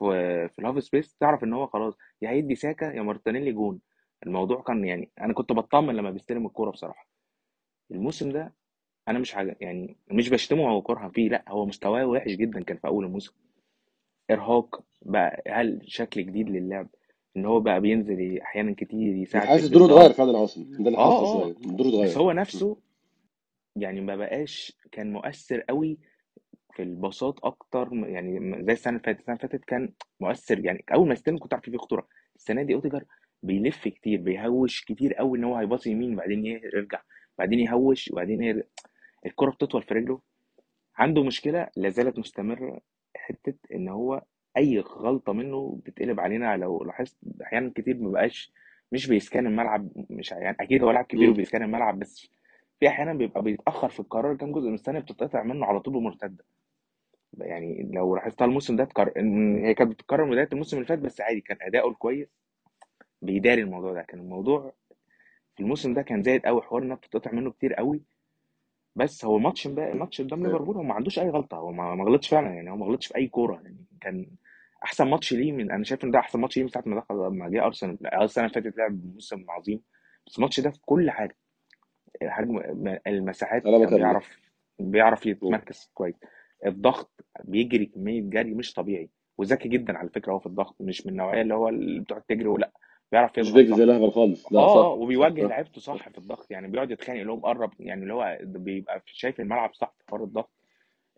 في 0.50 0.60
ال 0.60 0.64
half 0.64 0.84
space 0.84 1.16
تعرف 1.16 1.44
إن 1.44 1.54
هو 1.54 1.68
خلاص 1.68 1.98
يا 2.22 2.30
هيدي 2.30 2.56
ساكا 2.56 2.86
يا 2.86 3.02
مارتينيلي 3.02 3.52
جون. 3.52 3.80
الموضوع 4.26 4.62
كان 4.62 4.86
يعني 4.86 5.12
أنا 5.22 5.34
كنت 5.34 5.52
بطمن 5.52 5.96
لما 5.96 6.12
بيستلم 6.12 6.46
الكورة 6.46 6.72
بصراحة. 6.72 7.08
الموسم 7.92 8.32
ده 8.32 8.54
أنا 9.08 9.20
مش 9.20 9.32
حاجة 9.34 9.58
يعني 9.62 9.98
مش 10.12 10.30
بشتمه 10.30 10.70
أو 10.70 10.82
كرها 10.82 11.10
فيه 11.10 11.30
لأ 11.30 11.44
هو 11.48 11.66
مستواه 11.66 12.06
وحش 12.06 12.32
جدا 12.32 12.64
كان 12.64 12.78
في 12.78 12.88
أول 12.88 13.06
الموسم. 13.06 13.34
إرهاق 14.32 14.84
بقى 15.02 15.44
هل 15.48 15.82
شكل 15.88 16.26
جديد 16.26 16.50
للعب؟ 16.50 16.88
إن 17.38 17.46
هو 17.46 17.60
بقى 17.60 17.82
بينزل 17.82 18.40
أحيانا 18.42 18.74
كتير 18.78 19.16
يساعد 19.16 19.48
حاسس 19.48 19.68
دوره 19.68 19.86
اتغير 19.86 20.14
فعلا 20.14 20.38
عاصم. 20.40 20.64
ده 20.72 20.78
اللي 20.88 20.98
آه 20.98 21.20
حاسه 21.20 21.40
آه. 21.40 21.44
شوية. 21.44 21.54
دوره 21.54 21.88
بس 22.04 22.12
اتغير 22.12 22.18
هو 22.20 22.34
مم. 22.34 22.40
نفسه 22.40 22.78
يعني 23.76 24.02
ما 24.02 24.16
بقاش 24.16 24.78
كان 24.92 25.12
مؤثر 25.14 25.62
قوي 25.62 25.98
في 26.74 26.84
البساط 26.84 27.46
أكتر 27.46 27.94
م- 27.94 28.06
يعني 28.06 28.40
م- 28.40 28.66
زي 28.66 28.74
السنة 28.74 28.94
اللي 28.94 29.04
فاتت. 29.04 29.20
السنة 29.20 29.36
اللي 29.36 29.48
فاتت 29.50 29.66
كان 29.66 29.94
مؤثر 30.20 30.66
يعني 30.66 30.84
أول 30.94 31.08
ما 31.08 31.14
يستلم 31.14 31.38
كنت 31.38 31.54
عارف 31.54 31.66
فيه 31.66 31.78
خطورة. 31.78 32.08
السنة 32.36 32.64
دي 32.64 32.74
اوديجار 32.74 33.04
بيلف 33.44 33.88
كتير 33.88 34.22
بيهوش 34.22 34.86
كتير 34.86 35.14
قوي 35.14 35.38
إن 35.38 35.44
هو 35.44 35.56
هيباصي 35.56 35.92
يمين 35.92 36.16
بعدين 36.16 36.46
يرجع 36.46 37.02
بعدين 37.38 37.60
يهوش 37.60 38.10
وبعدين 38.12 38.44
يرجع. 38.44 38.64
الكرة 39.26 39.52
بتطول 39.52 39.84
في 39.84 39.94
رجله. 39.94 40.22
عنده 40.96 41.24
مشكلة 41.24 41.68
لا 41.76 41.90
زالت 41.90 42.20
مستمرة 42.20 42.82
حتة 43.18 43.54
إن 43.74 43.88
هو 43.90 44.22
أي 44.58 44.80
غلطة 44.80 45.34
منه 45.34 45.80
بتقلب 45.86 46.20
علينا. 46.20 46.58
لو 46.58 46.84
لاحظت 46.84 47.16
أحيانا 47.44 47.72
كتير 47.76 47.98
ما 47.98 48.10
بقاش 48.12 48.52
مش 48.92 49.08
بيسكان 49.08 49.48
الملعب 49.48 49.90
مش 50.10 50.32
يعني 50.32 50.58
أكيد 50.60 50.84
هو 50.84 50.92
لاعب 50.92 51.06
كبير 51.06 51.28
مم. 51.28 51.34
وبيسكان 51.34 51.64
الملعب 51.64 52.00
بس 52.00 52.30
في 52.80 52.88
أحيانا 52.88 53.14
بيبقى 53.14 53.42
بيتأخر 53.42 53.90
في 53.90 54.00
القرار 54.00 54.36
كام 54.36 54.52
جزء 54.52 54.68
من 54.68 54.74
الثانية 54.74 55.00
بتتقطع 55.00 55.44
منه 55.44 55.66
على 55.66 55.80
طول 55.80 55.94
بمرتدة. 55.94 56.46
يعني 57.38 57.90
لو 57.94 58.16
لاحظتها 58.16 58.46
الموسم 58.46 58.76
ده 58.76 58.84
تكر... 58.86 59.12
إن 59.20 59.58
هي 59.66 59.74
كانت 59.74 59.92
بتتكرر 59.92 60.26
من 60.26 60.32
بداية 60.32 60.50
الموسم 60.54 60.78
اللي 60.78 60.88
فات 60.88 61.00
بس 61.00 61.22
عادي 61.22 61.42
كان 61.42 61.58
أداؤه 61.62 61.90
الكويس 61.92 62.28
بيداري 63.22 63.62
الموضوع 63.62 63.94
ده. 63.94 64.02
كان 64.02 64.20
الموضوع 64.20 64.74
في 65.56 65.64
الموسم 65.64 65.94
ده 65.94 66.02
كان 66.02 66.24
زايد 66.24 66.46
قوي 66.46 66.62
حوار 66.62 66.84
إنها 66.84 66.96
بتتقطع 66.96 67.32
منه 67.32 67.52
كتير 67.52 67.74
قوي 67.74 68.02
بس 68.98 69.26
هو 69.26 69.38
الماتش 69.38 69.68
امبارح 69.68 69.94
الماتش 69.94 70.22
قدام 70.22 70.40
أيوه. 70.40 70.52
ليفربول 70.52 70.76
هو 70.76 70.84
ما 70.84 70.94
عندوش 70.94 71.20
أي 71.20 71.30
غلطة 71.30 71.58
هو 71.58 71.72
ما 71.72 71.96
ما 71.96 72.04
غلطش 72.04 72.30
فعلا 72.30 72.48
يعني 72.54 72.72
هو 72.72 72.76
ما 72.76 72.86
غلطش 72.86 73.08
في 73.08 73.16
أي 73.16 73.28
كورة 73.28 73.62
يعني 73.64 73.86
كان 74.02 74.28
أحسن 74.84 75.08
ماتش 75.08 75.34
ليه 75.34 75.52
من 75.52 75.72
أنا 75.72 75.84
شايف 75.84 76.04
إن 76.04 76.12
ده 76.12 76.20
أحسن 76.20 76.40
ماتش 76.40 76.58
ليه 76.58 76.64
من 76.64 76.70
ساعة 76.70 76.84
ما 76.86 77.00
دخل 77.00 77.16
ما 77.16 77.50
جه 77.50 77.66
أرسنال 77.66 77.98
السنة 78.22 78.46
اللي 78.46 78.54
فاتت 78.54 78.78
لعب 78.78 79.06
موسم 79.14 79.46
عظيم 79.50 79.82
بس 80.28 80.38
الماتش 80.38 80.60
ده 80.60 80.70
في 80.70 80.80
كل 80.86 81.12
حاجة 81.12 81.38
حجم 82.24 82.60
المساحات 83.08 83.64
كان 83.64 83.86
بيعرف 83.86 84.40
بيعرف. 84.80 85.26
يتمركز 85.26 85.92
كويس 85.94 86.16
الضغط 86.66 87.26
بيجري 87.44 87.86
كمية 87.86 88.22
جري 88.22 88.54
مش 88.54 88.74
طبيعي 88.74 89.10
وذكي 89.38 89.70
جدا 89.70 89.98
على 89.98 90.10
فكرة 90.10 90.34
هو 90.34 90.40
في 90.40 90.46
الضغط 90.46 90.76
مش 90.80 91.06
من 91.06 91.12
النوعية 91.12 91.42
اللي 91.42 91.54
هو 91.54 91.70
اللي 91.70 92.00
بتقعد 92.00 92.22
تجري 92.22 92.48
ولا 92.48 92.72
بيعرف 93.12 93.40
مش 93.40 93.46
صح 93.46 93.54
زي 93.58 93.84
الاهبل 93.84 94.12
خالص. 94.12 94.52
لا 94.54 94.60
آه 94.60 94.84
صح. 94.84 95.02
وبيوجه 95.02 95.48
لعيبته 95.48 95.82
صح 95.82 96.10
في 96.10 96.18
الضغط 96.18 96.52
يعني 96.52 96.68
بيقعد 96.68 96.92
يتخانق 96.92 97.22
لهم 97.22 97.40
قرب 97.40 97.72
يعني 97.80 98.02
اللي 98.04 98.14
هو 98.14 98.38
بيبقى 98.42 99.02
شايف 99.06 99.40
الملعب 99.40 99.74
صح 99.74 99.94
في 99.98 100.04
حوار 100.10 100.24
الضغط. 100.24 100.52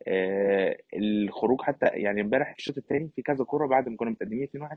آه 0.07 0.77
الخروج 0.93 1.61
حتى 1.61 1.85
يعني 1.85 2.21
امبارح 2.21 2.51
في 2.53 2.59
الشوط 2.59 2.77
الثاني 2.77 3.09
في 3.15 3.21
كذا 3.21 3.43
كورة 3.43 3.67
بعد 3.67 3.89
ما 3.89 3.95
كنا 3.97 4.09
متقدمين 4.09 4.47
2-1 4.57 4.75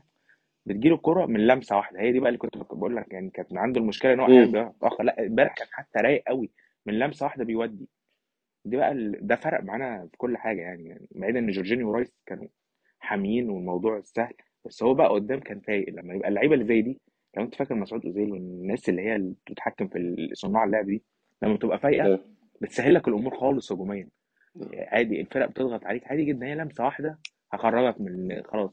بتجيله 0.65 0.95
الكوره 0.95 1.25
من 1.25 1.47
لمسة 1.47 1.77
واحدة. 1.77 1.99
هي 1.99 2.11
دي 2.11 2.19
بقى 2.19 2.29
اللي 2.29 2.37
كنت 2.37 2.57
بقول 2.57 2.95
لك 2.95 3.13
يعني 3.13 3.29
كانت 3.29 3.53
عنده 3.57 3.81
المشكلة 3.81 4.13
إن 4.13 4.19
هو 4.19 4.25
أحيانا. 4.25 4.63
بيتاخر 4.63 5.03
لا 5.03 5.25
امبارح 5.25 5.53
كان 5.53 5.67
حتى 5.71 5.99
رايق 5.99 6.23
قوي. 6.27 6.49
من 6.85 6.99
لمسة 6.99 7.23
واحدة 7.25 7.43
بيودي. 7.45 7.87
دي 8.65 8.77
بقى 8.77 8.91
ال... 8.91 9.27
ده 9.27 9.35
فرق 9.35 9.63
معانا 9.63 10.07
في 10.11 10.17
كل 10.17 10.37
حاجة 10.37 10.61
يعني 10.61 10.89
يعني 10.89 11.07
بعيدا 11.11 11.39
إن 11.39 11.51
جورجينيو 11.51 11.89
ورايس 11.91 12.13
كانوا 12.25 12.47
حاميين 12.99 13.49
والموضوع 13.49 14.01
سهل. 14.01 14.33
بس 14.65 14.83
هو 14.83 14.93
بقى 14.93 15.09
قدام 15.09 15.39
كان 15.39 15.59
فايق 15.59 15.89
لما 15.89 16.13
يبقى 16.13 16.29
اللعيبة 16.29 16.53
اللي 16.53 16.65
زي 16.65 16.81
دي 16.81 16.99
لو 17.37 17.43
انت 17.43 17.55
فاكر 17.55 17.75
مسعود 17.75 18.05
اوزيل 18.05 18.31
والناس 18.31 18.89
اللي 18.89 19.01
هي 19.01 19.15
اللي 19.15 19.33
بتتحكم 19.47 19.87
في 19.87 20.29
صناع 20.33 20.63
اللعب 20.63 20.85
دي 20.85 21.03
لما 21.41 21.53
بتبقى 21.55 21.79
فايقة 21.79 22.05
أيوه 22.05 22.19
بتسهل 22.61 22.93
لك 22.93 23.07
الأمور 23.07 23.35
خالص 23.37 23.71
هجوميا. 23.71 24.09
عادي 24.73 25.21
الفرق 25.21 25.49
بتضغط 25.49 25.85
عليك 25.85 26.07
عادي 26.07 26.25
جدا 26.25 26.45
هي 26.45 26.55
لمسة 26.55 26.83
واحدة 26.85 27.19
هخرجك 27.51 28.01
من 28.01 28.41
خلاص. 28.45 28.69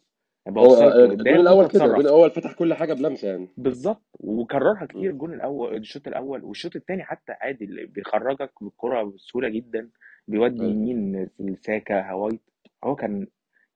هو 0.48 0.52
بوصلك 0.52 0.92
آه، 0.92 1.04
الأول 1.04 1.16
كده 1.16 1.40
الجون 1.40 1.64
اتصرف 1.64 2.00
الأول 2.00 2.30
فتح 2.30 2.52
كل 2.54 2.74
حاجة 2.74 2.92
بلمسة 2.94 3.28
يعني. 3.28 3.48
بالظبط 3.56 4.02
وكررها. 4.20 4.86
كتير 4.86 5.10
الجون 5.10 5.34
الأول 5.34 5.76
الشوط 5.76 6.06
الأول 6.08 6.44
والشوط 6.44 6.76
الثاني 6.76 7.02
حتى 7.04 7.32
عادي 7.40 7.64
اللي 7.64 7.86
بيخرجك 7.86 8.50
بالكره 8.60 9.02
بسهولة 9.02 9.48
جدا 9.48 9.88
بيودي 10.28 10.64
يمين 10.64 11.28
ساكا 11.60 12.10
هوايت. 12.10 12.40
هو 12.84 12.94
كان 12.96 13.26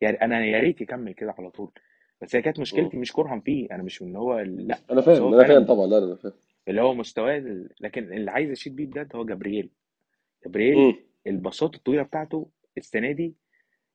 يعني 0.00 0.22
أنا 0.22 0.44
يا 0.46 0.60
ريت 0.60 0.80
يكمل 0.80 1.12
كده 1.12 1.34
على 1.38 1.50
طول. 1.50 1.70
بس 2.24 2.36
هي 2.36 2.42
كانت. 2.42 2.60
مشكلتي 2.60 2.96
مش 2.96 3.12
كرها 3.12 3.40
فيه. 3.40 3.68
أنا 3.70 3.82
مش 3.82 4.02
من 4.02 4.16
هو 4.16 4.38
لا 4.40 4.78
أنا 4.90 5.00
فاهم 5.00 5.34
أنا 5.34 5.46
فاهم 5.48 5.64
طبعا 5.64 5.86
لا 5.86 5.98
أنا 5.98 6.14
فاهم. 6.16 6.32
اللي 6.68 6.82
هو 6.82 6.94
مستواه 6.94 7.64
لكن 7.80 8.12
اللي 8.12 8.30
عايز 8.30 8.50
اشيد 8.50 8.76
بيه 8.76 8.86
بجد 8.86 9.16
هو 9.16 9.24
جبريل 9.24 9.70
جبريل. 10.46 10.96
البساطه 11.26 11.76
الطويلة 11.76 12.02
بتاعته 12.02 12.48
السنة 12.78 13.12
دي 13.12 13.34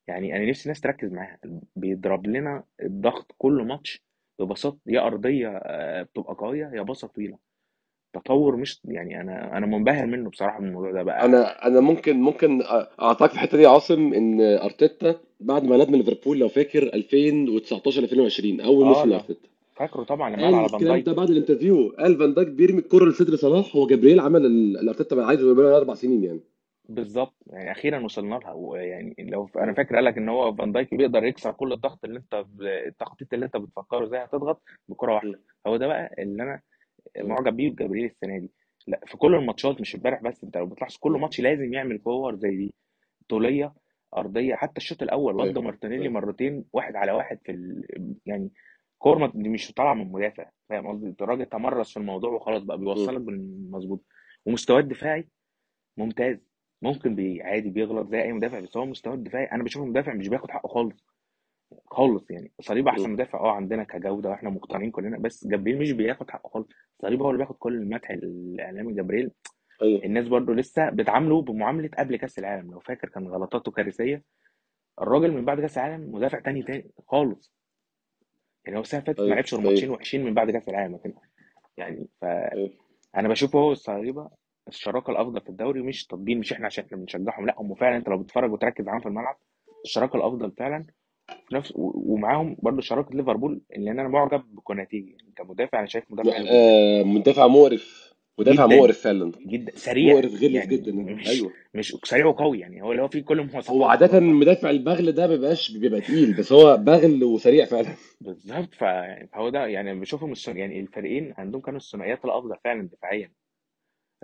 يعني 0.08 0.36
أنا 0.36 0.46
نفسي 0.46 0.64
الناس 0.66 0.82
تركز 0.82 1.12
معاها. 1.14 1.40
بيضرب 1.76 2.28
لنا 2.28 2.64
الضغط 2.82 3.36
كل 3.38 3.64
ماتش 3.68 4.04
ببساطه 4.40 4.78
يا 4.86 5.08
أرضية 5.08 5.48
آه، 5.64 6.04
بتبقى 6.04 6.34
قوية 6.34 6.72
يا 6.74 6.82
باصة 6.82 7.08
طويلة. 7.08 7.38
تطور 8.14 8.55
مش 8.55 8.82
يعني 8.86 9.22
أنا 9.22 9.57
أنا 9.57 9.66
منبهر 9.66 10.05
منه 10.05 10.30
بصراحة 10.30 10.62
من 10.62 10.68
الموضوع 10.68 10.91
ده 10.91 11.03
بقى. 11.03 11.26
أنا 11.26 11.68
أنا 11.68 11.80
ممكن 11.80 12.18
ممكن 12.22 12.62
اعطاك 13.01 13.30
في 13.30 13.36
الحتة 13.36 13.57
دي 13.57 13.64
يا 13.64 13.70
عاصم 13.70 14.14
إن 14.14 14.41
أرتيتا 14.41 15.16
بعد 15.39 15.64
ما 15.64 15.78
نادى 15.78 15.91
من 15.91 15.97
ليفربول 15.97 16.39
لو 16.39 16.47
فاكر 16.47 16.84
2019 16.84 18.03
2020 18.03 18.62
أول 18.62 18.84
آه 18.86 18.88
موسم 18.88 19.10
لا. 19.10 19.14
لأرتيتا. 19.16 19.49
فاكره 19.76 20.03
طبعا 20.03 20.30
لما 20.30 20.43
قال 20.45 20.55
على 20.55 20.68
فان 20.70 20.76
الكلام 20.76 20.93
دايك. 20.93 21.05
ده 21.05 21.14
بعد 21.14 21.30
ال 21.30 21.35
interview. 21.35 21.89
قال 21.99 22.18
فان 22.18 22.34
دايك 22.34 22.47
بيرمي 22.47 22.80
الكرة 22.80 23.05
لصدر 23.05 23.36
صلاح 23.36 23.76
هو 23.76 23.88
جبريل 23.88 24.20
عمل 24.20 24.45
ال- 24.45 24.78
اللي 24.80 24.91
ارتيتا 24.91 25.16
بقى 25.16 25.28
عايزه 25.28 25.47
يعمله 25.47 25.78
أربع 25.78 25.93
سنين 25.93 26.24
يعني. 26.24 26.39
بالظبط. 26.89 27.34
يعني 27.47 27.72
أخيرا 27.72 28.03
وصلنا 28.05 28.36
لها. 28.36 28.53
ويعني 28.53 29.16
لو 29.20 29.49
أنا. 29.57 29.74
فاكر 29.74 29.95
قال 29.95 30.05
لك 30.05 30.18
إن 30.18 30.30
هو 30.30 30.55
فان 30.55 30.72
دايك 30.72 30.93
بيقدر 30.93 31.24
يكسر 31.24 31.51
كل 31.51 31.74
الضغط 31.74 32.05
اللي 32.05 32.20
أنت 32.20 32.45
التخطيط 32.88 33.34
اللي 33.34 33.45
أنت 33.45 33.57
بتفكره 33.57 34.05
إزاي 34.05 34.24
هتضغط 34.24 34.62
بكرة 34.89 35.14
واحدة. 35.14 35.39
هو 35.68 35.78
ده 35.78 35.88
بقى 35.88 36.16
اللي 36.20 36.43
أنا. 36.43 36.62
معجب 37.18 37.55
بيه 37.55 37.70
بجبريل 37.70 38.05
السنة 38.05 38.38
دي. 38.38 38.51
لا 38.88 39.01
في 39.05 39.18
كل 39.18 39.36
الماتشات 39.36 39.82
مش 39.82 39.95
امبارح 39.95 40.22
بس 40.22 40.43
انت 40.43 40.57
لو 40.57 40.66
بتلاحظ 40.66 40.97
كل. 40.97 41.12
ماتش 41.12 41.39
لازم 41.41 41.74
يعمل 41.74 41.97
كور 41.97 42.36
زي 42.36 42.55
دي. 42.55 42.74
طولية 43.30 43.74
أرضية 44.18 44.55
حتى 44.55 44.78
الشوط 44.78 45.01
الأول 45.03 45.36
ودى 45.36 45.49
أيوه 45.49 45.62
مارتينيلي 45.62 46.01
أيوه 46.01 46.14
مرتين 46.14 46.66
واحد 46.74 46.95
على 46.95 47.12
واحد 47.12 47.39
في 47.45 47.51
ال... 47.51 47.84
يعني 48.26 48.49
كور 48.97 49.32
مش 49.38 49.72
طالعة 49.72 49.93
من 49.93 50.12
مدافع 50.12 50.49
فاهم 50.70 50.88
قصدي؟ 50.88 51.16
الراجل 51.22 51.45
تمرس 51.45 51.91
في 51.91 51.97
الموضوع 51.97 52.32
وخلاص 52.32 52.64
بقى. 52.64 52.78
بيوصلك 52.78 53.22
بالمظبوط. 53.22 54.05
ومستواه 54.45 54.80
الدفاعي 54.80 55.28
ممتاز. 55.97 56.38
ممكن 56.82 57.16
بي 57.16 57.41
عادي 57.41 57.70
بيغلط 57.70 58.07
زي 58.12 58.22
أي 58.22 58.34
مدافع 58.34 58.60
بس 58.60 58.78
هو 58.78 58.86
مستواه 58.86 59.14
الدفاعي 59.14 59.45
أنا 59.45 59.64
بشوف 59.64 59.84
المدافع 59.84 60.14
مش 60.14 60.28
بياخد 60.28 60.51
حقه 60.51 60.68
خالص. 60.68 61.05
خالص 61.88 62.32
يعني. 62.32 62.51
صليبه 62.61 62.91
أحسن. 62.91 63.09
مدافع 63.09 63.39
آه 63.39 63.51
عندنا 63.51 63.84
كجودة 63.84 64.30
وإحنا 64.30 64.49
مقتنعين 64.49 64.91
كلنا 64.91 65.17
بس 65.17 65.47
جبريل 65.47 65.80
مش 65.80 65.91
بياخد 65.91 66.32
حقه 66.32 66.49
خالص. 66.49 66.67
صليبه 67.01 67.26
هو 67.26 67.30
اللي 67.30 67.38
بياخد 67.38 67.55
كل 67.55 67.74
المدح 67.74 68.09
الإعلامي. 68.11 68.93
جبريل 68.93 69.32
أيوه. 69.82 70.03
الناس 70.05 70.28
برضو 70.28 70.53
لسه 70.53 70.89
بتعامله 70.89 71.41
بمعاملة 71.41 71.89
قبل 71.97 72.15
كأس 72.15 72.39
العالم. 72.39 72.72
لو 72.72 72.80
فاكر 72.80 73.09
كان 73.09 73.28
غلطاته 73.28 73.72
كارثية. 73.72 74.24
الراجل 75.01 75.32
من 75.32 75.45
بعد 75.45 75.61
كأس 75.61 75.78
العالم 75.78 76.11
مدافع 76.15 76.39
تاني 76.39 76.63
تاني 76.63 76.91
خالص. 77.07 77.53
يعني 78.65 78.78
هو 78.78 78.82
السنة 78.82 78.99
اللي 78.99 79.05
فاتت 79.07 79.20
ما 79.20 79.26
أيوه 79.26 79.36
لعبش 79.36 79.53
غير 79.53 79.63
ماتشين 79.63 79.89
وحشين 79.89 80.26
من 80.26 80.34
بعد 80.34 80.51
كأس 80.51 80.70
العالم 80.70 80.95
لكن 80.95 81.13
يعني 81.78 82.07
أيوه. 82.24 82.70
فانا 83.13 83.28
بشوفه 83.30 83.59
هو 83.59 83.72
الصليبه 83.72 84.30
الشراكة 84.67 85.11
الأفضل 85.11 85.41
في 85.41 85.49
الدوري. 85.49 85.82
مش 85.82 86.07
تطبيل 86.07 86.39
مش 86.39 86.53
إحنا 86.53 86.65
عشان 86.65 86.86
إحنا 86.86 86.97
بنشجعهم 86.97 87.45
لأ 87.45 87.55
هم 87.57 87.76
فعلا 87.76 87.97
أنت 87.97 88.09
لو 88.09 88.17
بتتفرج 88.17 88.51
وتركز 88.51 88.86
معاهم 88.86 88.99
في 88.99 89.05
الملعب 89.05 89.38
الشراكة 89.86 90.17
الأفضل 90.17 90.51
فعلا 90.51 90.86
في 91.50 91.56
نفس 91.56 91.72
و- 91.72 92.14
ومعاهم 92.14 92.58
برضه 92.60 92.82
شراكة 92.82 93.16
ليفربول 93.16 93.62
لأن 93.70 94.00
أنا 94.00 94.08
معجب 94.10 94.44
بكوناتي 94.56 94.98
يعني 94.98 95.34
كمدافع 95.36 95.80
أنا 95.80 95.88
شايف 95.88 96.04
مدافع 96.12 96.38
آه 96.50 97.04
مدافع 97.04 97.48
مقرف. 97.48 98.10
مدافع 98.40 98.66
جدا. 98.66 98.76
مقرف 98.78 99.02
فعلا. 99.02 99.32
جدا. 99.46 99.72
سريع. 99.76 100.14
مقرف 100.14 100.32
غلس 100.34 100.44
يعني 100.44 100.78
جدا. 100.78 100.92
مش 100.92 101.28
أيوه. 101.30 101.52
مش 101.74 101.98
سريع 102.04 102.26
وقوي 102.26 102.60
يعني. 102.60 102.82
هو 102.84 102.92
اللي 102.92 103.04
هو 103.04 103.08
فيه 103.08 103.22
كل 103.22 103.40
هو 103.40 103.46
المواصفات 103.46 103.82
عادة 103.90 104.20
مدافع 104.20 104.70
البغل 104.70 105.12
ده 105.12 105.28
مبيبقاش 105.28 105.72
بيبقى 105.78 106.02
تقيل 106.02 106.34
بس 106.34 106.52
هو 106.54 106.78
بغل 106.78 107.24
وسريع 107.24 107.66
فعلا. 107.66 107.88
بالظبط. 108.22 108.74
ف- 108.74 108.84
فهو 109.34 109.50
ده 109.50 109.66
يعني 109.68 110.00
بشوفهم 110.00 110.32
الثن- 110.36 110.58
يعني 110.58 110.80
الفريقين 110.80 111.34
عندهم 111.38 111.62
كانوا 111.62 111.80
الثنائيات 111.80 112.26
الأفضل 112.26 112.56
فعلا 112.64 112.88
دفاعيا. 112.88 113.32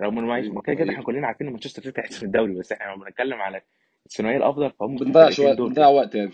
رغم 0.00 0.30
أيوه 0.30 0.54
ما 0.54 0.62
كده 0.62 0.74
كده 0.74 0.82
إحنا 0.84 0.92
أيوه 0.94 1.02
كلنا 1.04 1.26
عارفين 1.26 1.46
إن 1.46 1.52
مانشستر 1.52 1.82
سيتي 1.82 2.00
هيحسم 2.00 2.26
الدوري 2.26 2.54
بس 2.54 2.72
إحنا 2.72 2.92
لو 2.92 3.04
بنتكلم 3.04 3.34
على 3.42 3.62
الثنائية 4.06 4.36
الأفضل 4.36 4.70
فهم 4.70 4.96
بنضيع 4.96 5.52
دول. 5.54 5.68
بنضيع 5.68 5.88
وقت 5.88 6.14
يعني. 6.14 6.30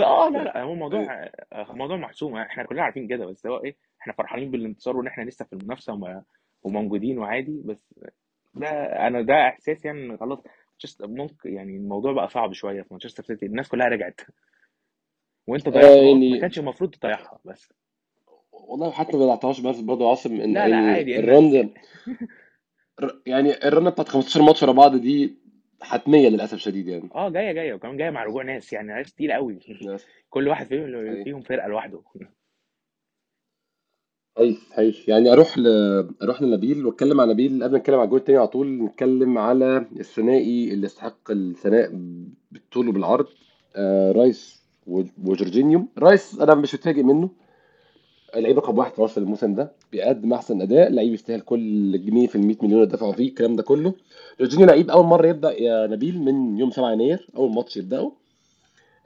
آه 0.00 0.28
لا 0.28 0.38
لا 0.44 0.62
هو 0.62 0.74
موضوع 0.74 1.28
آه، 1.52 1.72
موضوع 1.72 1.96
محسوم. 1.96 2.36
إحنا 2.36 2.64
كلنا 2.64 2.82
عارفين 2.82 3.08
كده 3.08 3.26
بس 3.26 3.46
هو 3.46 3.56
إيه 3.64 3.76
إحنا 4.00 4.12
فرحانين 4.12 4.50
بالانتصار 4.50 4.96
وإن 4.96 5.06
إحنا 5.06 5.22
لسه 5.24 5.44
في 5.44 5.52
المنافسة 5.52 5.92
وما- 5.92 6.22
وموجودين 6.62 7.18
وعادي 7.18 7.62
بس 7.64 7.94
ده 8.54 8.68
أنا 9.06 9.22
ده 9.22 9.34
إحساس 9.48 9.84
يعني 9.84 10.16
خلاص 10.18 10.38
ممكن 11.00 11.54
يعني 11.54 11.76
الموضوع 11.76 12.12
بقى 12.12 12.28
صعب 12.28 12.52
شوية 12.52 12.82
في 12.82 12.88
مانشستر 12.90 13.24
سيتي. 13.24 13.46
الناس 13.46 13.68
كلها 13.68 13.86
رجعت. 13.86 14.20
وأنت 15.46 15.68
آه 15.68 15.70
ضيعت 15.70 15.84
ما 15.86 16.02
يعني 16.02 16.40
كانش 16.40 16.58
المفروض 16.58 16.90
تضيعها 16.90 17.38
بس. 17.44 17.72
والله 18.52 18.90
حتى 18.90 19.16
ما 19.16 19.24
ضيعتهاش 19.24 19.60
بس 19.60 19.80
برضه 19.80 20.08
عاصم 20.10 20.40
إن 20.40 20.54
لا 20.54 20.68
لا 20.68 20.76
يعني 20.76 20.90
عادي 20.90 21.18
ان 21.18 21.24
ال 21.24 21.36
run 21.36 21.70
يعني 23.26 23.68
ال 23.68 23.73
run 23.73 23.90
بتاعت 23.90 24.08
15 24.08 24.42
ماتش 24.42 24.62
ورا 24.62 24.72
بعض 24.72 24.96
دي 24.96 25.38
حتمية 25.80 26.28
للأسف 26.28 26.58
شديد 26.58 26.88
يعني. 26.88 27.08
آه 27.14 27.28
جاية 27.28 27.52
جاية 27.52 27.74
وكمان 27.74 27.96
جاية 27.96 28.10
مع 28.10 28.24
رجوع 28.24 28.42
ناس 28.42 28.72
يعني 28.72 28.88
ناس 28.88 29.14
تقيله 29.14 29.34
قوي. 29.34 29.58
كل 30.30 30.48
واحد 30.48 30.66
فيهم 30.66 31.24
فيهم 31.24 31.40
فرقة 31.40 31.68
لوحده. 31.68 32.02
حقيقي 34.36 34.56
حقيقي 34.72 35.12
يعني 35.12 35.32
أروح 35.32 35.58
ل... 35.58 35.66
أروح 36.22 36.42
لنبيل 36.42 36.86
وأتكلم 36.86 37.20
عن 37.20 37.28
نبيل. 37.28 37.64
قبل 37.64 37.72
ما 37.72 37.78
نتكلم 37.78 37.94
على 37.96 38.04
الجول 38.04 38.18
التاني 38.18 38.38
على 38.38 38.48
طول 38.48 38.82
نتكلم 38.82 39.38
على 39.38 39.86
الثنائي 40.00 40.72
اللي 40.72 40.86
استحق 40.86 41.30
الثناء 41.30 41.90
بالطول 42.50 42.88
وبالعرض 42.88 43.26
آه 43.76 44.12
رايس 44.12 44.66
وجورجينيو. 44.86 45.88
رايس 45.98 46.40
أنا 46.40 46.54
مش 46.54 46.74
متفاجئ 46.74 47.02
منه. 47.02 47.30
لعيب 48.34 48.58
رقم 48.58 48.78
واحد 48.78 48.92
في 48.94 49.02
مصر 49.02 49.20
الموسم 49.20 49.54
ده 49.54 49.72
بيقدم 49.92 50.32
أحسن 50.32 50.60
أداء 50.62 50.90
لعيب 50.92 51.14
يستاهل 51.14 51.40
كل 51.40 52.04
جنيه 52.04 52.26
في 52.26 52.34
ال 52.36 52.46
100 52.46 52.56
مليون 52.62 52.82
اللي 52.82 52.92
دفعوا 52.92 53.12
فيه 53.12 53.28
الكلام 53.28 53.56
ده 53.56 53.62
كله. 53.62 53.94
جورجينيو 54.40 54.66
لعيب 54.66 54.90
أول 54.90 55.04
مرة 55.04 55.26
يبدأ 55.26 55.62
يا 55.62 55.86
نبيل 55.86 56.18
من 56.20 56.58
يوم 56.58 56.70
7 56.70 56.92
يناير 56.92 57.28
أول 57.36 57.50
ماتش 57.54 57.76
يبدأه. 57.76 58.12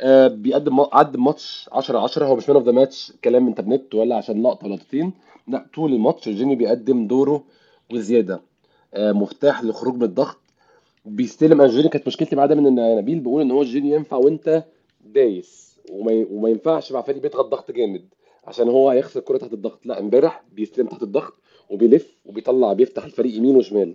آه، 0.01 0.29
بيقدم 0.29 0.81
قدم 0.81 1.25
ماتش 1.25 1.69
10 1.73 1.99
10 1.99 2.27
هو 2.27 2.37
مش 2.37 2.49
man 2.49 2.57
of 2.57 2.67
the 2.67 2.73
match 2.73 3.13
كلام 3.25 3.47
انترنت 3.47 3.95
ولا 3.95 4.17
عشان 4.17 4.43
لقطة 4.43 4.69
لقطتين 4.69 5.13
لا 5.49 5.67
طول 5.75 5.93
الماتش 5.93 6.29
جورجينيو 6.29 6.57
بيقدم 6.57 7.07
دوره 7.07 7.45
وزيادة. 7.93 8.41
آه، 8.95 9.13
مفتاح 9.13 9.65
للخروج 9.65 9.95
من 9.97 10.03
الضغط. 10.03 10.37
بيستلم 11.05 11.61
أنا 11.61 11.89
كانت 11.89 12.07
مشكلتي 12.07 12.37
معاه 12.37 12.47
دايما 12.47 12.69
إن 12.69 12.97
نبيل 12.99 13.21
بيقول 13.21 13.43
إن 13.43 13.51
هو 13.51 13.63
جورجينيو 13.63 13.97
ينفع 13.97 14.17
وأنت 14.17 14.65
دايس. 15.05 15.77
وما 15.93 16.49
ينفعش 16.49 16.93
مع 16.93 17.03
فريق 17.03 17.23
بيضغط 17.23 17.45
ضغط 17.47 17.71
جامد. 17.71 18.05
عشان 18.51 18.69
هو 18.69 18.89
هيخسر 18.91 19.21
الكره 19.21 19.39
تحت 19.39 19.53
الضغط. 19.53 19.87
لا 19.87 20.01
امبارح 20.01 20.45
بيستلم 20.53 20.87
تحت 20.87 21.03
الضغط 21.03 21.35
وبيلف 21.71 22.17
وبيطلع 22.27 22.73
بيفتح 22.73 23.05
الفريق 23.05 23.37
يمين 23.37 23.57
وشمال. 23.57 23.95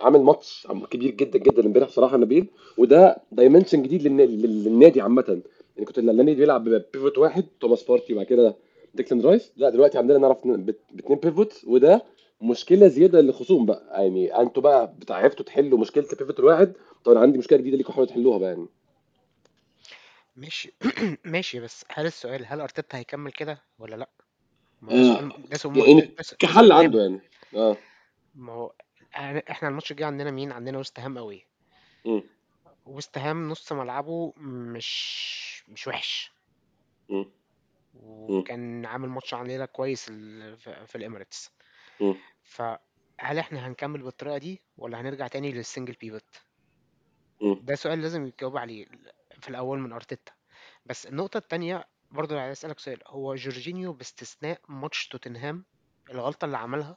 عامل 0.00 0.20
ماتش 0.20 0.66
كبير 0.90 1.10
جدا 1.10 1.38
جدا 1.38 1.66
امبارح 1.66 1.88
بصراحة 1.88 2.16
نبيل. 2.16 2.46
وده 2.78 3.16
dimension 3.32 3.82
جديد 3.82 4.02
للنا- 4.02 4.22
لل- 4.30 4.64
للنادي 4.64 5.00
عامة. 5.00 5.40
يعني 5.76 5.86
كنت 5.86 5.98
النادي 5.98 6.34
بيلعب 6.34 6.64
ب 6.64 6.73
pivot 6.73 7.18
واحد 7.18 7.44
توماس 7.60 7.82
بارتي 7.82 8.12
وبعد 8.12 8.26
كده 8.26 8.56
ديكلان 8.94 9.20
رايس. 9.20 9.52
لا 9.56 9.70
دلوقتي 9.70 9.98
عندنا 9.98 10.18
نعرف 10.18 10.46
ن- 10.46 10.64
بت- 10.64 10.80
باتنين 10.92 11.18
pivot 11.18 11.62
وده 11.66 12.02
مشكلة 12.42 12.86
زيادة 12.86 13.20
للخصوم 13.20 13.66
بقى. 13.66 14.02
يعني 14.02 14.40
أنتوا 14.40 14.62
بقى 14.62 14.94
عرفتوا 15.10 15.44
تحلوا 15.44 15.78
مشكلة 15.78 16.04
ال 16.12 16.16
pivot 16.16 16.38
الواحد 16.40 16.72
طب 17.04 17.12
أنا 17.12 17.20
عندي 17.20 17.38
مشكلة 17.38 17.58
جديدة 17.58 17.76
ليكم 17.76 17.92
حاولوا 17.92 18.08
تحلوها 18.10 18.38
بقى 18.38 18.48
يعني. 18.50 18.66
ماشي. 20.36 20.72
ماشي 21.24 21.60
بس 21.60 21.84
هل 21.92 22.06
السؤال 22.06 22.46
هل 22.46 22.60
أرتيتا 22.60 22.98
هيكمل 22.98 23.32
كده 23.32 23.62
ولا 23.78 23.96
لأ؟ 23.96 24.08
ما 24.82 24.92
هو 24.92 24.96
آه 24.96 25.18
سؤال 25.18 25.48
ده 25.48 25.56
سؤال 25.56 25.76
يعني 25.78 26.00
ده 26.00 26.06
ده 26.16 26.22
سؤال 26.22 26.38
كحل 26.38 26.68
مهم 26.68 26.78
عنده 26.78 27.02
يعني. 27.02 27.20
آه. 27.54 27.76
ما 28.34 28.52
هو 28.52 28.72
إحنا- 29.14 29.50
إحنا 29.50 29.68
الماتش 29.68 29.90
الجاي 29.90 30.06
عندنا 30.06 30.30
مين؟ 30.30 30.52
عندنا 30.52 30.78
ويست 30.78 31.00
هام 31.00 31.18
قوي 31.18 31.46
مم. 32.04 32.22
ويست 32.86 33.18
هام 33.18 33.48
نص 33.48 33.72
ملعبه 33.72 34.32
مش 34.36 35.64
مش 35.68 35.86
وحش. 35.86 36.32
مم. 37.08 37.16
مم. 37.18 37.26
وكان 38.38 38.86
عامل 38.86 39.08
ماتش 39.08 39.34
علينا 39.34 39.66
كويس 39.66 40.06
ال- 40.10 40.56
في 40.56 40.86
في 40.86 40.94
الإميريتس. 40.98 41.50
مم. 42.00 42.14
فهل 42.44 43.38
إحنا 43.38 43.66
هنكمل 43.66 44.02
بالطريقة 44.02 44.38
دي 44.38 44.62
ولا 44.78 45.00
هنرجع 45.00 45.26
تاني 45.26 45.52
لل 45.52 45.62
single 45.62 45.92
pivot 46.00 46.36
مم. 47.40 47.60
ده 47.62 47.74
سؤال 47.74 48.02
لازم 48.02 48.26
يتجاوب 48.26 48.56
عليه. 48.56 48.86
في 49.40 49.48
الأول 49.48 49.78
من 49.78 49.92
أرتيتا. 49.92 50.32
بس 50.86 51.06
النقطة 51.06 51.38
التانية 51.38 51.84
برضه 52.10 52.40
عايز 52.40 52.58
أسألك 52.58 52.78
سؤال. 52.78 53.00
هو 53.06 53.34
جورجينيو 53.34 53.92
باستثناء 53.92 54.60
ماتش 54.68 55.08
توتنهام 55.08 55.64
الغلطة 56.10 56.44
اللي 56.44 56.56
عملها 56.58 56.96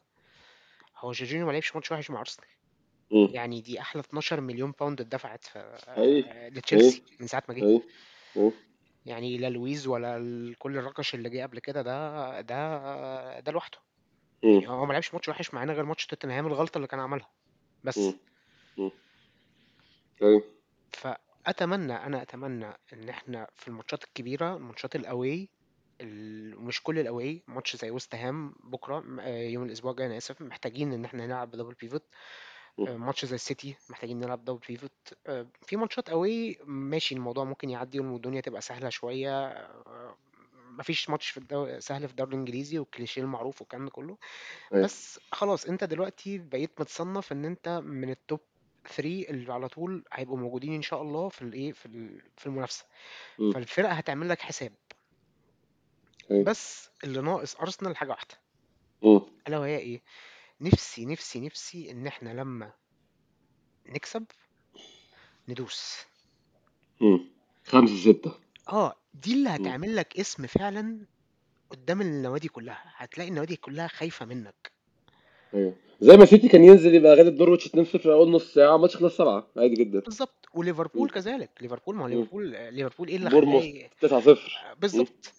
هو 0.98 1.12
جورجينيو 1.12 1.46
ما 1.46 1.52
لعبش 1.52 1.76
ماتش 1.76 1.92
وحش 1.92 2.10
مع 2.12 2.20
أرسنال؟ 2.20 2.48
مم. 3.12 3.28
يعني 3.32 3.62
دي 3.62 3.82
أحلى 3.82 4.00
12 4.02 4.42
مليون 4.42 4.72
pound 4.80 5.02
اتدفعت 5.02 5.44
في 5.44 5.60
آه، 5.88 6.50
لتشيلسي 6.50 7.04
من 7.20 7.28
ساعة 7.28 7.44
ما 7.50 7.54
جه. 7.56 7.62
يعني 9.06 9.38
لا 9.38 9.50
لويز 9.50 9.88
ولا 9.88 10.56
كل 10.60 10.78
الرقش 10.78 11.16
اللي 11.16 11.30
جه 11.30 11.44
قبل 11.44 11.60
كده 11.60 11.82
ده 11.82 12.42
ده 12.42 13.40
ده 13.40 13.52
لوحده. 13.52 13.78
يعني 14.62 14.68
هو 14.70 14.86
ما 14.86 14.94
لعبش 14.94 15.14
ماتش 15.14 15.30
وحش 15.30 15.54
معانا 15.54 15.74
غير 15.74 15.86
ماتش 15.86 16.06
توتنهام 16.06 16.48
الغلطة 16.48 16.78
اللي 16.78 16.88
كان 16.88 17.00
عملها. 17.00 17.30
بس. 17.84 17.98
مم. 17.98 18.14
مم. 18.78 18.92
حقيقي. 21.46 21.60
فاتمنى 21.60 21.94
أنا 21.94 22.22
أتمنى 22.22 22.74
إن 22.94 23.10
إحنا 23.10 23.48
في 23.56 23.68
الماتشات 23.68 24.04
الكبيرة 24.04 24.56
الماتشات 24.58 24.96
ال 24.96 25.07
away 25.07 25.50
ال- 26.02 26.60
مش 26.62 26.84
كل 26.84 27.00
ال 27.00 27.09
away 27.09 27.44
ماتش 27.48 27.76
زي 27.76 27.92
وست 27.92 28.16
هام 28.16 28.56
بكرة 28.64 29.00
م- 29.00 29.20
آه، 29.20 29.28
يوم 29.30 29.64
الأسبوع 29.64 29.92
الجاي 29.92 30.08
أنا 30.08 30.18
آسف 30.18 30.42
محتاجين 30.42 30.94
إن 30.94 31.06
إحنا 31.06 31.26
نلعب 31.28 31.52
ب 31.52 31.55
double 31.55 31.74
pivot 31.74 32.08
آه،. 32.88 32.98
ماتش 32.98 33.26
زي 33.26 33.36
السيتي 33.36 33.76
محتاجين 33.90 34.20
نلعب 34.20 34.46
double 34.46 34.60
pivot 34.70 34.94
آه، 35.28 35.52
في 35.64 35.76
ماتشات 35.78 36.10
away 36.10 36.60
ماشي 36.66 37.16
الموضوع 37.16 37.44
ممكن 37.44 37.70
يعدي 37.70 38.00
والدنيا 38.00 38.42
تبقى 38.42 38.62
سهلة 38.62 38.90
شوية 38.90 39.48
آه، 39.48 40.18
مفيش 40.54 41.10
ماتش 41.10 41.30
في 41.30 41.38
الدو... 41.38 41.80
سهل 41.80 42.06
في 42.08 42.12
الدوري 42.12 42.30
الإنجليزي 42.32 42.80
والكليشيه 42.80 43.22
المعروف 43.22 43.62
والكلام 43.62 43.86
ده 43.86 43.92
كله 43.92 44.18
أيوة. 44.74 44.90
بس 44.90 45.20
خلاص 45.32 45.66
أنت 45.66 45.84
دلوقتي 45.84 46.38
بقيت 46.40 46.82
متصنف 46.82 47.32
إن 47.32 47.46
أنت 47.46 47.70
من 47.70 48.10
ال 48.10 48.17
top 48.17 48.40
3 48.90 49.30
اللي 49.30 49.54
على 49.54 49.68
طول 49.68 50.04
هيبقوا 50.14 50.38
موجودين 50.38 50.74
إن 50.74 50.82
شاء 50.82 51.02
الله 51.02 51.30
في 51.30 51.42
الايه 51.42 51.72
في 51.72 51.86
ال- 51.86 52.22
في 52.38 52.46
المنافسة 52.46 52.86
مم. 53.40 53.52
فالفرقة 53.52 53.92
هتعمل 53.94 54.30
لك 54.30 54.42
حساب. 54.42 54.74
بس 56.46 56.90
اللي 57.04 57.22
ناقص 57.22 57.56
ارسنال 57.56 57.98
حاجة 57.98 58.10
واحدة 58.10 58.36
مم. 59.04 59.22
ألا 59.48 59.58
وهي 59.60 59.78
إيه 59.78 60.02
نفسي 60.62 61.06
نفسي 61.06 61.40
نفسي 61.40 61.92
إن 61.92 62.08
إحنا 62.08 62.30
لما 62.30 62.74
نكسب 63.86 64.26
ندوس 65.48 65.98
مم. 67.02 67.26
خمسة 67.66 67.98
ستة 68.12 68.34
آه 68.70 68.96
دي 69.14 69.34
اللي 69.34 69.50
مم. 69.50 69.56
هتعمل 69.56 69.96
لك 69.96 70.20
اسم 70.20 70.48
فعلا 70.48 71.06
قدام 71.70 72.02
النوادي 72.02 72.48
كلها 72.48 72.84
هتلاقي 72.96 73.30
النوادي 73.30 73.56
كلها 73.56 73.88
خايفة 73.88 74.26
منك 74.26 74.72
أيوه 75.54 75.76
زي 76.02 76.18
ما 76.18 76.26
سيتي 76.26 76.48
كان 76.48 76.64
ينزل 76.64 76.96
يبقى 76.96 77.16
غالب 77.16 77.36
نورويتش 77.40 77.68
2-0 77.68 78.06
أول 78.08 78.32
نص 78.32 78.54
ساعة 78.54 78.78
ماتش 78.78 78.98
خلص 78.98 79.18
سبعة 79.18 79.48
عادي 79.58 79.76
جدا 79.76 80.00
بالظبط 80.00 80.46
وليفربول. 80.54 81.10
كذلك 81.10 81.50
ليفربول 81.62 81.96
ما 81.96 82.04
هو. 82.04 82.08
ليفربول 82.08 82.48
ليفربول 82.74 83.08
إيه 83.08 83.16
اللي 83.16 83.30
بورنموث 83.30 83.64
خلاه 84.02 84.22
9-0 84.22 84.28
آه،. 84.28 84.74
بالظبط. 84.80 85.34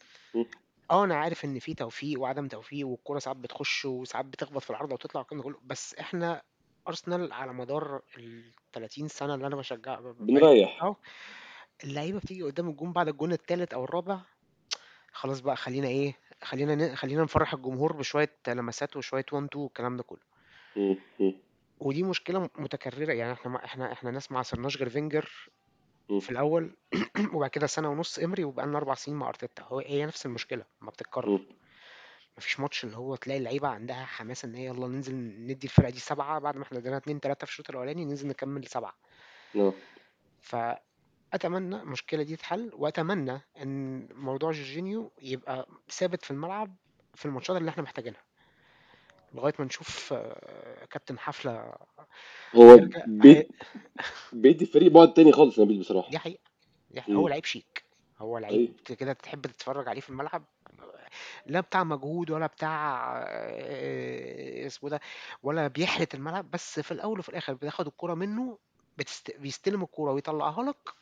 آه 0.91 1.05
أنا 1.05 1.15
عارف 1.17 1.45
إن 1.45 1.59
في 1.59 1.75
توفيق 1.75 2.21
وعدم 2.21 2.49
توفيق 2.49 2.87
والكرة 2.89 3.19
ساعات 3.19 3.37
بتخش 3.37 3.85
وساعات 3.85 4.25
بتخبط 4.27 4.63
في 4.63 4.71
العارضة 4.71 4.95
وتطلع 4.95 5.21
والكلام 5.21 5.41
ده 5.43 5.45
كله 5.45 5.59
بس 5.65 5.95
إحنا 5.95 6.43
أرسنال 6.89 7.33
على 7.33 7.53
مدار 7.53 8.03
ال 8.19 8.53
30 8.73 9.09
سنة 9.09 9.35
اللي 9.35 9.47
أنا 9.47 9.57
بشجع 9.57 10.01
بنريح 10.01 10.83
أهو 10.83 10.97
اللعيبة 11.85 12.19
بتيجي 12.19 12.43
قدام 12.43 12.69
الجون 12.69 12.93
بعد 12.93 13.09
الجون 13.09 13.33
التالت 13.33 13.73
أو 13.75 13.85
الرابع 13.85 14.21
خلاص 15.13 15.41
بقى 15.41 15.57
خلينا 15.57 15.89
إيه 15.89 16.15
خلينا 16.43 16.75
ن... 16.75 16.97
خلينا 16.97 17.23
نفرح 17.23 17.55
الجمهور 17.55 17.93
بشوية 17.93 18.37
لمسات 18.49 18.97
وشوية 18.97 19.25
1 19.33 19.45
2 19.47 19.65
والكلام 19.65 19.97
ده 19.97 20.03
كله 20.03 20.31
مم. 20.77 20.97
مم. 21.21 21.33
ودي 21.81 22.03
مشكلة 22.03 22.51
متكررة 22.59 23.13
يعني 23.13 23.33
إحنا 23.33 23.51
ما 23.53 23.65
إحنا 23.65 23.93
إحنا 23.93 24.11
ناس 24.11 24.33
ما 24.33 24.39
عصرناش 24.39 24.77
غير 24.77 24.89
فينجر 24.89 25.51
مم. 26.11 26.21
في 26.21 26.31
الأول 26.31 26.77
وبعد 27.35 27.51
كده 27.51 27.67
سنة 27.67 27.91
ونص 27.91 28.19
إمري 28.19 28.45
وبقى 28.45 28.67
لنا 28.67 28.79
أربع 28.79 28.95
سنين 28.95 29.17
مع 29.19 29.29
ارتيتا 29.29 29.63
هو 29.63 29.79
هي 29.79 30.07
نفس 30.07 30.27
المشكلة 30.27 30.65
ما 30.81 30.91
بتتكرر. 30.91 31.41
مفيش 32.39 32.61
ماتش 32.61 32.85
اللي 32.85 32.97
هو 32.97 33.17
تلاقي 33.17 33.39
اللعيبة 33.39 33.69
عندها 33.69 34.05
حماس 34.05 34.45
إن 34.45 34.55
هي 34.55 34.67
يلا 34.67 34.87
ننزل 34.87 35.15
ندي 35.47 35.67
الفرقة 35.67 35.91
دي 35.91 35.99
سبعة 35.99 36.39
بعد 36.39 36.57
ما 36.57 36.63
إحنا 36.63 36.79
ادينا 36.79 36.97
اتنين 36.97 37.21
تلاتة 37.21 37.45
في 37.45 37.51
الشوط 37.51 37.71
الأولاني 37.71 38.05
ننزل 38.05 38.29
نكمل 38.29 38.67
سبعة 38.67 38.95
آه 39.57 39.73
ف 40.41 40.57
أتمنى 41.33 41.77
المشكلة 41.77 42.23
دي 42.23 42.37
تتحل 42.37 42.71
وأتمنى 42.75 43.41
إن 43.63 44.09
موضوع 44.15 44.51
جورجينيو 44.51 45.13
يبقى 45.23 45.69
ثابت 45.91 46.25
في 46.25 46.31
الملعب 46.31 46.77
في 47.15 47.27
الماتشات 47.27 47.57
اللي 47.57 47.71
إحنا 47.71 47.83
محتاجينها 47.83 48.23
لغاية 49.35 49.55
ما 49.59 49.65
نشوف 49.65 50.13
آه، 50.13 50.85
كابتن 50.91 51.19
حفلة. 51.19 51.73
هو 52.55 52.71
هيرجع 52.71 53.05
بيدي 54.33 54.65
الفريق 54.65 54.93
بعد 54.93 55.13
تاني 55.13 55.33
خالص 55.33 55.59
نبيل 55.59 55.81
بصراحة. 55.81 56.11
دي 56.11 56.19
حقيقة. 56.19 56.41
دي 56.91 57.01
حقيقة. 57.01 57.17
هو. 57.17 57.29
لعيب 57.29 57.45
شيك. 57.45 57.85
هو 58.19 58.39
لعيب 58.39 58.81
كده 58.99 59.13
تحب 59.13 59.43
تتفرج 59.43 59.89
عليه 59.89 60.01
في 60.01 60.11
الملعب؟ 60.11 60.45
لا 61.47 61.61
بتاع 61.61 61.85
مجهود 61.85 62.31
ولا 62.31 62.47
بتاع 62.47 63.13
آه، 63.27 64.67
اسمه 64.67 64.91
ده 64.91 65.01
ولا 65.43 65.69
بيحرت 65.69 66.15
الملعب 66.15 66.51
بس 66.51 66.81
في 66.81 66.93
الأول 66.93 67.19
وفي 67.19 67.29
الآخر 67.29 67.55
بتاخد 67.55 67.87
الكرة 67.87 68.15
منه 68.15 68.59
بتست... 68.99 69.37
بيستلم 69.39 69.83
الكرة 69.83 70.13
ويطلعها 70.13 70.63
لك 70.63 71.00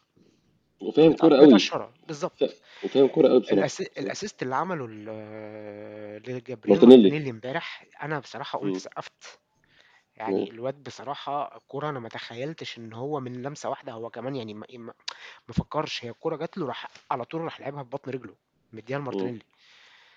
وفاهم 0.81 1.13
كورة 1.13 1.37
قوي. 1.37 1.47
بتقشرها 1.47 1.95
بالظبط. 2.07 2.45
ف- 2.45 2.61
وفاهم 2.85 3.07
كورة 3.09 3.29
قوي 3.29 3.41
بصراحة. 3.41 3.59
الأس... 3.59 3.81
ال 3.81 3.89
assist 3.89 4.43
اللي 4.43 4.55
عمله 4.57 4.89
ل- 4.89 6.23
لجابرييل 6.27 6.77
مارتينيلي. 6.79 7.03
مارتينيلي 7.03 7.31
امبارح 7.31 7.87
أنا 8.03 8.19
بصراحة 8.19 8.59
قمت 8.59 8.73
مم. 8.73 8.79
سقفت. 8.79 9.39
يعني 10.17 10.41
مم. 10.45 10.51
الواد 10.51 10.83
بصراحة 10.83 11.57
الكرة 11.57 11.89
أنا 11.89 11.99
ما 12.01 12.09
تخيلتش 12.09 12.79
إن 12.79 12.93
هو 12.93 13.21
من 13.21 13.43
لمسة 13.43 13.69
واحدة 13.69 13.93
هو 13.93 14.11
كمان 14.11 14.37
يعني 14.37 14.55
ما, 14.55 14.67
ما 14.71 14.93
ما 15.49 15.55
فكرش 15.55 16.05
هي 16.05 16.11
الكرة 16.11 16.37
جات 16.37 16.59
له 16.59 16.67
راح 16.67 16.87
على 17.11 17.25
طول 17.25 17.41
راح 17.41 17.61
لعبها 17.61 17.83
ببطن 17.83 18.11
رجله 18.11 18.35
مديها 18.73 18.99
مم. 18.99 19.03
لمارتينيلي. 19.05 19.45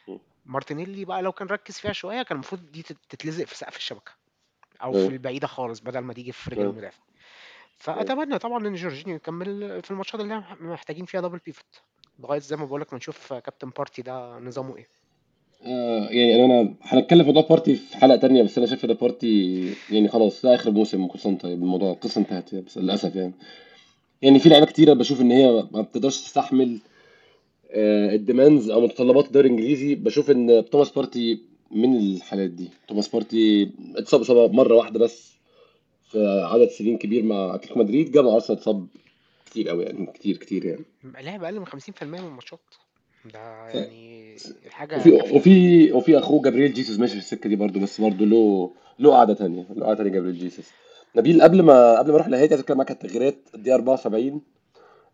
مم. 0.08 0.20
مارتينيلي 0.46 1.06
بقى 1.06 1.22
لو 1.22 1.32
كان 1.32 1.48
ركز 1.48 1.78
فيها 1.80 1.94
شوية 1.94 2.22
كان 2.24 2.36
المفروض 2.36 2.72
دي 2.72 2.82
تت- 2.82 2.98
تتلزق 3.10 3.46
في 3.46 3.58
سقف 3.58 3.78
الشبكة 3.78 4.12
أو 4.84 4.92
في 4.92 4.98
أيوة. 5.00 5.10
البعيدة 5.10 5.48
خالص 5.48 5.80
بدل 5.80 6.00
ما 6.00 6.14
تيجي 6.14 6.32
في 6.32 6.50
رجل 6.50 6.60
أيوة. 6.60 6.72
المدافع. 6.72 7.00
أيوة 7.88 8.00
فاتمنى 8.00 8.38
طبعا 8.40 8.68
إن 8.68 8.76
جورجينيو 8.76 9.16
يكمل 9.16 9.82
في 9.84 9.92
الماتشات 9.92 10.22
اللي 10.22 10.38
إحنا 10.40 10.58
محتاجين 10.72 11.06
فيها 11.06 11.22
double 11.22 11.40
pivot 11.46 11.66
لغاية 12.20 12.40
زي 12.40 12.56
ما 12.56 12.66
بقولك 12.66 12.94
ما 12.94 12.98
نشوف 12.98 13.34
كابتن 13.34 13.70
بارتي 13.78 14.02
ده 14.02 14.40
نظامه 14.40 14.78
إيه. 14.78 14.88
آه 15.66 16.08
يعني 16.10 16.46
أنا 16.46 16.74
هنتكلم 16.82 17.20
في 17.20 17.26
موضوع 17.28 17.42
بارتي 17.50 17.76
في 17.76 17.98
حلقة 17.98 18.16
تانية 18.18 18.44
بس 18.44 18.58
أنا 18.58 18.68
شايف 18.68 18.86
إن 18.86 18.94
بارتي 18.94 19.66
يعني 19.90 20.08
خلاص 20.08 20.42
ده 20.46 20.56
آخر 20.56 20.72
موسم 20.72 21.08
كل 21.08 21.20
سنة 21.20 21.38
طيب 21.38 21.64
الموضوع 21.64 21.92
القصة 21.92 22.22
انتهت 22.22 22.54
يعني 22.54 22.66
بس 22.66 22.78
للأسف 22.78 23.16
يعني. 23.16 23.34
يعني 24.22 24.40
في 24.40 24.50
لعيبة 24.50 24.66
كتيرة 24.66 24.94
بشوف 24.94 25.22
إن 25.22 25.32
هي 25.32 25.52
ما 25.72 25.82
بتقدرش 25.82 26.22
تستحمل 26.22 26.78
آه 27.72 28.16
ال 28.16 28.22
demands 28.22 28.70
أو 28.70 28.82
متطلبات 28.82 29.26
الدوري 29.26 29.48
الإنجليزي. 29.48 29.96
بشوف 29.96 30.32
إن 30.32 30.66
توماس 30.72 30.90
بارتي 30.90 31.40
من 31.72 31.98
الحالات 31.98 32.50
دي. 32.50 32.70
توماس 32.88 33.08
بارتي 33.08 33.72
اتصاب 33.96 34.22
إصابة 34.22 34.54
مرة 34.54 34.76
واحدة 34.76 35.00
بس 35.00 35.32
عدد 36.16 36.70
سنين 36.70 36.98
كبير 36.98 37.24
مع 37.24 37.56
أتلتيكو 37.56 37.80
مدريد. 37.80 38.18
مع 38.18 38.34
أرسنال 38.34 38.58
اتصاب 38.58 38.88
كتير 39.46 39.70
قوي 39.70 39.84
يعني 39.84 40.06
كتير 40.06 40.38
كتير 40.38 40.66
يعني. 40.66 40.86
لعب 41.22 41.44
أقل 41.44 41.60
من 41.60 41.66
50% 41.66 42.04
من 42.04 42.20
الماتشات. 42.20 42.60
ده. 43.34 43.68
يعني 43.70 44.36
حاجة 44.70 44.98
وفي 44.98 45.12
وفي 45.12 45.92
وفي 45.92 46.18
أخوه 46.18 46.42
جابرييل 46.42 46.74
جيسوس 46.74 47.00
ماشي 47.00 47.14
في 47.14 47.20
السكة 47.20 47.50
دي 47.50 47.56
برضه 47.56 47.80
بس 47.80 48.02
برضه 48.02 48.26
له 48.26 48.72
له 49.00 49.12
قعدة 49.12 49.34
تانية 49.34 49.68
له 49.76 49.86
قعدة 49.86 49.98
تانية 49.98 50.12
جابرييل 50.12 50.38
جيسوس. 50.38 50.70
نبيل 51.16 51.42
قبل 51.42 51.62
ما 51.62 52.00
قبل 52.00 52.10
ما 52.10 52.16
أروح 52.16 52.28
لهادي 52.28 52.54
عايز 52.54 52.60
أتكلم 52.60 52.78
معاك 52.78 52.92
على 52.92 53.00
التغييرات. 53.04 53.38
الدقيقه 53.56 53.76
74 53.76 54.42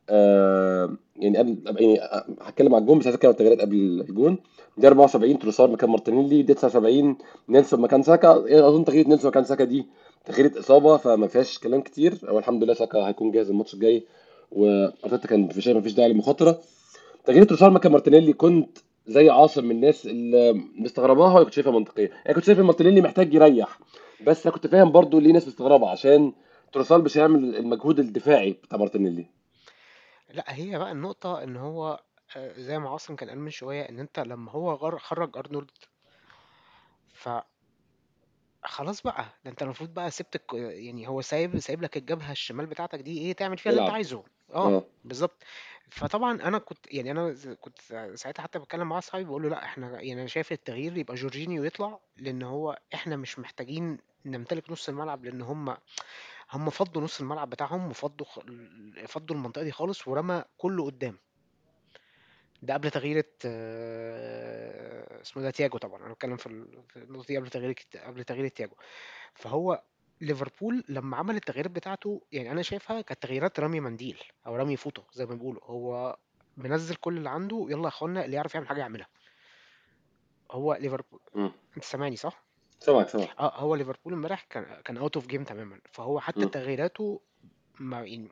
آه 0.09 0.97
يعني 1.15 1.37
قبل 1.37 1.57
يعني 1.65 1.99
هتكلم 2.41 2.75
على 2.75 2.81
الجون 2.81 2.99
بس 2.99 3.05
عايز 3.05 3.15
أتكلم 3.15 3.29
على 3.29 3.33
التغييرات 3.33 3.61
قبل 3.61 4.05
الجون. 4.09 4.37
دي 4.77 4.87
74 4.87 5.39
تروسار 5.39 5.69
مكان 5.71 5.89
مارتينيلي. 5.89 6.43
دي 6.43 6.53
79 6.53 7.17
نيلسون 7.49 7.81
مكان 7.81 8.03
ساكا. 8.03 8.67
أظن 8.67 8.85
تغيير 8.85 9.07
نيلسون 9.07 9.29
مكان 9.29 9.43
ساكا 9.43 9.63
دي؟ 9.63 9.85
تغييرة 10.27 10.59
إصابة 10.59 10.97
فما 10.97 11.27
فيهاش 11.27 11.59
كلام 11.59 11.81
كتير. 11.81 12.19
هو 12.29 12.39
الحمد 12.39 12.63
لله 12.63 12.73
ساكا 12.73 12.99
هيكون 13.07 13.31
جاهز 13.31 13.49
الماتش 13.49 13.73
الجاي 13.73 14.07
وأرتيتا 14.51 15.27
كان 15.27 15.49
في 15.49 15.61
شايف 15.61 15.75
ما 15.77 15.81
فيش 15.83 15.93
داعي 15.93 16.09
للمخاطرة. 16.09 16.61
تغيير 17.25 17.43
تروسار 17.43 17.69
مكان 17.69 17.91
مارتينيلي 17.91 18.33
كنت 18.33 18.77
زي 19.07 19.29
عاصم 19.29 19.65
من 19.65 19.71
الناس 19.71 20.05
اللي 20.05 20.53
مستغرباها 20.75 21.33
ولا 21.35 21.43
كنت 21.43 21.53
شايفها 21.53 21.71
منطقية. 21.71 22.09
يعني 22.09 22.33
كنت 22.33 22.43
شايف 22.43 22.59
إن 22.59 22.63
مارتينيلي 22.63 23.01
محتاج 23.01 23.33
يريح 23.33 23.79
بس 24.25 24.45
أنا 24.47 24.55
كنت 24.55 24.67
فاهم 24.67 24.91
برضو 24.91 25.19
ليه 25.19 25.33
ناس 25.33 25.47
مستغربة 25.47 25.89
عشان 25.89 26.33
تروسار 26.73 27.01
مش 27.01 27.17
هيعمل 27.17 27.55
المجهود 27.55 27.99
الدفاعي 27.99 28.51
بتاع 28.51 28.77
مارتينيلي. 28.77 29.25
لا 30.33 30.43
هي 30.47 30.77
بقى 30.77 30.91
النقطة 30.91 31.43
إن 31.43 31.57
هو 31.57 31.99
آه، 32.37 32.53
زي 32.57 32.79
ما 32.79 32.89
عاصم 32.89 33.15
كان 33.15 33.29
قال 33.29 33.39
من 33.39 33.49
شوية 33.49 33.81
إن 33.81 33.99
أنت 33.99 34.19
لما 34.19 34.51
هو 34.51 34.97
خرج 34.97 35.37
أرنولد 35.37 35.71
ف 37.13 37.29
خلاص 38.67 39.01
بقى 39.01 39.25
ده 39.45 39.51
أنت 39.51 39.61
المفروض 39.63 39.93
بقى 39.93 40.11
سبت 40.11 40.35
الك... 40.35 40.53
يعني 40.53 41.07
هو 41.07 41.21
سايب 41.21 41.59
سايب 41.59 41.81
لك 41.81 41.97
الجبهة 41.97 42.31
الشمال 42.31 42.65
بتاعتك 42.65 42.99
دي 42.99 43.17
إيه 43.19 43.33
تعمل 43.33 43.57
فيها 43.57 43.69
اللي 43.71 43.79
أنت 43.81 43.85
يلعب 43.87 43.95
عايزه. 43.95 44.23
آه 44.53 44.77
آه. 44.77 44.85
بالظبط 45.03 45.43
فطبعا 45.91 46.33
أنا 46.41 46.57
كنت 46.57 46.93
يعني 46.93 47.11
أنا 47.11 47.31
ز- 47.33 47.47
كنت 47.49 47.79
ساعتها 48.15 48.43
حتى 48.43 48.59
بتكلم 48.59 48.89
مع 48.89 48.97
أصحابي 48.97 49.23
بقول 49.23 49.43
له 49.43 49.49
لأ 49.49 49.63
إحنا 49.65 49.91
يعني 50.01 50.13
أنا 50.13 50.27
شايف 50.27 50.51
التغيير 50.51 50.97
يبقى 50.97 51.15
جورجينيو 51.15 51.63
يطلع 51.63 51.99
لأن 52.17 52.43
هو 52.43 52.79
إحنا 52.93 53.15
مش 53.15 53.39
محتاجين 53.39 53.97
نمتلك 54.25 54.69
نص 54.71 54.89
الملعب 54.89 55.25
لأن 55.25 55.41
هم 55.41 55.77
هم 56.51 56.69
فضوا 56.69 57.01
نص 57.01 57.19
الملعب 57.21 57.49
بتاعهم 57.49 57.89
وفضوا 57.89 58.25
خ... 58.25 58.39
فضوا 59.07 59.35
المنطقة 59.35 59.63
دي 59.63 59.71
خالص 59.71 60.07
ورمى 60.07 60.43
كله 60.57 60.85
قدام. 60.85 61.19
ده 62.61 62.73
قبل 62.73 62.91
تغيير 62.91 63.25
اسمه 65.21 65.43
ده 65.43 65.51
تياجو 65.51 65.77
طبعا. 65.77 66.05
أنا 66.05 66.13
بتكلم 66.13 66.37
في 66.37 66.47
ال- 66.47 66.83
في 66.89 66.95
النقطة 66.99 67.27
دي 67.27 67.37
قبل 67.37 67.49
تغيير 67.49 67.75
قبل 68.05 68.23
تغيير 68.23 68.47
تياجو. 68.47 68.75
فهو 69.33 69.83
ليفربول 70.21 70.83
لما 70.89 71.17
عمل 71.17 71.35
التغييرات 71.35 71.71
بتاعته 71.71 72.21
يعني 72.31 72.51
أنا 72.51 72.61
شايفها 72.61 73.01
كانت 73.01 73.21
تغييرات 73.21 73.59
رمي 73.59 73.79
منديل 73.79 74.19
أو 74.47 74.55
رمي 74.55 74.75
فوطه 74.77 75.03
زي 75.13 75.25
ما 75.25 75.35
بيقولوا. 75.35 75.61
هو 75.65 76.17
منزل 76.57 76.95
كل 76.95 77.17
اللي 77.17 77.29
عنده 77.29 77.67
يلا 77.69 77.83
يا 77.83 77.87
أخوانا 77.87 78.25
اللي 78.25 78.35
يعرف 78.35 78.55
يعمل 78.55 78.67
حاجة 78.67 78.79
يعملها. 78.79 79.07
هو 80.51 80.73
ليفربول. 80.73 81.19
أنت 81.75 81.83
سامعني 81.83 82.15
صح؟ 82.15 82.43
سامعك 82.79 83.09
سامعك. 83.09 83.29
آه 83.39 83.59
هو 83.59 83.75
ليفربول 83.75 84.13
امبارح 84.13 84.43
كان 84.49 84.81
كان 84.85 84.97
out 84.97 85.15
of 85.15 85.27
game 85.27 85.43
تماما. 85.43 85.79
فهو 85.91 86.19
حتى. 86.19 86.45
تغييراته 86.45 87.21
ما 87.79 88.01
يعني 88.01 88.31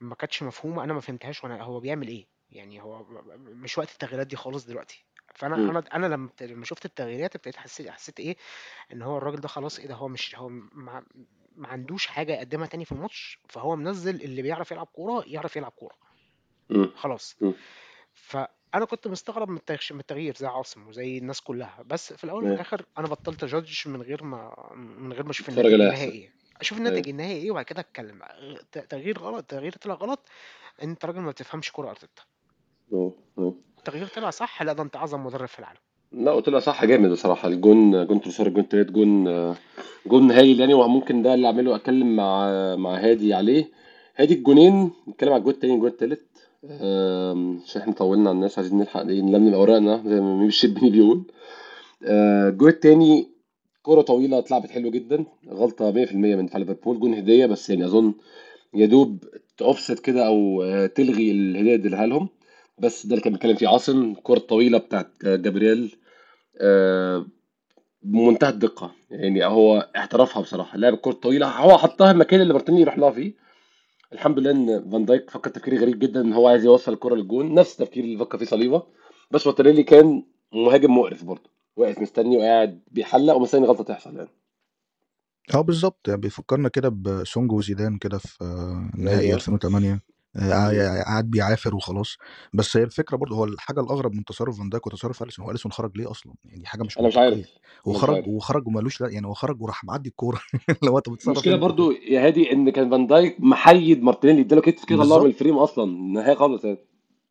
ما 0.00 0.14
كانتش 0.14 0.42
مفهومة. 0.42 0.84
أنا 0.84 0.92
ما 0.92 1.00
فهمتهاش. 1.00 1.44
وأنا 1.44 1.62
هو 1.62 1.80
بيعمل 1.80 2.08
إيه؟ 2.08 2.26
يعني 2.50 2.82
هو 2.82 3.04
مش 3.36 3.78
وقت 3.78 3.92
التغييرات 3.92 4.26
دي 4.26 4.36
خالص 4.36 4.64
دلوقتي. 4.66 5.04
فأنا 5.34 5.56
مم. 5.56 5.70
أنا 5.70 5.84
أنا 5.94 6.06
لما 6.06 6.30
لما 6.40 6.64
شفت 6.64 6.84
التغييرات 6.84 7.34
ابتديت 7.34 7.56
حسيت 7.56 7.88
حسيت 7.90 8.20
إيه؟ 8.20 8.36
إن 8.92 9.02
هو 9.02 9.18
الراجل 9.18 9.40
ده 9.40 9.48
خلاص 9.48 9.78
إيه 9.78 9.86
ده 9.86 9.94
هو 9.94 10.08
مش 10.08 10.36
هو 10.36 10.48
ما, 10.48 11.04
ما 11.56 11.68
عندوش 11.68 12.06
حاجة 12.06 12.32
يقدمها 12.32 12.66
تاني 12.66 12.84
في 12.84 12.92
الماتش 12.92 13.38
فهو 13.48 13.76
منزل 13.76 14.22
اللي 14.22 14.42
بيعرف 14.42 14.70
يلعب 14.70 14.86
كورة 14.86 15.24
يعرف 15.26 15.56
يلعب 15.56 15.72
كورة. 15.72 15.94
خلاص. 16.96 17.36
مم. 17.40 17.54
فأنا 18.14 18.84
كنت 18.90 19.08
مستغرب 19.08 19.48
من 19.50 19.60
التغيير 19.90 20.34
زي 20.36 20.46
عاصم 20.46 20.88
وزي 20.88 21.18
الناس 21.18 21.40
كلها. 21.40 21.82
بس 21.86 22.12
في 22.12 22.24
الأول 22.24 22.44
وفي 22.44 22.54
الآخر 22.54 22.86
أنا 22.98 23.06
بطلت 23.08 23.44
جادج 23.44 23.88
من 23.88 24.02
غير 24.02 24.24
ما 24.24 24.72
من 24.76 25.12
غير 25.12 25.24
ما 25.24 25.30
أشوف 25.30 25.48
اتفرج 25.48 25.72
الناتج 25.72 25.80
على 25.80 25.88
النهائي 25.88 26.08
احسن 26.08 26.18
إيه 26.20 26.32
أشوف 26.60 26.78
الناتج 26.78 26.96
أيوه 26.96 27.08
النهائي 27.10 27.42
إيه 27.42 27.50
وبعد 27.50 27.64
كده 27.64 27.80
أتكلم. 27.80 28.22
تغيير 28.72 29.18
غلط 29.18 29.44
تغيير 29.44 29.72
طلع 29.72 29.94
غلط 29.94 30.28
أنت 30.82 31.04
راجل 31.04 31.20
ما 31.20 31.30
بتفهمش 31.30 31.72
كورة 31.72 31.90
أرتيتا. 31.90 32.22
أه، 32.92 33.12
أه. 33.38 33.54
التغيير 33.78 34.06
طلع 34.06 34.30
صح؟ 34.30 34.62
لا 34.62 34.72
ده 34.72 34.82
انت 34.82 34.96
أعظم 34.96 35.26
مدرب 35.26 35.48
في 35.48 35.58
العالم. 35.58 35.78
لا 36.12 36.32
قلت 36.32 36.48
له 36.48 36.58
صح 36.58 36.84
جامد 36.84 37.10
بصراحة. 37.10 37.48
الجون 37.48 38.06
جون 38.06 38.20
تروسار 38.20 38.46
الجون 38.46 38.68
تالت 38.68 38.90
جون 38.90 39.24
جون 40.06 40.30
هايل 40.30 40.60
يعني. 40.60 40.74
وممكن 40.74 41.22
ده 41.22 41.34
اللي 41.34 41.46
أعمله 41.46 41.76
أتكلم 41.76 42.16
مع 42.16 42.46
مع 42.76 42.94
هادي 42.96 43.34
عليه. 43.34 43.70
هادي 44.16 44.34
الجونين 44.34 44.90
نتكلم 45.08 45.32
على 45.32 45.38
الجون 45.38 45.54
التاني 45.54 45.74
الجون 45.74 45.88
التالت. 45.88 46.22
عشان 47.64 47.82
إحنا 47.82 47.92
طولنا 47.92 48.28
على 48.30 48.36
الناس 48.36 48.58
عايزين 48.58 48.78
نلحق 48.78 49.00
إيه 49.00 49.22
نلملم 49.22 49.54
اوراقنا 49.54 50.02
زي 50.06 50.20
ما 50.20 50.34
ميمي 50.34 50.46
الشربيني 50.46 50.90
بيقول. 50.90 51.22
آه، 52.04 52.48
الجون 52.48 52.68
التاني 52.68 53.28
كرة 53.82 54.00
طويلة 54.00 54.38
اتلعبت 54.38 54.70
حلو 54.70 54.90
جدا. 54.90 55.24
غلطة 55.48 55.90
100% 55.92 56.36
من 56.36 56.46
دفاع 56.46 56.58
ليفربول. 56.58 57.00
جون 57.00 57.14
هدية 57.14 57.46
بس 57.46 57.70
يعني 57.70 57.84
أظن 57.84 58.14
يا 58.74 58.86
دوب 58.86 59.24
تأوفست 59.58 59.98
كده 59.98 60.26
أو 60.26 60.62
آه، 60.62 60.86
تلغي 60.86 61.30
الهدية 61.30 61.74
اللي 61.74 62.06
لهم. 62.06 62.28
بس 62.78 63.06
ده 63.06 63.10
اللي 63.12 63.22
كان 63.24 63.32
بيتكلم 63.32 63.56
فيه 63.56 63.68
عاصم 63.68 64.12
الكرة 64.12 64.36
الطويلة 64.36 64.78
بتاعت 64.78 65.10
جابرييل 65.24 65.96
آه، 66.60 67.26
بمنتهى 68.02 68.48
الدقة. 68.50 68.92
يعني 69.10 69.44
هو 69.46 69.90
احترفها 69.96 70.42
بصراحة. 70.42 70.78
لعب 70.78 70.94
الكرة 70.94 71.10
الطويلة 71.10 71.48
هو 71.50 71.78
حطها 71.78 72.10
المكان 72.10 72.40
اللي 72.40 72.52
مارتينيلي 72.52 72.80
يروح 72.80 72.98
لها 72.98 73.10
فيه. 73.10 73.34
الحمد 74.12 74.38
لله 74.38 74.50
إن 74.50 74.90
فان 74.90 75.04
دايك 75.04 75.30
فكر 75.30 75.50
تفكير 75.50 75.78
غريب 75.80 75.98
جدا 75.98 76.20
إن 76.20 76.32
هو 76.32 76.48
عايز 76.48 76.64
يوصل 76.64 76.92
الكرة 76.92 77.14
للجون. 77.14 77.54
نفس 77.54 77.80
التفكير 77.80 78.04
اللي 78.04 78.18
فكر 78.18 78.38
فيه 78.38 78.46
صليبة. 78.46 78.82
بس 79.30 79.46
مارتينيلي 79.46 79.82
كان 79.82 80.24
مهاجم 80.52 80.98
مقرف 80.98 81.24
برضه. 81.24 81.50
واقف 81.76 81.98
مستني 81.98 82.36
وقاعد 82.36 82.80
بيحلق 82.90 83.34
ومستني 83.34 83.66
غلطة 83.66 83.84
تحصل 83.84 84.16
يعني. 84.16 84.28
آه 85.54 85.60
بالظبط. 85.60 86.08
يعني 86.08 86.20
بيفكرنا 86.20 86.68
كده 86.68 86.88
بسونج 86.88 87.52
وزيدان 87.52 87.98
كده 87.98 88.18
في 88.18 88.44
آه، 88.44 88.90
نهائي 88.98 89.20
أيوه. 89.20 89.34
2008 89.36 89.88
آه، 89.88 89.92
مم. 89.92 90.00
قاعد 90.40 91.30
بيعافر 91.30 91.74
وخلاص. 91.74 92.16
بس 92.52 92.76
هي 92.76 92.82
الفكرة 92.82 93.16
برضه 93.16 93.36
هو 93.36 93.44
الحاجة 93.44 93.80
الأغرب 93.80 94.14
من 94.14 94.24
تصرف 94.24 94.58
فان 94.58 94.68
دايك 94.68 94.86
وتصرف 94.86 95.22
أليسون 95.22 95.44
هو 95.44 95.50
أليسون 95.50 95.72
خرج 95.72 95.96
ليه 95.96 96.10
أصلا؟ 96.10 96.34
يعني 96.44 96.66
حاجة 96.66 96.82
مش 96.82 96.98
أنا 96.98 97.08
مش 97.08 97.16
عارف 97.16 97.38
هو 97.86 97.90
أنا 97.90 97.96
مش 97.96 98.00
خرج 98.00 98.14
عارف. 98.14 98.28
وخرج 98.28 98.66
ومالوش 98.66 99.00
لا 99.00 99.08
يعني 99.08 99.26
هو 99.26 99.34
خرج 99.34 99.62
وراح 99.62 99.84
معدي 99.84 100.08
الكورة. 100.08 100.40
لو 100.84 100.98
أنت 100.98 101.08
بتتصرف 101.08 101.32
المشكلة 101.32 101.56
برضو 101.56 101.90
يا 101.90 102.26
هادي 102.26 102.52
إن 102.52 102.70
كان 102.70 102.90
فان 102.90 103.06
دايك 103.06 103.36
محيد 103.38 104.02
مارتينيلي 104.02 104.40
إداله 104.40 104.60
كتف 104.60 104.84
كده 104.84 105.04
طلعه 105.04 105.18
من 105.18 105.26
ال 105.26 105.31
frame 105.31 105.58
أصلا 105.58 106.12
نهائي 106.12 106.34
خالص 106.36 106.64
يعني. 106.64 106.78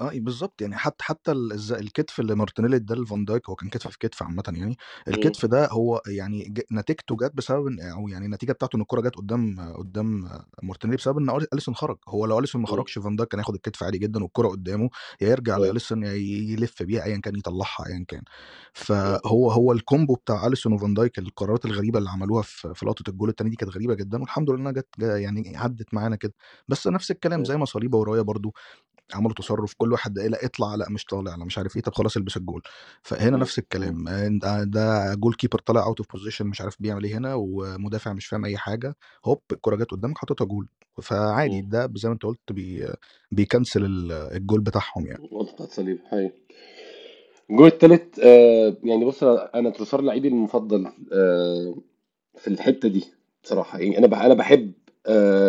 آه 0.01 0.11
بالظبط 0.15 0.61
يعني 0.61 0.75
حتى 0.77 1.03
حتى 1.03 1.31
ال- 1.31 1.51
الز- 1.53 1.71
الكتف 1.71 2.19
اللي 2.19 2.35
مارتينيلي 2.35 2.75
اداه 2.75 2.95
لفان 2.95 3.25
دايك 3.25 3.49
هو 3.49 3.55
كان 3.55 3.69
كتف 3.69 3.87
في 3.91 3.97
كتف 3.99 4.23
عامه 4.23 4.43
يعني 4.47 4.77
مم. 5.09 5.35
الكتف 5.35 5.45
ده 5.45 5.67
هو 5.71 6.01
يعني 6.07 6.43
ج- 6.49 6.61
نتيجته 6.71 7.15
جت 7.15 7.31
بسبب 7.35 7.69
إن- 7.69 7.83
أو 7.93 8.07
يعني 8.07 8.25
النتيجة 8.25 8.51
بتاعته 8.51 8.75
إن 8.75 8.81
الكرة 8.81 9.01
جت 9.01 9.15
قدام 9.15 9.73
قدام 9.77 10.29
مارتينيلي 10.63 10.97
بسبب 10.97 11.17
إن 11.17 11.39
ألي- 11.39 11.45
أليسون 11.53 11.75
خرج 11.75 11.97
هو 12.07 12.25
لو 12.25 12.39
أليسون 12.39 12.61
ما 12.61 12.67
مم. 12.67 12.67
خرجش 12.67 12.99
فان 12.99 13.15
دايك 13.15 13.29
كان 13.29 13.39
ياخد 13.39 13.55
الكتف 13.55 13.83
عادي 13.83 13.97
جدا 13.97 14.23
والكرة 14.23 14.47
قدامه 14.47 14.89
يا 15.21 15.29
يرجع 15.29 15.57
أيوه 15.57 15.75
لأليسون 15.75 16.03
يا 16.03 16.13
يلف 16.13 16.83
بيها 16.83 17.03
ايا 17.03 17.17
كان 17.17 17.35
يطلعها 17.37 17.85
ايا 17.87 18.05
كان. 18.07 18.21
فهو 18.73 19.51
هو 19.51 19.71
ال 19.71 19.78
combo 19.78 20.15
بتاع 20.15 20.47
أليسون 20.47 20.73
وفان 20.73 20.93
دايك 20.93 21.19
القرارات 21.19 21.65
الغريبة 21.65 21.99
اللي 21.99 22.09
عملوها 22.09 22.41
في 22.41 22.73
في 22.73 22.85
لقطة 22.85 23.09
الجول 23.09 23.29
الثاني 23.29 23.49
دي 23.49 23.55
كانت 23.55 23.71
غريبة 23.75 23.93
جدا 23.95 24.19
والحمد 24.21 24.49
لله 24.49 24.59
إنها 24.61 24.71
جت 24.71 24.87
يعني 24.99 25.57
عدت 25.57 25.93
معانا 25.93 26.15
كده 26.15 26.33
بس 26.67 26.87
نفس 26.87 27.11
الكلام 27.11 27.43
زي 27.43 27.57
ما 27.57 27.65
صليبة 27.65 27.97
ورايا 27.97 28.21
برضو 28.21 28.53
عملوا 29.13 29.33
تصرف 29.33 29.73
كل 29.77 29.91
واحد 29.91 30.19
قال 30.19 30.31
لا 30.31 30.45
اطلع 30.45 30.75
لا 30.75 30.89
مش 30.89 31.05
طالع 31.05 31.35
لا 31.35 31.45
مش 31.45 31.57
عارف 31.57 31.75
إيه 31.75 31.81
طب 31.81 31.93
خلاص 31.93 32.17
البس 32.17 32.37
الجول 32.37 32.61
فهنا. 33.03 33.37
نفس. 33.37 33.59
الكلام 33.59 34.07
آه، 34.07 34.27
ده 34.27 34.63
ده 34.63 35.13
goalkeeper 35.13 35.59
طالع 35.59 35.83
out 35.85 35.97
of 35.99 36.11
position 36.11 36.47
مش 36.47 36.61
عارف 36.61 36.75
بيعمل 36.79 37.03
إيه 37.03 37.17
هنا 37.17 37.33
ومدافع 37.35 38.13
مش 38.13 38.25
فاهم 38.25 38.45
أي 38.45 38.57
حاجة 38.57 38.95
هوب 39.25 39.41
الكرة 39.51 39.75
جت 39.75 39.91
قدامك 39.91 40.17
حطيتها 40.17 40.45
جول 40.45 40.67
فعادي. 41.01 41.61
ده 41.61 41.91
زي 41.95 42.09
ما 42.09 42.13
أنت 42.13 42.23
قلت 42.23 42.51
بي 42.51 42.87
بي 43.31 43.45
cancel 43.45 43.85
ال- 43.85 44.11
الجول 44.11 44.61
بتاعهم 44.61 45.07
يعني 45.07 45.29
بتاعت 45.53 45.69
صليبا 45.71 45.99
هي 46.11 46.31
الجول 47.49 47.67
التالت 47.67 48.19
آه 48.19 48.77
يعني 48.83 49.05
بص 49.05 49.23
أنا 49.23 49.69
تروسار 49.69 50.01
لعيبي 50.01 50.27
المفضل 50.27 50.91
آه 51.13 51.75
في 52.37 52.47
الحتة 52.47 52.89
دي 52.89 53.05
بصراحة 53.43 53.79
يعني 53.79 53.97
أنا 53.97 54.25
أنا 54.25 54.33
بحب 54.33 54.71
آه 55.07 55.44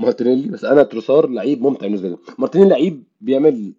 مارتينيلي 0.00 0.48
بس 0.48 0.64
أنا 0.64 0.82
تروسار 0.82 1.28
لعيب 1.28 1.62
ممتع 1.62 1.86
بالنسبة 1.86 2.08
لي. 2.08 2.16
مارتينيلي 2.38 2.70
لعيب 2.70 3.04
بيعمل 3.20 3.72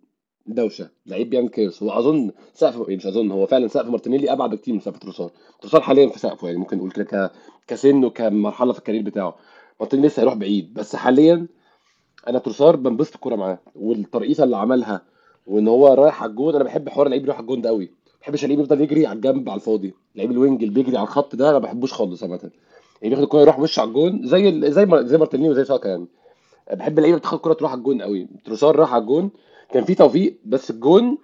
دوشة 0.47 0.89
لعيب 1.05 1.29
بيعمل 1.29 1.49
كيرس 1.49 1.83
هو 1.83 1.91
أظن 1.91 2.31
سقف 2.53 2.75
يعني 2.75 2.95
مش 2.95 3.05
أظن 3.07 3.31
هو 3.31 3.45
فعلا 3.45 3.67
سقف 3.67 3.89
مارتينيلي 3.89 4.31
أبعد 4.31 4.49
بكتير 4.49 4.73
من 4.73 4.79
سقف 4.79 4.99
تروسار. 4.99 5.31
تروسار 5.61 5.81
حاليا 5.81 6.09
في 6.09 6.19
سقفه 6.19 6.47
يعني 6.47 6.59
ممكن 6.59 6.77
نقول 6.77 6.91
كده 6.91 7.31
كسن 7.67 8.03
وكمرحله 8.05 8.73
في 8.73 8.79
ال 8.79 8.82
career 8.82 9.01
بتاعه. 9.01 9.35
مارتينيلي 9.79 10.07
لسه 10.07 10.19
هيروح 10.21 10.33
بعيد 10.33 10.73
بس 10.73 10.95
حاليا 10.95 11.47
أنا 12.27 12.39
تروسار 12.39 12.75
بنبسط 12.75 13.15
الكورة 13.15 13.35
معاه. 13.35 13.59
والترقيصة 13.75 14.43
اللي 14.43 14.57
عملها 14.57 15.01
وإن 15.47 15.67
هو 15.67 15.93
رايح 15.93 16.23
على 16.23 16.29
الجون 16.29 16.55
أنا 16.55 16.63
بحب 16.63 16.89
حوار 16.89 17.05
اللعيب 17.05 17.23
يروح 17.23 17.35
على 17.35 17.43
الجون 17.43 17.61
ده 17.61 17.69
قوي 17.69 17.85
ما 17.85 17.91
بحبش 18.21 18.43
اللعيب 18.43 18.59
يفضل 18.59 18.81
يجري 18.81 19.05
على 19.05 19.15
الجنب 19.15 19.49
على 19.49 19.55
الفاضي. 19.59 19.93
لعيب 20.15 20.31
ال 20.31 20.38
wing 20.38 20.63
اللي 20.63 20.73
بيجري 20.75 20.97
على 20.97 21.03
الخط 21.07 21.35
ده 21.35 21.45
أنا 21.45 21.53
ما 21.53 21.59
بحبوش 21.59 21.93
خالص 21.93 22.23
عامة. 22.23 22.49
بياخد 23.09 23.23
الكورة 23.23 23.41
يروح 23.41 23.59
وش 23.59 23.79
على 23.79 23.87
الجون 23.87 24.27
زي 24.27 24.71
زي 24.71 24.87
زي 25.07 25.17
مارتينيلي 25.17 25.49
وزي 25.49 25.65
ساكا 25.65 25.87
يعني. 25.87 26.05
بحب 26.73 26.97
اللعيبة 26.97 27.17
بتاخد 27.17 27.33
الكورة 27.35 27.53
تروح 27.53 27.71
على 27.71 27.79
الجون 27.79 28.01
قوي. 28.01 28.27
تروسار 28.45 28.75
راح 28.75 28.93
على 28.93 29.01
الجون 29.01 29.29
كان 29.71 29.83
في 29.83 29.95
توفيق 29.95 30.37
بس 30.45 30.71
الجون 30.71 31.17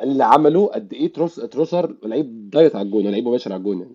اللي 0.00 0.24
عمله 0.24 0.66
قد 0.66 0.92
إيه 0.92 1.12
تروس 1.12 1.34
تروسار 1.34 1.96
لعيب 2.02 2.50
direct 2.50 2.76
على 2.76 2.86
الجون 2.86 3.04
لعيب 3.10 3.28
مباشر 3.28 3.52
على 3.52 3.58
الجون 3.58 3.78
يعني. 3.80 3.94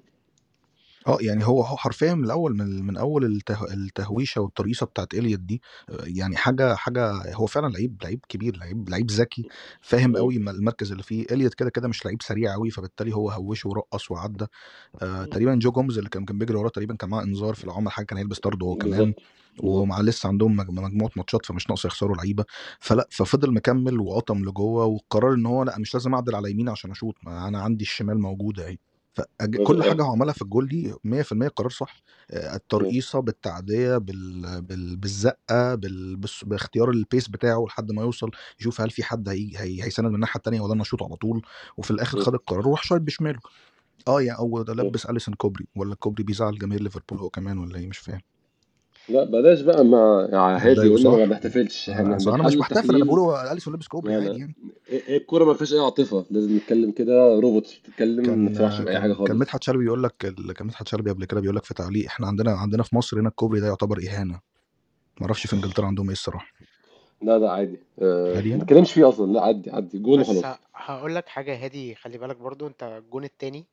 آه 1.08 1.18
يعني 1.22 1.48
هو 1.48 1.62
هو 1.62 1.78
حرفيا 1.78 2.14
من 2.14 2.24
الأول 2.26 2.58
من 2.58 2.86
من 2.86 2.98
أول 2.98 3.26
الته 3.26 3.74
التهويشة 3.74 4.42
والترقيصه 4.42 4.86
بتاعت 4.86 5.14
إليوت 5.14 5.40
دي 5.40 5.62
آه، 5.90 5.98
يعني 6.06 6.36
حاجة 6.38 6.76
حاجة 6.76 7.34
هو 7.34 7.46
فعلا 7.46 7.68
لعيب 7.74 7.98
لعيب 8.04 8.20
كبير 8.30 8.58
لعيب 8.58 8.90
لعيب 8.90 9.12
ذكي 9.12 9.48
فاهم. 9.82 10.18
قوي 10.18 10.36
الم- 10.38 10.50
المركز 10.50 10.92
اللي 10.92 11.04
فيه. 11.04 11.26
إليوت 11.32 11.54
كده 11.54 11.70
كده 11.70 11.88
مش 11.88 12.06
لعيب 12.06 12.22
سريع 12.22 12.54
قوي 12.54 12.70
فبالتالي 12.72 13.16
هو 13.16 13.30
هوشه 13.32 13.70
ورقص 13.70 14.12
وعدى. 14.12 14.46
آه 15.02 15.26
تقريبا 15.26 15.56
جو 15.56 15.72
جومز 15.72 15.98
اللي 15.98 16.10
كان 16.10 16.26
كان 16.26 16.38
بيجري 16.38 16.58
وراه 16.58 16.70
تقريبا 16.70 16.96
كان 16.96 17.10
معاه 17.10 17.24
إنذار 17.24 17.54
في 17.54 17.64
العمر 17.64 17.90
حاجة 17.92 18.06
كان 18.06 18.18
هيلبس 18.18 18.40
طرد 18.40 18.64
هو 18.64 18.76
كمان 18.76 18.92
بالظبط 19.00 19.16
بالظبط 19.58 19.64
ومع 19.64 20.02
لسه 20.02 20.28
عندهم 20.30 20.56
مج- 20.56 20.70
مجموعة 20.70 21.12
ماتشات 21.16 21.46
فمش 21.46 21.70
ناقص 21.70 21.86
يخسروا 21.86 22.16
لعيبة. 22.16 22.46
فلأ 22.80 23.08
ففضل 23.12 23.54
مكمل 23.54 24.00
وقطم 24.00 24.40
لجوه 24.46 24.86
وقرر 24.86 25.34
إن 25.34 25.46
هو 25.46 25.64
لأ 25.64 25.80
مش 25.80 25.94
لازم 25.94 26.14
أعدل 26.14 26.36
على 26.36 26.52
يمين 26.52 26.70
عشان 26.70 26.92
أشوط 26.92 27.16
ما 27.24 27.48
أنا 27.48 27.62
عندي 27.62 27.84
الشمال 27.84 28.20
موجوده 28.22 28.68
أهي. 28.68 28.78
فكل 29.14 29.84
حاجة 29.84 30.04
هو 30.04 30.12
عملها 30.12 30.34
في 30.34 30.42
الجول 30.42 30.68
دي 30.68 30.94
100% 31.04 31.48
قرار 31.48 31.70
صح 31.70 32.02
آه، 32.32 32.56
الترقيصة 32.56 33.20
بالتعدية 33.20 33.98
بال... 33.98 34.62
بال... 34.62 34.98
بالزقة 34.98 35.76
بال... 35.76 36.22
باختيار 36.44 36.90
ال 36.90 36.97
pace 36.97 37.28
بتاعه 37.28 37.66
لحد 37.68 37.92
ما 37.92 38.02
يوصل 38.02 38.32
يشوف 38.60 38.82
هل 38.82 38.90
في 38.90 39.04
حد 39.04 39.30
هي... 39.30 39.52
هي... 39.58 39.84
هي 39.84 39.92
send 39.92 40.08
من 40.10 40.16
الناحية 40.16 40.38
التانية 40.38 40.62
ولا 40.62 40.74
أنا 40.74 40.82
اشوط 40.82 41.04
على 41.04 41.16
طول 41.16 41.42
وفي 41.78 41.92
الآخر. 41.92 42.20
خد 42.20 42.34
القرار 42.34 42.68
وراح 42.68 42.84
شايط 42.84 43.02
بشماله 43.02 43.40
آه 44.08 44.22
يعني 44.22 44.40
أو 44.40 44.62
ده. 44.64 44.74
لبس 44.74 45.06
اليسون 45.06 45.34
كوبري 45.34 45.68
ولا 45.76 45.96
كوبري 45.96 46.24
بيزعل 46.24 46.58
جماهير 46.58 46.84
ليفربول 46.84 47.20
هو 47.20 47.30
كمان 47.30 47.58
ولا 47.58 47.78
إيه 47.80 47.88
مش 47.88 47.98
فاهم 47.98 48.22
لا 49.10 49.24
بلاش 49.24 49.62
بقى 49.62 49.86
ما 49.86 50.30
يا 50.32 50.38
هادي 50.38 50.72
اتضايقوا 50.72 50.98
قلنا 50.98 51.10
ما 51.10 51.18
صح؟ 51.18 51.24
بنحتفلش 51.26 51.90
إحنا 51.90 52.18
صح. 52.18 52.34
أنا 52.34 52.44
مش 52.44 52.56
بحتفل 52.56 52.96
أنا 52.96 53.06
بقول 53.06 53.08
تحليل 53.08 53.20
هو 53.20 53.50
اليسون 53.52 53.74
لابس 53.74 53.88
كوبري 53.88 54.14
لا 54.16 54.22
عادي 54.24 54.40
يعني. 54.40 54.54
إيه- 54.90 54.92
إيه 55.10 55.18
الكورة 55.18 55.46
ما 55.46 55.54
فيهاش 55.54 55.74
أي 55.74 55.80
عاطفة. 55.80 56.26
لازم 56.32 56.58
نتكلم 56.58 56.92
كده 56.92 57.40
روبوت 57.40 57.80
بتتكلم 57.84 58.40
ما 58.40 58.50
تفرحش 58.52 58.80
بأي 58.82 58.94
كان 58.94 59.02
حاجة 59.02 59.14
كان 59.14 59.18
خالص 59.28 59.32
مدحت 59.32 59.64
شلبي 59.64 59.84
بيقول 59.84 60.04
لك 60.04 60.18
كان 60.18 60.68
مدحت 60.68 60.88
شلبي 60.88 61.12
قبل 61.12 61.26
كده 61.26 61.42
بيقول 61.42 61.56
لك 61.56 61.64
في 61.64 61.74
تعليق 61.74 62.06
إحنا 62.06 62.28
عندنا 62.28 62.52
عندنا 62.52 62.84
في 62.84 62.96
مصر 62.96 63.20
هنا 63.20 63.30
الكوبري 63.30 63.60
ده 63.60 63.68
يعتبر 63.68 64.00
إهانة. 64.10 64.40
ما 65.20 65.26
أعرفش 65.26 65.48
في 65.48 65.56
إنجلترا 65.56 65.86
عندهم 65.86 66.06
إيه 66.06 66.14
الصراحة. 66.14 66.48
لا 67.22 67.40
لا 67.40 67.52
عادي. 67.52 67.80
أه 68.02 68.36
عادي 68.36 68.44
ما 68.50 68.50
يعني 68.50 68.64
نتكلمش 68.64 68.94
فيه 68.94 69.10
أصلا. 69.10 69.34
لا 69.34 69.42
عادي 69.42 69.72
عادي. 69.72 70.00
جول 70.00 70.20
بس 70.20 70.30
وخلاص. 70.30 70.56
هقول 70.76 71.16
لك 71.16 71.28
حاجة 71.28 71.64
هادي 71.66 71.96
خلي 71.96 72.18
بالك 72.18 72.38
برضو 72.38 72.68
أنت 72.68 72.84
الجون 73.06 73.24
التاني 73.24 73.66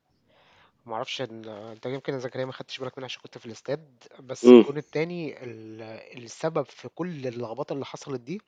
ما 0.86 0.94
أعرفش 0.94 1.22
إن 1.22 1.44
انت 1.48 1.86
يمكن 1.86 2.12
يا 2.12 2.18
زكريا 2.18 2.44
ما 2.44 2.52
خدتش 2.52 2.78
بالك 2.78 2.98
منها 2.98 3.04
عشان 3.04 3.22
كنت 3.22 3.38
في 3.38 3.46
الاستاد 3.46 4.04
بس 4.20 4.44
امم 4.44 4.60
الجون 4.60 4.76
التاني 4.76 5.44
ال- 5.44 5.82
السبب 6.24 6.62
في 6.66 6.88
كل 6.88 7.26
اللخبطة 7.26 7.72
اللي 7.72 7.84
حصلت 7.84 8.20
دي 8.20 8.40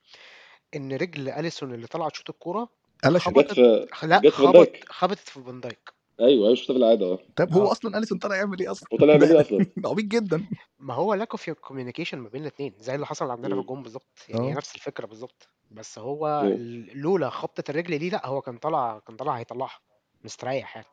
إن 0.77 0.93
رجل 0.93 1.29
أليسون 1.29 1.75
اللي 1.75 1.87
طلعت 1.87 2.15
شوط 2.17 2.31
الكورة 2.31 2.69
قلشت 3.05 3.29
جت 3.29 3.35
خبطت 3.35 3.53
في 3.53 4.07
لا 4.07 4.19
جت 4.19 4.27
في 4.27 4.37
فان 4.37 4.47
خبط 4.47 4.55
دايك. 4.57 4.85
خبطت 4.89 5.19
في 5.29 5.43
فان 5.43 5.61
دايك. 5.61 5.93
أيوه 6.21 6.45
أيوه 6.45 6.55
شفتها 6.55 6.73
في 6.75 6.79
العادة 6.79 7.07
أه. 7.07 7.19
طب 7.37 7.53
هو 7.53 7.69
آه. 7.69 7.73
أصلا 7.73 7.99
أليسون 7.99 8.19
طلع 8.19 8.37
يعمل 8.37 8.61
إيه 8.61 8.71
أصلا؟ 8.71 8.89
وطلع 8.93 9.13
يعمل 9.13 9.27
ده 9.29 9.35
إيه 9.35 9.41
أصلا؟ 9.41 9.59
ده 9.77 9.89
عبيط 9.89 10.05
جدا. 10.05 10.45
ما 10.79 10.95
هو 10.95 11.15
lack 11.15 11.31
of 11.31 11.51
communication 11.51 12.19
ما 12.19 12.29
بين 12.29 12.43
الاثنين 12.43 12.75
زي 12.81 12.95
اللي 12.95 13.07
حصل 13.07 13.31
عندنا 13.31 13.49
في 13.49 13.53
امم 13.53 13.61
الجون 13.61 13.83
بالظبط 13.83 14.19
يعني 14.29 14.47
هي 14.49 14.53
آه. 14.53 14.57
نفس 14.57 14.75
الفكرة 14.75 15.07
بالظبط. 15.07 15.49
بس 15.71 15.99
هو 15.99 16.43
ال- 16.47 16.99
لولا 17.01 17.31
خبطة 17.31 17.71
الرجل 17.71 17.99
دي 17.99 18.11
لا 18.11 18.27
هو 18.27 18.41
كان 18.41 18.59
طلع 18.59 18.99
كان 19.07 19.17
طلع 19.17 19.33
هيطلعها 19.39 19.79
مستريح 20.25 20.77
يعني. 20.77 20.89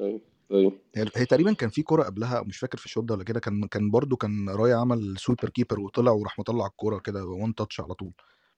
أيوه. 0.00 0.20
أيوه. 0.52 0.72
هي 0.96 1.26
تقريبا 1.26 1.52
كان 1.52 1.70
في 1.70 1.82
كورة 1.82 2.02
قبلها 2.02 2.42
مش 2.42 2.58
فاكر 2.58 2.78
في 2.78 2.86
الشوط 2.86 3.04
ده 3.04 3.14
ولا 3.14 3.24
كده 3.24 3.40
كان 3.40 3.66
كان 3.66 3.90
برضو 3.90 4.16
كان 4.16 4.48
رايا 4.48 4.76
عمل 4.76 5.14
sweeper 5.18 5.48
keeper 5.48 5.80
وطلع 5.80 6.12
وراح 6.12 6.38
مطلع 6.38 6.66
الكورة 6.66 6.98
كده 6.98 7.24
one 7.24 7.54
touch 7.54 7.80
على 7.80 7.94
طول. 7.94 8.12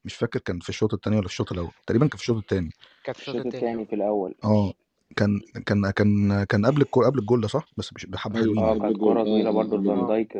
مش 0.05 0.13
فاكر 0.15 0.39
كان 0.39 0.59
في 0.59 0.69
الشوط 0.69 0.93
الثاني 0.93 1.15
ولا 1.15 1.27
في 1.27 1.33
الشوط 1.33 1.51
الأول 1.51 1.71
تقريبا 1.87 2.07
كان 2.07 2.17
في 2.17 2.23
الشوط 2.23 2.37
الثاني 2.37 2.69
كانت 3.03 3.17
في 3.17 3.27
الشوط 3.27 3.45
آه 3.45 3.49
التاني 3.49 3.85
في 3.85 3.95
الأول. 3.95 4.35
آه 4.43 4.73
كان 5.15 5.39
كان 5.65 5.91
كان 5.91 6.43
كان 6.43 6.65
قبل 6.65 6.81
الكوره 6.81 7.05
قبل 7.05 7.19
الجول 7.19 7.41
ده 7.41 7.47
صح؟ 7.47 7.67
بس 7.77 7.93
مش 7.93 8.05
بحبه 8.05 8.35
أيوه 8.35 8.55
حلوين 8.55 8.59
آه 8.59 8.79
كانت 8.79 8.97
طويلة 8.97 9.49
أه 9.49 9.51
برضو 9.51 9.77
قبل 9.77 9.87
لفان 9.87 10.07
دايك. 10.07 10.37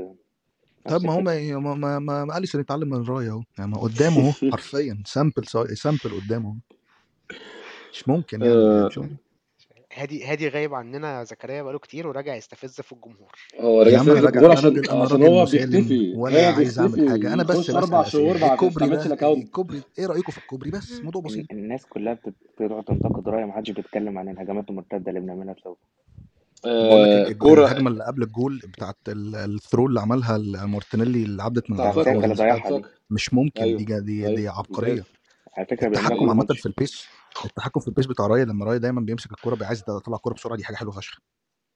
طب 0.89 1.01
ما 1.03 1.13
هو 1.13 1.21
ما 1.21 1.59
ما 1.59 1.75
ما, 1.75 1.99
ما, 1.99 2.25
ما 2.25 2.37
اليسون 2.37 2.61
يتعلم 2.61 2.89
من 2.89 3.03
رايا 3.03 3.29
أهو. 3.29 3.43
يعني 3.57 3.71
ما 3.71 3.77
قدامه 3.77 4.19
أهو 4.19 4.31
حرفيا. 4.51 5.03
sample 5.05 5.45
sample 5.77 6.21
قدامه 6.21 6.55
مش 7.93 8.09
ممكن 8.09 8.41
يعني 8.41 8.85
مش 8.85 8.97
آه، 8.97 9.01
ممكن. 9.01 9.15
هادي 9.95 10.25
هادي 10.25 10.47
غايب 10.49 10.73
عننا 10.73 11.23
زكريا 11.23 11.63
بقاله 11.63 11.79
كتير 11.79 12.07
وراجع 12.07 12.35
يستفز 12.35 12.81
في 12.81 12.91
الجمهور. 12.91 13.31
هو 13.59 13.81
يا 13.81 13.85
راجع 13.85 13.99
عم 13.99 14.05
سيد 14.05 14.13
راجع 14.15 14.27
الجمهور 14.29 14.51
عشان 14.51 14.79
عشان 14.79 14.99
راجل 15.01 15.25
هو 15.25 15.45
بيختفي. 15.45 16.13
ولا 16.15 16.47
عايز 16.53 16.79
أعمل 16.79 17.09
حاجة. 17.09 17.33
أنا 17.33 17.43
بس 17.43 17.57
بسال 17.57 17.75
أربع 17.75 18.03
شهور 18.03 18.37
ما 18.37 18.53
الكوبري 18.53 18.85
ال 18.85 18.92
account. 18.92 19.45
الكوبري 19.45 19.81
إيه 19.99 20.05
رأيكم 20.05 20.31
في 20.31 20.37
الكوبري 20.37 20.71
بس؟ 20.71 21.01
موضوع 21.01 21.21
بسيط. 21.21 21.45
الناس 21.51 21.85
كلها 21.85 22.13
بت- 22.13 22.33
بتقعد 22.61 22.83
تنتقد 22.83 23.29
رايا 23.29 23.45
محدش 23.45 23.69
بيتكلم 23.71 24.17
عن 24.17 24.29
الهجمات 24.29 24.69
المرتدة 24.69 25.03
اللي 25.09 25.19
بنعملها 25.19 25.53
بسبب 25.53 25.75
لك 26.65 26.65
آه 26.65 27.31
كورة. 27.31 27.65
الهجمة 27.65 27.89
اللي 27.89 28.03
قبل 28.03 28.23
الجول 28.23 28.61
بتاعت 28.73 28.97
ال- 29.07 29.35
ال 29.35 29.44
throw 29.44 29.87
اللي 29.87 29.99
عملها 30.01 30.37
مارتينيلي 30.65 31.23
اللي 31.23 31.43
عدت 31.43 31.69
من 31.71 31.77
مش 33.09 33.33
ممكن. 33.33 33.63
دي 33.63 33.69
أيوه. 33.93 33.99
دي 33.99 34.25
أيوه 34.27 34.35
دي 34.35 34.41
مثال 34.43 34.49
عبقرية. 34.49 35.03
على 35.57 35.65
فكرة 35.65 35.89
بيعملوها 35.89 36.07
التحكم 36.13 36.29
عامة 36.29 36.45
في 36.45 36.65
البيس. 36.65 37.05
التحكم 37.45 37.79
في 37.79 37.87
ال 37.87 37.91
pace 37.91 38.05
بتاع 38.05 38.27
رايا 38.27 38.45
لما 38.45 38.65
رايا 38.65 38.77
دايما 38.77 39.01
بيمسك 39.01 39.31
الكورة 39.31 39.53
بيبقى 39.53 39.67
عايز 39.67 39.79
يطلع 39.81 40.15
الكوره 40.15 40.33
بسرعة 40.33 40.55
دي 40.57 40.63
حاجة 40.63 40.75
حلوة 40.75 40.91
فشخ. 40.91 41.19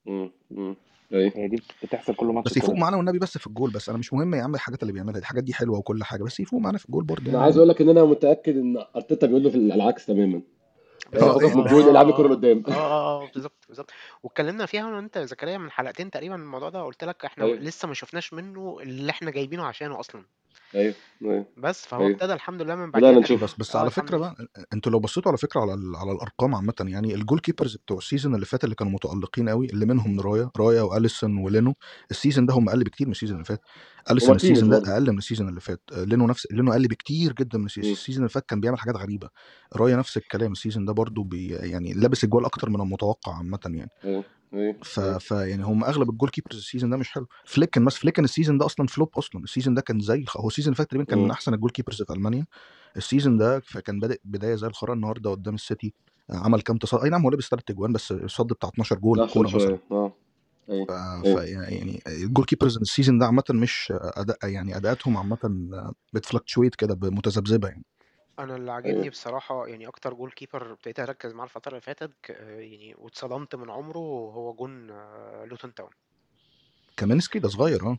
امم 0.08 0.30
امم 0.52 0.76
أيوه 1.12 1.32
هي 1.36 1.48
دي 1.48 1.62
بتحصل 1.82 2.14
كل 2.14 2.26
ماتش 2.26 2.50
بس 2.50 2.56
يفوق 2.56 2.74
معانا 2.74 2.96
والنبي 2.96 3.18
بس 3.18 3.38
في 3.38 3.46
الجول 3.46 3.70
بس. 3.70 3.88
أنا 3.88 3.98
مش 3.98 4.12
مهم 4.12 4.34
يا 4.34 4.42
عم 4.42 4.54
الحاجات 4.54 4.82
اللي 4.82 4.92
بيعملها 4.92 5.12
دي 5.12 5.18
الحاجات 5.18 5.44
دي 5.44 5.54
حلوة 5.54 5.78
وكل 5.78 6.04
حاجة 6.04 6.22
بس 6.22 6.40
يفوق 6.40 6.60
معانا 6.60 6.78
في 6.78 6.84
الجول 6.86 7.04
برضه 7.04 7.22
أنا 7.22 7.30
يعني. 7.32 7.42
عايز 7.42 7.56
أقول 7.56 7.68
لك 7.68 7.80
إن 7.80 7.88
أنا 7.88 8.04
متأكد 8.04 8.56
إن 8.56 8.84
أرتيتا 8.96 9.26
بيقول 9.26 9.42
له 9.42 9.50
في 9.50 9.56
العكس 9.56 10.06
تماما. 10.06 10.42
آه، 11.14 11.38
من 11.38 11.60
آه 11.60 11.66
الجول 11.66 11.82
آه 11.82 11.90
العب 11.90 12.06
لي 12.06 12.10
الكورة 12.12 12.28
آه 12.28 12.30
لقدام. 12.30 12.62
آه 12.68 12.72
آه 12.72 13.30
بالظبط 13.34 13.64
بالظبط. 13.68 13.90
واتكلمنا 14.22 14.66
فيها 14.66 14.80
أنا 14.88 14.96
وأنت 14.96 15.16
يا 15.16 15.24
زكريا 15.24 15.58
من 15.58 15.70
حلقتين 15.70 16.10
تقريبا 16.10 16.34
الموضوع 16.34 16.68
ده 16.68 16.82
قلت 16.82 17.04
لك 17.04 17.24
إحنا 17.24 17.44
أيوه. 17.44 17.58
لسه 17.58 17.88
ما 17.88 17.94
شفناش 17.94 18.32
منه 18.32 18.78
اللي 18.82 19.10
إحنا 19.10 19.30
جايبينه 19.30 19.64
عشانه 19.66 20.00
أصلا. 20.00 20.24
أيوه 20.74 20.94
أيوه 21.22 21.46
بس 21.56 21.86
فهو 21.86 22.00
أيوه. 22.00 22.12
ابتدى 22.12 22.32
الحمد 22.32 22.62
لله 22.62 22.74
من 22.74 22.90
بعديها. 22.90 23.08
بدأنا 23.10 23.24
نشوف. 23.24 23.44
بس 23.44 23.54
بس 23.58 23.76
على 23.76 23.90
فكرة 23.90 24.16
بقى 24.18 24.36
أنتوا 24.72 24.92
لو 24.92 25.00
بصيتوا 25.00 25.30
على 25.30 25.38
فكرة 25.38 25.60
على 25.60 25.74
ال- 25.74 25.96
على 25.96 26.12
الأرقام 26.12 26.54
عامة 26.54 26.74
يعني 26.80 27.14
ال 27.14 27.40
goalkeepers 27.40 27.76
بتوع 27.76 27.98
ال 27.98 28.03
season 28.03 28.34
اللي 28.34 28.46
فات 28.46 28.64
اللي 28.64 28.74
كانوا 28.74 28.92
متألقين 28.92 29.48
قوي 29.48 29.66
اللي 29.66 29.86
منهم 29.86 30.20
رايا 30.20 30.50
رايا 30.56 30.82
وأليسون 30.82 31.36
ولينو 31.38 31.74
ال 32.10 32.15
season 32.15 32.46
ده 32.46 32.54
هم 32.54 32.68
أقل 32.68 32.84
بكتير 32.84 33.06
من 33.06 33.10
ال 33.12 33.15
season 33.15 33.34
اللي 33.36 33.44
فات. 33.44 33.60
أليسون 34.10 34.36
ال 34.36 34.41
season 34.41 34.70
ده 34.70 34.92
أقل 34.94 35.12
من 35.12 35.18
ال 35.18 35.22
season 35.22 35.48
اللي 35.48 35.60
فات. 35.60 35.82
آه، 35.92 36.04
لينو 36.04 36.26
نفس 36.26 36.46
لينو 36.50 36.72
أقل 36.72 36.88
بكتير 36.88 37.32
جدا 37.32 37.58
من 37.58 37.64
ال 37.66 37.69
season. 37.69 37.92
ال 37.92 37.96
season 37.96 38.18
اللي 38.22 38.28
فات 38.28 38.46
كان 38.46 38.60
بيعمل 38.60 38.78
حاجات 38.78 38.96
غريبة. 38.96 39.28
رايا 39.76 39.96
نفس 39.96 40.16
الكلام. 40.16 40.52
ال 40.52 40.57
season 40.57 40.84
ده 40.84 40.92
برضه 40.92 41.24
بي 41.24 41.48
يعني 41.48 41.92
لابس 41.92 42.24
الجوال 42.24 42.44
أكتر 42.44 42.70
من 42.70 42.80
المتوقع 42.80 43.34
عامة 43.36 43.60
يعني. 43.64 43.90
ف... 44.82 45.00
ف 45.00 45.30
يعني 45.30 45.64
هم 45.64 45.84
أغلب 45.84 46.10
ال 46.10 46.28
goalkeepers 46.28 46.56
ال 46.56 46.61
season 46.61 46.90
ده 46.90 46.96
مش 46.96 47.10
حلو. 47.10 47.26
فليكن 47.44 47.84
بس 47.84 47.96
فليكن 47.96 48.24
ال 48.24 48.29
season 48.29 48.58
ده 48.58 48.66
أصلا 48.66 48.86
flop 48.86 49.10
أصلا. 49.18 49.44
ال 49.44 49.48
season 49.48 49.74
ده 49.74 49.80
كان 49.82 50.00
زي 50.00 50.24
هو 50.36 50.48
ال 50.48 50.51
season 50.51 50.72
اللي 50.72 50.76
فات 50.76 50.86
تقريبا 50.86 51.04
كان 51.04 51.18
من. 51.18 51.30
أحسن 51.30 51.54
ال 51.54 51.70
goalkeepers 51.70 52.02
في 52.02 52.12
ألمانيا. 52.12 52.46
ال 52.96 53.02
season 53.02 53.36
ده 53.38 53.62
كان 53.84 54.00
بادئ 54.00 54.20
بداية 54.24 54.54
زي 54.54 54.66
الخرا 54.66 54.94
النهارده 54.94 55.30
قدام 55.30 55.54
السيتي. 55.54 55.94
عمل 56.30 56.60
كام 56.60 56.76
تصدي 56.76 57.04
أي 57.04 57.10
نعم 57.10 57.22
هو 57.22 57.30
لبس 57.30 57.48
ثلاث 57.48 57.62
اجوان 57.70 57.92
بس 57.92 58.14
صد 58.26 58.46
بتاع 58.46 58.68
12 58.68 58.98
جول 58.98 59.30
كوره 59.30 59.56
مثلا. 59.56 59.78
آه. 59.90 60.12
ف... 60.68 60.92
ف 61.24 61.34
يعني 61.48 62.02
ال 62.06 62.44
goalkeepers 62.44 62.76
ال 62.76 62.82
season 62.82 63.18
ده 63.18 63.26
عامه 63.26 63.44
مش 63.50 63.92
أداء 63.96 64.38
يعني 64.48 64.76
أداءاتهم 64.76 65.16
عامه 65.16 65.38
بت 66.12 66.23
fluctuate 66.23 66.74
كده 66.74 66.98
متذبذبه 67.10 67.68
يعني. 67.68 67.84
أنا 68.38 68.56
اللي 68.56 68.72
عاجبني 68.72 68.92
أيوه 69.00 69.10
بصراحة 69.10 69.66
يعني 69.66 69.88
أكتر 69.88 70.14
goalkeeper 70.14 70.72
ابتديت 70.72 71.00
أركز 71.00 71.32
معاه 71.32 71.44
الفترة 71.44 71.70
اللي 71.70 71.80
فاتت 71.80 72.10
ك- 72.22 72.30
يعني 72.30 72.94
واتصدمت 72.98 73.54
من 73.54 73.70
عمره 73.70 73.98
هو 74.34 74.54
جون 74.54 74.90
آه، 74.90 75.44
لوتون 75.44 75.74
تاون 75.74 75.90
كامينسكي 76.96 77.38
ده 77.38 77.48
صغير 77.48 77.86
آه. 77.86 77.98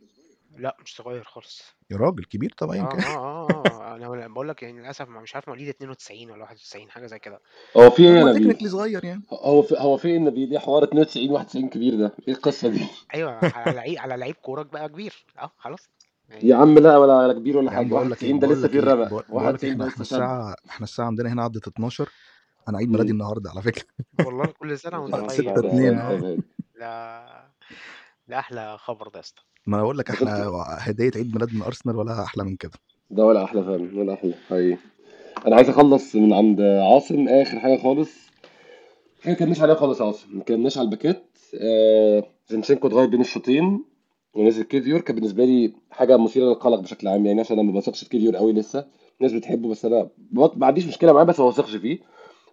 لأ 0.58 0.78
مش 0.86 0.96
صغير 0.96 1.24
خالص. 1.24 1.64
يا 1.92 1.98
راجل 1.98 2.24
كبير 2.24 2.54
طب 2.58 2.70
آه 2.70 2.74
ايا 2.74 2.84
كان 2.84 3.00
آه 3.04 3.18
آه 3.18 3.94
آه 3.94 3.96
أنا 3.96 4.28
بقول 4.28 4.50
لك 4.50 4.64
يعني 4.64 4.80
للأسف 4.80 5.10
ما- 5.10 5.22
مش 5.22 5.36
عارف 5.36 5.48
مواليد 5.48 5.68
92 5.70 6.32
ولا 6.32 6.42
91 6.44 6.92
حاجة 6.92 7.06
زي 7.06 7.20
كده. 7.20 7.40
هو 7.78 7.90
في 7.90 8.04
إيه 8.04 8.10
يا 8.10 8.24
هو 8.24 8.28
نبيل 8.28 8.42
تكنيكلي 8.42 8.70
صغير 8.70 9.06
يعني. 9.06 9.24
هو 9.32 9.62
في 9.62 9.76
هو 9.80 9.98
في 9.98 10.08
إيه 10.08 10.18
نبيل 10.20 10.52
إيه 10.52 10.60
حوار 10.60 10.84
92 10.84 11.32
91 11.32 11.70
كبير 11.70 11.96
ده. 11.96 12.14
إيه 12.28 12.34
القصة 12.34 12.68
دي؟ 12.70 12.86
أيوه 13.14 13.40
على 13.56 13.76
لعيب 13.76 14.00
على 14.00 14.16
لعيب 14.18 14.36
كورة 14.36 14.64
بقى 14.64 14.90
كبير. 14.90 15.26
آه 15.40 15.52
خلاص. 15.58 15.90
يا 16.30 16.36
يعني 16.36 16.54
عم 16.54 16.80
لا 16.80 16.98
ولا 16.98 17.18
ولا 17.18 17.34
كبير 17.34 17.58
ولا 17.58 17.72
يا 17.74 17.78
عم 17.78 17.90
بقول 17.90 18.12
لك 18.12 18.24
إيه 18.24 18.34
91 18.34 18.40
ده 18.40 18.48
بقول 18.48 18.58
لسه 18.60 18.68
لك 18.68 18.72
فيه 18.72 18.80
لك 18.80 19.30
91 19.30 19.72
إحنا 19.72 19.86
ده 19.86 19.90
إحنا 19.90 20.04
لسه 20.04 20.18
شاب 20.18 20.22
الساعة 20.22 20.56
إحنا 20.70 20.84
الساعة 20.84 21.06
عندنا 21.08 21.34
هنا 21.34 21.44
عدت 21.44 21.68
12 21.68 22.10
أنا 22.70 22.78
عيد 22.78 22.90
ميلادي 22.90 23.14
مم. 23.14 23.22
النهارده 23.22 23.50
على 23.50 23.62
فكرة. 23.62 23.84
والله 24.26 24.46
كل 24.46 24.80
سنة 24.80 25.00
وأنت 25.00 25.16
طيب. 25.16 25.28
طيب 25.28 25.32
6 25.32 25.56
طيب 25.56 25.66
2 25.66 25.82
طيب 25.82 25.98
آه 26.00 26.10
طيب 26.22 26.24
هادي 26.24 26.44
ده 28.30 28.40
أحلى 28.40 28.78
خبر 28.78 29.08
ده 29.08 29.12
يا 29.16 29.20
اسطى. 29.20 29.42
ما 29.66 29.76
أنا 29.76 29.84
بقول 29.84 29.98
لك 29.98 30.10
إحنا 30.10 30.30
هدية 30.88 31.12
عيد 31.16 31.34
ميلاد 31.34 31.54
من 31.54 31.62
أرسنال 31.62 31.96
ولا 31.96 32.24
أحلى 32.24 32.44
من 32.44 32.56
كده. 32.56 32.72
ده 33.12 33.26
ولا 33.26 33.44
أحلى 33.44 33.64
فعلا 33.64 34.00
ولا 34.00 34.14
أحلى 34.14 34.34
حقيقي. 34.50 34.78
أنا 35.48 35.56
عايز 35.56 35.70
أخلص 35.70 36.16
من 36.16 36.34
عند 36.34 36.62
عاصم 36.62 37.28
آخر 37.28 37.60
حاجة 37.60 37.78
خالص. 37.78 38.12
حاجة 39.24 39.34
ما 39.34 39.40
كناش 39.40 39.62
عليها 39.62 39.76
خالص 39.76 40.00
يا 40.02 40.06
عاصم 40.06 40.38
ما 40.38 40.44
كناش 40.44 40.78
على 40.78 40.86
الباكات 40.86 41.38
آه 41.62 42.24
زينشينكو 42.50 42.88
اتغير 42.88 43.08
بين 43.08 43.22
الشوطين 43.22 43.86
ونزل 44.34 44.64
كيفيور 44.64 45.02
كان 45.02 45.16
بالنسبة 45.16 45.46
لي 45.46 45.74
حاجة 45.92 46.18
مثيرة 46.18 46.46
للقلق 46.46 46.80
بشكل 46.80 47.08
عام. 47.08 47.26
يعني 47.26 47.40
عشان 47.40 47.60
أنا 47.60 47.72
ما 47.72 47.80
بثقش 47.80 48.04
في 48.04 48.10
كيفيور 48.10 48.36
قوي 48.36 48.54
لسه. 48.54 48.88
الناس 49.20 49.34
بتحبه 49.34 49.70
بس 49.70 49.86
أنا 49.86 50.10
ما 50.32 50.66
عنديش 50.68 50.86
مشكلة 50.88 51.14
معاه 51.14 51.24
بس 51.24 51.40
ما 51.40 51.48
بثقش 51.50 51.76
فيه. 51.76 52.00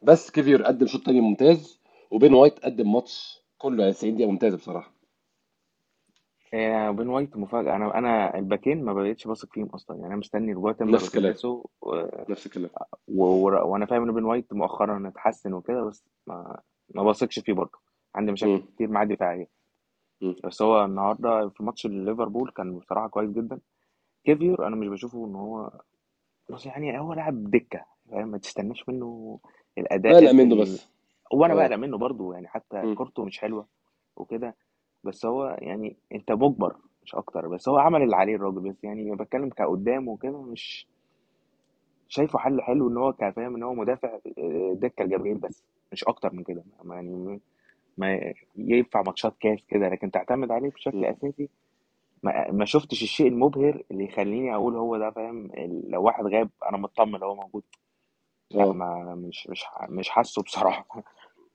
بس 0.03 0.31
كيفيور 0.31 0.63
قدم 0.63 0.87
شوط 0.87 1.07
تاني 1.07 1.21
ممتاز 1.21 1.81
وبين 2.11 2.35
وايت 2.35 2.59
قدم 2.59 2.93
ماتش 2.93 3.43
كله 3.59 3.83
يعني 3.83 3.95
90 3.95 4.15
دقيقه 4.15 4.31
ممتازة 4.31 4.57
بصراحة. 4.57 4.96
آه، 6.57 6.91
بين 6.91 7.09
وايت 7.09 7.37
مفاجأة 7.37 7.77
أنا 7.77 7.99
أنا 7.99 8.39
الباكين 8.39 8.85
ما 8.85 8.93
بقتش 8.93 9.27
واثق 9.27 9.53
فيهم 9.53 9.67
أصلا 9.67 9.97
يعني 9.97 10.09
أنا 10.09 10.17
مستني 10.17 10.55
تمبر 10.55 10.93
نفس 10.93 11.17
الكلام 11.17 11.35
و... 11.83 12.03
نفس 12.29 12.47
الكلام 12.47 12.71
و... 13.09 13.25
و... 13.25 13.73
وأنا 13.73 13.87
فاهم 13.87 14.03
إن 14.03 14.15
بين 14.15 14.25
وايت 14.25 14.53
مؤخرا 14.53 15.09
اتحسن 15.09 15.53
وكده 15.53 15.85
بس 15.85 16.05
ما 16.27 16.61
ما 16.95 17.03
بثقش 17.03 17.39
فيه 17.39 17.53
برضه 17.53 17.79
عندي 18.15 18.33
مشاكل 18.33 18.53
مم. 18.53 18.63
كتير 18.75 18.89
معاه 18.91 19.05
دفاعية 19.05 19.49
مم. 20.21 20.37
بس 20.45 20.63
هو 20.63 20.85
النهارده 20.85 21.49
في 21.49 21.63
ماتش 21.63 21.87
ليفربول 21.87 22.51
كان 22.51 22.79
بصراحة 22.79 23.09
كويس 23.09 23.31
جدا 23.31 23.61
كيفيور 24.25 24.67
أنا 24.67 24.77
مش 24.77 24.89
بشوفه 24.89 25.27
إن 25.27 25.35
هو 25.35 25.71
بس 26.51 26.67
يعني 26.67 26.99
هو 27.01 27.13
لاعب 27.13 27.51
دكة 27.51 27.85
فاهم 28.11 28.29
ما 28.29 28.39
تستناش 28.39 28.89
منه 28.89 29.39
الأداء 29.79 30.13
بقلق. 30.13 30.33
منه. 30.33 30.63
بس 30.63 30.89
وأنا 31.33 31.55
آه 31.55 31.57
بقلق 31.57 31.77
منه 31.77 31.99
برضو 31.99 32.33
يعني 32.33 32.49
حتى 32.49 32.83
مم. 32.83 32.95
كورته 32.95 33.25
مش 33.25 33.39
حلوة 33.39 33.67
وكده 34.17 34.57
بس 35.07 35.27
هو 35.27 35.57
يعني 35.61 35.97
أنت 36.15 36.33
مجبر 36.33 36.77
مش 37.05 37.15
أكتر. 37.15 37.49
بس 37.49 37.69
هو 37.69 37.79
عمل 37.79 38.03
اللي 38.03 38.17
عليه 38.17 38.37
الراجل. 38.37 38.61
بس 38.61 38.85
يعني 38.85 39.17
بتكلم 39.17 39.49
كقدام 39.51 40.09
وكده 40.09 40.43
مش 40.43 40.87
شايفه 42.09 42.39
حل 42.39 42.63
حلو 42.63 42.89
إن 42.89 42.97
هو 42.97 43.13
كان 43.13 43.33
فاهم 43.33 43.55
إن 43.57 43.63
هو 43.63 43.75
مدافع 43.75 44.19
آه، 44.39 44.73
دكة 44.77 45.05
لجبريل 45.05 45.35
بس. 45.39 45.65
مش 45.93 46.05
أكتر 46.05 46.33
من 46.33 46.45
كده. 46.45 46.65
ما 46.85 46.95
يعني 46.95 47.41
ما 47.99 48.35
ينفع 48.57 49.03
ماتشات 49.03 49.35
كاس 49.41 49.59
كده. 49.69 49.89
لكن 49.89 50.11
تعتمد 50.11 50.51
عليه 50.51 50.71
بشكل 50.71 50.99
مم. 50.99 51.05
أساسي. 51.05 51.49
ما, 52.23 52.51
ما 52.53 52.65
شفتش 52.65 53.03
الشيء 53.03 53.29
المبهر 53.29 53.83
اللي 53.91 54.05
يخليني 54.05 54.55
أقول 54.55 54.77
هو 54.77 54.97
ده 54.99 55.11
فاهم؟ 55.11 55.51
لو 55.89 56.03
واحد 56.03 56.25
غاب 56.27 56.51
أنا 56.71 56.77
مطمن 56.79 57.23
هو 57.23 57.35
موجود. 57.35 57.63
لأ 58.51 58.65
آه. 58.65 58.73
ما 58.73 59.15
مش 59.15 59.47
مش 59.51 59.65
مش 59.89 60.09
حاسه 60.09 60.43
بصراحة. 60.43 60.87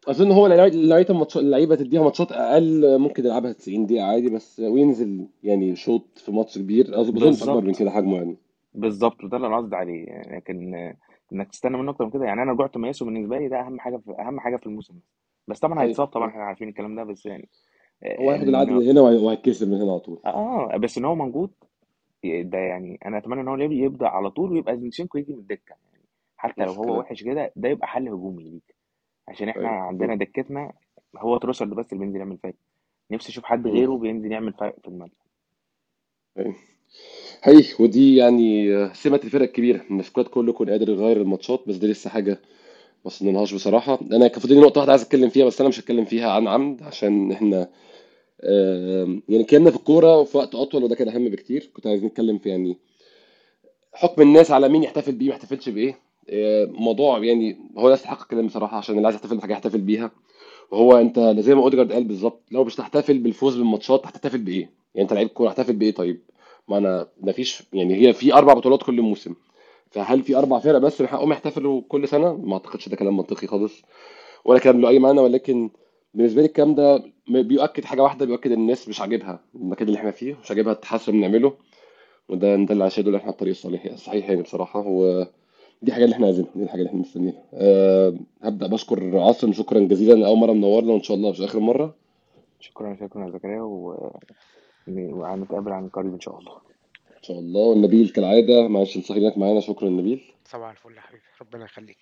أظن 0.08 0.32
هو 0.32 0.48
لعيبة 0.48 1.10
الماتش 1.10 1.38
اللعيبه 1.38 1.76
تديها 1.76 2.04
ماتشات 2.04 2.32
أقل 2.32 2.98
ممكن 3.00 3.26
يلعبها 3.26 3.52
90 3.52 3.86
دقيقة 3.86 4.06
عادي 4.06 4.30
بس 4.30 4.60
وينزل 4.60 5.28
يعني 5.44 5.76
شوط 5.76 6.06
في 6.20 6.32
ماتش 6.32 6.58
كبير. 6.58 7.02
اظنش 7.02 7.44
أكبر 7.44 7.62
من 7.62 7.74
كده 7.74 7.92
حجمه 7.92 8.16
يعني. 8.18 8.38
بالظبط. 8.74 9.24
وده 9.24 9.38
اللي 9.38 9.48
أنا 9.48 9.58
قصدي 9.58 9.76
عليه. 9.76 10.06
يعني 10.06 10.36
لكن 10.38 10.74
إنك 11.34 11.48
تستنى 11.52 11.78
منه 11.78 11.92
أكتر 11.92 12.06
من 12.06 12.12
كده. 12.12 12.26
يعني 12.26 12.42
أنا 12.44 12.52
رجوع 12.52 12.70
مياسو 12.76 13.06
بالنسبة 13.06 13.38
لي. 13.38 13.48
ده 13.48 13.60
أهم 13.60 13.80
حاجة 13.80 13.98
في 13.98 14.12
أهم 14.20 14.40
حاجة 14.40 14.56
في 14.58 14.66
الموسم. 14.66 14.94
بس 15.48 15.60
طبعا 15.60 15.80
أيوه. 15.80 15.90
هيتصاب 15.90 16.08
طبعا. 16.08 16.30
إحنا 16.30 16.44
عارفين 16.44 16.68
الكلام 16.70 16.96
ده. 16.96 17.04
بس 17.04 17.26
يعني 17.26 17.50
هو 18.20 18.32
هياخد 18.32 18.48
العقد 18.48 18.68
ان 18.68 18.74
من 18.76 18.88
هنا 18.88 19.02
وهي- 19.02 19.18
وهيتكسر 19.18 19.66
من 19.66 19.74
هنا 19.82 19.92
على 19.92 20.00
طول. 20.00 20.20
آه. 20.26 20.78
بس 20.78 20.98
إن 20.98 21.06
هو 21.06 21.16
موجود 21.16 21.52
ده 22.24 22.58
يعني 22.58 23.00
أنا 23.06 23.18
أتمنى 23.18 23.42
إن 23.42 23.48
هو 23.48 23.58
يب- 23.58 23.72
يبدأ 23.72 24.08
على 24.08 24.30
طول 24.32 24.52
ويبقى 24.52 24.78
زينشينكو 24.78 25.18
يجي 25.18 25.34
من 25.34 25.40
الدكة. 25.40 25.76
يعني 25.94 26.06
حتى 26.38 26.66
لو 26.66 26.72
هو 26.72 27.00
وحش 27.00 27.24
كده 27.24 27.52
ده 27.56 27.70
يبقى 27.70 27.88
حل 27.88 28.08
هجومي 28.10 28.44
ليك. 28.44 28.76
عشان 29.28 29.50
إحنا 29.50 29.62
أيوه 29.62 29.72
عندنا. 29.72 30.16
دكتنا 30.16 30.74
هو 31.18 31.38
تروسرد 31.38 31.70
بس 31.70 31.86
اللي 31.94 32.04
بينزل 32.04 32.20
يعمل 32.20 32.38
فارق 32.38 32.56
نفسي 33.12 33.30
أشوف 33.30 33.44
حد. 33.44 33.68
غيره 33.68 33.98
بينزل 33.98 34.32
يعمل 34.32 34.54
فارق 34.54 34.76
في 34.82 34.88
الملعب. 34.88 35.10
أيوه 36.38 36.56
هي 37.44 37.64
ودي 37.80 38.16
يعني 38.16 38.90
سمة 38.94 39.20
الفرق 39.24 39.42
الكبيرة. 39.42 39.82
إن 39.92 40.00
ال 40.00 40.04
squad 40.04 40.26
كله 40.26 40.50
يكون 40.50 40.70
قادر 40.70 40.90
يغير 40.90 41.22
الماتشات 41.22 41.64
بس 41.68 41.76
دي 41.76 41.88
لسه 41.88 42.10
حاجة 42.10 42.32
ما 42.32 42.38
وصلناش 43.06 43.54
بصراحة. 43.54 44.00
أنا 44.12 44.28
كان 44.28 44.40
فاضل 44.40 44.62
نقطة 44.62 44.80
واحدة 44.80 44.92
عايز 44.92 45.02
أتكلم 45.02 45.30
فيها 45.30 45.46
بس 45.46 45.62
أنا 45.62 45.70
مش 45.70 45.80
هتكلم 45.80 46.06
فيها 46.06 46.32
عن 46.32 46.48
عمد 46.48 46.84
عشان 46.84 47.32
إحنا 47.32 47.70
يعني 49.30 49.42
اتكلمنا 49.42 49.70
في 49.70 49.76
الكورة 49.76 50.24
في 50.24 50.38
وقت 50.38 50.56
أطول 50.56 50.84
وده 50.84 50.96
كان 50.96 51.10
أهم 51.10 51.30
بكتير. 51.30 51.72
كنت 51.74 51.88
عايز 51.88 52.04
نتكلم 52.04 52.38
في 52.38 52.50
يعني 52.50 52.78
حكم 53.94 54.22
الناس 54.22 54.52
على 54.52 54.70
مين 54.70 54.84
يحتفل 54.84 55.12
بيه 55.12 55.26
وما 55.26 55.36
يحتفلش 55.36 55.70
بإيه. 55.70 55.98
موضوع 56.80 57.24
يعني 57.24 57.58
هو 57.78 57.88
لا 57.88 57.94
يستحق 57.94 58.22
الكلام 58.22 58.48
بصراحة 58.48 58.78
عشان 58.78 58.96
اللي 58.98 59.08
عايز 59.08 59.16
يحتفل 59.16 59.38
بحاجة 59.38 59.54
يحتفل 59.54 59.82
بيها 59.82 60.12
وهو 60.72 60.98
أنت 60.98 61.20
زي 61.40 61.56
ما 61.56 61.62
أوديجارد 61.62 61.94
قال 61.94 62.04
بالظبط 62.04 62.42
لو 62.52 62.64
مش 62.64 62.76
تحتفل 62.76 63.18
بالفوز 63.20 63.56
بالماتشات 63.58 64.08
هتحتفل 64.08 64.38
بإيه؟ 64.38 64.70
يعني 64.96 65.04
أنت 65.04 65.14
لعيب 65.14 65.28
كورة 65.30 65.50
هتحتفل 65.50 65.74
بإيه 65.76 65.92
طيب؟ 65.92 66.22
ما 66.68 66.78
أنا 66.78 67.08
ما 67.22 67.32
فيش 67.32 67.64
يعني 67.74 67.96
هي 67.96 68.14
في 68.14 68.34
أربع 68.34 68.54
بطولات 68.54 68.84
كل 68.84 69.02
موسم 69.02 69.36
فهل 69.92 70.22
في 70.24 70.36
أربع 70.36 70.60
فرق 70.60 70.78
بس 70.78 71.02
من 71.02 71.08
حقهم 71.08 71.32
يحتفلوا 71.32 71.82
كل 71.88 72.08
سنة؟ 72.08 72.34
ما 72.38 72.54
أعتقدش 72.54 72.90
ده 72.90 72.96
كلام 72.96 73.18
منطقي 73.18 73.48
خالص 73.48 73.82
ولا 74.46 74.60
كلام 74.60 74.82
له 74.82 74.90
أي 74.90 75.00
معنى 75.00 75.20
ولكن 75.20 75.70
بالنسبة 76.14 76.42
لي 76.42 76.48
الكلام 76.48 76.76
ده 76.76 77.04
بيؤكد 77.28 77.86
حاجة 77.86 78.04
واحدة 78.04 78.26
بيؤكد 78.26 78.52
إن 78.52 78.60
الناس 78.60 78.90
مش 78.90 79.02
عاجبها 79.02 79.40
المكان 79.56 79.88
اللي 79.88 80.00
إحنا 80.00 80.12
فيه 80.12 80.38
مش 80.44 80.52
عاجبها 80.52 80.74
التحسن 80.74 81.12
اللي 81.12 81.28
بنعمله 81.28 81.54
وده 82.30 82.56
ده 82.56 82.74
اللي 82.74 82.84
عشان 82.84 83.16
إحنا 83.16 83.32
الطريق 83.32 83.52
الصحيح 83.52 83.86
الصحيح 83.86 84.30
يعني 84.30 84.42
بصراحة 84.42 84.84
ودي 85.82 85.94
حاجة 85.94 86.04
اللي 86.04 86.14
إحنا 86.14 86.26
عايزينها 86.26 86.52
دي 86.56 86.64
الحاجة 86.64 86.80
اللي 86.80 86.90
إحنا 86.90 87.00
مستنيينها. 87.00 87.44
أه 87.54 88.16
هبدأ 88.42 88.68
بشكر 88.68 89.18
عاصم 89.18 89.54
شكرا 89.54 89.80
جزيلا 89.80 90.28
أول 90.28 90.38
مرة 90.38 90.52
منورنا 90.54 90.94
وإن 90.94 91.04
شاء 91.04 91.18
الله 91.18 91.32
مش 91.32 91.42
آخر 91.42 91.60
مرة. 91.60 91.96
شكرا 92.60 92.98
شكرا 93.02 93.26
يا 93.26 93.32
زكريا 93.32 93.62
و... 93.62 94.10
وهنتقابل 94.88 95.72
عن 95.72 95.90
قريب 95.90 96.14
إن 96.14 96.20
شاء 96.20 96.40
الله. 96.40 96.52
إن 97.18 97.24
شاء 97.24 97.40
الله. 97.40 97.62
والنبيل 97.62 98.10
كالعادة 98.10 98.68
معلش 98.68 98.98
نصحي 98.98 99.34
معانا 99.38 99.60
شكرا 99.60 99.90
نبيل 99.90 100.22
صباح 100.46 100.70
الفل 100.70 100.96
يا 100.96 101.02
حبيبي 101.02 101.24
ربنا 101.42 101.66
يخليك. 101.66 101.98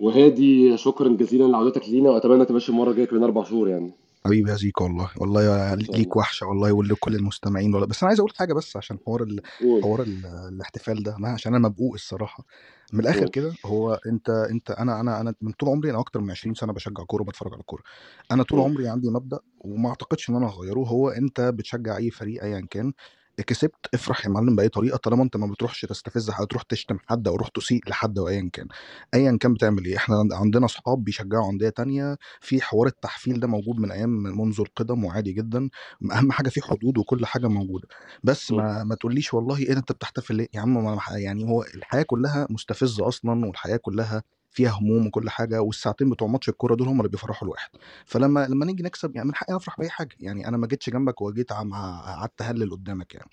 وهادي 0.00 0.76
شكرا 0.76 1.08
جزيلا 1.08 1.44
لعودتك 1.44 1.88
لينا 1.88 2.10
وأتمنى 2.10 2.44
تمشي 2.44 2.72
المرة 2.72 2.90
الجاية 2.90 3.06
كمان 3.06 3.22
أربع 3.22 3.42
شهور 3.44 3.68
يعني. 3.68 3.90
حبيبي 4.28 4.50
يا 4.50 4.56
زيكو 4.56 4.84
والله. 4.84 5.10
والله 5.16 5.74
ليك 5.74 6.16
وحشة 6.16 6.46
والله 6.46 6.72
ولكل 6.72 7.14
المستمعين 7.14 7.74
والله. 7.74 7.86
بس 7.86 8.02
أنا 8.02 8.08
عايز 8.08 8.20
أقول 8.20 8.32
حاجة 8.36 8.52
بس 8.54 8.76
عشان 8.76 8.98
حوار 9.06 9.22
ال... 9.22 9.40
حوار 9.82 10.02
ال... 10.02 10.26
الاحتفال 10.52 11.02
ده 11.02 11.16
ما 11.18 11.28
عشان 11.28 11.54
أنا 11.54 11.68
مبقوق 11.68 11.94
الصراحة. 11.94 12.44
من 12.92 13.00
الآخر 13.00 13.26
كده 13.26 13.52
هو 13.66 14.00
أنت 14.06 14.30
أنت 14.30 14.70
أنا 14.70 15.00
أنا 15.00 15.20
أنا 15.20 15.34
من 15.40 15.52
طول 15.52 15.68
عمري 15.68 15.90
أنا 15.90 16.00
أكتر 16.00 16.20
من 16.20 16.30
20 16.30 16.54
سنة 16.54 16.72
بشجع 16.72 17.04
كورة 17.04 17.22
وبتفرج 17.22 17.52
على 17.54 17.62
كورة. 17.62 17.82
أنا 18.30 18.42
طول. 18.42 18.60
عمري 18.60 18.88
عندي 18.88 19.10
مبدأ 19.10 19.38
وما 19.60 19.88
أعتقدش 19.88 20.30
إن 20.30 20.36
أنا 20.36 20.46
هغيره 20.46 20.80
هو 20.80 21.08
أنت 21.08 21.40
بتشجع 21.40 21.96
أي 21.96 22.10
فريق 22.10 22.42
ايا 22.42 22.66
كان. 22.70 22.92
كسبت 23.42 23.74
افرح 23.94 24.24
يا 24.26 24.30
معلم 24.30 24.56
بأي 24.56 24.68
طريقة 24.68 24.96
طالما 24.96 25.22
أنت 25.22 25.36
ما 25.36 25.46
بتروحش 25.46 25.80
تستفز 25.82 26.30
حد 26.30 26.46
تروح 26.46 26.62
تشتم 26.62 26.98
حد 27.06 27.28
أو 27.28 27.36
تروح 27.36 27.48
تسيء 27.48 27.80
لحد 27.88 28.18
أو 28.18 28.28
ايا 28.28 28.50
كان. 28.52 28.68
ايا 29.14 29.36
كان 29.40 29.54
بتعمل 29.54 29.84
إيه؟ 29.84 29.96
إحنا 29.96 30.18
عند- 30.18 30.32
عندنا 30.32 30.64
اصحاب 30.66 31.04
بيشجعوا 31.04 31.50
أندية 31.52 31.68
تانية 31.68 32.16
في 32.40 32.62
حوار 32.62 32.86
التحفيل 32.86 33.40
ده 33.40 33.46
موجود 33.48 33.76
من 33.78 33.92
أيام 33.92 34.10
منذ 34.10 34.60
القدم 34.60 35.04
وعادي 35.04 35.32
جدا 35.32 35.68
أهم 36.12 36.32
حاجة 36.32 36.48
في 36.48 36.62
حدود 36.62 36.98
وكل 36.98 37.26
حاجة 37.26 37.46
موجودة. 37.48 37.88
بس. 38.24 38.50
ما 38.52 38.84
ما 38.84 38.94
تقوليش 38.94 39.34
والله 39.34 39.58
إيه 39.58 39.72
أنت 39.76 39.92
بتحتفل 39.92 40.34
ليه؟ 40.34 40.48
يا 40.54 40.60
عم 40.60 40.84
ما 40.84 40.98
يعني 41.16 41.44
هو 41.44 41.62
الحياة 41.74 42.02
كلها 42.02 42.46
مستفزة 42.50 43.08
أصلا 43.08 43.46
والحياة 43.46 43.76
كلها 43.76 44.22
فيها 44.50 44.70
هموم 44.70 45.06
وكل 45.06 45.30
حاجة 45.30 45.62
والساعتين 45.62 46.10
بتوع 46.10 46.28
ماتش 46.28 46.48
الكورة 46.48 46.74
دول 46.74 46.88
هم 46.88 47.00
اللي 47.00 47.08
بيفرحوا 47.10 47.48
الواحد. 47.48 47.70
فلما 48.06 48.46
لما 48.46 48.64
نيجي 48.66 48.82
نكسب 48.82 49.16
يعني 49.16 49.28
من 49.28 49.34
حقي 49.34 49.56
أفرح 49.56 49.78
بأي 49.78 49.90
حاجة. 49.90 50.16
يعني 50.20 50.48
أنا 50.48 50.56
ما 50.56 50.66
جيتش 50.66 50.90
جنبك 50.90 51.20
وجيت 51.22 51.52
قعدت 51.52 52.42
أهلل 52.42 52.70
قدامك 52.70 53.14
يعني. 53.14 53.30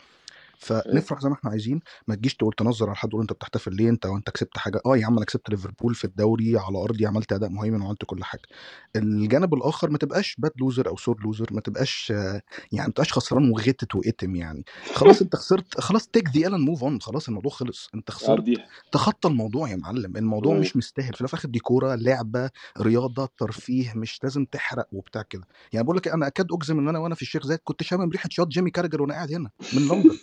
فنفرح 0.66 1.22
زي 1.22 1.30
ما 1.30 1.36
إحنا 1.36 1.50
عايزين. 1.50 1.80
ما 2.08 2.16
تجيش 2.16 2.36
تقول 2.36 2.54
تنظر 2.54 2.86
على 2.88 2.96
حد 2.96 3.10
تقول 3.10 3.22
انت 3.22 3.34
بتحتفل 3.34 3.76
ليه؟ 3.76 3.90
انت 3.90 4.06
وانت 4.06 4.30
كسبت 4.30 4.58
حاجة. 4.58 4.82
آه 4.86 4.98
يا 4.98 5.06
عم 5.06 5.18
أنا 5.18 5.26
كسبت 5.26 5.50
ليفربول 5.50 5.96
في 5.96 6.06
الدوري 6.06 6.58
على 6.58 6.78
أرضي 6.78 7.06
عملت 7.06 7.34
أداء 7.34 7.50
مهيمن 7.50 7.82
وعملت 7.82 8.04
كل 8.06 8.24
حاجة. 8.24 8.42
الجانب 8.96 9.54
الآخر 9.54 9.90
ما 9.90 9.98
تبقاش 9.98 10.36
bad 10.38 10.52
loser 10.60 10.88
أو 10.88 10.98
sore 10.98 11.22
loser 11.24 11.48
ما 11.52 11.62
تبقاش 11.62 12.10
يعني 12.10 12.42
ما 12.72 12.86
تبقاش 12.88 13.14
خسران 13.14 13.50
وغتت 13.52 13.96
واتم 13.96 14.36
يعني. 14.36 14.66
خلاص 14.94 15.22
أنت 15.22 15.36
خسرت 15.36 15.80
خلاص 15.82 16.08
take 16.08 16.38
the 16.38 16.48
L 16.48 16.62
move 16.62 16.84
on 16.84 17.02
خلاص 17.02 17.28
الموضوع 17.28 17.52
خلص. 17.52 17.90
أنت 17.96 18.12
خسرت. 18.12 18.44
تخطى 18.92 19.28
الموضوع 19.28 19.70
يا 19.70 19.76
معلم. 19.76 20.18
الموضوع 20.18 20.58
مش 20.58 20.78
مستاهل. 20.78 21.14
في 21.14 21.22
الآخر 21.22 21.50
دي 21.50 21.60
كوره 21.60 21.96
لعبة 21.96 22.50
رياضة 22.82 23.30
ترفيه 23.38 23.94
مش 23.96 24.20
لازم 24.24 24.46
تحرق 24.46 24.88
وبتاع 24.92 25.22
كده. 25.22 25.44
يعني 25.74 25.84
بقول 25.86 25.98
لك 25.98 26.08
إيه، 26.08 26.14
أنا 26.14 26.28
أكاد 26.28 26.48
أجزم 26.52 26.80
إن 26.80 26.88
أنا 26.88 27.00
وأنا 27.00 27.16
في 27.16 27.22
الشيخ 27.22 27.46
زايد 27.46 27.60
كنت 27.64 27.84
شامم 27.84 28.10
ريحة 28.10 28.30
شياط 28.32 28.48
جيمي 28.48 28.72
كاراجر 28.72 29.02
وأنا 29.02 29.14
قاعد 29.14 29.34
هنا 29.34 29.50
من 29.74 29.82
لندن. 29.82 30.18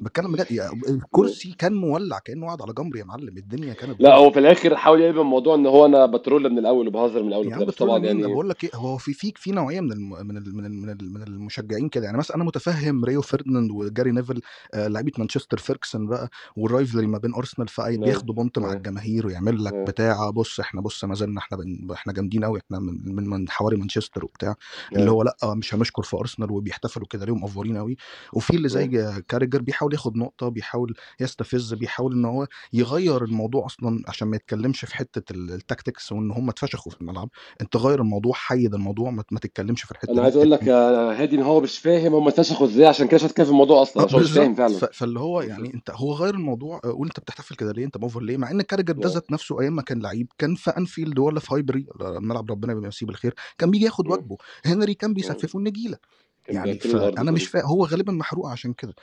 بتكلم 0.00 0.32
بجد 0.32 0.46
يعني 0.50 0.80
الكرسي 0.88 1.54
كان 1.58 1.74
مولع 1.74 2.18
كأنه 2.18 2.46
قاعد 2.46 2.62
على 2.62 2.72
جمر 2.72 2.96
يا 2.96 3.04
معلم 3.04 3.36
الدنيا 3.36 3.74
كانت 3.74 4.00
لا 4.00 4.14
هو 4.16 4.30
في 4.30 4.38
الآخر 4.38 4.76
حاول 4.76 5.00
يقلب 5.00 5.20
الموضوع 5.20 5.54
إن 5.54 5.66
هو 5.66 5.86
أنا 5.86 6.06
ب 6.06 6.13
troll 6.13 6.50
من 6.52 6.58
الأول 6.58 6.88
وبهزر 6.88 7.22
من 7.22 7.28
الأول 7.28 7.52
عم 7.52 7.64
بس 7.64 7.74
طبعا 7.74 7.98
يعني 7.98 8.22
بقول 8.22 8.48
لك 8.48 8.64
إيه 8.64 8.70
هو 8.74 8.96
في 8.96 9.12
في 9.12 9.32
في 9.36 9.52
نوعية 9.52 9.80
من 9.80 9.92
الم 9.92 10.26
من 10.26 10.36
ال 10.36 10.56
من 10.56 10.66
ال 10.66 10.72
من, 10.72 10.90
ال 10.90 11.14
من 11.14 11.22
المشجعين 11.22 11.88
كده؟ 11.88 12.04
يعني 12.04 12.18
مثلا 12.18 12.36
أنا 12.36 12.44
متفهم 12.44 13.04
ريو 13.04 13.22
فيرديناند 13.22 13.70
وجاري 13.70 14.10
نيفل 14.10 14.40
آه 14.74 14.88
لعيبة 14.88 15.12
مانشستر 15.18 15.58
فيرجسون 15.58 16.06
بقى 16.06 16.28
وال 16.56 16.67
rivalry 16.67 17.06
ما 17.06 17.18
بين 17.18 17.34
أرسنال 17.34 17.68
أيوه 17.78 18.00
فبياخدوا 18.00 18.34
بنط 18.34 18.58
مع 18.58 18.72
الجماهير 18.72 19.26
ويعمل 19.26 19.64
لك 19.64 19.74
بتاع 19.74 20.30
بص 20.30 20.60
إحنا 20.60 20.80
بص 20.80 21.04
ما 21.04 21.14
زلنا 21.14 21.38
إحنا 21.38 21.56
بن 21.56 21.92
إحنا 21.92 22.12
جامدين 22.12 22.44
قوي 22.44 22.60
إحنا 22.60 22.78
من 22.78 23.14
من, 23.14 23.28
من 23.28 23.48
حواري 23.48 23.76
مانشستر 23.76 24.24
وبتاع 24.24 24.54
اللي 24.92 25.10
هو 25.10 25.22
لأ 25.22 25.36
مش 25.44 25.74
هنشكر 25.74 26.02
في 26.02 26.16
أرسنال 26.16 26.50
وبيحتفلوا 26.50 27.06
كده 27.06 27.26
ليه 27.26 27.34
مأفورين 27.34 27.76
قوي 27.76 27.96
وفي 28.32 28.56
اللي 28.56 28.68
زي 28.68 28.88
كاراجر 29.28 29.62
بيحاول 29.62 29.89
ياخد 29.92 30.16
نقطة 30.16 30.48
بيحاول 30.48 30.94
يستفز 31.20 31.74
بيحاول 31.74 32.12
إن 32.12 32.24
هو 32.24 32.46
يغير 32.72 33.24
الموضوع 33.24 33.66
أصلا 33.66 34.02
عشان 34.08 34.28
ما 34.28 34.36
يتكلمش 34.36 34.84
في 34.84 34.96
حتة 34.96 35.32
ال- 35.32 35.52
ال 35.52 35.59
tactics 35.59 36.12
وإن 36.12 36.30
هم 36.30 36.48
اتفشخوا 36.48 36.92
في 36.92 37.00
الملعب. 37.00 37.28
أنت 37.60 37.76
غير 37.76 38.00
الموضوع 38.00 38.32
حيد 38.34 38.74
الموضوع 38.74 39.10
ما 39.10 39.22
تتكلمش 39.40 39.82
في 39.82 39.90
الحتة 39.90 40.12
أنا 40.12 40.22
عايز 40.22 40.36
أقول 40.36 40.50
لك 40.50 40.62
يا 40.62 40.74
هادي 41.22 41.36
إن 41.36 41.42
هو 41.42 41.60
مش 41.60 41.78
فاهم 41.78 42.14
هم 42.14 42.28
اتفشخوا 42.28 42.66
إزاي 42.66 42.86
عشان 42.86 43.08
كده 43.08 43.20
هتكلم 43.20 43.44
في 43.46 43.50
الموضوع 43.52 43.82
أصلا. 43.82 44.02
هو 44.14 44.18
مش 44.18 44.30
فاهم 44.32 44.54
فعلا. 44.54 44.78
فاللي 44.92 45.20
هو 45.20 45.40
يعني 45.42 45.74
أنت 45.74 45.90
هو 45.90 46.12
غير 46.12 46.34
الموضوع 46.34 46.80
آه، 46.84 46.88
قول 46.92 47.06
أنت 47.06 47.20
بتحتفل 47.20 47.54
كده 47.56 47.72
ليه؟ 47.72 47.84
أنت 47.84 47.96
مأفور 47.96 48.22
ليه؟ 48.22 48.36
مع 48.36 48.50
إن 48.50 48.62
كاراجر 48.62 48.92
ده 48.92 49.08
ذات 49.08 49.32
نفسه 49.32 49.60
أيام 49.60 49.76
ما 49.76 49.82
كان 49.82 50.02
لعيب 50.02 50.28
كان 50.38 50.54
في 50.54 50.70
أنفيلد 50.70 51.18
ولا 51.18 51.40
في 51.40 51.54
هايبري 51.54 51.86
ملعب 52.00 52.50
ربنا 52.50 52.74
بيمسيه 52.74 53.06
بالخير 53.06 53.34
كان 53.58 53.70
بيجي 53.70 53.84
ياخد. 53.84 54.08
واجبه. 54.08 54.36
هنري 54.64 54.94
كان. 54.94 55.14
بيسففه 55.14 55.58
النجيلة. 55.58 55.96
يعني 56.50 56.78
فانا 56.78 57.30
مش 57.30 57.46
فاهم 57.48 57.64
هو 57.66 57.84
غالبا 57.84 58.12
محروق 58.12 58.46
عشان 58.48 58.72
كده 58.72 58.94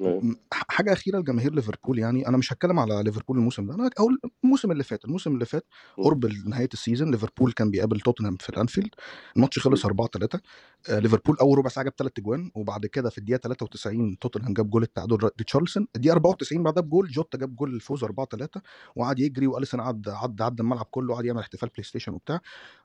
أيوه 0.00 0.36
فحاجه 0.52 0.92
أخيرة 0.92 1.18
لجماهير 1.18 1.54
ليفربول 1.54 1.98
يعني 1.98 2.28
أنا 2.28 2.36
مش 2.36 2.52
هتكلم 2.52 2.78
على 2.78 3.02
ليفربول 3.02 3.38
الموسم 3.38 3.66
ده 3.66 3.74
أنا 3.74 3.90
هقول 3.98 4.18
الموسم 4.44 4.70
اللي 4.72 4.84
فات 4.84 5.04
الموسم 5.04 5.34
اللي 5.34 5.44
فات. 5.44 5.66
قرب 5.98 6.26
نهايه 6.46 6.68
ال 6.74 6.79
season 6.79 7.10
ليفربول 7.10 7.52
كان 7.52 7.70
بيقابل 7.70 8.00
توتنهام 8.00 8.36
في 8.36 8.48
الأنفيلد 8.50 8.90
الماتش 9.36 9.58
خلص 9.58 9.84
مم. 9.84 9.90
4 9.90 10.08
3 10.08 10.40
ليفربول 10.88 11.36
أول 11.40 11.58
ربع 11.58 11.68
ساعة 11.68 11.84
جاب 11.84 11.92
ثلاث 11.98 12.12
اجوان 12.18 12.50
وبعد 12.54 12.86
كده 12.86 13.10
في 13.10 13.18
الدقيقة 13.18 13.38
93 13.38 14.18
توتنهام 14.18 14.54
جاب 14.54 14.70
جول 14.70 14.82
التعادل 14.82 15.18
ريتشارلسون 15.38 15.86
الدقيقة 15.96 16.12
94 16.14 16.62
بعدها 16.62 16.82
بجول 16.82 17.08
جوتا 17.08 17.38
جاب 17.38 17.56
جول 17.56 17.74
الفوز 17.74 18.04
4 18.04 18.26
3 18.32 18.60
وقعد 18.96 19.18
يجري 19.18 19.46
وأليسون 19.46 19.80
قعد 19.80 20.08
عدى 20.08 20.42
عدى 20.44 20.62
الملعب 20.62 20.86
كله 20.90 21.12
وقعد 21.12 21.24
يعمل 21.24 21.40
احتفال 21.40 21.68
بلاي 21.68 21.84
ستيشن 21.84 22.12
وبتاع 22.12 22.40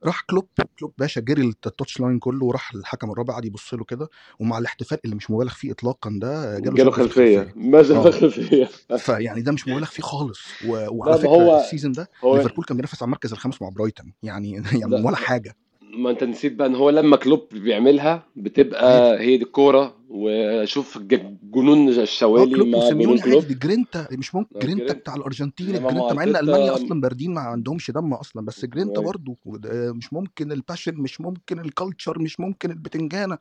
راح 0.05 0.21
كلوب 0.29 0.47
كلوب 0.79 0.93
باشا 0.97 1.21
جري 1.21 1.41
ال 1.49 1.99
touchline 1.99 2.19
كله 2.19 2.45
وراح 2.45 2.73
الحكم 2.75 3.11
الرابع 3.11 3.33
قعد 3.33 3.45
يبص 3.45 3.73
له 3.73 3.83
كده 3.87 4.09
ومع 4.39 4.57
الاحتفال 4.57 4.97
اللي 5.05 5.15
مش 5.15 5.31
مبالغ 5.31 5.53
فيه 5.53 5.71
اطلاقا 5.71 6.19
ده 6.21 6.59
جاله 6.59 6.75
جاله 6.75 6.91
خلفية. 6.91 7.53
ماذا 7.55 7.97
آه. 7.97 8.11
خلفية. 8.11 8.69
فيعني 8.97 9.41
ده 9.41 9.51
مش 9.51 9.67
مبالغ 9.67 9.85
فيه 9.85 10.03
خالص. 10.03 10.39
و... 10.67 10.87
وعلى 10.89 11.17
فكرة 11.17 11.27
هو 11.29 11.59
ال 11.59 11.64
season 11.64 11.91
ده 11.91 12.09
هو 12.23 12.37
ليفربول 12.37 12.65
كان 12.65 12.77
بينافس 12.77 13.01
على 13.03 13.07
المركز 13.07 13.31
الخامس 13.31 13.61
مع 13.61 13.69
برايتون. 13.69 14.13
يعني 14.23 14.51
يعني 14.81 14.95
لا. 14.95 15.05
ولا 15.05 15.15
حاجة. 15.15 15.55
ما 15.97 16.09
انت 16.09 16.23
نسيت 16.23 16.53
بقى 16.53 16.67
إن 16.67 16.75
هو 16.75 16.89
لما 16.89 17.17
كلوب 17.17 17.47
بيعملها 17.51 18.23
بتبقى 18.35 19.19
هي 19.19 19.37
دي 19.37 19.43
الكورة. 19.43 19.97
وشوف 20.09 20.97
جنون 20.97 21.89
آه 21.93 22.03
الشوالي 22.03 22.55
كلوب 22.55 22.67
مع 22.67 22.89
جنون 22.89 23.19
كلوب. 23.19 23.43
جرينتا 23.43 24.07
مش 24.11 24.35
ممكن 24.35 24.59
جرينتا 24.59 24.75
جرينتا. 24.83 24.93
بتاع 24.93 25.15
الأرجنتين 25.15 25.75
إنما 25.75 26.13
مع 26.13 26.23
إن 26.23 26.35
المانيا 26.35 26.73
أصلا 26.75 27.01
باردين 27.01 27.33
ما 27.33 27.41
عندهمش 27.41 27.91
دم 27.91 28.13
أصلا 28.13 28.45
بس 28.45 28.65
جرينتا 28.65 29.01
برضو. 29.01 29.37
وده 29.45 29.93
مش 29.93 30.13
ممكن 30.13 30.51
ال 30.51 30.57
passion 30.57 30.95
مش 30.95 31.21
ممكن 31.21 31.59
ال 31.59 31.67
culture 31.67 32.19
مش 32.19 32.39
ممكن 32.39 32.71
البتنجانة. 32.71 33.37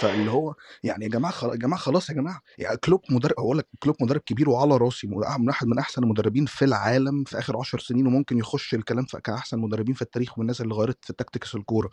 فاللي 0.00 0.30
هو 0.30 0.54
يعني 0.82 1.04
يا 1.04 1.10
جماعة 1.10 1.32
خلاص 1.32 1.52
يا 1.54 1.58
جماعة 1.58 1.80
خلاص 1.80 2.10
يا 2.10 2.14
جماعة 2.14 2.40
يعني 2.58 2.76
كلوب 2.76 3.00
مدرب 3.10 3.34
أقول 3.38 3.58
لك 3.58 3.66
كلوب 3.82 3.96
مدرب 4.00 4.20
كبير 4.20 4.50
وعلى 4.50 4.76
راسي 4.76 5.06
من 5.06 5.16
واحد 5.48 5.66
من 5.66 5.78
أحسن 5.78 6.02
المدربين 6.02 6.46
في 6.46 6.64
العالم 6.64 7.24
في 7.24 7.38
آخر 7.38 7.58
10 7.58 7.78
سنين 7.78 8.06
وممكن 8.06 8.38
يخش 8.38 8.74
الكلام 8.74 9.04
كأحسن 9.24 9.58
مدربين 9.58 9.94
في 9.94 10.02
التاريخ 10.02 10.38
والناس 10.38 10.60
اللي 10.60 10.74
غيرت 10.74 11.04
في 11.04 11.12
tactics 11.12 11.54
الكورة. 11.54 11.90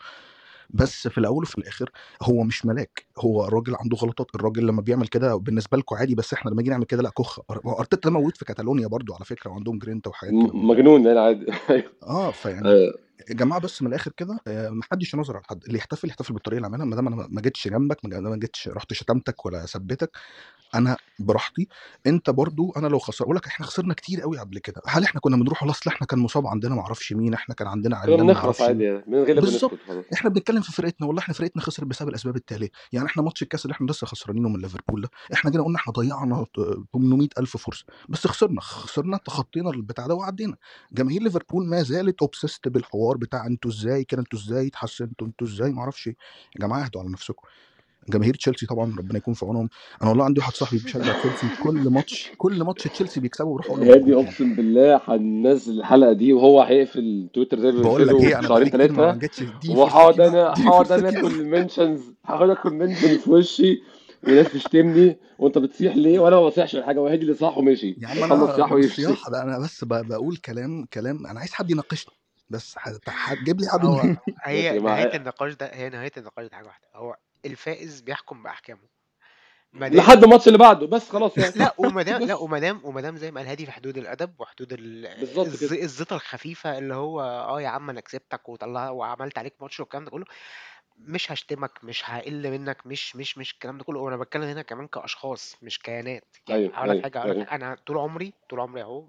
بس 0.70 1.08
في 1.08 1.18
الأول 1.18 1.42
وفي 1.42 1.58
الآخر 1.58 1.90
هو 2.22 2.42
مش 2.42 2.66
ملاك 2.66 3.06
هو 3.18 3.48
الراجل 3.48 3.76
عنده 3.80 3.96
غلطات 3.96 4.34
الراجل 4.34 4.66
لما 4.66 4.82
بيعمل 4.82 5.06
كده 5.06 5.36
بالنسبة 5.36 5.78
لكم 5.78 5.96
عادي 5.96 6.14
بس 6.14 6.32
إحنا 6.32 6.50
لما 6.50 6.58
نيجي 6.58 6.70
نعمل 6.70 6.84
كده 6.84 7.02
لأ 7.02 7.10
كخه 7.10 7.42
أرتيتا 7.66 8.10
موجود 8.10 8.36
في 8.36 8.44
كاتالونيا 8.44 8.86
برضو 8.86 9.14
على 9.14 9.24
فكرة 9.24 9.50
وعندهم 9.50 9.78
جرينتا 9.78 10.10
وحاجات 10.10 10.34
كده. 10.34 10.54
مجنون 10.54 11.04
يعني 11.06 11.18
عادي. 11.18 11.46
أيوه. 11.70 11.92
آه 12.02 12.30
فيعني 12.30 12.68
أيوه 12.68 13.05
يا 13.28 13.34
جماعة 13.34 13.60
بس 13.60 13.82
من 13.82 13.88
الآخر 13.88 14.12
كده 14.16 14.38
آه، 14.46 14.68
ما 14.68 14.82
حدش 14.92 15.14
ينظر 15.14 15.36
على 15.36 15.44
حد 15.50 15.64
اللي 15.64 15.78
يحتفل 15.78 16.08
يحتفل 16.08 16.34
بالطريقة 16.34 16.56
اللي 16.56 16.66
عملها 16.66 16.84
ما 16.84 16.96
دام 16.96 17.06
أنا 17.08 17.26
ما 17.30 17.40
جيتش 17.40 17.68
جنبك 17.68 18.04
ما 18.04 18.36
جيتش 18.36 18.68
رحت 18.68 18.92
شتمتك 18.92 19.46
ولا 19.46 19.66
ثبتك 19.66 20.16
أنا 20.74 20.96
براحتي. 21.18 21.68
أنت 22.06 22.30
برضو 22.30 22.72
أنا 22.76 22.86
لو 22.86 22.98
خسر 22.98 23.24
أقول 23.24 23.36
لك 23.36 23.46
إحنا 23.46 23.66
خسرنا 23.66 23.94
كتير 23.94 24.20
قوي 24.20 24.38
قبل 24.38 24.58
كده. 24.58 24.82
هل 24.86 25.04
إحنا 25.04 25.20
كنا 25.20 25.36
بنروح 25.36 25.62
والله 25.62 25.74
اصل 25.74 25.90
إحنا 25.90 26.06
كان 26.06 26.18
مصاب 26.18 26.46
عندنا 26.46 26.74
ما 26.74 26.80
أعرفش 26.80 27.12
مين 27.12 27.34
إحنا 27.34 27.54
كان 27.54 27.68
عندنا 27.68 28.02
كنا 28.06 28.16
بنخرف 28.16 28.62
عادي 28.62 28.84
يعني 28.84 29.02
بنغلب 29.06 29.40
بالظبط. 29.40 29.72
ونسكت 29.72 29.88
خلاص. 29.88 30.04
إحنا 30.14 30.30
بنتكلم 30.30 30.60
في 30.60 30.72
فرقتنا 30.72 31.06
والله 31.06 31.22
إحنا 31.22 31.34
فرقتنا 31.34 31.62
خسرت 31.62 31.86
بسبب 31.86 32.08
الأسباب 32.08 32.36
التالية. 32.36 32.70
يعني 32.92 33.06
إحنا 33.06 33.22
ماتش 33.22 33.42
الكاس 33.42 33.64
اللي 33.64 33.72
إحنا 33.72 33.90
لسه 33.90 34.06
خسرانينه 34.06 34.48
من 34.48 34.60
ليفربول 34.60 35.00
ده 35.00 35.10
إحنا 35.32 35.50
جينا 35.50 35.64
قلنا 35.64 35.78
إحنا 35.78 35.92
ضيعنا 35.92 36.46
800 36.92 37.28
ألف 37.38 37.56
فرصة. 37.56 37.84
بس 38.08 38.26
خسرنا 38.26 38.60
خسرنا 38.60 39.16
تخطينا 39.16 39.70
البتاع 39.70 40.06
ده 40.06 40.14
وعدينا. 40.14 40.56
جماهير 40.92 41.22
ليفربول 41.22 41.66
ما 41.66 41.82
زالت 41.82 42.22
obsessed 42.22 42.68
بالحوار 42.68 43.16
بتاع 43.16 43.46
أنتوا 43.46 43.70
إزاي 43.70 44.04
كده 44.04 44.20
أنتوا 44.20 44.38
إزاي 44.38 44.66
اتحسنتوا 44.66 45.26
أنتوا 45.26 45.46
إزاي 45.46 45.72
ما 45.72 45.80
أعرفش 45.80 46.08
إيه. 46.08 46.16
يا 46.56 46.66
جماعة 46.66 46.84
اهدوا 46.84 47.00
على 47.00 47.10
نفسكم. 47.10 47.46
جماهير 48.08 48.34
تشيلسي 48.34 48.66
طبعا 48.66 48.94
ربنا 48.98 49.16
يكون 49.18 49.34
في 49.34 49.46
عونهم. 49.46 49.68
أنا 50.02 50.10
والله 50.10 50.24
عندي 50.24 50.40
واحد 50.40 50.52
صاحبي 50.52 50.78
بيشجع 50.78 51.12
تشيلسي 51.12 51.62
كل 51.62 51.90
ماتش 51.90 52.30
كل 52.38 52.62
ماتش 52.62 52.84
تشيلسي 52.84 53.20
بيكسبوا 53.20 53.54
بروح 53.54 53.66
أقول 53.66 53.86
له 53.86 53.94
هادي 53.94 54.14
أقسم 54.14 54.54
بالله 54.54 55.00
هننزل 55.04 55.78
الحلقة 55.80 56.12
دي 56.12 56.32
وهو 56.32 56.62
هيقفل 56.62 57.28
تويتر 57.34 57.60
زي 57.60 57.72
ما 57.72 57.82
بقول 57.82 58.06
لك 58.08 58.14
إيه 58.14 58.20
في 58.28 58.38
أنا 58.38 58.48
شهرين 58.48 58.68
بقالي 58.68 58.84
كتير 58.86 58.92
ما 58.92 58.96
ثلاثة 59.12 59.18
جاتش 59.18 59.42
دي 59.42 59.74
وهقعد 59.74 60.20
أنا 60.20 60.54
هقعد 60.56 60.92
أنا 60.92 61.08
آكل 61.08 61.44
mentions 61.44 62.00
هقعد 62.24 62.50
آكل 62.50 62.70
mentions 62.70 63.18
في 63.18 63.30
وشي 63.30 63.82
وناس 64.28 64.52
تشتمني 64.52 65.16
وأنت 65.38 65.58
بتصيح 65.58 65.96
ليه؟ 65.96 66.18
وأنا 66.18 66.36
ما 66.36 66.46
بصيحش 66.46 66.74
ولا 66.74 66.86
حاجة 66.86 67.00
وهادي 67.00 67.22
اللي 67.22 67.34
صاح 67.34 67.58
ومشي 67.58 67.96
يا 67.98 68.08
عم 68.08 68.32
أنا 68.32 68.56
ده 69.30 69.42
أنا 69.42 69.58
بس 69.58 69.84
بقول 69.84 70.36
كلام 70.36 70.84
كلام. 70.84 71.26
أنا 71.26 71.40
عايز 71.40 71.52
حد 71.52 71.70
يناقشني 71.70 72.14
بس 72.50 72.74
هتجيب 73.08 73.60
لي 73.60 73.66
حد 73.68 73.84
هي 74.42 74.78
جماعة. 74.78 75.02
النقاش 75.04 75.54
ده 75.54 75.66
هي 75.72 75.88
نهاية 75.88 76.12
النقاش 76.16 76.46
ده 76.46 76.56
حاجة 76.56 76.66
واحدة. 76.66 76.88
هو 76.94 77.16
الفائز 77.44 78.00
بيحكم 78.00 78.42
بأحكامه. 78.42 78.96
مادام 79.72 79.98
لحد 79.98 80.24
الماتش 80.24 80.46
اللي 80.46 80.58
بعده 80.58 80.86
بس 80.86 81.10
خلاص 81.10 81.38
يعني. 81.38 81.52
لا 81.56 81.74
ومادام 81.78 82.20
لا 82.26 82.34
بس 82.34 82.40
ومادام 82.40 82.80
ومادام 82.84 83.16
زي 83.16 83.30
ما 83.30 83.40
قال 83.40 83.48
هادي 83.48 83.66
في 83.66 83.72
حدود 83.72 83.98
الأدب 83.98 84.40
وحدود 84.40 84.72
ال- 84.72 85.20
بالظبط 85.20 85.46
الز- 85.46 85.74
كده. 85.74 85.82
الزيطة 85.82 86.16
الخفيفة 86.16 86.78
اللي 86.78 86.94
هو 86.94 87.20
آه 87.20 87.60
يا 87.60 87.68
عم 87.68 87.90
أنا 87.90 88.00
كسبتك 88.00 88.48
وطلع 88.48 88.90
وعملت 88.90 89.38
عليك 89.38 89.54
ماتش 89.60 89.80
والكلام 89.80 90.04
ده 90.04 90.10
كله 90.10 90.24
مش 90.98 91.32
هشتمك 91.32 91.84
مش 91.84 92.10
هقل 92.10 92.50
منك 92.50 92.86
مش 92.86 93.16
مش 93.16 93.38
مش 93.38 93.52
الكلام 93.52 93.78
ده 93.78 93.84
كله. 93.84 94.00
وأنا 94.00 94.16
بتكلم 94.16 94.42
هنا 94.42 94.62
كمان 94.62 94.86
كأشخاص 94.86 95.56
مش 95.62 95.78
كيانات. 95.78 96.36
يعني 96.48 96.70
هقول 96.74 96.88
لك 96.88 96.94
أيوه 96.94 97.02
حاجة 97.02 97.22
أيوه. 97.24 97.44
حاجة، 97.44 97.54
أنا 97.66 97.76
طول 97.86 97.98
عمري 97.98 98.32
طول 98.50 98.60
عمري 98.60 98.82
أهو 98.82 99.06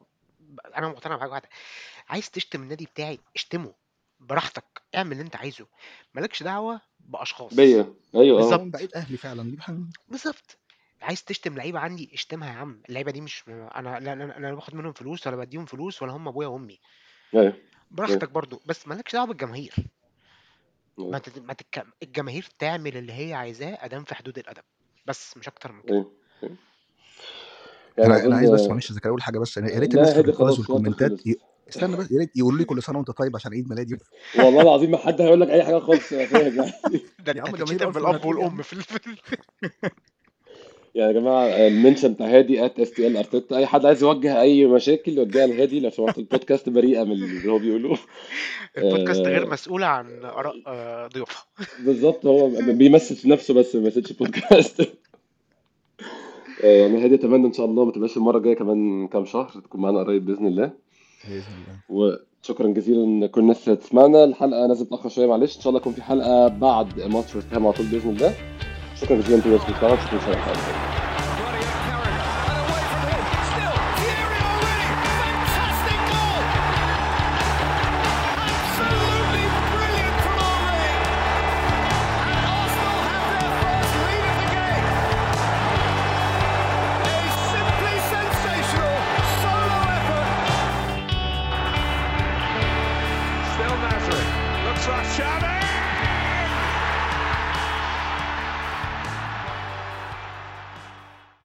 أنا 0.77 0.87
مقتنع 0.89 1.15
بحاجة 1.15 1.29
واحدة. 1.31 1.49
عايز 2.09 2.29
تشتم 2.31 2.61
النادي 2.63 2.85
بتاعي 2.85 3.19
اشتمه. 3.35 3.73
براحتك 4.19 4.81
اعمل 4.95 5.11
اللي 5.11 5.23
انت 5.23 5.35
عايزه. 5.35 5.68
مالكش 6.14 6.44
دعوة 6.44 6.81
بأشخاص. 6.99 7.53
بيا. 7.53 7.94
أيوه 8.15 8.39
أه. 8.39 8.41
بالظبط 8.41 8.61
هو 8.61 8.69
بقيت 8.69 8.95
أهلي 8.95 9.18
فعلا. 9.18 9.57
بالظبط. 10.07 10.57
عايز 11.02 11.23
تشتم 11.23 11.56
لعيبة 11.56 11.80
عندي 11.80 12.10
اشتمها 12.14 12.49
يا 12.49 12.57
عم. 12.57 12.81
اللعيبة 12.89 13.11
دي 13.11 13.22
مش 13.22 13.44
أنا 13.48 13.99
لا 13.99 14.14
أنا 14.14 14.38
أنا 14.38 14.53
باخد 14.53 14.76
منهم 14.76 14.94
فلوس 14.94 15.27
ولا 15.27 15.35
بديهم 15.35 15.65
فلوس 15.65 16.02
ولا 16.02 16.11
هم 16.11 16.27
أبويا 16.27 16.48
وأمي. 16.48 16.80
أيوه. 17.35 17.53
براحتك 17.91 18.30
برضو. 18.30 18.61
بس 18.65 18.88
مالكش 18.88 19.14
دعوة 19.14 19.27
بالجماهير. 19.27 19.73
ما 20.98 21.06
أيوه 21.06 21.18
تت... 21.18 21.39
ما 21.39 21.53
تتك... 21.53 21.85
الجماهير 22.03 22.48
تعمل 22.60 22.98
اللي 22.98 23.14
هي 23.14 23.34
عايزاه 23.34 23.77
أدام 23.81 24.03
في 24.03 24.15
حدود 24.15 24.38
الأدب. 24.38 24.64
بس 25.06 25.38
مش 25.38 25.48
أكتر 25.48 25.72
من 25.72 25.81
كده. 25.81 25.94
أيوة. 25.94 26.11
يعني 27.98 28.15
أنا 28.26 28.35
عايز 28.35 28.49
بس 28.49 28.68
معلش 28.68 28.91
ذكر 28.91 29.10
أقول 29.10 29.22
حاجة 29.22 29.39
بس 29.39 29.57
يا 29.57 29.80
ريت 29.80 29.95
الناس 29.95 30.14
في 30.14 30.19
هادي 30.99 31.39
استنى 31.69 31.98
بس 31.98 32.11
يا 32.11 32.19
ريت 32.19 32.38
يقولوا 32.38 32.60
لي 32.60 32.65
كل 32.65 32.84
سنة 32.84 32.98
وأنت 32.98 33.11
طيب 33.11 33.35
عشان 33.35 33.53
عيد 33.53 33.69
ميلادي. 33.69 33.98
والله 34.39 34.61
العظيم 34.61 34.91
ما 34.91 34.98
حد 34.98 35.22
هيقول 35.22 35.41
لك 35.41 35.49
أي 35.49 35.64
حاجة 35.64 35.80
خالص 35.80 36.11
يا 36.11 36.26
فهد 36.26 36.56
يعني. 36.56 36.72
ده 37.26 37.34
يا 37.35 37.48
أنت 37.48 37.48
عم 37.48 37.56
ارسنال 37.61 37.91
بالاب 37.91 38.26
والأم 38.26 38.61
في 38.61 38.73
ال... 38.73 38.81
في. 38.84 38.99
يا 40.95 41.11
جماعة 41.11 41.45
ال 41.45 41.54
mention 41.54 42.14
بتاع 42.14 42.27
هادي 42.27 42.65
at 42.65 42.80
STL 42.80 43.18
ارتيتا 43.18 43.57
أي 43.57 43.65
حد 43.65 43.85
عايز 43.85 44.03
يوجه 44.03 44.41
أي 44.41 44.65
مشاكل 44.65 45.18
يوجهها 45.18 45.48
لهادي 45.48 45.80
لو 45.80 45.89
سمحت 45.89 46.18
البودكاست 46.18 46.69
بريئة 46.69 47.03
من 47.03 47.11
اللي 47.11 47.52
هو 47.52 47.60
بيقولوه 47.60 47.98
البودكاست 48.77 49.22
غير 49.22 49.44
آه 49.44 49.49
مسؤولة 49.49 49.85
عن 49.85 50.26
آراء 50.26 50.56
آه، 50.68 51.07
ضيوفها. 51.07 51.44
بالظبط 51.80 52.26
هو 52.26 52.49
بيمثل 52.49 53.30
نفسه 53.30 53.53
بس 53.53 53.76
ما 53.76 53.81
بيمثلش 53.81 54.11
البودكاست. 54.11 54.81
آه، 56.64 56.81
يعني 56.81 57.03
هادي 57.03 57.15
أتمنى 57.15 57.48
إن 57.48 57.53
شاء 57.53 57.65
الله 57.65 57.85
ما 57.85 57.91
تبقاش 57.91 58.18
المرة 58.18 58.38
الجاية 58.38 58.56
كمان 58.56 59.07
كام 59.07 59.26
شهر 59.26 59.49
تكون 59.49 59.81
معانا 59.81 59.99
قريب 59.99 60.26
بإذن 60.26 60.48
الله. 60.48 60.86
وشكرا 61.89 62.68
جزيلا 62.68 63.27
كل 63.27 63.41
الناس 63.41 63.65
تسمعنا 63.65 64.23
الحلقة 64.23 64.68
نازله 64.68 64.88
متاخر 64.91 65.10
شوية 65.10 65.27
معلش. 65.27 65.56
إن 65.57 65.61
شاء 65.61 65.69
الله 65.69 65.81
يكون 65.81 65.94
في 65.94 66.02
حلقة 66.02 66.48
بعد 66.48 67.02
ماتش 67.02 67.35
هام 67.35 67.68
على 67.68 67.76
طول 67.76 67.85
بإذن 67.85 68.10
الله. 68.10 68.34
شكرا 68.95 69.18
جزيلا 69.18 69.38
لكل 69.38 69.49
الناس 69.49 69.61
بتسمعنا 69.69 69.95
شكرا. 69.95 70.97